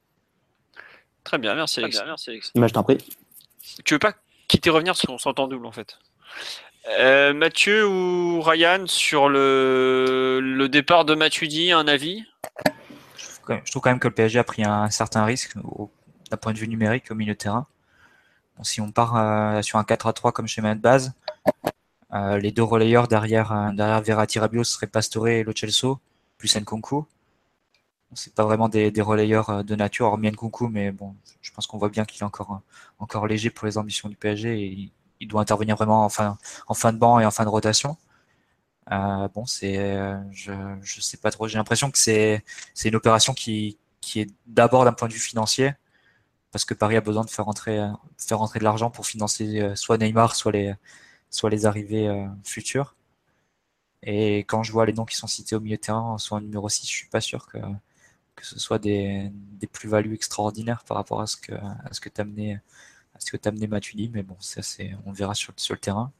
Très 1.24 1.38
bien, 1.38 1.54
merci 1.54 1.80
Alexis. 1.80 2.00
Bah, 2.54 2.66
je 2.66 2.72
t'en 2.72 2.82
prie. 2.82 2.98
Tu 3.84 3.94
veux 3.94 3.98
pas 3.98 4.14
quitter 4.46 4.70
revenir 4.70 4.92
parce 4.94 5.04
qu'on 5.04 5.18
s'entend 5.18 5.48
double 5.48 5.66
en 5.66 5.72
fait? 5.72 5.98
Euh, 6.96 7.34
Mathieu 7.34 7.86
ou 7.86 8.40
Ryan 8.40 8.86
sur 8.86 9.28
le, 9.28 10.66
départ 10.70 11.04
de 11.04 11.14
Matuidi, 11.14 11.70
un 11.72 11.86
avis? 11.86 12.24
Je 13.16 13.70
trouve 13.70 13.82
quand 13.82 13.90
même- 13.90 13.98
que 13.98 14.08
le 14.08 14.14
PSG 14.14 14.38
a 14.38 14.44
pris 14.44 14.64
un 14.64 14.88
certain 14.90 15.24
risque 15.24 15.54
d'un 15.56 16.36
point 16.36 16.52
de 16.52 16.58
vue 16.58 16.68
numérique 16.68 17.10
au 17.10 17.14
milieu 17.14 17.34
de 17.34 17.38
terrain. 17.38 17.66
Si 18.62 18.80
on 18.80 18.90
part 18.90 19.16
euh, 19.16 19.62
sur 19.62 19.78
un 19.78 19.84
4 19.84 20.06
à 20.06 20.12
3 20.12 20.32
comme 20.32 20.48
schéma 20.48 20.74
de 20.74 20.80
base, 20.80 21.12
euh, 22.14 22.38
les 22.38 22.50
deux 22.52 22.62
relayeurs 22.62 23.06
derrière, 23.06 23.52
euh, 23.52 23.72
derrière 23.72 24.00
Verratti 24.00 24.38
Rabiot 24.38 24.64
seraient 24.64 24.86
Pastore 24.86 25.28
et 25.28 25.44
Lo 25.44 25.52
Celso, 25.54 26.00
plus 26.38 26.56
Nkunku. 26.56 26.96
Bon, 26.96 27.06
C'est 28.14 28.34
pas 28.34 28.44
vraiment 28.44 28.68
des, 28.68 28.90
relayeurs 29.00 29.62
de 29.64 29.74
nature, 29.76 30.06
hormis 30.06 30.30
Nkunku, 30.30 30.68
mais 30.68 30.90
bon, 30.90 31.14
je 31.40 31.52
pense 31.52 31.66
qu'on 31.66 31.78
voit 31.78 31.88
bien 31.90 32.04
qu'il 32.04 32.20
est 32.20 32.24
encore, 32.24 32.62
encore 32.98 33.26
léger 33.26 33.50
pour 33.50 33.66
les 33.66 33.78
ambitions 33.78 34.08
du 34.08 34.16
PSG 34.16 34.60
et 34.60 34.90
il 35.20 35.28
doit 35.28 35.40
intervenir 35.40 35.76
vraiment 35.76 36.04
en 36.04 36.08
fin, 36.08 36.92
de 36.92 36.98
banc 36.98 37.20
et 37.20 37.26
en 37.26 37.30
fin 37.30 37.44
de 37.44 37.48
rotation. 37.50 37.96
Euh, 38.90 39.28
bon, 39.28 39.46
c'est, 39.46 39.76
je, 40.32 40.52
je 40.82 41.00
sais 41.00 41.16
pas 41.18 41.30
trop. 41.30 41.48
J'ai 41.48 41.58
l'impression 41.58 41.90
que 41.90 41.98
c'est, 41.98 42.42
une 42.84 42.96
opération 42.96 43.34
qui, 43.34 43.78
est 44.16 44.30
d'abord 44.46 44.84
d'un 44.84 44.92
point 44.92 45.08
de 45.08 45.12
vue 45.12 45.18
financier, 45.20 45.72
parce 46.50 46.64
que 46.64 46.74
Paris 46.74 46.96
a 46.96 47.00
besoin 47.00 47.24
de 47.24 47.30
faire 47.30 47.44
rentrer, 47.44 47.76
de 47.78 48.64
l'argent 48.64 48.90
pour 48.90 49.06
financer 49.06 49.60
euh, 49.60 49.74
soit 49.76 49.98
Neymar, 49.98 50.34
soit 50.34 50.52
les, 50.52 51.66
arrivées 51.66 52.08
euh, 52.08 52.26
futures. 52.44 52.94
Et 54.02 54.38
quand 54.40 54.62
je 54.62 54.72
vois 54.72 54.86
les 54.86 54.92
noms 54.92 55.04
qui 55.04 55.16
sont 55.16 55.26
cités 55.26 55.56
au 55.56 55.60
milieu 55.60 55.76
de 55.76 55.80
terrain, 55.82 56.18
soit 56.18 56.38
en 56.38 56.40
numéro 56.40 56.68
6, 56.68 56.86
je 56.86 56.92
suis 56.92 57.08
pas 57.08 57.20
sûr 57.20 57.46
que, 57.46 57.58
ce 58.42 58.58
soit 58.58 58.78
des, 58.78 59.30
plus-values 59.72 60.14
extraordinaires 60.14 60.84
par 60.84 60.96
rapport 60.96 61.20
à 61.20 61.26
ce 61.26 61.36
que, 61.36 61.52
à 61.54 61.92
ce 61.92 62.00
que 62.00 62.08
à 63.18 63.20
ce 63.20 63.30
que 63.30 63.36
t'amenais 63.36 63.66
Matuidi, 63.66 64.10
mais 64.14 64.22
bon, 64.22 64.36
ça 64.40 64.62
c'est, 64.62 64.92
on 65.04 65.10
le 65.10 65.16
verra 65.16 65.34
sur, 65.34 65.52
sur 65.56 65.74
le 65.74 65.80
terrain. 65.80 66.10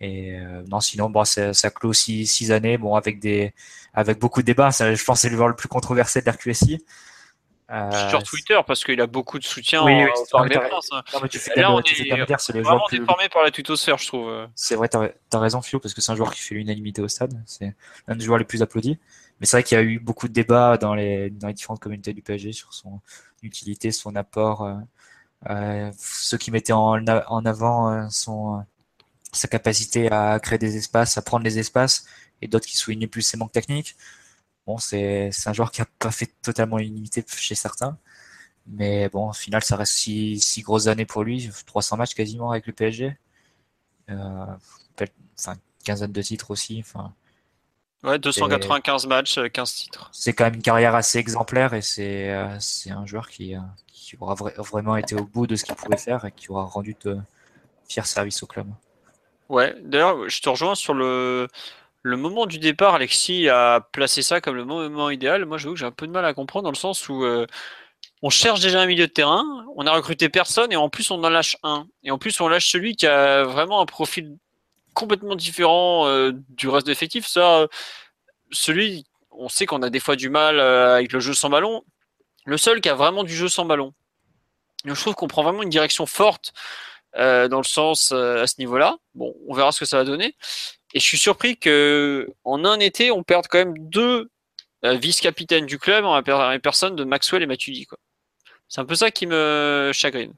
Et 0.00 0.38
euh, 0.38 0.62
non, 0.68 0.80
sinon, 0.80 1.08
bon, 1.08 1.24
ça, 1.24 1.54
ça 1.54 1.70
clôt 1.70 1.92
six, 1.94 2.26
six 2.26 2.52
années, 2.52 2.76
bon, 2.76 2.96
avec 2.96 3.18
des, 3.18 3.54
avec 3.94 4.18
beaucoup 4.18 4.42
de 4.42 4.46
débats. 4.46 4.70
Ça, 4.70 4.94
je 4.94 5.02
pense 5.04 5.18
que 5.18 5.22
c'est 5.22 5.30
le 5.30 5.36
joueur 5.36 5.48
le 5.48 5.56
plus 5.56 5.68
controversé 5.68 6.20
de 6.20 6.26
l'RQSI. 6.26 6.84
Euh, 7.68 8.08
Sur 8.10 8.22
Twitter 8.22 8.60
parce 8.64 8.84
qu'il 8.84 9.00
a 9.00 9.06
beaucoup 9.08 9.40
de 9.40 9.44
soutien 9.44 9.82
Oui, 9.84 9.92
en- 9.94 10.04
oui, 10.04 10.48
t'as- 10.52 10.60
hein. 10.92 11.02
non, 11.14 11.20
mais 11.22 11.28
tu 11.28 11.38
fais 11.40 11.60
Là, 11.60 11.72
on 11.72 11.80
est 11.80 11.84
c'est 12.38 12.52
Vraiment 12.52 12.84
plus, 12.88 13.00
déformé 13.00 13.28
par 13.28 13.42
la 13.42 13.50
tutosphère, 13.50 13.98
je 13.98 14.06
trouve. 14.06 14.28
euh. 14.28 14.46
c'est 14.54 14.76
vrai, 14.76 14.88
t'as 14.88 15.08
as 15.32 15.38
raison, 15.38 15.62
Philo, 15.62 15.80
parce 15.80 15.92
que 15.94 16.00
c'est 16.00 16.12
un 16.12 16.16
joueur 16.16 16.32
qui 16.32 16.42
fait 16.42 16.54
l'unanimité 16.54 17.00
au 17.02 17.08
stade. 17.08 17.42
C'est 17.46 17.74
l'un 18.06 18.14
des 18.14 18.24
joueurs 18.24 18.38
les 18.38 18.44
plus 18.44 18.62
applaudis. 18.62 18.98
Mais 19.40 19.46
c'est 19.46 19.56
vrai 19.56 19.64
qu'il 19.64 19.76
y 19.76 19.80
a 19.80 19.82
eu 19.84 19.98
beaucoup 19.98 20.28
de 20.28 20.32
débats 20.32 20.76
dans 20.78 20.94
les, 20.94 21.30
dans 21.30 21.48
les 21.48 21.54
différentes 21.54 21.80
communautés 21.80 22.12
du 22.12 22.22
PSG 22.22 22.52
sur 22.52 22.72
son 22.72 23.00
utilité, 23.42 23.90
son 23.92 24.14
apport. 24.14 24.62
Euh, 25.50 25.92
ceux 25.98 26.38
qui 26.38 26.50
mettaient 26.50 26.72
en, 26.72 27.06
avant 27.46 27.90
euh, 27.90 28.08
son, 28.10 28.58
euh, 28.58 28.62
sa 29.32 29.48
capacité 29.48 30.10
à 30.10 30.40
créer 30.40 30.58
des 30.58 30.76
espaces, 30.76 31.16
à 31.18 31.22
prendre 31.22 31.44
les 31.44 31.58
espaces, 31.58 32.06
et 32.42 32.48
d'autres 32.48 32.66
qui 32.66 32.76
soulignaient 32.76 33.06
plus 33.06 33.22
ses 33.22 33.36
manques 33.36 33.52
techniques. 33.52 33.96
Bon, 34.66 34.78
c'est 34.78 35.30
un 35.46 35.52
joueur 35.52 35.70
qui 35.72 35.82
a 35.82 35.86
pas 35.98 36.10
fait 36.10 36.26
totalement 36.42 36.78
l'unanimité 36.78 37.24
chez 37.28 37.54
certains. 37.54 37.98
Mais 38.66 39.08
bon, 39.10 39.30
au 39.30 39.32
final, 39.32 39.62
ça 39.64 39.76
reste 39.76 39.92
six, 39.94 40.62
grosses 40.62 40.88
années 40.88 41.06
pour 41.06 41.24
lui, 41.24 41.50
300 41.66 41.96
matchs 41.98 42.14
quasiment 42.14 42.50
avec 42.50 42.66
le 42.66 42.72
PSG. 42.72 43.16
Enfin, 44.08 45.56
quinzaine 45.84 46.12
de 46.12 46.22
titres 46.22 46.50
aussi. 46.50 46.80
Enfin, 46.80 47.14
Ouais, 48.04 48.18
295 48.18 49.06
matchs, 49.06 49.38
15 49.52 49.74
titres. 49.74 50.08
C'est 50.12 50.32
quand 50.32 50.44
même 50.44 50.54
une 50.54 50.62
carrière 50.62 50.94
assez 50.94 51.18
exemplaire 51.18 51.74
et 51.74 51.82
c'est 51.82 52.32
c'est 52.60 52.90
un 52.90 53.04
joueur 53.06 53.28
qui, 53.28 53.54
qui 53.92 54.16
aura 54.20 54.34
vraiment 54.34 54.96
été 54.96 55.14
au 55.14 55.24
bout 55.24 55.46
de 55.46 55.56
ce 55.56 55.64
qu'il 55.64 55.74
pouvait 55.74 55.96
faire 55.96 56.24
et 56.24 56.32
qui 56.32 56.50
aura 56.50 56.64
rendu 56.64 56.94
de 57.04 57.18
fiers 57.88 58.04
services 58.04 58.42
au 58.42 58.46
club. 58.46 58.66
Ouais, 59.48 59.74
d'ailleurs, 59.82 60.28
je 60.28 60.40
te 60.40 60.48
rejoins 60.48 60.74
sur 60.74 60.94
le, 60.94 61.48
le 62.02 62.16
moment 62.16 62.46
du 62.46 62.58
départ. 62.58 62.94
Alexis 62.94 63.48
a 63.48 63.80
placé 63.80 64.22
ça 64.22 64.40
comme 64.40 64.56
le 64.56 64.64
moment 64.64 65.10
idéal. 65.10 65.44
Moi, 65.44 65.58
je 65.58 65.68
que 65.68 65.76
j'ai 65.76 65.86
un 65.86 65.90
peu 65.90 66.06
de 66.06 66.12
mal 66.12 66.24
à 66.24 66.34
comprendre 66.34 66.64
dans 66.64 66.70
le 66.70 66.76
sens 66.76 67.08
où 67.08 67.24
euh, 67.24 67.46
on 68.22 68.30
cherche 68.30 68.60
déjà 68.60 68.80
un 68.80 68.86
milieu 68.86 69.06
de 69.06 69.12
terrain, 69.12 69.44
on 69.76 69.86
a 69.86 69.92
recruté 69.92 70.28
personne 70.28 70.72
et 70.72 70.76
en 70.76 70.88
plus 70.88 71.10
on 71.10 71.22
en 71.22 71.28
lâche 71.28 71.56
un. 71.62 71.86
Et 72.02 72.10
en 72.10 72.18
plus, 72.18 72.40
on 72.40 72.48
lâche 72.48 72.70
celui 72.70 72.96
qui 72.96 73.06
a 73.06 73.44
vraiment 73.44 73.80
un 73.80 73.86
profil 73.86 74.36
complètement 74.96 75.36
différent 75.36 76.08
euh, 76.08 76.32
du 76.48 76.68
reste 76.68 76.86
de 76.86 76.90
l'effectif. 76.90 77.26
Ça, 77.26 77.68
celui, 78.50 79.04
on 79.30 79.48
sait 79.48 79.66
qu'on 79.66 79.82
a 79.82 79.90
des 79.90 80.00
fois 80.00 80.16
du 80.16 80.30
mal 80.30 80.58
euh, 80.58 80.96
avec 80.96 81.12
le 81.12 81.20
jeu 81.20 81.34
sans 81.34 81.50
ballon. 81.50 81.84
Le 82.46 82.56
seul 82.56 82.80
qui 82.80 82.88
a 82.88 82.94
vraiment 82.94 83.22
du 83.22 83.34
jeu 83.34 83.48
sans 83.48 83.64
ballon. 83.64 83.92
je 84.84 84.94
trouve 84.94 85.14
qu'on 85.14 85.28
prend 85.28 85.42
vraiment 85.42 85.62
une 85.62 85.70
direction 85.70 86.06
forte 86.06 86.52
euh, 87.16 87.48
dans 87.48 87.58
le 87.58 87.64
sens 87.64 88.12
euh, 88.12 88.42
à 88.42 88.46
ce 88.46 88.56
niveau-là. 88.58 88.96
Bon, 89.14 89.34
on 89.48 89.54
verra 89.54 89.72
ce 89.72 89.80
que 89.80 89.84
ça 89.86 89.96
va 89.96 90.04
donner. 90.04 90.34
Et 90.94 91.00
je 91.00 91.04
suis 91.04 91.18
surpris 91.18 91.56
que 91.56 92.28
en 92.44 92.64
un 92.64 92.78
été, 92.80 93.10
on 93.10 93.22
perde 93.22 93.46
quand 93.48 93.58
même 93.58 93.74
deux 93.78 94.30
euh, 94.84 94.94
vice-capitaines 94.96 95.66
du 95.66 95.78
club 95.78 96.04
en 96.04 96.22
personne 96.58 96.94
de 96.94 97.04
Maxwell 97.04 97.42
et 97.42 97.46
Matuidi. 97.46 97.86
Quoi. 97.86 97.98
C'est 98.68 98.80
un 98.80 98.84
peu 98.84 98.94
ça 98.96 99.10
qui 99.10 99.26
me 99.26 99.90
chagrine. 99.94 100.32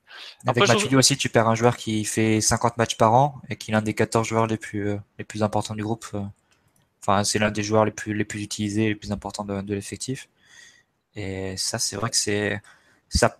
Avec 0.46 0.68
Matuidi 0.68 0.96
aussi, 0.96 1.16
tu 1.16 1.28
perds 1.28 1.48
un 1.48 1.54
joueur 1.54 1.76
qui 1.76 2.04
fait 2.04 2.40
50 2.40 2.76
matchs 2.76 2.96
par 2.96 3.14
an 3.14 3.40
et 3.48 3.56
qui 3.56 3.70
est 3.70 3.74
l'un 3.74 3.82
des 3.82 3.94
14 3.94 4.26
joueurs 4.26 4.46
les 4.46 4.58
plus, 4.58 4.96
les 5.18 5.24
plus 5.24 5.42
importants 5.42 5.74
du 5.74 5.82
groupe. 5.82 6.06
Enfin, 7.00 7.24
c'est 7.24 7.38
l'un 7.38 7.50
des 7.50 7.62
joueurs 7.62 7.84
les 7.84 7.90
plus, 7.90 8.12
les 8.12 8.24
plus 8.24 8.42
utilisés, 8.42 8.88
les 8.88 8.94
plus 8.94 9.12
importants 9.12 9.44
de, 9.44 9.62
de 9.62 9.74
l'effectif. 9.74 10.28
Et 11.14 11.56
ça, 11.56 11.78
c'est 11.78 11.96
vrai 11.96 12.10
que 12.10 12.16
c'est 12.16 12.60
ça 13.08 13.38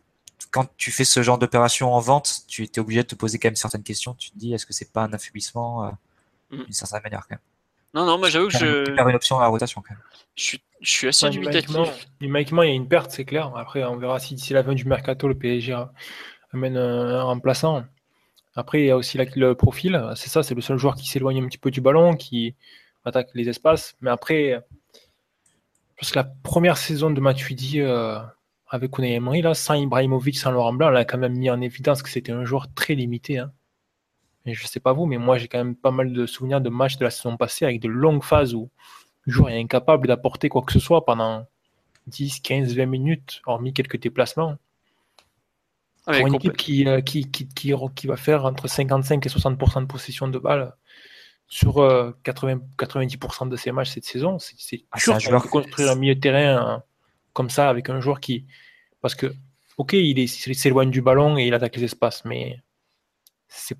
quand 0.51 0.66
tu 0.77 0.90
fais 0.90 1.05
ce 1.05 1.23
genre 1.23 1.39
d'opération 1.39 1.93
en 1.93 2.01
vente, 2.01 2.43
tu 2.47 2.65
es 2.65 2.78
obligé 2.78 3.02
de 3.02 3.09
te 3.09 3.15
poser 3.15 3.39
quand 3.39 3.48
même 3.48 3.56
certaines 3.56 3.82
questions. 3.82 4.15
Tu 4.15 4.31
te 4.31 4.39
dis, 4.39 4.55
est-ce 4.55 4.66
que 4.66 4.73
c'est 4.73 4.93
pas 4.93 5.02
un 5.02 5.12
affaiblissement 5.12 5.85
euh, 5.85 5.90
mm. 6.51 6.65
d'une 6.65 6.73
certaine 6.73 7.02
manière 7.02 7.27
quand 7.28 7.35
même? 7.35 7.40
Non, 7.94 8.05
non, 8.05 8.19
moi 8.19 8.28
j'avoue 8.28 8.48
que 8.48 8.59
je. 8.59 8.85
Tu 8.85 8.94
perds 8.94 9.09
une 9.09 9.16
option 9.16 9.39
à 9.39 9.43
la 9.43 9.48
rotation 9.48 9.82
quand 9.82 9.94
même. 9.94 10.02
Je 10.36 10.43
suis, 10.43 10.62
je 10.81 10.90
suis 10.90 11.09
assez 11.09 11.31
dubitatif. 11.31 11.77
Numériquement, 12.20 12.62
il 12.62 12.69
y 12.69 12.73
a 12.73 12.74
une 12.74 12.89
perte, 12.89 13.10
c'est 13.10 13.24
clair. 13.24 13.52
Après, 13.56 13.85
on 13.85 13.97
verra 13.97 14.19
si 14.19 14.35
d'ici 14.35 14.52
la 14.52 14.62
fin 14.62 14.74
du 14.74 14.85
mercato, 14.85 15.27
le 15.27 15.35
PSG 15.36 15.77
amène 16.52 16.77
un 16.77 17.23
remplaçant. 17.23 17.85
Après, 18.55 18.81
il 18.81 18.86
y 18.86 18.90
a 18.90 18.97
aussi 18.97 19.19
le 19.19 19.55
profil. 19.55 20.01
C'est 20.16 20.28
ça, 20.28 20.43
c'est 20.43 20.55
le 20.55 20.60
seul 20.60 20.78
joueur 20.78 20.94
qui 20.97 21.09
s'éloigne 21.09 21.43
un 21.43 21.47
petit 21.47 21.59
peu 21.59 21.70
du 21.70 21.81
ballon, 21.81 22.15
qui 22.15 22.55
attaque 23.05 23.31
les 23.35 23.48
espaces. 23.48 23.97
Mais 24.01 24.10
après, 24.10 24.62
parce 25.98 26.12
que 26.12 26.19
la 26.19 26.24
première 26.24 26.77
saison 26.77 27.10
de 27.10 27.20
Matuidi, 27.20 27.81
euh, 27.81 28.19
avec 28.69 28.97
Unai 28.98 29.15
Emery, 29.15 29.43
là, 29.43 29.55
sans 29.55 29.74
Ibrahimovic, 29.74 30.39
sans 30.39 30.52
Laurent 30.52 30.73
Blanc, 30.73 30.93
on 30.93 30.97
a 30.97 31.05
quand 31.05 31.19
même 31.19 31.36
mis 31.36 31.51
en 31.51 31.60
évidence 31.60 32.02
que 32.02 32.09
c'était 32.09 32.32
un 32.32 32.44
joueur 32.44 32.73
très 32.74 32.94
limité. 32.94 33.39
Hein. 33.39 33.52
Et 34.48 34.54
je 34.54 34.66
sais 34.66 34.80
pas 34.80 34.92
vous, 34.92 35.06
mais 35.06 35.18
moi 35.18 35.38
j'ai 35.38 35.48
quand 35.48 35.58
même 35.58 35.76
pas 35.76 35.90
mal 35.90 36.12
de 36.12 36.26
souvenirs 36.26 36.60
de 36.60 36.70
matchs 36.70 36.96
de 36.96 37.04
la 37.04 37.10
saison 37.10 37.36
passée 37.36 37.64
avec 37.64 37.80
de 37.80 37.88
longues 37.88 38.22
phases 38.22 38.54
où 38.54 38.70
le 39.24 39.32
joueur 39.32 39.50
est 39.50 39.60
incapable 39.60 40.08
d'apporter 40.08 40.48
quoi 40.48 40.62
que 40.62 40.72
ce 40.72 40.78
soit 40.78 41.04
pendant 41.04 41.46
10, 42.06 42.40
15, 42.40 42.74
20 42.74 42.86
minutes, 42.86 43.42
hormis 43.46 43.72
quelques 43.72 44.00
déplacements. 44.00 44.56
Ah, 46.06 46.18
Pour 46.18 46.28
une 46.28 46.34
équipe 46.36 46.52
euh, 46.86 47.00
qui, 47.02 47.30
qui, 47.30 47.48
qui, 47.48 47.74
qui, 47.94 48.06
va 48.06 48.16
faire 48.16 48.46
entre 48.46 48.66
55 48.66 49.26
et 49.26 49.28
60% 49.28 49.82
de 49.82 49.86
possession 49.86 50.28
de 50.28 50.38
balles 50.38 50.74
sur 51.48 51.74
80, 52.22 52.52
euh, 52.52 52.60
90% 52.78 53.48
de 53.50 53.56
ses 53.56 53.72
matchs 53.72 53.90
cette 53.90 54.04
saison, 54.04 54.38
c'est 54.38 54.84
ah, 54.90 54.98
sûr 54.98 55.16
de 55.16 55.48
construire 55.48 55.90
un 55.90 55.96
milieu 55.96 56.14
de 56.14 56.20
terrain 56.20 56.56
hein 56.56 56.82
comme 57.38 57.50
ça 57.50 57.68
avec 57.68 57.88
un 57.88 58.00
joueur 58.00 58.18
qui. 58.18 58.46
Parce 59.00 59.14
que, 59.14 59.32
ok, 59.76 59.92
il 59.92 60.28
s'éloigne 60.28 60.90
du 60.90 61.02
ballon 61.02 61.38
et 61.38 61.46
il 61.46 61.54
attaque 61.54 61.76
les 61.76 61.84
espaces, 61.84 62.24
mais 62.24 62.60
c'est 63.46 63.78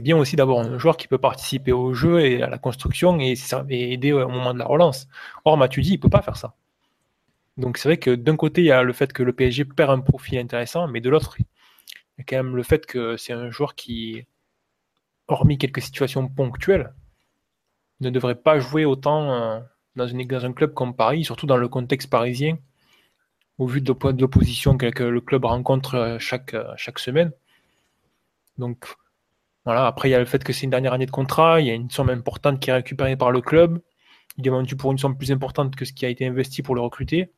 bien 0.00 0.16
aussi 0.16 0.36
d'avoir 0.36 0.60
un 0.60 0.78
joueur 0.78 0.96
qui 0.96 1.08
peut 1.08 1.18
participer 1.18 1.72
au 1.72 1.94
jeu 1.94 2.20
et 2.20 2.42
à 2.42 2.48
la 2.48 2.58
construction 2.58 3.18
et, 3.20 3.34
aider 3.70 4.12
au 4.12 4.28
moment 4.28 4.54
de 4.54 4.58
la 4.58 4.66
relance. 4.66 5.08
Or, 5.44 5.56
Matuidi, 5.56 5.90
il 5.90 5.96
ne 5.96 6.00
peut 6.00 6.08
pas 6.08 6.22
faire 6.22 6.36
ça. 6.36 6.54
Donc 7.58 7.76
c'est 7.76 7.88
vrai 7.88 7.98
que 7.98 8.14
d'un 8.14 8.36
côté, 8.36 8.62
il 8.62 8.66
y 8.66 8.70
a 8.70 8.82
le 8.82 8.92
fait 8.92 9.12
que 9.12 9.22
le 9.22 9.32
PSG 9.32 9.66
perd 9.66 9.90
un 9.90 10.00
profil 10.00 10.38
intéressant, 10.38 10.88
mais 10.88 11.00
de 11.00 11.10
l'autre, 11.10 11.36
il 11.38 11.44
y 12.18 12.20
a 12.22 12.24
quand 12.24 12.36
même 12.36 12.56
le 12.56 12.62
fait 12.62 12.86
que 12.86 13.16
c'est 13.16 13.34
un 13.34 13.50
joueur 13.50 13.74
qui, 13.74 14.24
hormis 15.28 15.58
quelques 15.58 15.82
situations 15.82 16.28
ponctuelles, 16.28 16.94
ne 18.00 18.10
devrait 18.10 18.34
pas 18.34 18.58
jouer 18.58 18.84
autant 18.84 19.32
euh, 19.34 19.60
dans, 19.96 20.44
un 20.44 20.52
club 20.52 20.74
comme 20.74 20.96
Paris, 20.96 21.24
surtout 21.24 21.46
dans 21.46 21.56
le 21.56 21.68
contexte 21.68 22.10
parisien, 22.10 22.58
au 23.58 23.66
vu 23.66 23.80
de, 23.80 23.92
de 23.92 24.20
l'opposition 24.20 24.76
que, 24.78 25.02
le 25.04 25.20
club 25.20 25.44
rencontre 25.44 25.94
euh, 25.94 26.18
chaque, 26.18 26.54
euh, 26.54 26.72
chaque 26.76 26.98
semaine. 26.98 27.32
Donc 28.58 28.86
voilà, 29.64 29.86
après 29.86 30.08
il 30.08 30.12
y 30.12 30.14
a 30.14 30.18
le 30.18 30.24
fait 30.24 30.42
que 30.42 30.52
c'est 30.52 30.64
une 30.64 30.70
dernière 30.70 30.92
année 30.92 31.06
de 31.06 31.10
contrat, 31.10 31.60
il 31.60 31.66
y 31.66 31.70
a 31.70 31.74
une 31.74 31.90
somme 31.90 32.10
importante 32.10 32.60
qui 32.60 32.70
est 32.70 32.74
récupérée 32.74 33.16
par 33.16 33.30
le 33.30 33.40
club, 33.40 33.80
il 34.38 34.46
est 34.46 34.50
vendu 34.50 34.76
pour 34.76 34.92
une 34.92 34.98
somme 34.98 35.16
plus 35.16 35.32
importante 35.32 35.76
que 35.76 35.84
ce 35.84 35.92
qui 35.92 36.06
a 36.06 36.08
été 36.08 36.26
investi 36.26 36.62
pour 36.62 36.74
le 36.74 36.80
recruter. 36.80 37.32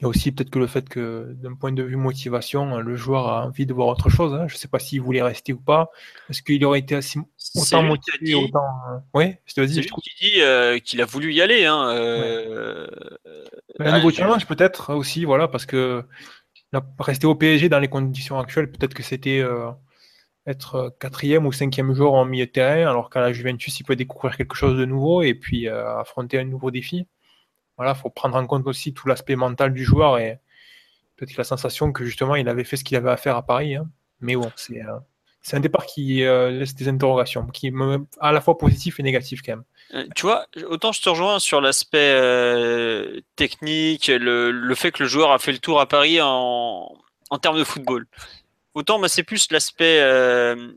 Il 0.00 0.04
y 0.04 0.04
a 0.04 0.08
aussi 0.08 0.30
peut-être 0.30 0.50
que 0.50 0.60
le 0.60 0.68
fait 0.68 0.88
que, 0.88 1.34
d'un 1.42 1.54
point 1.54 1.72
de 1.72 1.82
vue 1.82 1.96
motivation, 1.96 2.78
le 2.78 2.94
joueur 2.94 3.26
a 3.26 3.46
envie 3.46 3.66
de 3.66 3.74
voir 3.74 3.88
autre 3.88 4.08
chose. 4.08 4.32
Hein. 4.32 4.46
Je 4.46 4.54
ne 4.54 4.58
sais 4.58 4.68
pas 4.68 4.78
s'il 4.78 5.00
voulait 5.00 5.22
rester 5.22 5.52
ou 5.52 5.58
pas. 5.58 5.90
Est-ce 6.30 6.40
qu'il 6.40 6.64
aurait 6.64 6.78
été 6.78 6.94
assez, 6.94 7.18
autant 7.56 7.82
motivé, 7.82 8.36
autant. 8.36 8.60
Euh, 8.92 8.98
oui, 9.14 9.34
je 9.44 9.54
te 9.54 9.60
dis. 9.62 9.80
dit 9.80 10.40
euh, 10.40 10.78
qu'il 10.78 11.02
a 11.02 11.04
voulu 11.04 11.32
y 11.32 11.42
aller. 11.42 11.64
Hein, 11.64 11.90
euh, 11.90 12.86
Un 13.80 13.96
nouveau 13.96 14.12
challenge, 14.12 14.46
peut-être 14.46 14.94
aussi, 14.94 15.24
voilà, 15.24 15.48
parce 15.48 15.66
que 15.66 16.04
rester 17.00 17.26
au 17.26 17.34
PSG 17.34 17.68
dans 17.68 17.80
les 17.80 17.88
conditions 17.88 18.38
actuelles, 18.38 18.70
peut-être 18.70 18.94
que 18.94 19.02
c'était 19.02 19.42
être 20.48 20.96
quatrième 20.98 21.46
ou 21.46 21.52
cinquième 21.52 21.94
joueur 21.94 22.14
en 22.14 22.24
milieu 22.24 22.46
de 22.46 22.50
terrain, 22.50 22.90
alors 22.90 23.10
qu'à 23.10 23.20
la 23.20 23.32
Juventus, 23.32 23.78
il 23.78 23.84
peut 23.84 23.96
découvrir 23.96 24.36
quelque 24.36 24.56
chose 24.56 24.78
de 24.78 24.84
nouveau 24.84 25.22
et 25.22 25.34
puis 25.34 25.68
affronter 25.68 26.38
un 26.38 26.44
nouveau 26.44 26.70
défi 26.70 27.06
voilà, 27.78 27.94
faut 27.94 28.10
prendre 28.10 28.36
en 28.36 28.46
compte 28.46 28.66
aussi 28.66 28.92
tout 28.92 29.08
l'aspect 29.08 29.36
mental 29.36 29.72
du 29.72 29.84
joueur 29.84 30.18
et 30.18 30.40
peut-être 31.16 31.36
la 31.36 31.44
sensation 31.44 31.92
que 31.92 32.04
justement 32.04 32.34
il 32.34 32.48
avait 32.48 32.64
fait 32.64 32.76
ce 32.76 32.84
qu'il 32.84 32.96
avait 32.96 33.10
à 33.10 33.16
faire 33.16 33.36
à 33.36 33.46
Paris. 33.46 33.76
Hein. 33.76 33.88
Mais 34.20 34.34
bon, 34.34 34.50
c'est 34.56 34.82
euh, 34.82 34.98
un 35.52 35.60
départ 35.60 35.86
qui 35.86 36.24
euh, 36.24 36.50
laisse 36.50 36.74
des 36.74 36.88
interrogations, 36.88 37.46
qui 37.46 37.68
est 37.68 37.72
à 38.20 38.32
la 38.32 38.40
fois 38.40 38.58
positif 38.58 38.98
et 38.98 39.04
négatif 39.04 39.42
quand 39.42 39.52
même. 39.52 39.64
Euh, 39.94 40.06
tu 40.16 40.22
vois, 40.22 40.46
autant 40.68 40.90
je 40.90 41.00
te 41.00 41.08
rejoins 41.08 41.38
sur 41.38 41.60
l'aspect 41.60 42.20
technique, 43.36 44.08
le, 44.08 44.50
le, 44.50 44.74
fait 44.74 44.90
que 44.90 45.04
le 45.04 45.08
joueur 45.08 45.30
a 45.30 45.38
fait 45.38 45.52
le 45.52 45.58
tour 45.58 45.80
à 45.80 45.86
Paris 45.86 46.20
en 46.20 46.98
termes 47.40 47.58
de 47.58 47.64
football. 47.64 48.06
Autant 48.78 49.00
c'est 49.08 49.24
plus 49.24 49.50
l'aspect 49.50 50.00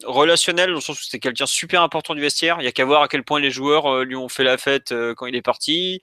relationnel, 0.05 0.69
dans 0.69 0.75
le 0.75 0.81
sens 0.81 0.99
où 0.99 1.03
c'est 1.07 1.19
quelqu'un 1.19 1.45
super 1.45 1.83
important 1.83 2.15
du 2.15 2.21
vestiaire. 2.21 2.57
Il 2.59 2.65
y 2.65 2.67
a 2.67 2.71
qu'à 2.71 2.85
voir 2.85 3.03
à 3.03 3.07
quel 3.07 3.23
point 3.23 3.39
les 3.39 3.51
joueurs 3.51 4.03
lui 4.03 4.15
ont 4.15 4.27
fait 4.27 4.43
la 4.43 4.57
fête 4.57 4.93
quand 5.15 5.27
il 5.27 5.35
est 5.35 5.41
parti 5.43 6.01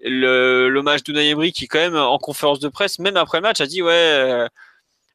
l'hommage 0.00 1.02
d'Unai 1.02 1.52
qui 1.52 1.68
quand 1.68 1.78
même 1.78 1.96
en 1.96 2.18
conférence 2.18 2.60
de 2.60 2.68
presse, 2.68 2.98
même 2.98 3.16
après 3.16 3.38
le 3.38 3.42
match, 3.42 3.60
a 3.60 3.66
dit 3.66 3.82
ouais, 3.82 3.92
euh, 3.92 4.48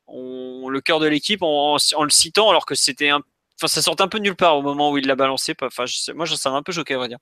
le 0.07 0.79
cœur 0.79 0.99
de 0.99 1.07
l'équipe 1.07 1.41
en, 1.41 1.75
le 1.75 2.09
citant 2.09 2.49
alors 2.49 2.65
que 2.65 2.75
c'était 2.75 3.09
un, 3.09 3.21
enfin 3.57 3.67
ça 3.67 3.81
sort 3.81 3.95
un 3.99 4.07
peu 4.07 4.17
nulle 4.17 4.35
part 4.35 4.57
au 4.57 4.61
moment 4.61 4.91
où 4.91 4.97
il 4.97 5.07
l'a 5.07 5.15
balancé. 5.15 5.55
Enfin, 5.61 5.85
moi 6.13 6.25
ça 6.27 6.49
m'a 6.49 6.57
un 6.57 6.63
peu 6.63 6.71
choqué, 6.71 6.95
à 6.95 6.97
vrai 6.97 7.07
dire, 7.07 7.19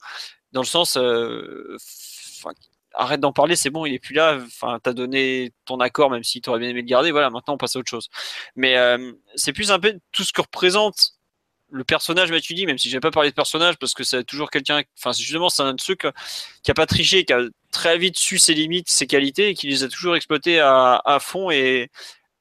dans 0.52 0.62
le 0.62 0.68
sens, 0.68 0.98
euh, 0.98 1.78
arrête 3.00 3.20
d'en 3.20 3.34
parler, 3.34 3.56
c'est 3.56 3.70
bon, 3.70 3.86
il 3.86 3.94
est 3.94 4.00
plus 4.00 4.14
là. 4.14 4.40
Enfin, 4.46 4.80
t'as 4.84 4.94
donné 4.94 5.52
ton 5.66 5.80
accord, 5.80 6.12
même 6.12 6.24
si 6.24 6.42
tu 6.42 6.50
aurais 6.50 6.60
bien 6.60 6.70
aimé 6.70 6.82
le 6.82 6.88
garder. 6.88 7.12
Voilà, 7.12 7.30
maintenant 7.30 7.56
on 7.56 7.58
passe 7.58 7.76
à 7.76 7.80
autre 7.80 7.90
chose. 7.90 8.10
Mais 8.56 8.78
euh, 8.78 9.14
c'est 9.36 9.54
plus 9.54 9.72
un 9.72 9.80
peu 9.80 9.98
tout 10.12 10.24
ce 10.24 10.34
que 10.34 10.42
représente 10.42 11.14
le 11.72 11.84
personnage 11.84 12.32
tu 12.42 12.54
dis, 12.54 12.66
même 12.66 12.80
si 12.80 12.90
j'ai 12.90 13.00
pas 13.00 13.12
parlé 13.12 13.30
de 13.30 13.36
personnage, 13.36 13.78
parce 13.78 13.94
que 13.94 14.04
c'est 14.04 14.24
toujours 14.24 14.50
quelqu'un, 14.50 14.82
enfin, 14.98 15.12
justement, 15.12 15.50
c'est 15.50 15.62
un 15.62 15.74
de 15.74 15.82
ceux 15.82 15.96
qui 15.96 16.72
a 16.72 16.74
pas 16.74 16.88
triché, 16.88 17.26
qui 17.26 17.34
a 17.34 17.42
très 17.72 17.98
vite 17.98 18.18
su 18.18 18.40
ses 18.40 18.56
limites, 18.56 18.90
ses 18.90 19.06
qualités, 19.08 19.50
et 19.50 19.54
qui 19.54 19.68
les 19.68 19.84
a 19.84 19.88
toujours 19.88 20.16
exploitées 20.16 20.60
à, 20.60 21.20
fond 21.22 21.52
et, 21.52 21.92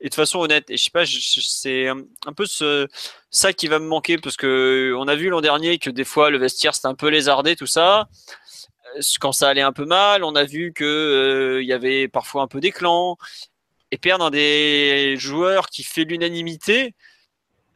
de 0.02 0.14
façon 0.14 0.38
honnête. 0.38 0.70
Et 0.70 0.78
je 0.78 0.84
sais 0.84 0.90
pas, 0.90 1.04
c'est 1.04 1.88
un, 1.88 2.32
peu 2.34 2.46
ça 3.30 3.52
qui 3.52 3.66
va 3.66 3.78
me 3.78 3.86
manquer, 3.86 4.16
parce 4.16 4.36
que 4.36 4.94
on 4.96 5.08
a 5.08 5.14
vu 5.14 5.28
l'an 5.28 5.42
dernier 5.42 5.78
que 5.78 5.90
des 5.90 6.04
fois 6.04 6.30
le 6.30 6.38
vestiaire 6.38 6.74
c'était 6.74 6.88
un 6.88 6.94
peu 6.94 7.08
lézardé, 7.08 7.54
tout 7.54 7.66
ça. 7.66 8.08
Quand 9.20 9.32
ça 9.32 9.48
allait 9.48 9.62
un 9.62 9.72
peu 9.72 9.84
mal, 9.84 10.24
on 10.24 10.34
a 10.34 10.44
vu 10.44 10.72
que 10.72 10.84
euh, 10.84 11.62
il 11.62 11.68
y 11.68 11.72
avait 11.72 12.08
parfois 12.08 12.42
un 12.42 12.48
peu 12.48 12.60
d'éclat. 12.60 13.14
Et 13.90 13.98
perdre 13.98 14.30
des 14.30 15.16
joueurs 15.16 15.68
qui 15.68 15.82
fait 15.82 16.04
l'unanimité, 16.04 16.94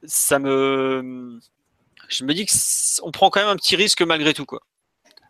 ça 0.04 0.38
me, 0.38 1.38
je 2.08 2.24
me 2.24 2.34
dis 2.34 2.46
qu'on 2.46 3.10
prend 3.12 3.30
quand 3.30 3.40
même 3.40 3.48
un 3.48 3.56
petit 3.56 3.76
risque 3.76 4.02
malgré 4.02 4.34
tout, 4.34 4.44
quoi. 4.46 4.60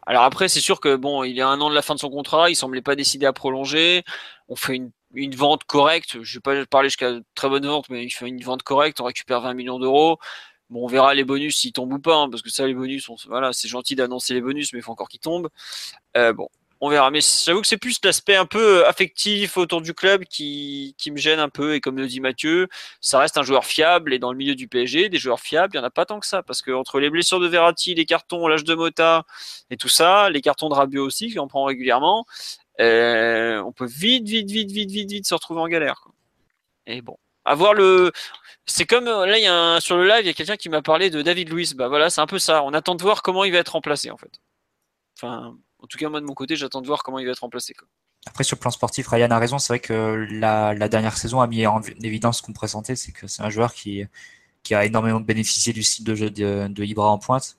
Alors 0.06 0.24
après, 0.24 0.48
c'est 0.48 0.60
sûr 0.60 0.80
que 0.80 0.96
bon, 0.96 1.22
il 1.22 1.38
est 1.38 1.42
a 1.42 1.48
un 1.48 1.60
an 1.60 1.70
de 1.70 1.74
la 1.74 1.82
fin 1.82 1.94
de 1.94 2.00
son 2.00 2.10
contrat, 2.10 2.50
il 2.50 2.56
semblait 2.56 2.82
pas 2.82 2.96
décider 2.96 3.26
à 3.26 3.32
prolonger. 3.32 4.02
On 4.48 4.56
fait 4.56 4.74
une, 4.74 4.90
une 5.14 5.34
vente 5.36 5.64
correcte. 5.64 6.22
Je 6.22 6.38
vais 6.38 6.40
pas 6.40 6.66
parler 6.66 6.88
jusqu'à 6.88 7.12
très 7.34 7.48
bonne 7.48 7.66
vente, 7.66 7.88
mais 7.88 8.04
il 8.04 8.10
fait 8.10 8.26
une 8.26 8.42
vente 8.42 8.64
correcte. 8.64 9.00
On 9.00 9.04
récupère 9.04 9.40
20 9.42 9.54
millions 9.54 9.78
d'euros. 9.78 10.18
Bon, 10.72 10.84
on 10.84 10.86
verra 10.86 11.12
les 11.12 11.24
bonus 11.24 11.58
s'ils 11.58 11.72
tombent 11.72 11.92
ou 11.92 11.98
pas, 11.98 12.16
hein, 12.16 12.30
parce 12.30 12.40
que 12.40 12.48
ça, 12.48 12.66
les 12.66 12.72
bonus, 12.72 13.10
voilà, 13.26 13.52
c'est 13.52 13.68
gentil 13.68 13.94
d'annoncer 13.94 14.32
les 14.32 14.40
bonus, 14.40 14.72
mais 14.72 14.78
il 14.78 14.82
faut 14.82 14.92
encore 14.92 15.08
qu'ils 15.08 15.20
tombent. 15.20 15.50
Euh, 16.16 16.32
bon, 16.32 16.48
on 16.80 16.88
verra. 16.88 17.10
Mais 17.10 17.20
j'avoue 17.20 17.60
que 17.60 17.66
c'est 17.66 17.76
plus 17.76 17.98
l'aspect 18.02 18.36
un 18.36 18.46
peu 18.46 18.86
affectif 18.86 19.58
autour 19.58 19.82
du 19.82 19.92
club 19.92 20.24
qui, 20.24 20.94
me 21.10 21.18
gêne 21.18 21.40
un 21.40 21.50
peu. 21.50 21.74
Et 21.74 21.80
comme 21.82 21.98
le 21.98 22.06
dit 22.06 22.20
Mathieu, 22.20 22.68
ça 23.02 23.18
reste 23.18 23.36
un 23.36 23.42
joueur 23.42 23.66
fiable. 23.66 24.14
Et 24.14 24.18
dans 24.18 24.32
le 24.32 24.38
milieu 24.38 24.54
du 24.54 24.66
PSG, 24.66 25.10
des 25.10 25.18
joueurs 25.18 25.40
fiables, 25.40 25.74
il 25.74 25.78
n'y 25.78 25.84
en 25.84 25.86
a 25.86 25.90
pas 25.90 26.06
tant 26.06 26.20
que 26.20 26.26
ça. 26.26 26.42
Parce 26.42 26.62
que 26.62 26.70
entre 26.70 27.00
les 27.00 27.10
blessures 27.10 27.38
de 27.38 27.48
Verratti, 27.48 27.94
les 27.94 28.06
cartons, 28.06 28.48
l'âge 28.48 28.64
de 28.64 28.74
Mota 28.74 29.24
et 29.70 29.76
tout 29.76 29.88
ça, 29.90 30.30
les 30.30 30.40
cartons 30.40 30.70
de 30.70 30.74
Rabiot 30.74 31.04
aussi, 31.04 31.30
qui 31.30 31.38
en 31.38 31.48
prend 31.48 31.64
régulièrement, 31.64 32.24
euh, 32.80 33.62
on 33.62 33.72
peut 33.72 33.86
vite, 33.86 34.26
vite, 34.26 34.50
vite, 34.50 34.72
vite, 34.72 34.90
vite, 34.90 35.10
vite 35.10 35.26
se 35.26 35.34
retrouver 35.34 35.60
en 35.60 35.68
galère. 35.68 36.08
Et 36.86 37.02
bon, 37.02 37.18
avoir 37.44 37.74
le. 37.74 38.12
C'est 38.66 38.86
comme 38.86 39.06
là, 39.06 39.38
il 39.38 39.42
y 39.42 39.46
a 39.46 39.80
sur 39.80 39.96
le 39.96 40.06
live, 40.06 40.20
il 40.20 40.26
y 40.26 40.30
a 40.30 40.34
quelqu'un 40.34 40.56
qui 40.56 40.68
m'a 40.68 40.82
parlé 40.82 41.10
de 41.10 41.22
David 41.22 41.50
Luiz. 41.50 41.74
Bah 41.74 41.88
voilà, 41.88 42.10
c'est 42.10 42.20
un 42.20 42.26
peu 42.26 42.38
ça. 42.38 42.62
On 42.62 42.72
attend 42.74 42.94
de 42.94 43.02
voir 43.02 43.22
comment 43.22 43.44
il 43.44 43.52
va 43.52 43.58
être 43.58 43.70
remplacé 43.70 44.10
en 44.10 44.16
fait. 44.16 44.40
Enfin, 45.18 45.56
en 45.78 45.86
tout 45.86 45.98
cas, 45.98 46.08
moi 46.08 46.20
de 46.20 46.26
mon 46.26 46.34
côté, 46.34 46.56
j'attends 46.56 46.80
de 46.80 46.86
voir 46.86 47.02
comment 47.02 47.18
il 47.18 47.26
va 47.26 47.32
être 47.32 47.40
remplacé. 47.40 47.74
Quoi. 47.74 47.88
Après, 48.26 48.44
sur 48.44 48.56
le 48.56 48.60
plan 48.60 48.70
sportif, 48.70 49.08
Ryan 49.08 49.30
a 49.30 49.38
raison. 49.38 49.58
C'est 49.58 49.72
vrai 49.72 49.80
que 49.80 50.26
la, 50.30 50.74
dernière 50.88 51.16
saison 51.16 51.40
a 51.40 51.46
mis 51.46 51.66
en 51.66 51.80
évidence 52.02 52.38
ce 52.38 52.42
qu'on 52.42 52.52
présentait, 52.52 52.96
c'est 52.96 53.12
que 53.12 53.26
c'est 53.26 53.42
un 53.42 53.50
joueur 53.50 53.74
qui, 53.74 54.04
qui 54.62 54.74
a 54.74 54.84
énormément 54.84 55.20
bénéficié 55.20 55.72
du 55.72 55.82
style 55.82 56.04
de 56.04 56.14
jeu 56.14 56.30
de, 56.30 56.68
de 56.68 56.84
Ibra 56.84 57.10
en 57.10 57.18
pointe, 57.18 57.56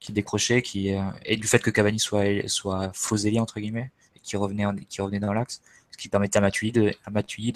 qui 0.00 0.12
décrochait, 0.12 0.62
qui, 0.62 0.94
euh, 0.94 1.02
et 1.24 1.36
du 1.36 1.46
fait 1.46 1.58
que 1.60 1.70
Cavani 1.70 2.00
soit, 2.00 2.48
soit 2.48 2.90
faux 2.94 3.16
ailier, 3.16 3.40
entre 3.40 3.60
guillemets, 3.60 3.92
et 4.16 4.20
qui 4.20 4.36
revenait, 4.36 4.64
qui 4.88 5.02
revenait 5.02 5.20
dans 5.20 5.32
l'axe, 5.34 5.60
ce 5.90 5.98
qui 5.98 6.08
permettait 6.08 6.38
à 6.38 7.10
Matuidi 7.10 7.52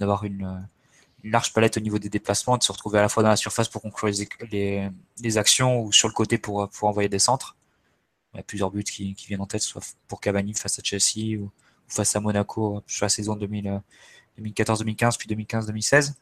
d'avoir 0.00 0.24
une, 0.24 0.66
large 1.24 1.52
palette 1.52 1.76
au 1.76 1.80
niveau 1.80 1.98
des 1.98 2.08
déplacements, 2.08 2.56
de 2.56 2.62
se 2.62 2.72
retrouver 2.72 2.98
à 2.98 3.02
la 3.02 3.08
fois 3.08 3.22
dans 3.22 3.28
la 3.28 3.36
surface 3.36 3.68
pour 3.68 3.82
conclure 3.82 4.10
les, 4.50 5.38
actions 5.38 5.82
ou 5.82 5.92
sur 5.92 6.08
le 6.08 6.14
côté 6.14 6.38
pour, 6.38 6.68
pour 6.68 6.88
envoyer 6.88 7.08
des 7.08 7.18
centres. 7.18 7.56
Il 8.34 8.38
y 8.38 8.40
a 8.40 8.42
plusieurs 8.42 8.70
buts 8.70 8.84
qui, 8.84 9.14
viennent 9.26 9.40
en 9.40 9.46
tête, 9.46 9.62
soit 9.62 9.82
pour 10.08 10.20
Cavani 10.20 10.54
face 10.54 10.78
à 10.78 10.82
Chelsea 10.82 11.38
ou, 11.38 11.50
face 11.88 12.14
à 12.16 12.20
Monaco 12.20 12.82
sur 12.86 13.04
la 13.04 13.08
saison 13.08 13.36
2014-2015 13.36 15.18
puis 15.18 15.28
2015-2016. 15.28 16.14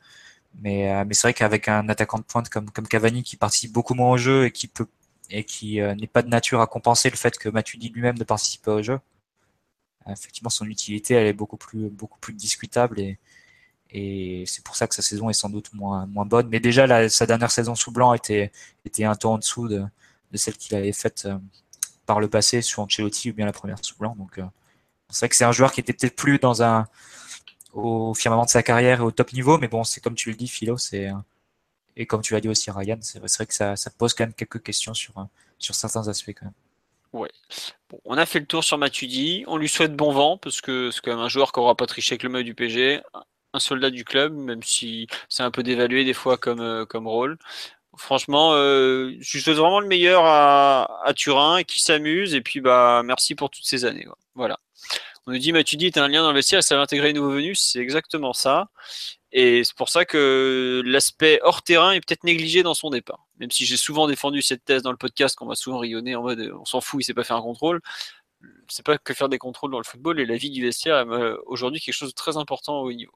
Mais, 0.60 0.90
euh, 0.90 1.04
mais 1.06 1.14
c'est 1.14 1.22
vrai 1.22 1.34
qu'avec 1.34 1.68
un 1.68 1.88
attaquant 1.88 2.18
de 2.18 2.24
pointe 2.24 2.48
comme, 2.48 2.70
comme 2.70 2.88
Cavani 2.88 3.22
qui 3.22 3.36
participe 3.36 3.72
beaucoup 3.72 3.94
moins 3.94 4.12
au 4.12 4.16
jeu 4.16 4.46
et 4.46 4.50
qui 4.50 4.66
peut 4.66 4.86
et 5.30 5.44
qui 5.44 5.80
euh, 5.80 5.94
n'est 5.94 6.06
pas 6.06 6.22
de 6.22 6.28
nature 6.28 6.62
à 6.62 6.66
compenser 6.66 7.10
le 7.10 7.16
fait 7.16 7.36
que 7.36 7.50
Matuidi 7.50 7.90
lui-même 7.90 8.16
ne 8.18 8.24
participe 8.24 8.62
pas 8.62 8.74
au 8.76 8.82
jeu, 8.82 8.98
euh, 10.06 10.12
effectivement 10.12 10.48
son 10.48 10.66
utilité 10.66 11.14
elle 11.14 11.26
est 11.26 11.34
beaucoup 11.34 11.58
plus 11.58 11.90
beaucoup 11.90 12.18
plus 12.18 12.32
discutable 12.32 12.98
et 13.90 14.44
c'est 14.46 14.62
pour 14.64 14.76
ça 14.76 14.86
que 14.86 14.94
sa 14.94 15.02
saison 15.02 15.30
est 15.30 15.34
sans 15.34 15.48
doute 15.48 15.72
moins 15.72 16.06
moins 16.06 16.26
bonne. 16.26 16.48
Mais 16.48 16.60
déjà 16.60 17.08
sa 17.08 17.26
dernière 17.26 17.50
saison 17.50 17.74
sous 17.74 17.90
blanc 17.90 18.14
était 18.14 18.52
était 18.84 19.04
un 19.04 19.14
temps 19.14 19.34
en 19.34 19.38
dessous 19.38 19.68
de, 19.68 19.84
celle 20.34 20.56
qu'il 20.56 20.76
avait 20.76 20.92
faite 20.92 21.28
par 22.06 22.20
le 22.20 22.28
passé 22.28 22.62
sur 22.62 22.82
Ancelotti 22.82 23.30
ou 23.30 23.34
bien 23.34 23.46
la 23.46 23.52
première 23.52 23.78
sous 23.84 23.96
blanc. 23.96 24.16
Donc, 24.18 24.38
euh, 24.38 24.44
c'est 25.10 25.20
vrai 25.20 25.28
que 25.28 25.36
c'est 25.36 25.44
un 25.44 25.52
joueur 25.52 25.72
qui 25.72 25.80
était 25.80 25.92
peut-être 25.92 26.16
plus 26.16 26.38
dans 26.38 26.62
un 26.62 26.86
au 27.74 28.14
firmament 28.14 28.46
de 28.46 28.50
sa 28.50 28.62
carrière 28.62 29.00
et 29.00 29.02
au 29.02 29.10
top 29.10 29.32
niveau, 29.32 29.58
mais 29.58 29.68
bon, 29.68 29.84
c'est 29.84 30.00
comme 30.00 30.14
tu 30.14 30.30
le 30.30 30.36
dis, 30.36 30.48
Philo, 30.48 30.78
c'est 30.78 31.10
et 31.96 32.06
comme 32.06 32.22
tu 32.22 32.32
l'as 32.32 32.40
dit 32.40 32.48
aussi, 32.48 32.70
Ryan, 32.70 32.98
c'est 33.02 33.18
vrai, 33.18 33.46
que 33.46 33.54
ça, 33.54 33.74
pose 33.98 34.14
quand 34.14 34.24
même 34.24 34.34
quelques 34.34 34.62
questions 34.62 34.94
sur 34.94 35.14
sur 35.58 35.74
certains 35.74 36.08
aspects 36.08 36.32
quand 36.34 36.46
même. 36.46 36.54
Ouais. 37.12 37.30
On 38.04 38.16
a 38.16 38.26
fait 38.26 38.38
le 38.38 38.46
tour 38.46 38.62
sur 38.64 38.78
Matuidi. 38.78 39.44
On 39.46 39.56
lui 39.56 39.68
souhaite 39.68 39.96
bon 39.96 40.12
vent 40.12 40.38
parce 40.38 40.60
que 40.60 40.90
c'est 40.90 41.00
quand 41.00 41.10
même 41.10 41.24
un 41.24 41.28
joueur 41.28 41.52
qui 41.52 41.60
aura 41.60 41.74
pas 41.74 41.86
triché 41.86 42.14
avec 42.14 42.22
le 42.22 42.28
maillot 42.28 42.44
du 42.44 42.54
PG, 42.54 43.02
un 43.58 43.60
soldat 43.60 43.90
du 43.90 44.04
club, 44.04 44.32
même 44.34 44.62
si 44.62 45.06
c'est 45.28 45.42
un 45.42 45.50
peu 45.50 45.62
dévalué 45.62 46.04
des 46.04 46.14
fois 46.14 46.36
comme, 46.38 46.60
euh, 46.60 46.86
comme 46.86 47.06
rôle. 47.06 47.38
Franchement, 47.96 48.52
euh, 48.54 49.16
je 49.20 49.38
souhaite 49.40 49.56
vraiment 49.56 49.80
le 49.80 49.88
meilleur 49.88 50.24
à, 50.24 51.04
à 51.04 51.14
Turin 51.14 51.64
qui 51.64 51.80
s'amuse. 51.80 52.34
Et 52.34 52.40
puis, 52.40 52.60
bah, 52.60 53.02
merci 53.04 53.34
pour 53.34 53.50
toutes 53.50 53.64
ces 53.64 53.84
années. 53.84 54.06
Voilà. 54.34 54.60
On 55.26 55.32
nous 55.32 55.38
dit, 55.38 55.52
Mathieu 55.52 55.76
dit, 55.76 55.90
un 55.96 56.08
lien 56.08 56.22
dans 56.22 56.30
le 56.30 56.36
vestiaire, 56.36 56.62
ça 56.62 56.76
va 56.76 56.82
intégrer 56.82 57.08
les 57.08 57.14
nouveaux 57.14 57.32
venus. 57.32 57.60
C'est 57.60 57.80
exactement 57.80 58.32
ça. 58.32 58.70
Et 59.32 59.62
c'est 59.64 59.76
pour 59.76 59.88
ça 59.90 60.04
que 60.04 60.82
l'aspect 60.86 61.40
hors 61.42 61.62
terrain 61.62 61.92
est 61.92 62.00
peut-être 62.00 62.24
négligé 62.24 62.62
dans 62.62 62.74
son 62.74 62.90
départ. 62.90 63.26
Même 63.38 63.50
si 63.50 63.66
j'ai 63.66 63.76
souvent 63.76 64.06
défendu 64.06 64.42
cette 64.42 64.64
thèse 64.64 64.82
dans 64.82 64.90
le 64.90 64.96
podcast, 64.96 65.36
qu'on 65.36 65.46
m'a 65.46 65.54
souvent 65.54 65.78
rayonné 65.78 66.16
en 66.16 66.22
mode 66.22 66.40
on 66.58 66.64
s'en 66.64 66.80
fout, 66.80 67.02
il 67.02 67.04
sait 67.04 67.14
pas 67.14 67.24
faire 67.24 67.36
un 67.36 67.42
contrôle. 67.42 67.80
C'est 68.68 68.86
pas 68.86 68.96
que 68.96 69.12
faire 69.12 69.28
des 69.28 69.38
contrôles 69.38 69.70
dans 69.72 69.78
le 69.78 69.84
football 69.84 70.20
et 70.20 70.26
la 70.26 70.36
vie 70.36 70.50
du 70.50 70.62
vestiaire 70.62 70.98
est 71.00 71.34
aujourd'hui 71.46 71.80
quelque 71.80 71.94
chose 71.94 72.10
de 72.10 72.14
très 72.14 72.36
important 72.36 72.80
au 72.80 72.92
niveau. 72.92 73.12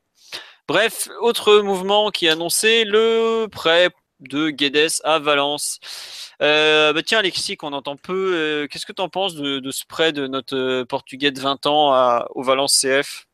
Bref, 0.69 1.09
autre 1.21 1.61
mouvement 1.61 2.11
qui 2.11 2.27
est 2.27 2.31
annoncé, 2.31 2.85
le 2.85 3.47
prêt 3.47 3.91
de 4.21 4.51
Guedes 4.51 5.01
à 5.05 5.19
Valence. 5.19 5.81
Euh, 6.41 6.93
bah 6.93 7.03
tiens, 7.05 7.19
Alexis, 7.19 7.57
qu'on 7.57 7.73
entend 7.73 7.97
peu, 7.97 8.35
euh, 8.35 8.67
qu'est-ce 8.69 8.87
que 8.87 8.93
tu 8.93 9.03
en 9.03 9.09
penses 9.09 9.35
de, 9.35 9.71
ce 9.71 9.85
prêt 9.87 10.13
de 10.13 10.27
notre 10.27 10.57
euh, 10.57 10.85
Portugais 10.85 11.31
de 11.31 11.41
20 11.41 11.67
ans 11.67 11.93
à, 11.93 12.27
au 12.35 12.43
Valence 12.43 12.81
CF 12.81 13.27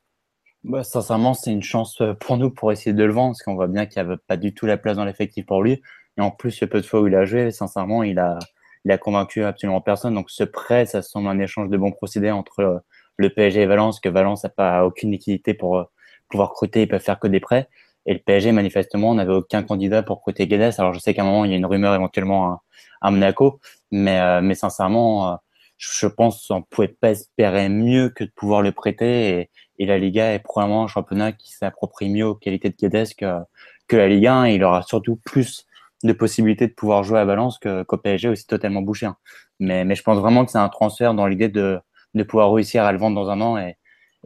bah, 0.64 0.84
Sincèrement, 0.84 1.34
c'est 1.34 1.52
une 1.52 1.62
chance 1.62 2.02
pour 2.20 2.38
nous 2.38 2.50
pour 2.50 2.72
essayer 2.72 2.92
de 2.92 3.04
le 3.04 3.12
vendre, 3.12 3.32
parce 3.32 3.42
qu'on 3.42 3.54
voit 3.54 3.68
bien 3.68 3.86
qu'il 3.86 4.02
n'y 4.02 4.08
avait 4.08 4.20
pas 4.26 4.36
du 4.36 4.54
tout 4.54 4.66
la 4.66 4.76
place 4.76 4.96
dans 4.96 5.04
l'effectif 5.04 5.46
pour 5.46 5.62
lui. 5.62 5.82
Et 6.16 6.20
en 6.20 6.30
plus, 6.30 6.60
le 6.60 6.66
peu 6.66 6.80
de 6.80 6.86
fois 6.86 7.00
où 7.00 7.06
il 7.06 7.14
a 7.14 7.24
joué, 7.24 7.50
sincèrement, 7.50 8.02
il 8.02 8.18
a, 8.18 8.38
il 8.84 8.90
a 8.90 8.98
convaincu 8.98 9.44
absolument 9.44 9.80
personne. 9.80 10.14
Donc 10.14 10.30
ce 10.30 10.44
prêt, 10.44 10.86
ça 10.86 11.02
semble 11.02 11.28
un 11.28 11.38
échange 11.38 11.68
de 11.68 11.76
bons 11.76 11.92
procédés 11.92 12.30
entre 12.30 12.82
le 13.16 13.30
PSG 13.30 13.62
et 13.62 13.66
Valence, 13.66 14.00
que 14.00 14.08
Valence 14.08 14.44
n'a 14.44 14.50
pas 14.50 14.84
aucune 14.84 15.12
liquidité 15.12 15.54
pour 15.54 15.90
pouvoir 16.28 16.50
recruter, 16.50 16.82
ils 16.82 16.88
peuvent 16.88 17.02
faire 17.02 17.18
que 17.18 17.28
des 17.28 17.40
prêts. 17.40 17.68
Et 18.06 18.14
le 18.14 18.20
PSG, 18.20 18.52
manifestement, 18.52 19.14
n'avait 19.14 19.34
aucun 19.34 19.62
candidat 19.62 20.02
pour 20.02 20.22
côté 20.22 20.46
Guedes. 20.46 20.74
Alors, 20.78 20.94
je 20.94 20.98
sais 20.98 21.14
qu'à 21.14 21.22
un 21.22 21.26
moment, 21.26 21.44
il 21.44 21.50
y 21.50 21.54
a 21.54 21.56
une 21.56 21.66
rumeur 21.66 21.94
éventuellement 21.94 22.62
à, 23.02 23.10
Monaco, 23.10 23.60
mais, 23.90 24.18
euh, 24.18 24.40
mais 24.40 24.54
sincèrement, 24.54 25.32
euh, 25.32 25.36
je 25.76 26.06
pense 26.06 26.46
qu'on 26.48 26.60
ne 26.60 26.64
pouvait 26.70 26.88
pas 26.88 27.10
espérer 27.10 27.68
mieux 27.68 28.08
que 28.08 28.24
de 28.24 28.30
pouvoir 28.34 28.62
le 28.62 28.72
prêter. 28.72 29.28
Et, 29.30 29.50
et 29.78 29.86
la 29.86 29.98
Liga 29.98 30.32
est 30.32 30.38
probablement 30.38 30.84
un 30.84 30.88
championnat 30.88 31.32
qui 31.32 31.52
s'approprie 31.52 32.08
mieux 32.08 32.26
aux 32.26 32.34
qualités 32.34 32.70
de 32.70 32.76
Guedes 32.76 33.14
que, 33.14 33.40
que 33.88 33.96
la 33.96 34.08
Ligue 34.08 34.26
1. 34.26 34.46
Et 34.46 34.54
il 34.54 34.64
aura 34.64 34.82
surtout 34.82 35.16
plus 35.24 35.66
de 36.02 36.12
possibilités 36.12 36.66
de 36.66 36.72
pouvoir 36.72 37.04
jouer 37.04 37.18
à 37.18 37.24
Valence 37.24 37.58
qu'au 37.58 37.96
PSG 37.98 38.28
aussi 38.28 38.46
totalement 38.46 38.82
bouché. 38.82 39.06
Hein. 39.06 39.16
Mais, 39.60 39.84
mais 39.84 39.96
je 39.96 40.02
pense 40.02 40.18
vraiment 40.18 40.44
que 40.44 40.50
c'est 40.50 40.58
un 40.58 40.68
transfert 40.68 41.12
dans 41.12 41.26
l'idée 41.26 41.48
de, 41.48 41.78
de 42.14 42.22
pouvoir 42.22 42.52
réussir 42.52 42.84
à 42.84 42.92
le 42.92 42.98
vendre 42.98 43.16
dans 43.16 43.30
un 43.30 43.40
an 43.40 43.58
et, 43.58 43.76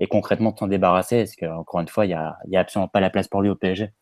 et 0.02 0.08
concrètement 0.08 0.50
t'en 0.50 0.66
débarrasser 0.66 1.18
Parce 1.18 1.36
qu'encore 1.36 1.80
une 1.80 1.88
fois, 1.88 2.04
il 2.04 2.08
n'y 2.08 2.14
a, 2.14 2.36
y 2.48 2.56
a 2.56 2.60
absolument 2.60 2.88
pas 2.88 2.98
la 2.98 3.08
place 3.08 3.28
pour 3.28 3.40
lui 3.40 3.48
au 3.48 3.54
PSG. 3.54 3.92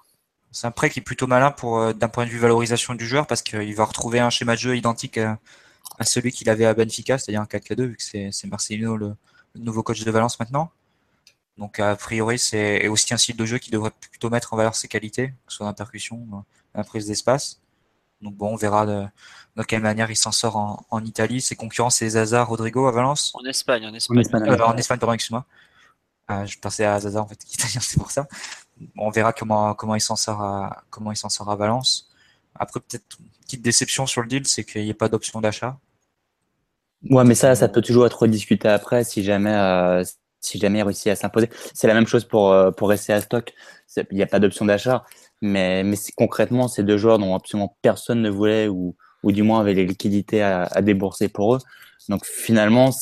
C'est 0.51 0.67
un 0.67 0.71
prêt 0.71 0.89
qui 0.89 0.99
est 0.99 1.03
plutôt 1.03 1.27
malin 1.27 1.51
pour 1.51 1.79
euh, 1.79 1.93
d'un 1.93 2.09
point 2.09 2.25
de 2.25 2.31
vue 2.31 2.39
valorisation 2.39 2.95
du 2.95 3.07
joueur 3.07 3.27
parce 3.27 3.43
qu'il 3.43 3.75
va 3.75 3.85
retrouver 3.85 4.19
un 4.19 4.31
schéma 4.31 4.55
de 4.55 4.61
jeu 4.61 4.77
identique 4.77 5.19
à, 5.19 5.39
celui 6.03 6.33
qu'il 6.33 6.49
avait 6.49 6.65
à 6.65 6.73
Benfica, 6.73 7.19
c'est-à-dire 7.19 7.43
un 7.43 7.45
4-4-2 7.45 7.83
vu 7.83 7.97
que 7.97 8.31
c'est 8.33 8.47
Marcelino 8.47 8.97
le, 8.97 9.15
nouveau 9.57 9.83
coach 9.83 10.03
de 10.03 10.11
Valence 10.11 10.41
maintenant. 10.41 10.71
Donc 11.59 11.79
a 11.79 11.95
priori 11.97 12.39
c'est 12.39 12.89
aussi 12.89 13.13
un 13.13 13.19
style 13.19 13.37
de 13.37 13.45
jeu 13.45 13.59
qui 13.59 13.71
devrait 13.71 13.91
plutôt 14.11 14.31
mettre 14.31 14.55
en 14.55 14.57
valeur 14.57 14.75
ses 14.75 14.89
qualités, 14.89 15.29
que 15.29 15.53
ce 15.53 15.57
soit 15.57 15.65
dans 15.65 15.71
la 15.71 15.75
percussion, 15.75 16.17
dans 16.31 16.45
la 16.75 16.85
prise 16.85 17.07
d'espace. 17.07 17.61
Donc 18.23 18.35
bon, 18.35 18.53
on 18.53 18.57
verra 18.57 18.87
de, 18.87 19.05
de 19.57 19.63
quelle 19.63 19.83
manière 19.83 20.11
il 20.11 20.17
s'en 20.17 20.33
sort 20.33 20.57
en, 20.57 20.87
en 20.91 21.05
Italie. 21.05 21.41
Ses 21.41 21.57
concurrents, 21.57 21.91
c'est 21.91 22.09
Zaza, 22.09 22.43
Rodrigo 22.45 22.87
à 22.87 22.93
Valence. 22.93 23.33
En 23.35 23.45
Espagne, 23.45 23.87
en 23.87 23.95
Espagne. 23.95 24.19
En 24.19 24.21
Espagne, 24.21 24.49
euh, 24.49 24.65
en 24.65 24.77
Espagne 24.77 24.99
pardon, 24.99 25.13
excuse-moi. 25.13 25.45
Ah, 26.33 26.47
je 26.47 26.57
pensais 26.59 26.85
à 26.85 27.01
Zaza 27.01 27.21
en 27.21 27.27
fait, 27.27 27.37
qui 27.45 27.57
c'est 27.81 27.99
pour 27.99 28.13
ça. 28.13 28.29
On 28.97 29.11
verra 29.11 29.33
comment 29.33 29.75
comment 29.75 29.97
il 29.97 30.01
s'en 30.01 30.15
sort 30.15 30.41
à 30.43 30.85
comment 30.89 31.11
il 31.11 31.17
s'en 31.17 31.29
sort 31.29 31.51
à 31.51 31.57
Valence. 31.57 32.09
Après 32.55 32.79
peut-être 32.79 33.19
petite 33.43 33.63
déception 33.63 34.07
sur 34.07 34.23
le 34.23 34.29
deal, 34.29 34.47
c'est 34.47 34.63
qu'il 34.65 34.85
n'y 34.85 34.93
a 34.93 34.95
pas 34.95 35.09
d'option 35.09 35.41
d'achat. 35.41 35.79
Ouais, 37.11 37.25
mais 37.25 37.35
ça, 37.35 37.57
ça 37.57 37.69
peut 37.69 37.83
toujours 37.83 38.07
être 38.07 38.23
rediscuté 38.23 38.69
après 38.69 39.03
si 39.03 39.25
jamais 39.25 39.53
euh, 39.53 40.05
si 40.41 40.59
jamais 40.61 40.79
il 40.79 40.83
réussit 40.85 41.09
à 41.09 41.17
s'imposer. 41.17 41.51
C'est 41.75 41.89
la 41.89 41.95
même 41.95 42.07
chose 42.07 42.25
pour 42.25 42.53
euh, 42.53 42.71
pour 42.71 42.91
rester 42.91 43.13
à 43.13 43.21
stock. 43.21 43.53
Il 43.97 44.17
n'y 44.17 44.23
a 44.23 44.27
pas 44.27 44.39
d'option 44.39 44.65
d'achat, 44.67 45.05
mais 45.41 45.83
mais 45.83 45.97
concrètement, 46.17 46.69
ces 46.69 46.85
deux 46.85 46.97
joueurs 46.97 47.19
dont 47.19 47.35
absolument 47.35 47.77
personne 47.83 48.23
ne 48.23 48.31
voulait 48.31 48.69
ou 48.69 48.95
ou 49.25 49.33
du 49.33 49.43
moins 49.43 49.61
avait 49.61 49.75
les 49.75 49.87
liquidités 49.87 50.43
à 50.43 50.81
débourser 50.81 51.29
pour 51.29 51.57
eux. 51.57 51.59
Donc 52.09 52.25
finalement, 52.25 52.93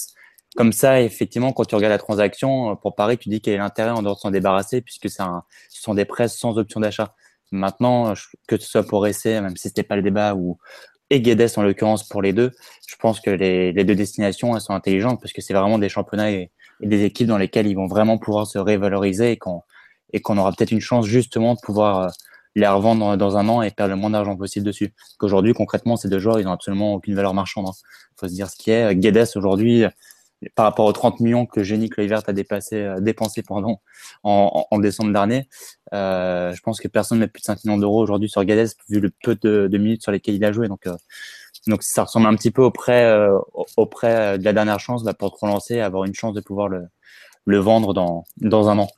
comme 0.59 0.73
ça, 0.73 1.01
effectivement, 1.01 1.53
quand 1.53 1.67
tu 1.67 1.77
regardes 1.77 1.93
la 1.93 1.99
transaction, 1.99 2.73
euh, 2.73 2.75
pour 2.75 2.97
Paris, 2.97 3.17
tu 3.17 3.29
dis 3.29 3.41
y 3.47 3.51
a 3.51 3.59
l'intérêt 3.59 3.91
en 3.91 4.03
dehors 4.03 4.17
de 4.17 4.21
s'en 4.21 4.33
débarrasser 4.33 4.81
puisque 4.81 5.07
un, 5.21 5.45
ce 5.69 5.81
sont 5.81 5.95
des 5.95 6.05
prêts 6.05 6.27
sans 6.27 6.59
option 6.59 6.81
d'achat. 6.81 7.15
Maintenant, 7.53 8.13
que 8.49 8.59
ce 8.59 8.69
soit 8.69 8.83
pour 8.83 9.07
Essay, 9.07 9.41
même 9.41 9.57
si 9.57 9.69
c'était 9.69 9.85
pas 9.85 9.95
le 9.95 10.03
débat, 10.03 10.35
ou 10.35 10.59
et 11.11 11.21
Guedes 11.21 11.49
en 11.59 11.63
l'occurrence 11.63 12.09
pour 12.09 12.23
les 12.23 12.33
deux, 12.33 12.51
je 12.89 12.97
pense 12.97 13.21
que 13.21 13.31
les, 13.31 13.71
les 13.71 13.85
deux 13.85 13.95
destinations 13.95 14.59
sont 14.59 14.73
intelligentes 14.73 15.21
parce 15.21 15.33
que 15.33 15.41
c'est 15.41 15.55
vraiment 15.55 15.79
des 15.79 15.89
championnats 15.89 16.33
et, 16.33 16.51
des 16.81 17.05
équipes 17.05 17.29
dans 17.29 17.39
lesquelles 17.39 17.69
ils 17.69 17.77
vont 17.77 17.87
vraiment 17.87 18.19
pouvoir 18.19 18.49
se 18.49 18.59
révaloriser 18.59 19.31
et 19.31 19.37
qu'on 19.37 19.63
et 20.13 20.21
aura 20.27 20.51
peut-être 20.51 20.73
une 20.73 20.81
chance 20.81 21.07
justement 21.07 21.55
de 21.55 21.61
pouvoir 21.61 22.01
euh, 22.01 22.09
les 22.57 22.67
revendre 22.67 23.17
dans, 23.17 23.37
un 23.37 23.49
an 23.49 23.63
et 23.63 23.71
perdre 23.71 23.95
le 23.95 24.01
moins 24.01 24.11
d'argent 24.11 24.37
possible 24.37 24.67
dessus. 24.67 24.93
Qu'aujourd'hui, 25.19 25.55
concrètement, 25.55 25.95
ces 25.95 26.09
deux 26.09 26.19
joueurs, 26.19 26.41
ils 26.41 26.49
ont 26.49 26.53
absolument 26.53 26.95
aucune 26.95 27.15
valeur 27.15 27.33
marchande. 27.33 27.67
Il 27.67 27.69
hein. 27.69 28.13
faut 28.17 28.27
se 28.27 28.35
dire 28.35 28.51
ce 28.51 28.57
qui 28.57 28.73
est. 28.73 28.97
Guedes 28.97 29.29
aujourd'hui, 29.37 29.85
par 30.55 30.65
rapport 30.65 30.87
aux 30.87 30.93
30 30.93 31.21
millions 31.21 31.47
que 31.47 31.63
Jenny 31.63 31.89
Kluivert 31.89 32.23
a 32.27 32.33
dépassé, 32.33 32.95
dépensé 33.01 33.43
pendant, 33.43 33.81
en, 34.23 34.79
décembre 34.79 35.13
dernier. 35.13 35.49
je 35.93 36.61
pense 36.61 36.81
que 36.81 36.89
personne 36.89 37.19
n'a 37.19 37.29
plus 37.29 37.41
de 37.41 37.45
5 37.45 37.65
millions 37.65 37.79
d'euros 37.79 38.03
aujourd'hui 38.03 38.29
sur 38.29 38.45
Gades 38.45 38.71
vu 38.89 39.01
le 39.01 39.11
peu 39.23 39.35
de, 39.35 39.79
minutes 39.79 40.03
sur 40.03 40.13
lesquelles 40.13 40.37
il 40.37 40.45
a 40.45 40.53
joué. 40.53 40.69
Donc, 40.69 40.85
donc 41.67 41.83
ça 41.83 42.05
ressemble 42.05 42.27
un 42.27 42.37
petit 42.37 42.51
peu 42.51 42.63
au 42.63 42.71
prêt, 42.71 43.29
au 43.77 43.87
prêt 43.87 44.39
de 44.39 44.45
la 44.45 44.53
dernière 44.53 44.79
chance 44.79 45.03
bah, 45.03 45.15
pour 45.15 45.33
te 45.33 45.45
relancer, 45.45 45.81
avoir 45.81 46.05
une 46.05 46.15
chance 46.15 46.35
de 46.35 46.41
pouvoir 46.41 46.69
le, 46.69 47.59
vendre 47.59 47.93
dans, 47.93 48.25
dans 48.37 48.69
un 48.69 48.79
an. 48.79 48.89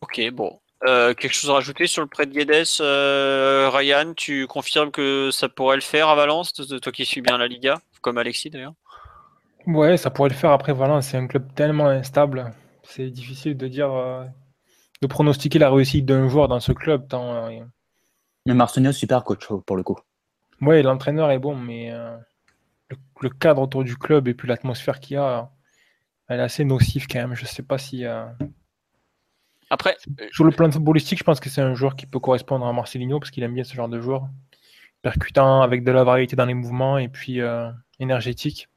Ok, 0.00 0.20
bon. 0.32 0.60
Euh, 0.86 1.14
quelque 1.14 1.32
chose 1.32 1.48
à 1.48 1.54
rajouter 1.54 1.86
sur 1.86 2.02
le 2.02 2.08
prêt 2.08 2.26
de 2.26 2.32
Guedes 2.34 2.66
euh, 2.80 3.70
Ryan, 3.72 4.12
tu 4.14 4.46
confirmes 4.46 4.90
que 4.90 5.30
ça 5.32 5.48
pourrait 5.48 5.76
le 5.76 5.82
faire 5.82 6.08
à 6.08 6.14
Valence, 6.14 6.52
toi 6.52 6.92
qui 6.92 7.06
suis 7.06 7.22
bien 7.22 7.38
la 7.38 7.46
Liga, 7.46 7.80
comme 8.02 8.18
Alexis 8.18 8.50
d'ailleurs? 8.50 8.74
Ouais, 9.66 9.96
ça 9.96 10.10
pourrait 10.10 10.28
le 10.28 10.34
faire. 10.34 10.50
Après, 10.50 10.72
Valence, 10.72 11.08
c'est 11.08 11.16
un 11.16 11.26
club 11.26 11.52
tellement 11.54 11.86
instable. 11.86 12.52
C'est 12.82 13.10
difficile 13.10 13.56
de 13.56 13.66
dire, 13.66 13.92
euh, 13.92 14.24
de 15.00 15.06
pronostiquer 15.06 15.58
la 15.58 15.70
réussite 15.70 16.04
d'un 16.04 16.28
joueur 16.28 16.48
dans 16.48 16.60
ce 16.60 16.72
club. 16.72 17.08
Tant, 17.08 17.48
mais 18.46 18.54
Marcelino, 18.54 18.92
super 18.92 19.24
coach 19.24 19.46
pour 19.66 19.76
le 19.76 19.82
coup. 19.82 19.98
Ouais, 20.60 20.82
l'entraîneur 20.82 21.30
est 21.30 21.38
bon, 21.38 21.56
mais 21.56 21.92
le, 23.20 23.30
cadre 23.30 23.62
autour 23.62 23.84
du 23.84 23.96
club 23.96 24.28
et 24.28 24.34
puis 24.34 24.46
l'atmosphère 24.46 25.00
qu'il 25.00 25.14
y 25.14 25.16
a, 25.16 25.50
elle 26.28 26.40
est 26.40 26.42
assez 26.42 26.64
nocive 26.64 27.06
quand 27.06 27.20
même. 27.20 27.34
Je 27.34 27.46
sais 27.46 27.62
pas 27.62 27.78
si. 27.78 28.04
Après, 29.70 29.96
sur 30.30 30.44
le 30.44 30.50
plan 30.50 30.70
footballistique, 30.70 31.18
je 31.18 31.24
pense 31.24 31.40
que 31.40 31.48
c'est 31.48 31.62
un 31.62 31.74
joueur 31.74 31.96
qui 31.96 32.06
peut 32.06 32.20
correspondre 32.20 32.66
à 32.66 32.72
Marcelinho 32.72 33.18
parce 33.18 33.30
qu'il 33.30 33.42
aime 33.42 33.54
bien 33.54 33.64
ce 33.64 33.74
genre 33.74 33.88
de 33.88 34.00
joueur. 34.00 34.28
Percutant, 35.02 35.62
avec 35.62 35.84
de 35.84 35.92
la 35.92 36.04
variété 36.04 36.36
dans 36.36 36.46
les 36.46 36.54
mouvements 36.54 36.98
et 36.98 37.08
puis 37.08 37.40
euh, 37.40 37.70
énergétique. 37.98 38.68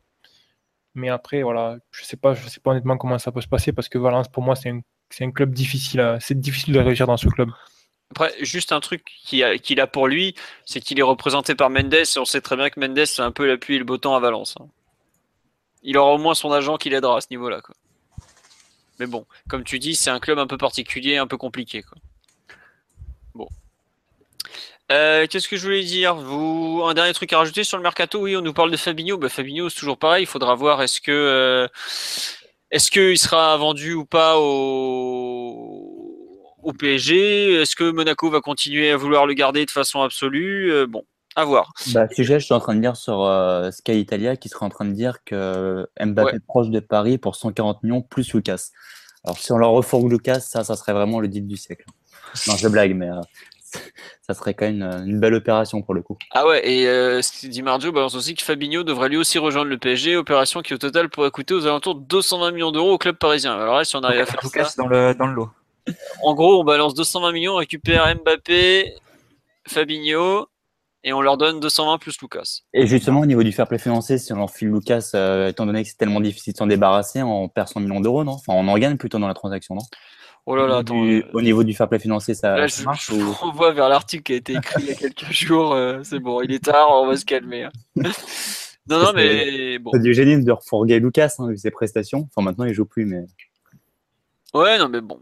Mais 0.98 1.10
après, 1.10 1.44
voilà, 1.44 1.78
je 1.91 2.03
sais 2.03 2.18
pas, 2.18 2.34
je 2.34 2.49
sais 2.49 2.60
pas 2.60 2.72
honnêtement 2.72 2.98
comment 2.98 3.19
ça 3.19 3.32
peut 3.32 3.41
se 3.41 3.48
passer 3.48 3.72
parce 3.72 3.88
que 3.88 3.99
Valence, 3.99 4.28
pour 4.30 4.41
moi, 4.41 4.56
c'est 4.56 4.69
un, 4.69 4.82
un, 5.22 5.32
club 5.32 5.53
difficile. 5.53 6.18
C'est 6.19 6.40
difficile 6.40 6.74
de 6.74 6.80
réussir 6.80 7.06
dans 7.06 7.18
ce 7.18 7.28
club. 7.28 7.49
Après, 8.11 8.34
juste 8.41 8.72
un 8.72 8.80
truc 8.80 9.03
qu'il 9.06 9.44
a, 9.44 9.84
a, 9.84 9.88
pour 9.88 10.07
lui, 10.07 10.34
c'est 10.65 10.80
qu'il 10.80 10.98
est 10.98 11.03
représenté 11.03 11.53
par 11.53 11.69
Mendes 11.69 11.94
et 11.94 12.18
on 12.18 12.26
sait 12.26 12.41
très 12.41 12.56
bien 12.56 12.72
que 12.72 12.80
Mendes, 12.80 13.06
c'est 13.06 13.22
un 13.22 13.32
peu 13.32 13.45
l'appui 13.45 13.76
et 13.76 13.78
le 13.78 13.86
beau 13.86 13.98
temps 13.98 14.15
à 14.15 14.19
Valence. 14.19 14.56
Hein. 14.60 14.68
Il 15.84 15.98
aura 15.99 16.14
au 16.14 16.18
moins 16.18 16.34
son 16.34 16.52
agent 16.52 16.78
qui 16.78 16.90
l'aidera 16.90 17.18
à 17.18 17.22
ce 17.22 17.28
niveau-là. 17.30 17.61
Mais 18.99 19.06
bon, 19.06 19.28
comme 19.48 19.64
tu 19.64 19.78
dis, 19.78 19.94
c'est 19.94 20.10
un 20.10 20.19
club 20.19 20.40
un 20.40 20.48
peu 20.48 20.57
particulier, 20.57 21.18
un 21.18 21.28
peu 21.28 21.38
compliqué. 21.38 21.84
Bon. 23.36 23.48
Euh, 24.92 25.28
qu'est-ce 25.30 25.48
que 25.48 25.58
je 25.58 25.64
voulais 25.64 25.84
dire? 25.84 26.16
Vous, 26.16 26.82
un 26.86 26.94
dernier 26.94 27.14
truc 27.14 27.32
à 27.34 27.40
rajouter 27.40 27.64
sur 27.64 27.78
le 27.78 27.84
mercato? 27.84 28.20
Oui, 28.20 28.36
on 28.38 28.42
nous 28.42 28.54
parle 28.54 28.72
de 28.72 28.78
Fabinho. 28.78 29.18
Bah, 29.18 29.30
Fabinho, 29.30 29.70
c'est 29.70 29.80
toujours 29.80 29.98
pareil. 29.98 30.24
Il 30.24 30.28
faudra 30.28 30.56
voir 30.56 30.82
est-ce 30.82 31.02
que 31.02 31.12
euh, 31.12 31.68
est-ce 32.72 32.90
qu'il 32.90 33.18
sera 33.18 33.56
vendu 33.58 33.94
ou 33.94 34.06
pas 34.06 34.40
au, 34.40 35.94
au 36.64 36.74
PSG 36.74 37.62
Est-ce 37.62 37.76
que 37.76 37.92
Monaco 37.92 38.30
va 38.30 38.40
continuer 38.40 38.92
à 38.92 38.98
vouloir 38.98 39.26
le 39.26 39.34
garder 39.34 39.66
de 39.66 39.72
façon 39.72 40.02
absolue? 40.02 40.72
Euh, 40.72 40.88
Bon, 40.88 41.04
à 41.36 41.44
voir. 41.44 41.74
Bah, 41.94 42.08
sujet, 42.10 42.40
je 42.40 42.46
suis 42.46 42.54
en 42.54 42.60
train 42.60 42.76
de 42.76 42.82
lire 42.82 42.96
sur 42.96 43.30
Sky 43.72 44.00
Italia 44.00 44.38
qui 44.38 44.48
serait 44.48 44.66
en 44.66 44.70
train 44.70 44.86
de 44.86 44.94
dire 44.94 45.24
que 45.26 45.86
Mbappé 46.00 46.38
est 46.38 46.46
proche 46.46 46.70
de 46.70 46.80
Paris 46.80 47.18
pour 47.18 47.36
140 47.36 47.84
millions 47.84 48.02
plus 48.02 48.34
Lucas. 48.34 48.70
Alors 49.26 49.38
si 49.38 49.52
on 49.52 49.58
leur 49.58 49.72
refourgue 49.72 50.10
Lucas, 50.10 50.40
ça, 50.40 50.64
ça 50.64 50.78
serait 50.78 50.94
vraiment 50.94 51.20
le 51.20 51.28
deal 51.28 51.46
du 51.46 51.58
siècle. 51.58 51.86
Non, 52.48 52.56
je 52.56 52.68
blague, 52.68 52.96
mais 52.96 53.10
euh, 53.10 53.20
ça 54.22 54.34
serait 54.34 54.53
quand 54.53 54.65
même 54.65 54.81
une, 55.06 55.19
belle 55.19 55.34
opération 55.34 55.81
pour 55.81 55.94
le 55.94 56.02
coup. 56.02 56.18
Ah 56.31 56.48
ouais, 56.48 56.68
et 56.68 56.88
euh, 56.88 57.22
dit 57.44 57.61
Mardio 57.61 57.91
balance 57.91 58.15
aussi 58.15 58.35
que 58.35 58.44
Fabinho 58.44 58.84
devrait 58.84 59.10
lui 59.10 59.18
aussi 59.18 59.39
rejoindre 59.39 59.69
le 59.69 59.77
PSG, 59.77 60.15
opération 60.15 60.61
qui 60.61 60.73
au 60.73 60.77
total 60.77 61.10
pourrait 61.10 61.31
coûter 61.31 61.53
aux 61.53 61.65
alentours 61.65 61.95
de 61.95 62.06
220 62.06 62.52
millions 62.52 62.72
d'euros 62.72 62.94
au 62.94 62.98
club 62.98 63.18
parisien. 63.18 63.56
Alors 63.56 63.76
là, 63.76 63.84
si 63.84 63.95
on 63.95 64.02
arrive 64.02 64.22
à 64.22 64.26
faire 64.26 64.39
Lucas 64.44 64.73
dans 64.77 64.88
le, 64.88 65.14
dans 65.14 65.27
le 65.27 65.34
lot. 65.34 65.49
En 66.23 66.34
gros, 66.34 66.60
on 66.60 66.64
balance 66.64 66.94
220 66.94 67.31
millions, 67.31 67.53
on 67.53 67.57
récupère 67.57 68.14
Mbappé, 68.15 68.95
Fabinho, 69.68 70.48
et 71.03 71.14
on 71.14 71.22
leur 71.22 71.38
donne 71.38 71.60
220 71.60 71.99
plus 71.99 72.19
Lucas. 72.22 72.61
Et 72.73 72.85
justement, 72.88 73.22
au 73.22 73.26
niveau 73.26 73.44
du 73.44 73.52
fair 73.52 73.68
play 73.68 73.77
financier, 73.77 74.18
si 74.18 74.34
on 74.34 74.38
leur 74.38 74.52
file 74.52 74.69
Lucas, 74.69 75.11
euh, 75.15 75.48
étant 75.48 75.65
donné 75.65 75.84
que 75.84 75.89
c'est 75.89 75.98
tellement 75.98 76.19
difficile 76.19 76.53
de 76.53 76.57
s'en 76.57 76.68
débarrasser, 76.68 77.22
on 77.22 77.48
perd 77.48 77.69
100 77.69 77.80
millions 77.81 78.02
d'euros, 78.02 78.23
non? 78.23 78.34
Enfin, 78.34 78.53
on 78.53 78.68
en 78.68 78.77
gagne 78.77 78.98
plutôt 78.98 79.19
dans 79.19 79.27
la 79.27 79.34
transaction, 79.34 79.76
non? 79.76 79.84
Oh 80.49 80.56
là 80.56 80.65
là, 80.65 80.78
attends. 80.78 81.06
Euh, 81.06 81.24
au 81.34 81.41
niveau 81.41 81.61
du 81.65 81.74
fair 81.74 81.90
play 81.90 81.99
financier, 81.99 82.34
ça, 82.34 82.56
là, 82.56 82.68
je, 82.68 82.82
marche 82.84 83.11
je 83.11 83.22
renvoie 83.22 83.74
vers 83.74 83.90
l'article 83.90 84.24
qui 84.24 84.32
a 84.32 84.36
été 84.38 84.53
écrit 84.53 84.82
il 84.82 84.88
y 84.88 84.91
a 84.91 84.95
quelques 84.95 85.26
jours. 85.30 85.74
Euh, 85.74 85.99
c'est 86.03 86.19
bon, 86.19 86.41
il 86.41 86.53
est 86.53 86.64
tard, 86.64 86.88
on 86.90 87.06
va 87.06 87.18
se 87.18 87.26
calmer. 87.26 87.65
Hein. 87.65 87.72
non, 88.88 89.03
non, 89.03 89.11
mais 89.14 89.78
bon. 89.78 89.91
C'est 89.94 90.02
du 90.02 90.14
génie 90.14 90.41
de 90.41 90.52
refourguer 90.53 91.02
Lucas, 91.02 91.36
hein, 91.40 91.49
vu 91.49 91.57
ses 91.57 91.69
prestations. 91.69 92.30
Enfin, 92.34 92.45
maintenant, 92.45 92.64
il 92.64 92.74
joue 92.74 92.86
plus, 92.86 93.06
mais. 93.06 93.26
Ouais, 94.53 94.78
non, 94.78 94.88
mais 94.88 95.02
bon. 95.02 95.19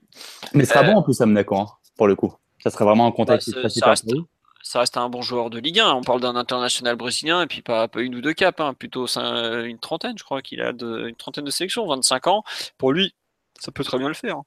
Mais 0.54 0.64
ce 0.64 0.74
sera 0.74 0.84
bon 0.84 0.98
en 0.98 1.02
plus 1.02 1.20
à 1.20 1.26
Monaco, 1.26 1.58
hein, 1.58 1.70
pour 1.98 2.06
le 2.06 2.16
coup. 2.16 2.32
Ça 2.60 2.70
serait 2.70 2.86
vraiment 2.86 3.08
un 3.08 3.12
contexte 3.12 3.52
bah, 3.56 3.68
ça, 3.68 3.90
reste, 3.90 4.08
ça 4.62 4.80
reste 4.80 4.96
un 4.96 5.10
bon 5.10 5.24
joueur 5.24 5.50
de 5.50 5.58
Ligue 5.58 5.80
1. 5.80 5.92
On 5.92 6.04
parle 6.04 6.22
d'un 6.22 6.36
international 6.36 6.98
brésilien 6.98 7.42
et 7.42 7.48
puis 7.48 7.64
pas, 7.64 7.90
une 7.96 8.14
ou 8.14 8.22
deux 8.22 8.34
caps, 8.34 8.60
hein. 8.60 8.76
plutôt 8.76 9.08
une 9.08 9.80
trentaine, 9.80 10.20
je 10.20 10.24
crois 10.24 10.44
qu'il 10.44 10.62
a 10.62 10.70
une 10.70 11.16
trentaine 11.16 11.46
de 11.46 11.50
sélections, 11.50 11.88
25 11.88 12.28
ans. 12.28 12.44
Pour 12.78 12.94
lui, 12.94 13.16
ça 13.60 13.72
peut 13.72 13.84
très 13.84 13.98
bien 13.98 14.08
le 14.08 14.14
faire. 14.14 14.44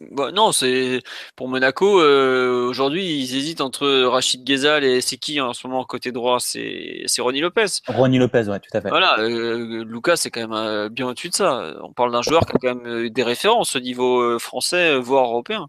Bah, 0.00 0.30
non, 0.30 0.52
c'est 0.52 1.02
pour 1.36 1.48
Monaco. 1.48 2.00
Euh, 2.00 2.68
aujourd'hui, 2.68 3.18
ils 3.18 3.36
hésitent 3.36 3.62
entre 3.62 3.88
Rachid 4.04 4.44
Ghezal 4.44 4.84
et 4.84 5.00
c'est 5.00 5.16
qui 5.16 5.40
en 5.40 5.54
ce 5.54 5.66
moment 5.66 5.84
côté 5.84 6.12
droit? 6.12 6.38
C'est 6.40 7.06
Ronnie 7.18 7.40
Lopez. 7.40 7.66
Ronnie 7.88 8.18
Lopez, 8.18 8.48
ouais, 8.48 8.60
tout 8.60 8.76
à 8.76 8.80
fait. 8.80 8.88
Voilà, 8.90 9.18
euh, 9.20 9.84
Lucas, 9.84 10.16
c'est 10.16 10.30
quand 10.30 10.40
même 10.40 10.52
euh, 10.52 10.88
bien 10.88 11.08
au-dessus 11.08 11.30
de 11.30 11.34
ça. 11.34 11.74
On 11.82 11.92
parle 11.92 12.12
d'un 12.12 12.22
joueur 12.22 12.46
qui 12.46 12.52
a 12.56 12.58
quand 12.60 12.74
même 12.74 13.08
des 13.08 13.22
références 13.22 13.76
au 13.76 13.80
niveau 13.80 14.38
français, 14.38 14.98
voire 14.98 15.26
européen. 15.26 15.68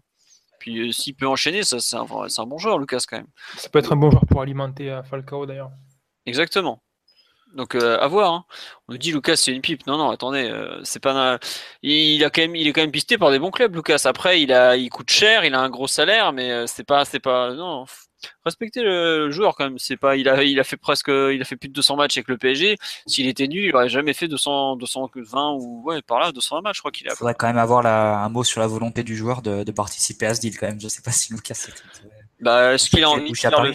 Puis 0.58 0.88
euh, 0.88 0.92
s'il 0.92 1.14
peut 1.14 1.26
enchaîner, 1.26 1.62
ça, 1.62 1.78
c'est, 1.80 1.96
un, 1.96 2.02
un, 2.02 2.46
bon 2.46 2.58
joueur, 2.58 2.78
Lucas, 2.78 3.04
quand 3.08 3.16
même. 3.16 3.28
Ça 3.56 3.68
peut 3.68 3.78
être 3.78 3.92
un 3.92 3.96
bon 3.96 4.10
joueur 4.10 4.26
pour 4.26 4.42
alimenter 4.42 4.90
euh, 4.90 5.02
Falcao, 5.02 5.46
d'ailleurs. 5.46 5.70
Exactement. 6.26 6.82
Donc 7.54 7.74
euh, 7.74 7.98
à 7.98 8.06
voir. 8.06 8.32
Hein. 8.32 8.44
On 8.88 8.92
nous 8.92 8.98
dit 8.98 9.12
Lucas 9.12 9.36
c'est 9.36 9.52
une 9.52 9.60
pipe. 9.60 9.86
Non 9.86 9.96
non 9.96 10.10
attendez, 10.10 10.52
c'est 10.84 11.02
pas. 11.02 11.38
Il 11.82 12.24
a 12.24 12.30
quand 12.30 12.42
même, 12.42 12.56
il 12.56 12.66
est 12.66 12.72
quand 12.72 12.80
même 12.80 12.90
pisté 12.90 13.18
par 13.18 13.30
des 13.30 13.38
bons 13.38 13.50
clubs 13.50 13.74
Lucas. 13.74 14.02
Après 14.04 14.40
il 14.42 14.52
a, 14.52 14.76
il 14.76 14.90
coûte 14.90 15.10
cher, 15.10 15.44
il 15.44 15.54
a 15.54 15.60
un 15.60 15.70
gros 15.70 15.88
salaire, 15.88 16.32
mais 16.32 16.66
c'est 16.66 16.84
pas, 16.84 17.04
c'est 17.04 17.20
pas. 17.20 17.54
Non, 17.54 17.86
respectez 18.44 18.82
le 18.82 19.30
joueur 19.30 19.54
quand 19.56 19.64
même. 19.64 19.78
C'est 19.78 19.96
pas, 19.96 20.16
il 20.16 20.28
a, 20.28 20.42
il 20.42 20.58
a 20.60 20.64
fait 20.64 20.76
presque, 20.76 21.08
il 21.08 21.40
a 21.40 21.44
fait 21.44 21.56
plus 21.56 21.68
de 21.68 21.74
200 21.74 21.96
matchs 21.96 22.16
avec 22.18 22.28
le 22.28 22.38
PSG. 22.38 22.76
S'il 23.06 23.26
était 23.28 23.46
nul, 23.46 23.64
il 23.64 23.74
aurait 23.74 23.88
jamais 23.88 24.12
fait 24.12 24.28
200, 24.28 24.76
220 24.76 25.52
ou 25.52 25.82
ouais 25.84 26.02
par 26.02 26.20
là 26.20 26.32
220 26.32 26.62
matchs. 26.62 26.76
Je 26.76 26.80
crois 26.80 26.90
qu'il 26.90 27.08
a. 27.08 27.12
Il 27.12 27.16
faudrait 27.16 27.34
quand 27.34 27.46
même 27.46 27.58
avoir 27.58 27.84
un 27.86 28.28
mot 28.28 28.44
sur 28.44 28.60
la 28.60 28.66
volonté 28.66 29.02
du 29.02 29.16
joueur 29.16 29.42
de, 29.42 29.70
participer 29.70 30.26
à 30.26 30.34
ce 30.34 30.40
deal 30.40 30.58
quand 30.58 30.66
même. 30.66 30.80
Je 30.80 30.88
sais 30.88 31.02
pas 31.02 31.12
si 31.12 31.32
Lucas. 31.32 31.68
Bah, 32.40 32.74
est-ce 32.74 32.88
qu'il 32.88 33.02
a 33.04 33.10
envie 33.10 33.30
de 33.30 33.36
faire 33.36 33.62
le, 33.62 33.72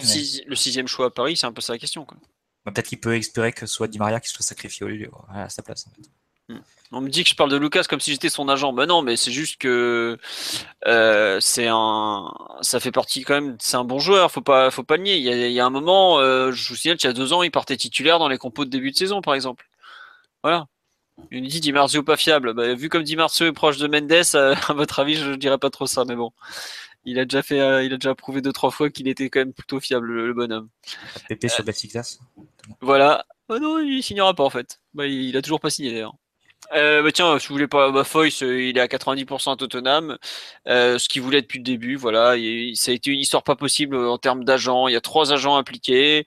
sixième 0.56 0.86
choix 0.86 1.06
à 1.06 1.10
Paris 1.10 1.36
C'est 1.36 1.46
un 1.46 1.52
peu 1.52 1.60
ça 1.60 1.72
la 1.72 1.78
question. 1.78 2.06
Bah, 2.06 2.16
peut-être 2.64 2.88
qu'il 2.88 3.00
peut 3.00 3.16
espérer 3.16 3.52
que 3.52 3.60
ce 3.60 3.66
soit 3.66 3.88
Di 3.88 3.98
Maria 3.98 4.20
qui 4.20 4.28
soit 4.28 4.44
sacrifié 4.44 4.86
au 4.86 4.88
lieu 4.88 5.10
à 5.32 5.48
sa 5.48 5.62
place. 5.62 5.86
Hmm. 6.48 6.58
On 6.92 7.00
me 7.00 7.08
dit 7.08 7.24
que 7.24 7.30
je 7.30 7.34
parle 7.34 7.50
de 7.50 7.56
Lucas 7.56 7.84
comme 7.88 8.00
si 8.00 8.12
j'étais 8.12 8.28
son 8.28 8.48
agent. 8.48 8.72
Ben 8.72 8.86
non, 8.86 9.02
mais 9.02 9.16
c'est 9.16 9.32
juste 9.32 9.60
que 9.60 10.18
euh, 10.86 11.40
c'est 11.40 11.66
un, 11.68 12.32
ça 12.60 12.80
fait 12.80 12.92
partie 12.92 13.24
quand 13.24 13.34
même. 13.34 13.56
C'est 13.60 13.76
un 13.76 13.84
bon 13.84 13.98
joueur. 13.98 14.30
Faut 14.30 14.42
pas, 14.42 14.70
faut 14.70 14.84
pas 14.84 14.96
le 14.96 15.04
nier. 15.04 15.16
Il 15.16 15.52
y 15.52 15.60
a, 15.60 15.66
un 15.66 15.70
moment, 15.70 16.18
euh, 16.20 16.52
je 16.52 16.68
vous 16.68 16.76
signale, 16.76 16.98
il 17.00 17.04
y 17.04 17.08
a 17.08 17.12
deux 17.12 17.32
ans, 17.32 17.42
il 17.42 17.50
partait 17.50 17.76
titulaire 17.76 18.18
dans 18.18 18.28
les 18.28 18.38
compos 18.38 18.64
de 18.64 18.70
début 18.70 18.90
de 18.90 18.96
saison, 18.96 19.22
par 19.22 19.34
exemple. 19.34 19.68
Voilà. 20.42 20.66
Il 21.30 21.46
dit 21.48 21.60
Di 21.60 21.72
Marzio 21.72 22.02
pas 22.02 22.16
fiable. 22.16 22.54
Bah, 22.54 22.74
vu 22.74 22.88
comme 22.88 23.02
Di 23.02 23.16
Marzio 23.16 23.46
est 23.46 23.52
proche 23.52 23.78
de 23.78 23.88
Mendes, 23.88 24.12
euh, 24.34 24.54
à 24.68 24.72
votre 24.74 24.98
avis, 25.00 25.16
je, 25.16 25.32
dirais 25.32 25.58
pas 25.58 25.70
trop 25.70 25.86
ça, 25.86 26.04
mais 26.04 26.16
bon. 26.16 26.32
Il 27.04 27.18
a 27.18 27.24
déjà 27.24 27.42
fait, 27.42 27.56
il 27.84 27.92
a 27.92 27.96
déjà 27.96 28.14
prouvé 28.14 28.40
deux 28.40 28.52
trois 28.52 28.70
fois 28.70 28.90
qu'il 28.90 29.08
était 29.08 29.28
quand 29.28 29.40
même 29.40 29.52
plutôt 29.52 29.80
fiable, 29.80 30.12
le, 30.12 30.32
bonhomme. 30.32 30.68
Pépé 31.28 31.48
sur 31.48 31.64
Voilà. 32.80 33.24
Oh 33.48 33.58
non, 33.58 33.78
il 33.78 34.02
signera 34.02 34.34
pas 34.34 34.44
en 34.44 34.50
fait. 34.50 34.80
Bah, 34.94 35.06
il 35.06 35.36
a 35.36 35.42
toujours 35.42 35.60
pas 35.60 35.70
signé 35.70 35.92
d'ailleurs. 35.92 36.14
Euh, 36.72 37.02
bah 37.02 37.12
tiens, 37.12 37.38
je 37.38 37.48
voulais 37.48 37.68
pas, 37.68 37.90
bah, 37.90 38.04
Foyce, 38.04 38.40
il 38.40 38.76
est 38.76 38.80
à 38.80 38.86
90% 38.86 39.52
à 39.52 39.56
Tottenham, 39.56 40.16
euh, 40.66 40.98
ce 40.98 41.08
qu'il 41.08 41.22
voulait 41.22 41.42
depuis 41.42 41.58
le 41.58 41.64
début, 41.64 41.96
voilà. 41.96 42.36
ça 42.74 42.90
a 42.90 42.94
été 42.94 43.10
une 43.10 43.20
histoire 43.20 43.42
pas 43.42 43.54
possible 43.56 43.96
en 43.96 44.18
termes 44.18 44.44
d'agents. 44.44 44.88
Il 44.88 44.92
y 44.92 44.96
a 44.96 45.00
trois 45.00 45.32
agents 45.32 45.56
impliqués, 45.56 46.24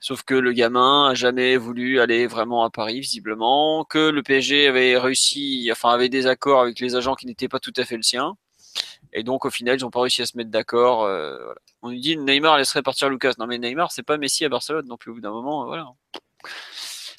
sauf 0.00 0.22
que 0.22 0.34
le 0.34 0.52
gamin 0.52 1.08
a 1.10 1.14
jamais 1.14 1.56
voulu 1.56 2.00
aller 2.00 2.26
vraiment 2.26 2.64
à 2.64 2.70
Paris, 2.70 3.00
visiblement, 3.00 3.84
que 3.84 4.10
le 4.10 4.22
PSG 4.22 4.68
avait 4.68 4.98
réussi, 4.98 5.68
enfin 5.70 5.90
avait 5.90 6.08
des 6.08 6.26
accords 6.26 6.62
avec 6.62 6.80
les 6.80 6.96
agents 6.96 7.14
qui 7.14 7.26
n'étaient 7.26 7.48
pas 7.48 7.60
tout 7.60 7.74
à 7.76 7.84
fait 7.84 7.96
le 7.96 8.02
sien. 8.02 8.36
Et 9.12 9.22
donc 9.22 9.44
au 9.44 9.50
final, 9.50 9.78
ils 9.78 9.82
n'ont 9.82 9.90
pas 9.90 10.00
réussi 10.00 10.22
à 10.22 10.26
se 10.26 10.36
mettre 10.36 10.50
d'accord. 10.50 11.04
Euh. 11.04 11.52
On 11.82 11.90
nous 11.90 11.98
dit 11.98 12.16
Neymar 12.16 12.58
laisserait 12.58 12.82
partir 12.82 13.08
Lucas. 13.08 13.34
Non 13.38 13.46
mais 13.46 13.58
Neymar, 13.58 13.92
c'est 13.92 14.02
pas 14.02 14.18
Messi 14.18 14.44
à 14.44 14.48
Barcelone, 14.48 14.86
donc 14.86 15.02
au 15.06 15.14
bout 15.14 15.20
d'un 15.20 15.30
moment, 15.30 15.64
voilà. 15.66 15.86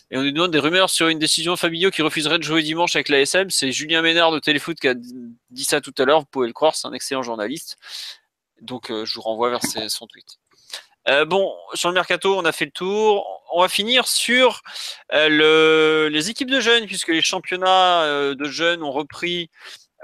Et 0.09 0.17
on 0.17 0.23
nous 0.23 0.31
demande 0.31 0.51
des 0.51 0.59
rumeurs 0.59 0.89
sur 0.89 1.09
une 1.09 1.19
décision 1.19 1.57
Fabio 1.57 1.91
qui 1.91 2.01
refuserait 2.01 2.37
de 2.37 2.43
jouer 2.43 2.63
dimanche 2.63 2.95
avec 2.95 3.09
la 3.09 3.19
SM. 3.19 3.49
C'est 3.49 3.73
Julien 3.73 4.01
Ménard 4.01 4.31
de 4.31 4.39
Téléfoot 4.39 4.79
qui 4.79 4.87
a 4.87 4.93
dit 4.95 5.63
ça 5.63 5.81
tout 5.81 5.93
à 5.97 6.05
l'heure. 6.05 6.21
Vous 6.21 6.27
pouvez 6.31 6.47
le 6.47 6.53
croire, 6.53 6.75
c'est 6.75 6.87
un 6.87 6.93
excellent 6.93 7.23
journaliste. 7.23 7.77
Donc 8.61 8.89
euh, 8.89 9.05
je 9.05 9.15
vous 9.15 9.21
renvoie 9.21 9.49
vers 9.49 9.61
son 9.89 10.07
tweet. 10.07 10.39
Euh, 11.09 11.23
bon, 11.23 11.53
sur 11.73 11.89
le 11.89 11.95
mercato, 11.95 12.37
on 12.37 12.43
a 12.43 12.51
fait 12.51 12.65
le 12.65 12.71
tour. 12.71 13.41
On 13.53 13.61
va 13.61 13.69
finir 13.69 14.07
sur 14.07 14.61
euh, 15.13 15.29
le, 15.29 16.09
les 16.09 16.29
équipes 16.29 16.51
de 16.51 16.59
jeunes, 16.59 16.85
puisque 16.85 17.07
les 17.09 17.21
championnats 17.21 18.03
euh, 18.03 18.35
de 18.35 18.45
jeunes 18.45 18.83
ont 18.83 18.91
repris. 18.91 19.49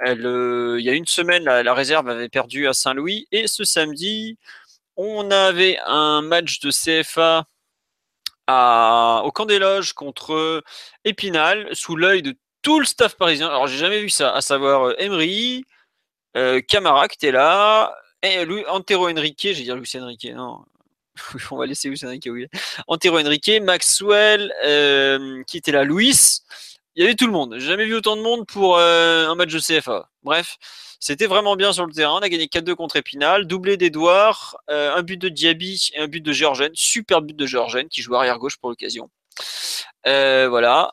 Il 0.05 0.81
y 0.81 0.89
a 0.89 0.93
une 0.93 1.05
semaine, 1.05 1.43
la, 1.43 1.73
réserve 1.73 2.09
avait 2.09 2.29
perdu 2.29 2.67
à 2.67 2.73
Saint-Louis. 2.73 3.27
Et 3.31 3.47
ce 3.47 3.63
samedi, 3.63 4.37
on 4.97 5.31
avait 5.31 5.77
un 5.85 6.21
match 6.21 6.59
de 6.59 6.71
CFA 6.71 7.45
au 8.47 9.31
camp 9.31 9.45
des 9.45 9.59
loges 9.59 9.93
contre 9.93 10.63
Épinal, 11.05 11.69
sous 11.73 11.95
l'œil 11.95 12.21
de 12.21 12.35
tout 12.61 12.79
le 12.79 12.85
staff 12.85 13.15
parisien. 13.15 13.47
Alors, 13.47 13.67
j'ai 13.67 13.77
jamais 13.77 14.01
vu 14.01 14.09
ça, 14.09 14.33
à 14.33 14.41
savoir 14.41 14.93
Emery, 14.99 15.65
Camara 16.67 17.07
qui 17.07 17.15
était 17.15 17.31
là, 17.31 17.95
et 18.23 18.45
Louis, 18.45 18.63
Antero 18.69 19.09
Henrique, 19.09 19.41
j'ai 19.41 19.53
dire 19.53 19.75
Lucien 19.75 20.01
Henrique, 20.01 20.25
non. 20.33 20.63
On 21.51 21.57
va 21.57 21.65
laisser 21.65 21.89
Lucien 21.89 22.07
Henrique. 22.07 22.29
Antero 22.87 23.19
Henrique, 23.19 23.51
Maxwell, 23.61 24.53
euh, 24.65 25.43
qui 25.43 25.57
était 25.57 25.73
là, 25.73 25.83
Louis. 25.83 26.39
Il 26.95 27.01
y 27.01 27.05
avait 27.05 27.15
tout 27.15 27.25
le 27.25 27.31
monde. 27.31 27.55
J'ai 27.57 27.67
jamais 27.67 27.85
vu 27.85 27.95
autant 27.95 28.15
de 28.15 28.21
monde 28.21 28.45
pour 28.45 28.77
euh, 28.77 29.27
un 29.27 29.35
match 29.35 29.51
de 29.51 29.59
CFA. 29.59 30.09
Bref, 30.21 30.57
c'était 30.99 31.25
vraiment 31.25 31.55
bien 31.55 31.73
sur 31.73 31.85
le 31.85 31.93
terrain. 31.93 32.17
On 32.17 32.21
a 32.21 32.29
gagné 32.29 32.45
4-2 32.45 32.75
contre 32.75 32.97
Épinal, 32.97 33.47
doublé 33.47 33.77
d'Edouard, 33.77 34.57
euh, 34.69 34.95
un 34.95 35.01
but 35.01 35.17
de 35.17 35.29
Diaby 35.29 35.89
et 35.95 35.99
un 35.99 36.07
but 36.07 36.21
de 36.21 36.31
Georgène. 36.31 36.71
Super 36.75 37.21
but 37.21 37.35
de 37.35 37.45
Georgène 37.47 37.89
qui 37.89 38.01
joue 38.01 38.15
arrière 38.15 38.37
gauche 38.37 38.57
pour 38.57 38.69
l'occasion. 38.69 39.09
voilà 40.05 40.91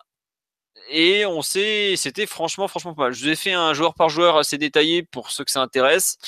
et 0.91 1.25
on 1.25 1.41
sait, 1.43 1.95
c'était 1.97 2.27
franchement, 2.27 2.67
franchement 2.67 2.95
pas 2.95 3.05
mal. 3.05 3.12
Je 3.12 3.23
vous 3.23 3.29
ai 3.31 3.37
fait 3.37 3.53
un 3.53 3.73
joueur 3.75 3.95
par 3.95 4.09
joueur 4.09 4.37
assez 4.37 4.59
détaillé 4.59 5.03
pour 5.05 5.31
ceux 5.31 5.45
que 5.45 5.51
ça 5.51 5.62
intéresse. 5.62 6.19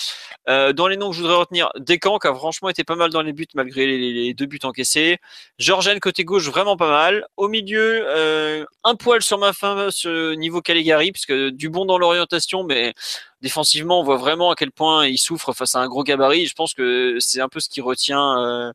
Euh, 0.48 0.72
dans 0.72 0.86
les 0.86 0.96
noms 0.96 1.10
que 1.10 1.16
je 1.16 1.22
voudrais 1.22 1.36
retenir, 1.36 1.70
Descamps 1.78 2.18
qui 2.18 2.28
a 2.28 2.34
franchement 2.34 2.68
été 2.68 2.84
pas 2.84 2.94
mal 2.94 3.10
dans 3.10 3.22
les 3.22 3.32
buts 3.32 3.46
malgré 3.54 3.86
les, 3.86 4.34
deux 4.34 4.46
buts 4.46 4.60
encaissés. 4.62 5.18
Georgène 5.58 5.98
côté 6.00 6.24
gauche 6.24 6.48
vraiment 6.48 6.76
pas 6.76 6.88
mal. 6.88 7.26
Au 7.36 7.48
milieu, 7.48 8.04
euh, 8.06 8.64
un 8.84 8.94
poil 8.94 9.22
sur 9.22 9.38
ma 9.38 9.52
fin 9.52 9.88
ce 9.90 10.34
niveau 10.34 10.62
Caligari 10.62 11.12
puisque 11.12 11.34
du 11.34 11.68
bon 11.68 11.84
dans 11.84 11.98
l'orientation, 11.98 12.62
mais 12.62 12.94
défensivement 13.40 14.00
on 14.00 14.04
voit 14.04 14.16
vraiment 14.16 14.50
à 14.52 14.54
quel 14.54 14.70
point 14.70 15.06
il 15.06 15.18
souffre 15.18 15.52
face 15.52 15.74
à 15.74 15.80
un 15.80 15.88
gros 15.88 16.04
gabarit. 16.04 16.46
Je 16.46 16.54
pense 16.54 16.74
que 16.74 17.16
c'est 17.18 17.40
un 17.40 17.48
peu 17.48 17.58
ce 17.58 17.68
qui 17.68 17.80
retient 17.80 18.38
euh, 18.38 18.72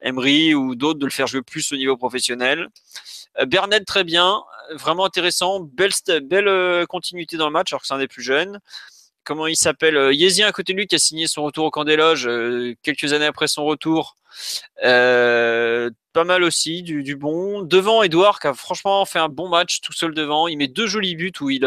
Emery 0.00 0.54
ou 0.54 0.74
d'autres 0.74 0.98
de 0.98 1.06
le 1.06 1.12
faire 1.12 1.28
jouer 1.28 1.42
plus 1.42 1.72
au 1.72 1.76
niveau 1.76 1.96
professionnel. 1.96 2.68
Bernet 3.46 3.84
très 3.84 4.02
bien, 4.02 4.42
vraiment 4.74 5.04
intéressant, 5.04 5.60
belle, 5.60 5.92
belle 6.22 6.48
euh, 6.48 6.86
continuité 6.86 7.36
dans 7.36 7.46
le 7.46 7.52
match 7.52 7.72
alors 7.72 7.80
que 7.80 7.86
c'est 7.86 7.94
un 7.94 7.98
des 7.98 8.08
plus 8.08 8.22
jeunes. 8.22 8.60
Comment 9.24 9.46
il 9.46 9.56
s'appelle 9.56 9.96
euh, 9.96 10.12
Yézien 10.12 10.46
à 10.46 10.52
côté 10.52 10.72
de 10.72 10.78
lui 10.78 10.86
qui 10.86 10.94
a 10.94 10.98
signé 10.98 11.26
son 11.26 11.42
retour 11.44 11.64
au 11.64 11.70
camp 11.70 11.84
des 11.84 11.96
loges 11.96 12.28
quelques 12.82 13.12
années 13.12 13.26
après 13.26 13.48
son 13.48 13.64
retour. 13.64 14.17
Pas 16.18 16.24
mal 16.24 16.42
aussi, 16.42 16.82
du, 16.82 17.16
bon. 17.16 17.62
Devant, 17.62 18.02
Edouard 18.02 18.40
qui 18.40 18.48
a 18.48 18.54
franchement 18.54 19.04
fait 19.04 19.20
un 19.20 19.28
bon 19.28 19.48
match 19.48 19.80
tout 19.80 19.92
seul 19.92 20.14
devant. 20.14 20.48
Il 20.48 20.56
met 20.56 20.66
deux 20.66 20.86
jolis 20.88 21.14
buts 21.14 21.32
où 21.40 21.48
il, 21.48 21.64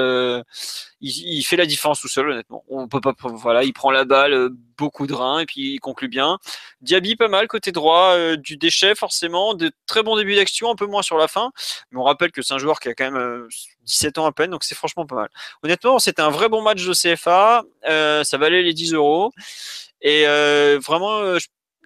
il, 1.00 1.44
fait 1.44 1.56
la 1.56 1.66
différence 1.66 2.02
tout 2.02 2.08
seul, 2.08 2.30
honnêtement. 2.30 2.64
On 2.68 2.88
peut 2.88 3.00
pas, 3.00 3.14
voilà, 3.24 3.64
il 3.64 3.72
prend 3.72 3.92
la 3.92 4.04
balle, 4.04 4.34
euh, 4.34 4.50
beaucoup 4.78 5.08
de 5.08 5.14
reins 5.14 5.40
et 5.40 5.46
puis 5.46 5.76
il 5.76 5.80
conclut 5.80 6.10
bien. 6.10 6.38
Diaby 6.82 7.16
pas 7.16 7.28
mal 7.28 7.48
côté 7.48 7.72
droit, 7.72 8.14
euh, 8.16 8.36
du 8.36 8.58
déchet 8.58 8.94
forcément, 8.94 9.54
de 9.54 9.72
très 9.86 10.04
bons 10.04 10.18
débuts 10.18 10.36
d'action, 10.36 10.70
un 10.70 10.76
peu 10.76 10.86
moins 10.86 11.02
sur 11.02 11.18
la 11.18 11.28
fin. 11.28 11.52
Mais 11.92 12.00
on 12.00 12.04
rappelle 12.04 12.32
que 12.32 12.42
c'est 12.42 12.54
un 12.54 12.60
joueur 12.60 12.80
qui 12.80 12.90
a 12.90 12.94
quand 12.94 13.10
même 13.10 13.48
17 13.84 14.18
euh, 14.18 14.22
ans 14.22 14.26
à 14.26 14.32
peine, 14.32 14.52
donc 14.52 14.64
c'est 14.64 14.76
franchement 14.76 15.06
pas 15.06 15.16
mal. 15.16 15.30
Honnêtement, 15.64 16.00
c'était 16.00 16.22
un 16.22 16.30
vrai 16.30 16.50
bon 16.50 16.62
match 16.62 16.86
de 16.86 16.94
CFA. 16.94 17.64
ça 17.86 18.38
valait 18.38 18.64
les 18.64 18.74
10 18.74 18.94
euros. 18.94 19.32
Et 20.02 20.26
vraiment, 20.80 21.38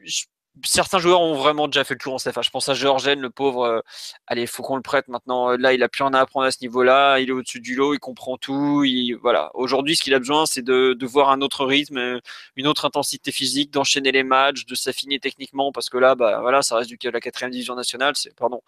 je 0.03 0.23
certains 0.63 0.99
joueurs 0.99 1.21
ont 1.21 1.35
vraiment 1.35 1.67
déjà 1.67 1.83
fait 1.83 1.95
le 1.95 1.99
tour 1.99 2.13
en 2.13 2.17
CFA. 2.17 2.41
Je 2.41 2.49
pense 2.49 2.69
à 2.69 2.73
Georgen, 2.73 3.19
le 3.19 3.29
pauvre. 3.29 3.63
Euh, 3.63 3.79
allez, 4.27 4.47
faut 4.47 4.63
qu'on 4.63 4.75
le 4.75 4.81
prête 4.81 5.07
maintenant. 5.07 5.55
Là, 5.57 5.73
il 5.73 5.83
a 5.83 5.89
plus 5.89 6.03
rien 6.03 6.13
à 6.13 6.21
apprendre 6.21 6.45
à 6.45 6.51
ce 6.51 6.57
niveau-là. 6.61 7.19
Il 7.19 7.29
est 7.29 7.31
au-dessus 7.31 7.59
du 7.59 7.75
lot, 7.75 7.93
il 7.93 7.99
comprend 7.99 8.37
tout. 8.37 8.83
Il, 8.83 9.15
voilà. 9.15 9.51
Aujourd'hui, 9.55 9.95
ce 9.95 10.03
qu'il 10.03 10.13
a 10.13 10.19
besoin, 10.19 10.45
c'est 10.45 10.63
de, 10.63 11.05
voir 11.05 11.29
un 11.29 11.41
autre 11.41 11.65
rythme, 11.65 12.19
une 12.55 12.67
autre 12.67 12.85
intensité 12.85 13.31
physique, 13.31 13.71
d'enchaîner 13.71 14.11
les 14.11 14.23
matchs, 14.23 14.65
de 14.65 14.75
s'affiner 14.75 15.19
techniquement, 15.19 15.71
parce 15.71 15.89
que 15.89 15.97
là, 15.97 16.15
bah 16.15 16.39
voilà, 16.41 16.61
ça 16.61 16.77
reste 16.77 16.89
du 16.89 16.97
la 17.11 17.19
quatrième 17.21 17.51
division 17.51 17.75
nationale. 17.75 18.13
Pardon, 18.37 18.61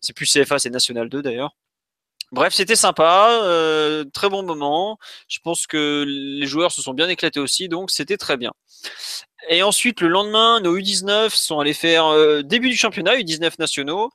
c'est 0.00 0.14
plus 0.14 0.30
CFA, 0.30 0.58
c'est 0.58 0.70
National 0.70 1.08
2 1.08 1.22
d'ailleurs. 1.22 1.54
Bref, 2.32 2.52
c'était 2.54 2.76
sympa, 2.76 3.40
euh, 3.44 4.04
très 4.12 4.28
bon 4.28 4.42
moment. 4.42 4.98
Je 5.28 5.38
pense 5.42 5.66
que 5.66 6.04
les 6.06 6.46
joueurs 6.46 6.72
se 6.72 6.82
sont 6.82 6.92
bien 6.92 7.08
éclatés 7.08 7.40
aussi, 7.40 7.68
donc 7.68 7.90
c'était 7.90 8.16
très 8.16 8.36
bien. 8.36 8.52
Et 9.48 9.62
ensuite, 9.62 10.00
le 10.00 10.08
lendemain, 10.08 10.60
nos 10.60 10.76
U19 10.76 11.30
sont 11.30 11.60
allés 11.60 11.72
faire 11.74 12.06
euh, 12.06 12.42
début 12.42 12.68
du 12.68 12.76
championnat, 12.76 13.16
U19 13.16 13.60
nationaux. 13.60 14.10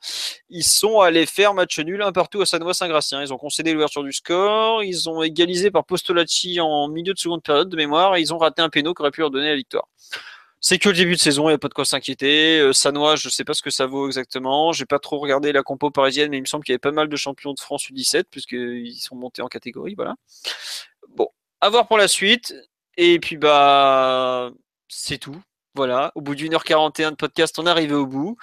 Ils 0.50 0.64
sont 0.64 1.00
allés 1.00 1.24
faire 1.24 1.54
match 1.54 1.78
nul 1.78 2.02
un 2.02 2.12
partout 2.12 2.42
à 2.42 2.46
Sanois-Saint-Gratien. 2.46 3.22
Ils 3.22 3.32
ont 3.32 3.38
concédé 3.38 3.72
l'ouverture 3.72 4.02
du 4.02 4.12
score. 4.12 4.84
Ils 4.84 5.08
ont 5.08 5.22
égalisé 5.22 5.70
par 5.70 5.86
Postolacci 5.86 6.60
en 6.60 6.88
milieu 6.88 7.14
de 7.14 7.18
seconde 7.18 7.42
période 7.42 7.70
de 7.70 7.76
mémoire. 7.76 8.16
Et 8.16 8.20
ils 8.20 8.34
ont 8.34 8.38
raté 8.38 8.60
un 8.60 8.68
péno 8.68 8.92
qui 8.92 9.00
aurait 9.00 9.10
pu 9.10 9.20
leur 9.22 9.30
donner 9.30 9.48
la 9.48 9.56
victoire. 9.56 9.88
C'est 10.64 10.78
que 10.78 10.88
le 10.88 10.94
début 10.94 11.16
de 11.16 11.20
saison, 11.20 11.48
il 11.48 11.52
n'y 11.52 11.56
a 11.56 11.58
pas 11.58 11.68
de 11.68 11.74
quoi 11.74 11.84
s'inquiéter. 11.84 12.60
Euh, 12.60 12.72
Sanois, 12.72 13.16
je 13.16 13.26
ne 13.26 13.32
sais 13.32 13.44
pas 13.44 13.52
ce 13.52 13.62
que 13.62 13.70
ça 13.70 13.86
vaut 13.86 14.06
exactement. 14.06 14.72
J'ai 14.72 14.86
pas 14.86 15.00
trop 15.00 15.18
regardé 15.18 15.50
la 15.50 15.64
compo 15.64 15.90
parisienne, 15.90 16.30
mais 16.30 16.38
il 16.38 16.42
me 16.42 16.46
semble 16.46 16.64
qu'il 16.64 16.72
y 16.72 16.74
avait 16.74 16.78
pas 16.78 16.92
mal 16.92 17.08
de 17.08 17.16
champions 17.16 17.52
de 17.52 17.58
France 17.58 17.90
U17, 17.90 18.24
puisqu'ils 18.30 19.00
sont 19.00 19.16
montés 19.16 19.42
en 19.42 19.48
catégorie. 19.48 19.94
Voilà. 19.96 20.14
Bon, 21.08 21.28
à 21.60 21.68
voir 21.68 21.88
pour 21.88 21.98
la 21.98 22.06
suite. 22.06 22.54
Et 22.96 23.18
puis, 23.18 23.36
bah, 23.36 24.52
c'est 24.88 25.18
tout. 25.18 25.36
Voilà, 25.74 26.12
au 26.14 26.20
bout 26.20 26.34
d'une 26.34 26.54
heure 26.54 26.64
41 26.64 27.12
de 27.12 27.16
podcast, 27.16 27.58
on 27.58 27.66
est 27.66 27.70
arrivé 27.70 27.94
au 27.94 28.06
bout. 28.06 28.36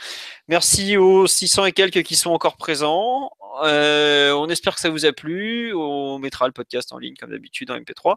Merci 0.48 0.98
aux 0.98 1.28
600 1.28 1.66
et 1.66 1.72
quelques 1.74 2.02
qui 2.04 2.16
sont 2.16 2.32
encore 2.32 2.58
présents. 2.58 3.32
Euh, 3.64 4.32
on 4.34 4.50
espère 4.50 4.74
que 4.76 4.82
ça 4.82 4.90
vous 4.90 5.06
a 5.06 5.14
plu. 5.14 5.74
On 5.76 6.18
mettra 6.20 6.48
le 6.48 6.54
podcast 6.54 6.92
en 6.92 6.98
ligne 6.98 7.16
comme 7.16 7.30
d'habitude 7.30 7.70
en 7.72 7.78
MP3 7.78 8.16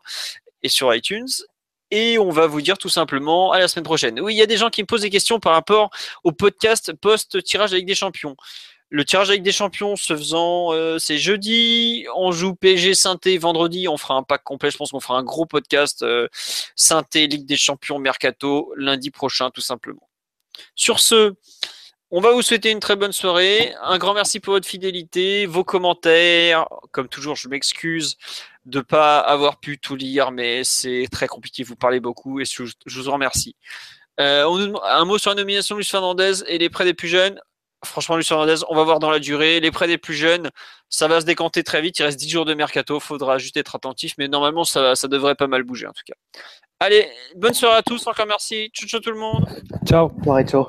et 0.63 0.69
sur 0.69 0.95
iTunes. 0.95 1.29
Et 1.95 2.19
on 2.19 2.31
va 2.31 2.47
vous 2.47 2.63
dire 2.63 2.79
tout 2.79 2.89
simplement 2.89 3.53
à 3.53 3.59
la 3.59 3.69
semaine 3.69 3.85
prochaine. 3.85 4.19
Oui, 4.19 4.35
il 4.35 4.39
y 4.39 4.43
a 4.43 4.47
des 4.47 4.57
gens 4.57 4.71
qui 4.71 4.81
me 4.81 4.87
posent 4.87 5.03
des 5.03 5.11
questions 5.11 5.39
par 5.39 5.53
rapport 5.53 5.91
au 6.25 6.33
podcast 6.33 6.95
post-tirage 6.95 7.75
avec 7.75 7.85
des 7.85 7.95
champions. 7.95 8.35
Le 8.89 9.05
tirage 9.05 9.29
avec 9.29 9.43
des 9.43 9.53
champions 9.53 9.95
se 9.95 10.17
faisant, 10.17 10.73
euh, 10.73 10.99
c'est 10.99 11.19
jeudi. 11.19 12.07
On 12.17 12.33
joue 12.33 12.55
PSG 12.55 12.95
Synthé 12.95 13.37
vendredi. 13.37 13.89
On 13.89 13.99
fera 13.99 14.15
un 14.15 14.23
pack 14.23 14.43
complet. 14.43 14.71
Je 14.71 14.79
pense 14.79 14.91
qu'on 14.93 15.01
fera 15.01 15.19
un 15.19 15.23
gros 15.23 15.45
podcast 15.45 16.03
euh, 16.03 16.29
Synthé 16.77 17.27
Ligue 17.27 17.45
des 17.45 17.59
Champions 17.59 17.99
Mercato 17.99 18.73
lundi 18.75 19.11
prochain, 19.11 19.51
tout 19.51 19.61
simplement. 19.61 20.09
Sur 20.75 20.99
ce, 20.99 21.35
on 22.11 22.23
va 22.23 22.33
vous 22.33 22.43
souhaiter 22.43 22.71
une 22.71 22.81
très 22.81 22.97
bonne 22.97 23.13
soirée. 23.13 23.75
Un 23.83 23.99
grand 23.99 24.15
merci 24.15 24.41
pour 24.41 24.55
votre 24.55 24.69
fidélité, 24.69 25.45
vos 25.45 25.65
commentaires. 25.65 26.69
Comme 26.91 27.09
toujours, 27.09 27.37
je 27.37 27.49
m'excuse 27.49 28.17
de 28.65 28.81
pas 28.81 29.19
avoir 29.19 29.59
pu 29.59 29.79
tout 29.79 29.97
lire, 29.97 30.31
mais 30.31 30.65
c'est 30.65 31.07
très 31.11 31.27
compliqué. 31.27 31.63
Vous 31.65 31.77
parlez 31.77 32.01
beaucoup 32.01 32.41
et 32.41 32.45
je, 32.45 32.63
vous 32.87 33.09
en 33.09 33.15
remercie. 33.15 33.57
Euh, 34.21 34.73
un 34.85 35.05
mot 35.05 35.19
sur 35.19 35.31
la 35.31 35.37
nomination 35.37 35.75
de 35.75 35.81
Luis 35.81 35.89
Fernandez 35.89 36.45
et 36.47 36.59
les 36.59 36.71
prêts 36.71 36.85
des 36.85 36.95
plus 36.95 37.09
jeunes 37.09 37.41
franchement, 37.85 38.17
Lucien 38.17 38.37
Hernandez, 38.37 38.65
on 38.69 38.75
va 38.75 38.85
voir 38.85 38.99
dans 38.99 39.11
la 39.11 39.19
durée. 39.19 39.61
Les 39.61 39.71
prêts 39.71 39.87
des 39.87 39.99
plus 39.99 40.15
jeunes, 40.15 40.51
ça 40.89 41.09
va 41.09 41.21
se 41.21 41.27
décanter 41.27 41.63
très 41.63 41.81
vite. 41.83 41.99
Il 41.99 42.05
reste 42.05 42.19
10 42.19 42.29
jours 42.29 42.45
de 42.45 42.55
mercato. 42.55 43.01
Faudra 43.01 43.39
juste 43.39 43.57
être 43.57 43.75
attentif. 43.75 44.15
Mais 44.19 44.29
normalement, 44.29 44.65
ça, 44.65 44.95
ça 44.95 45.09
devrait 45.09 45.35
pas 45.35 45.47
mal 45.47 45.63
bouger 45.63 45.87
en 45.87 45.93
tout 45.93 46.03
cas. 46.07 46.15
Allez, 46.81 47.09
bonne 47.37 47.55
soirée 47.55 47.79
à 47.79 47.83
tous. 47.83 48.07
Encore 48.07 48.27
merci. 48.27 48.71
Ciao, 48.75 48.89
ciao 48.89 49.01
tout 49.01 49.11
le 49.11 49.19
monde. 49.19 49.47
Ciao. 49.87 50.11
Soirée, 50.23 50.45
ciao. 50.45 50.69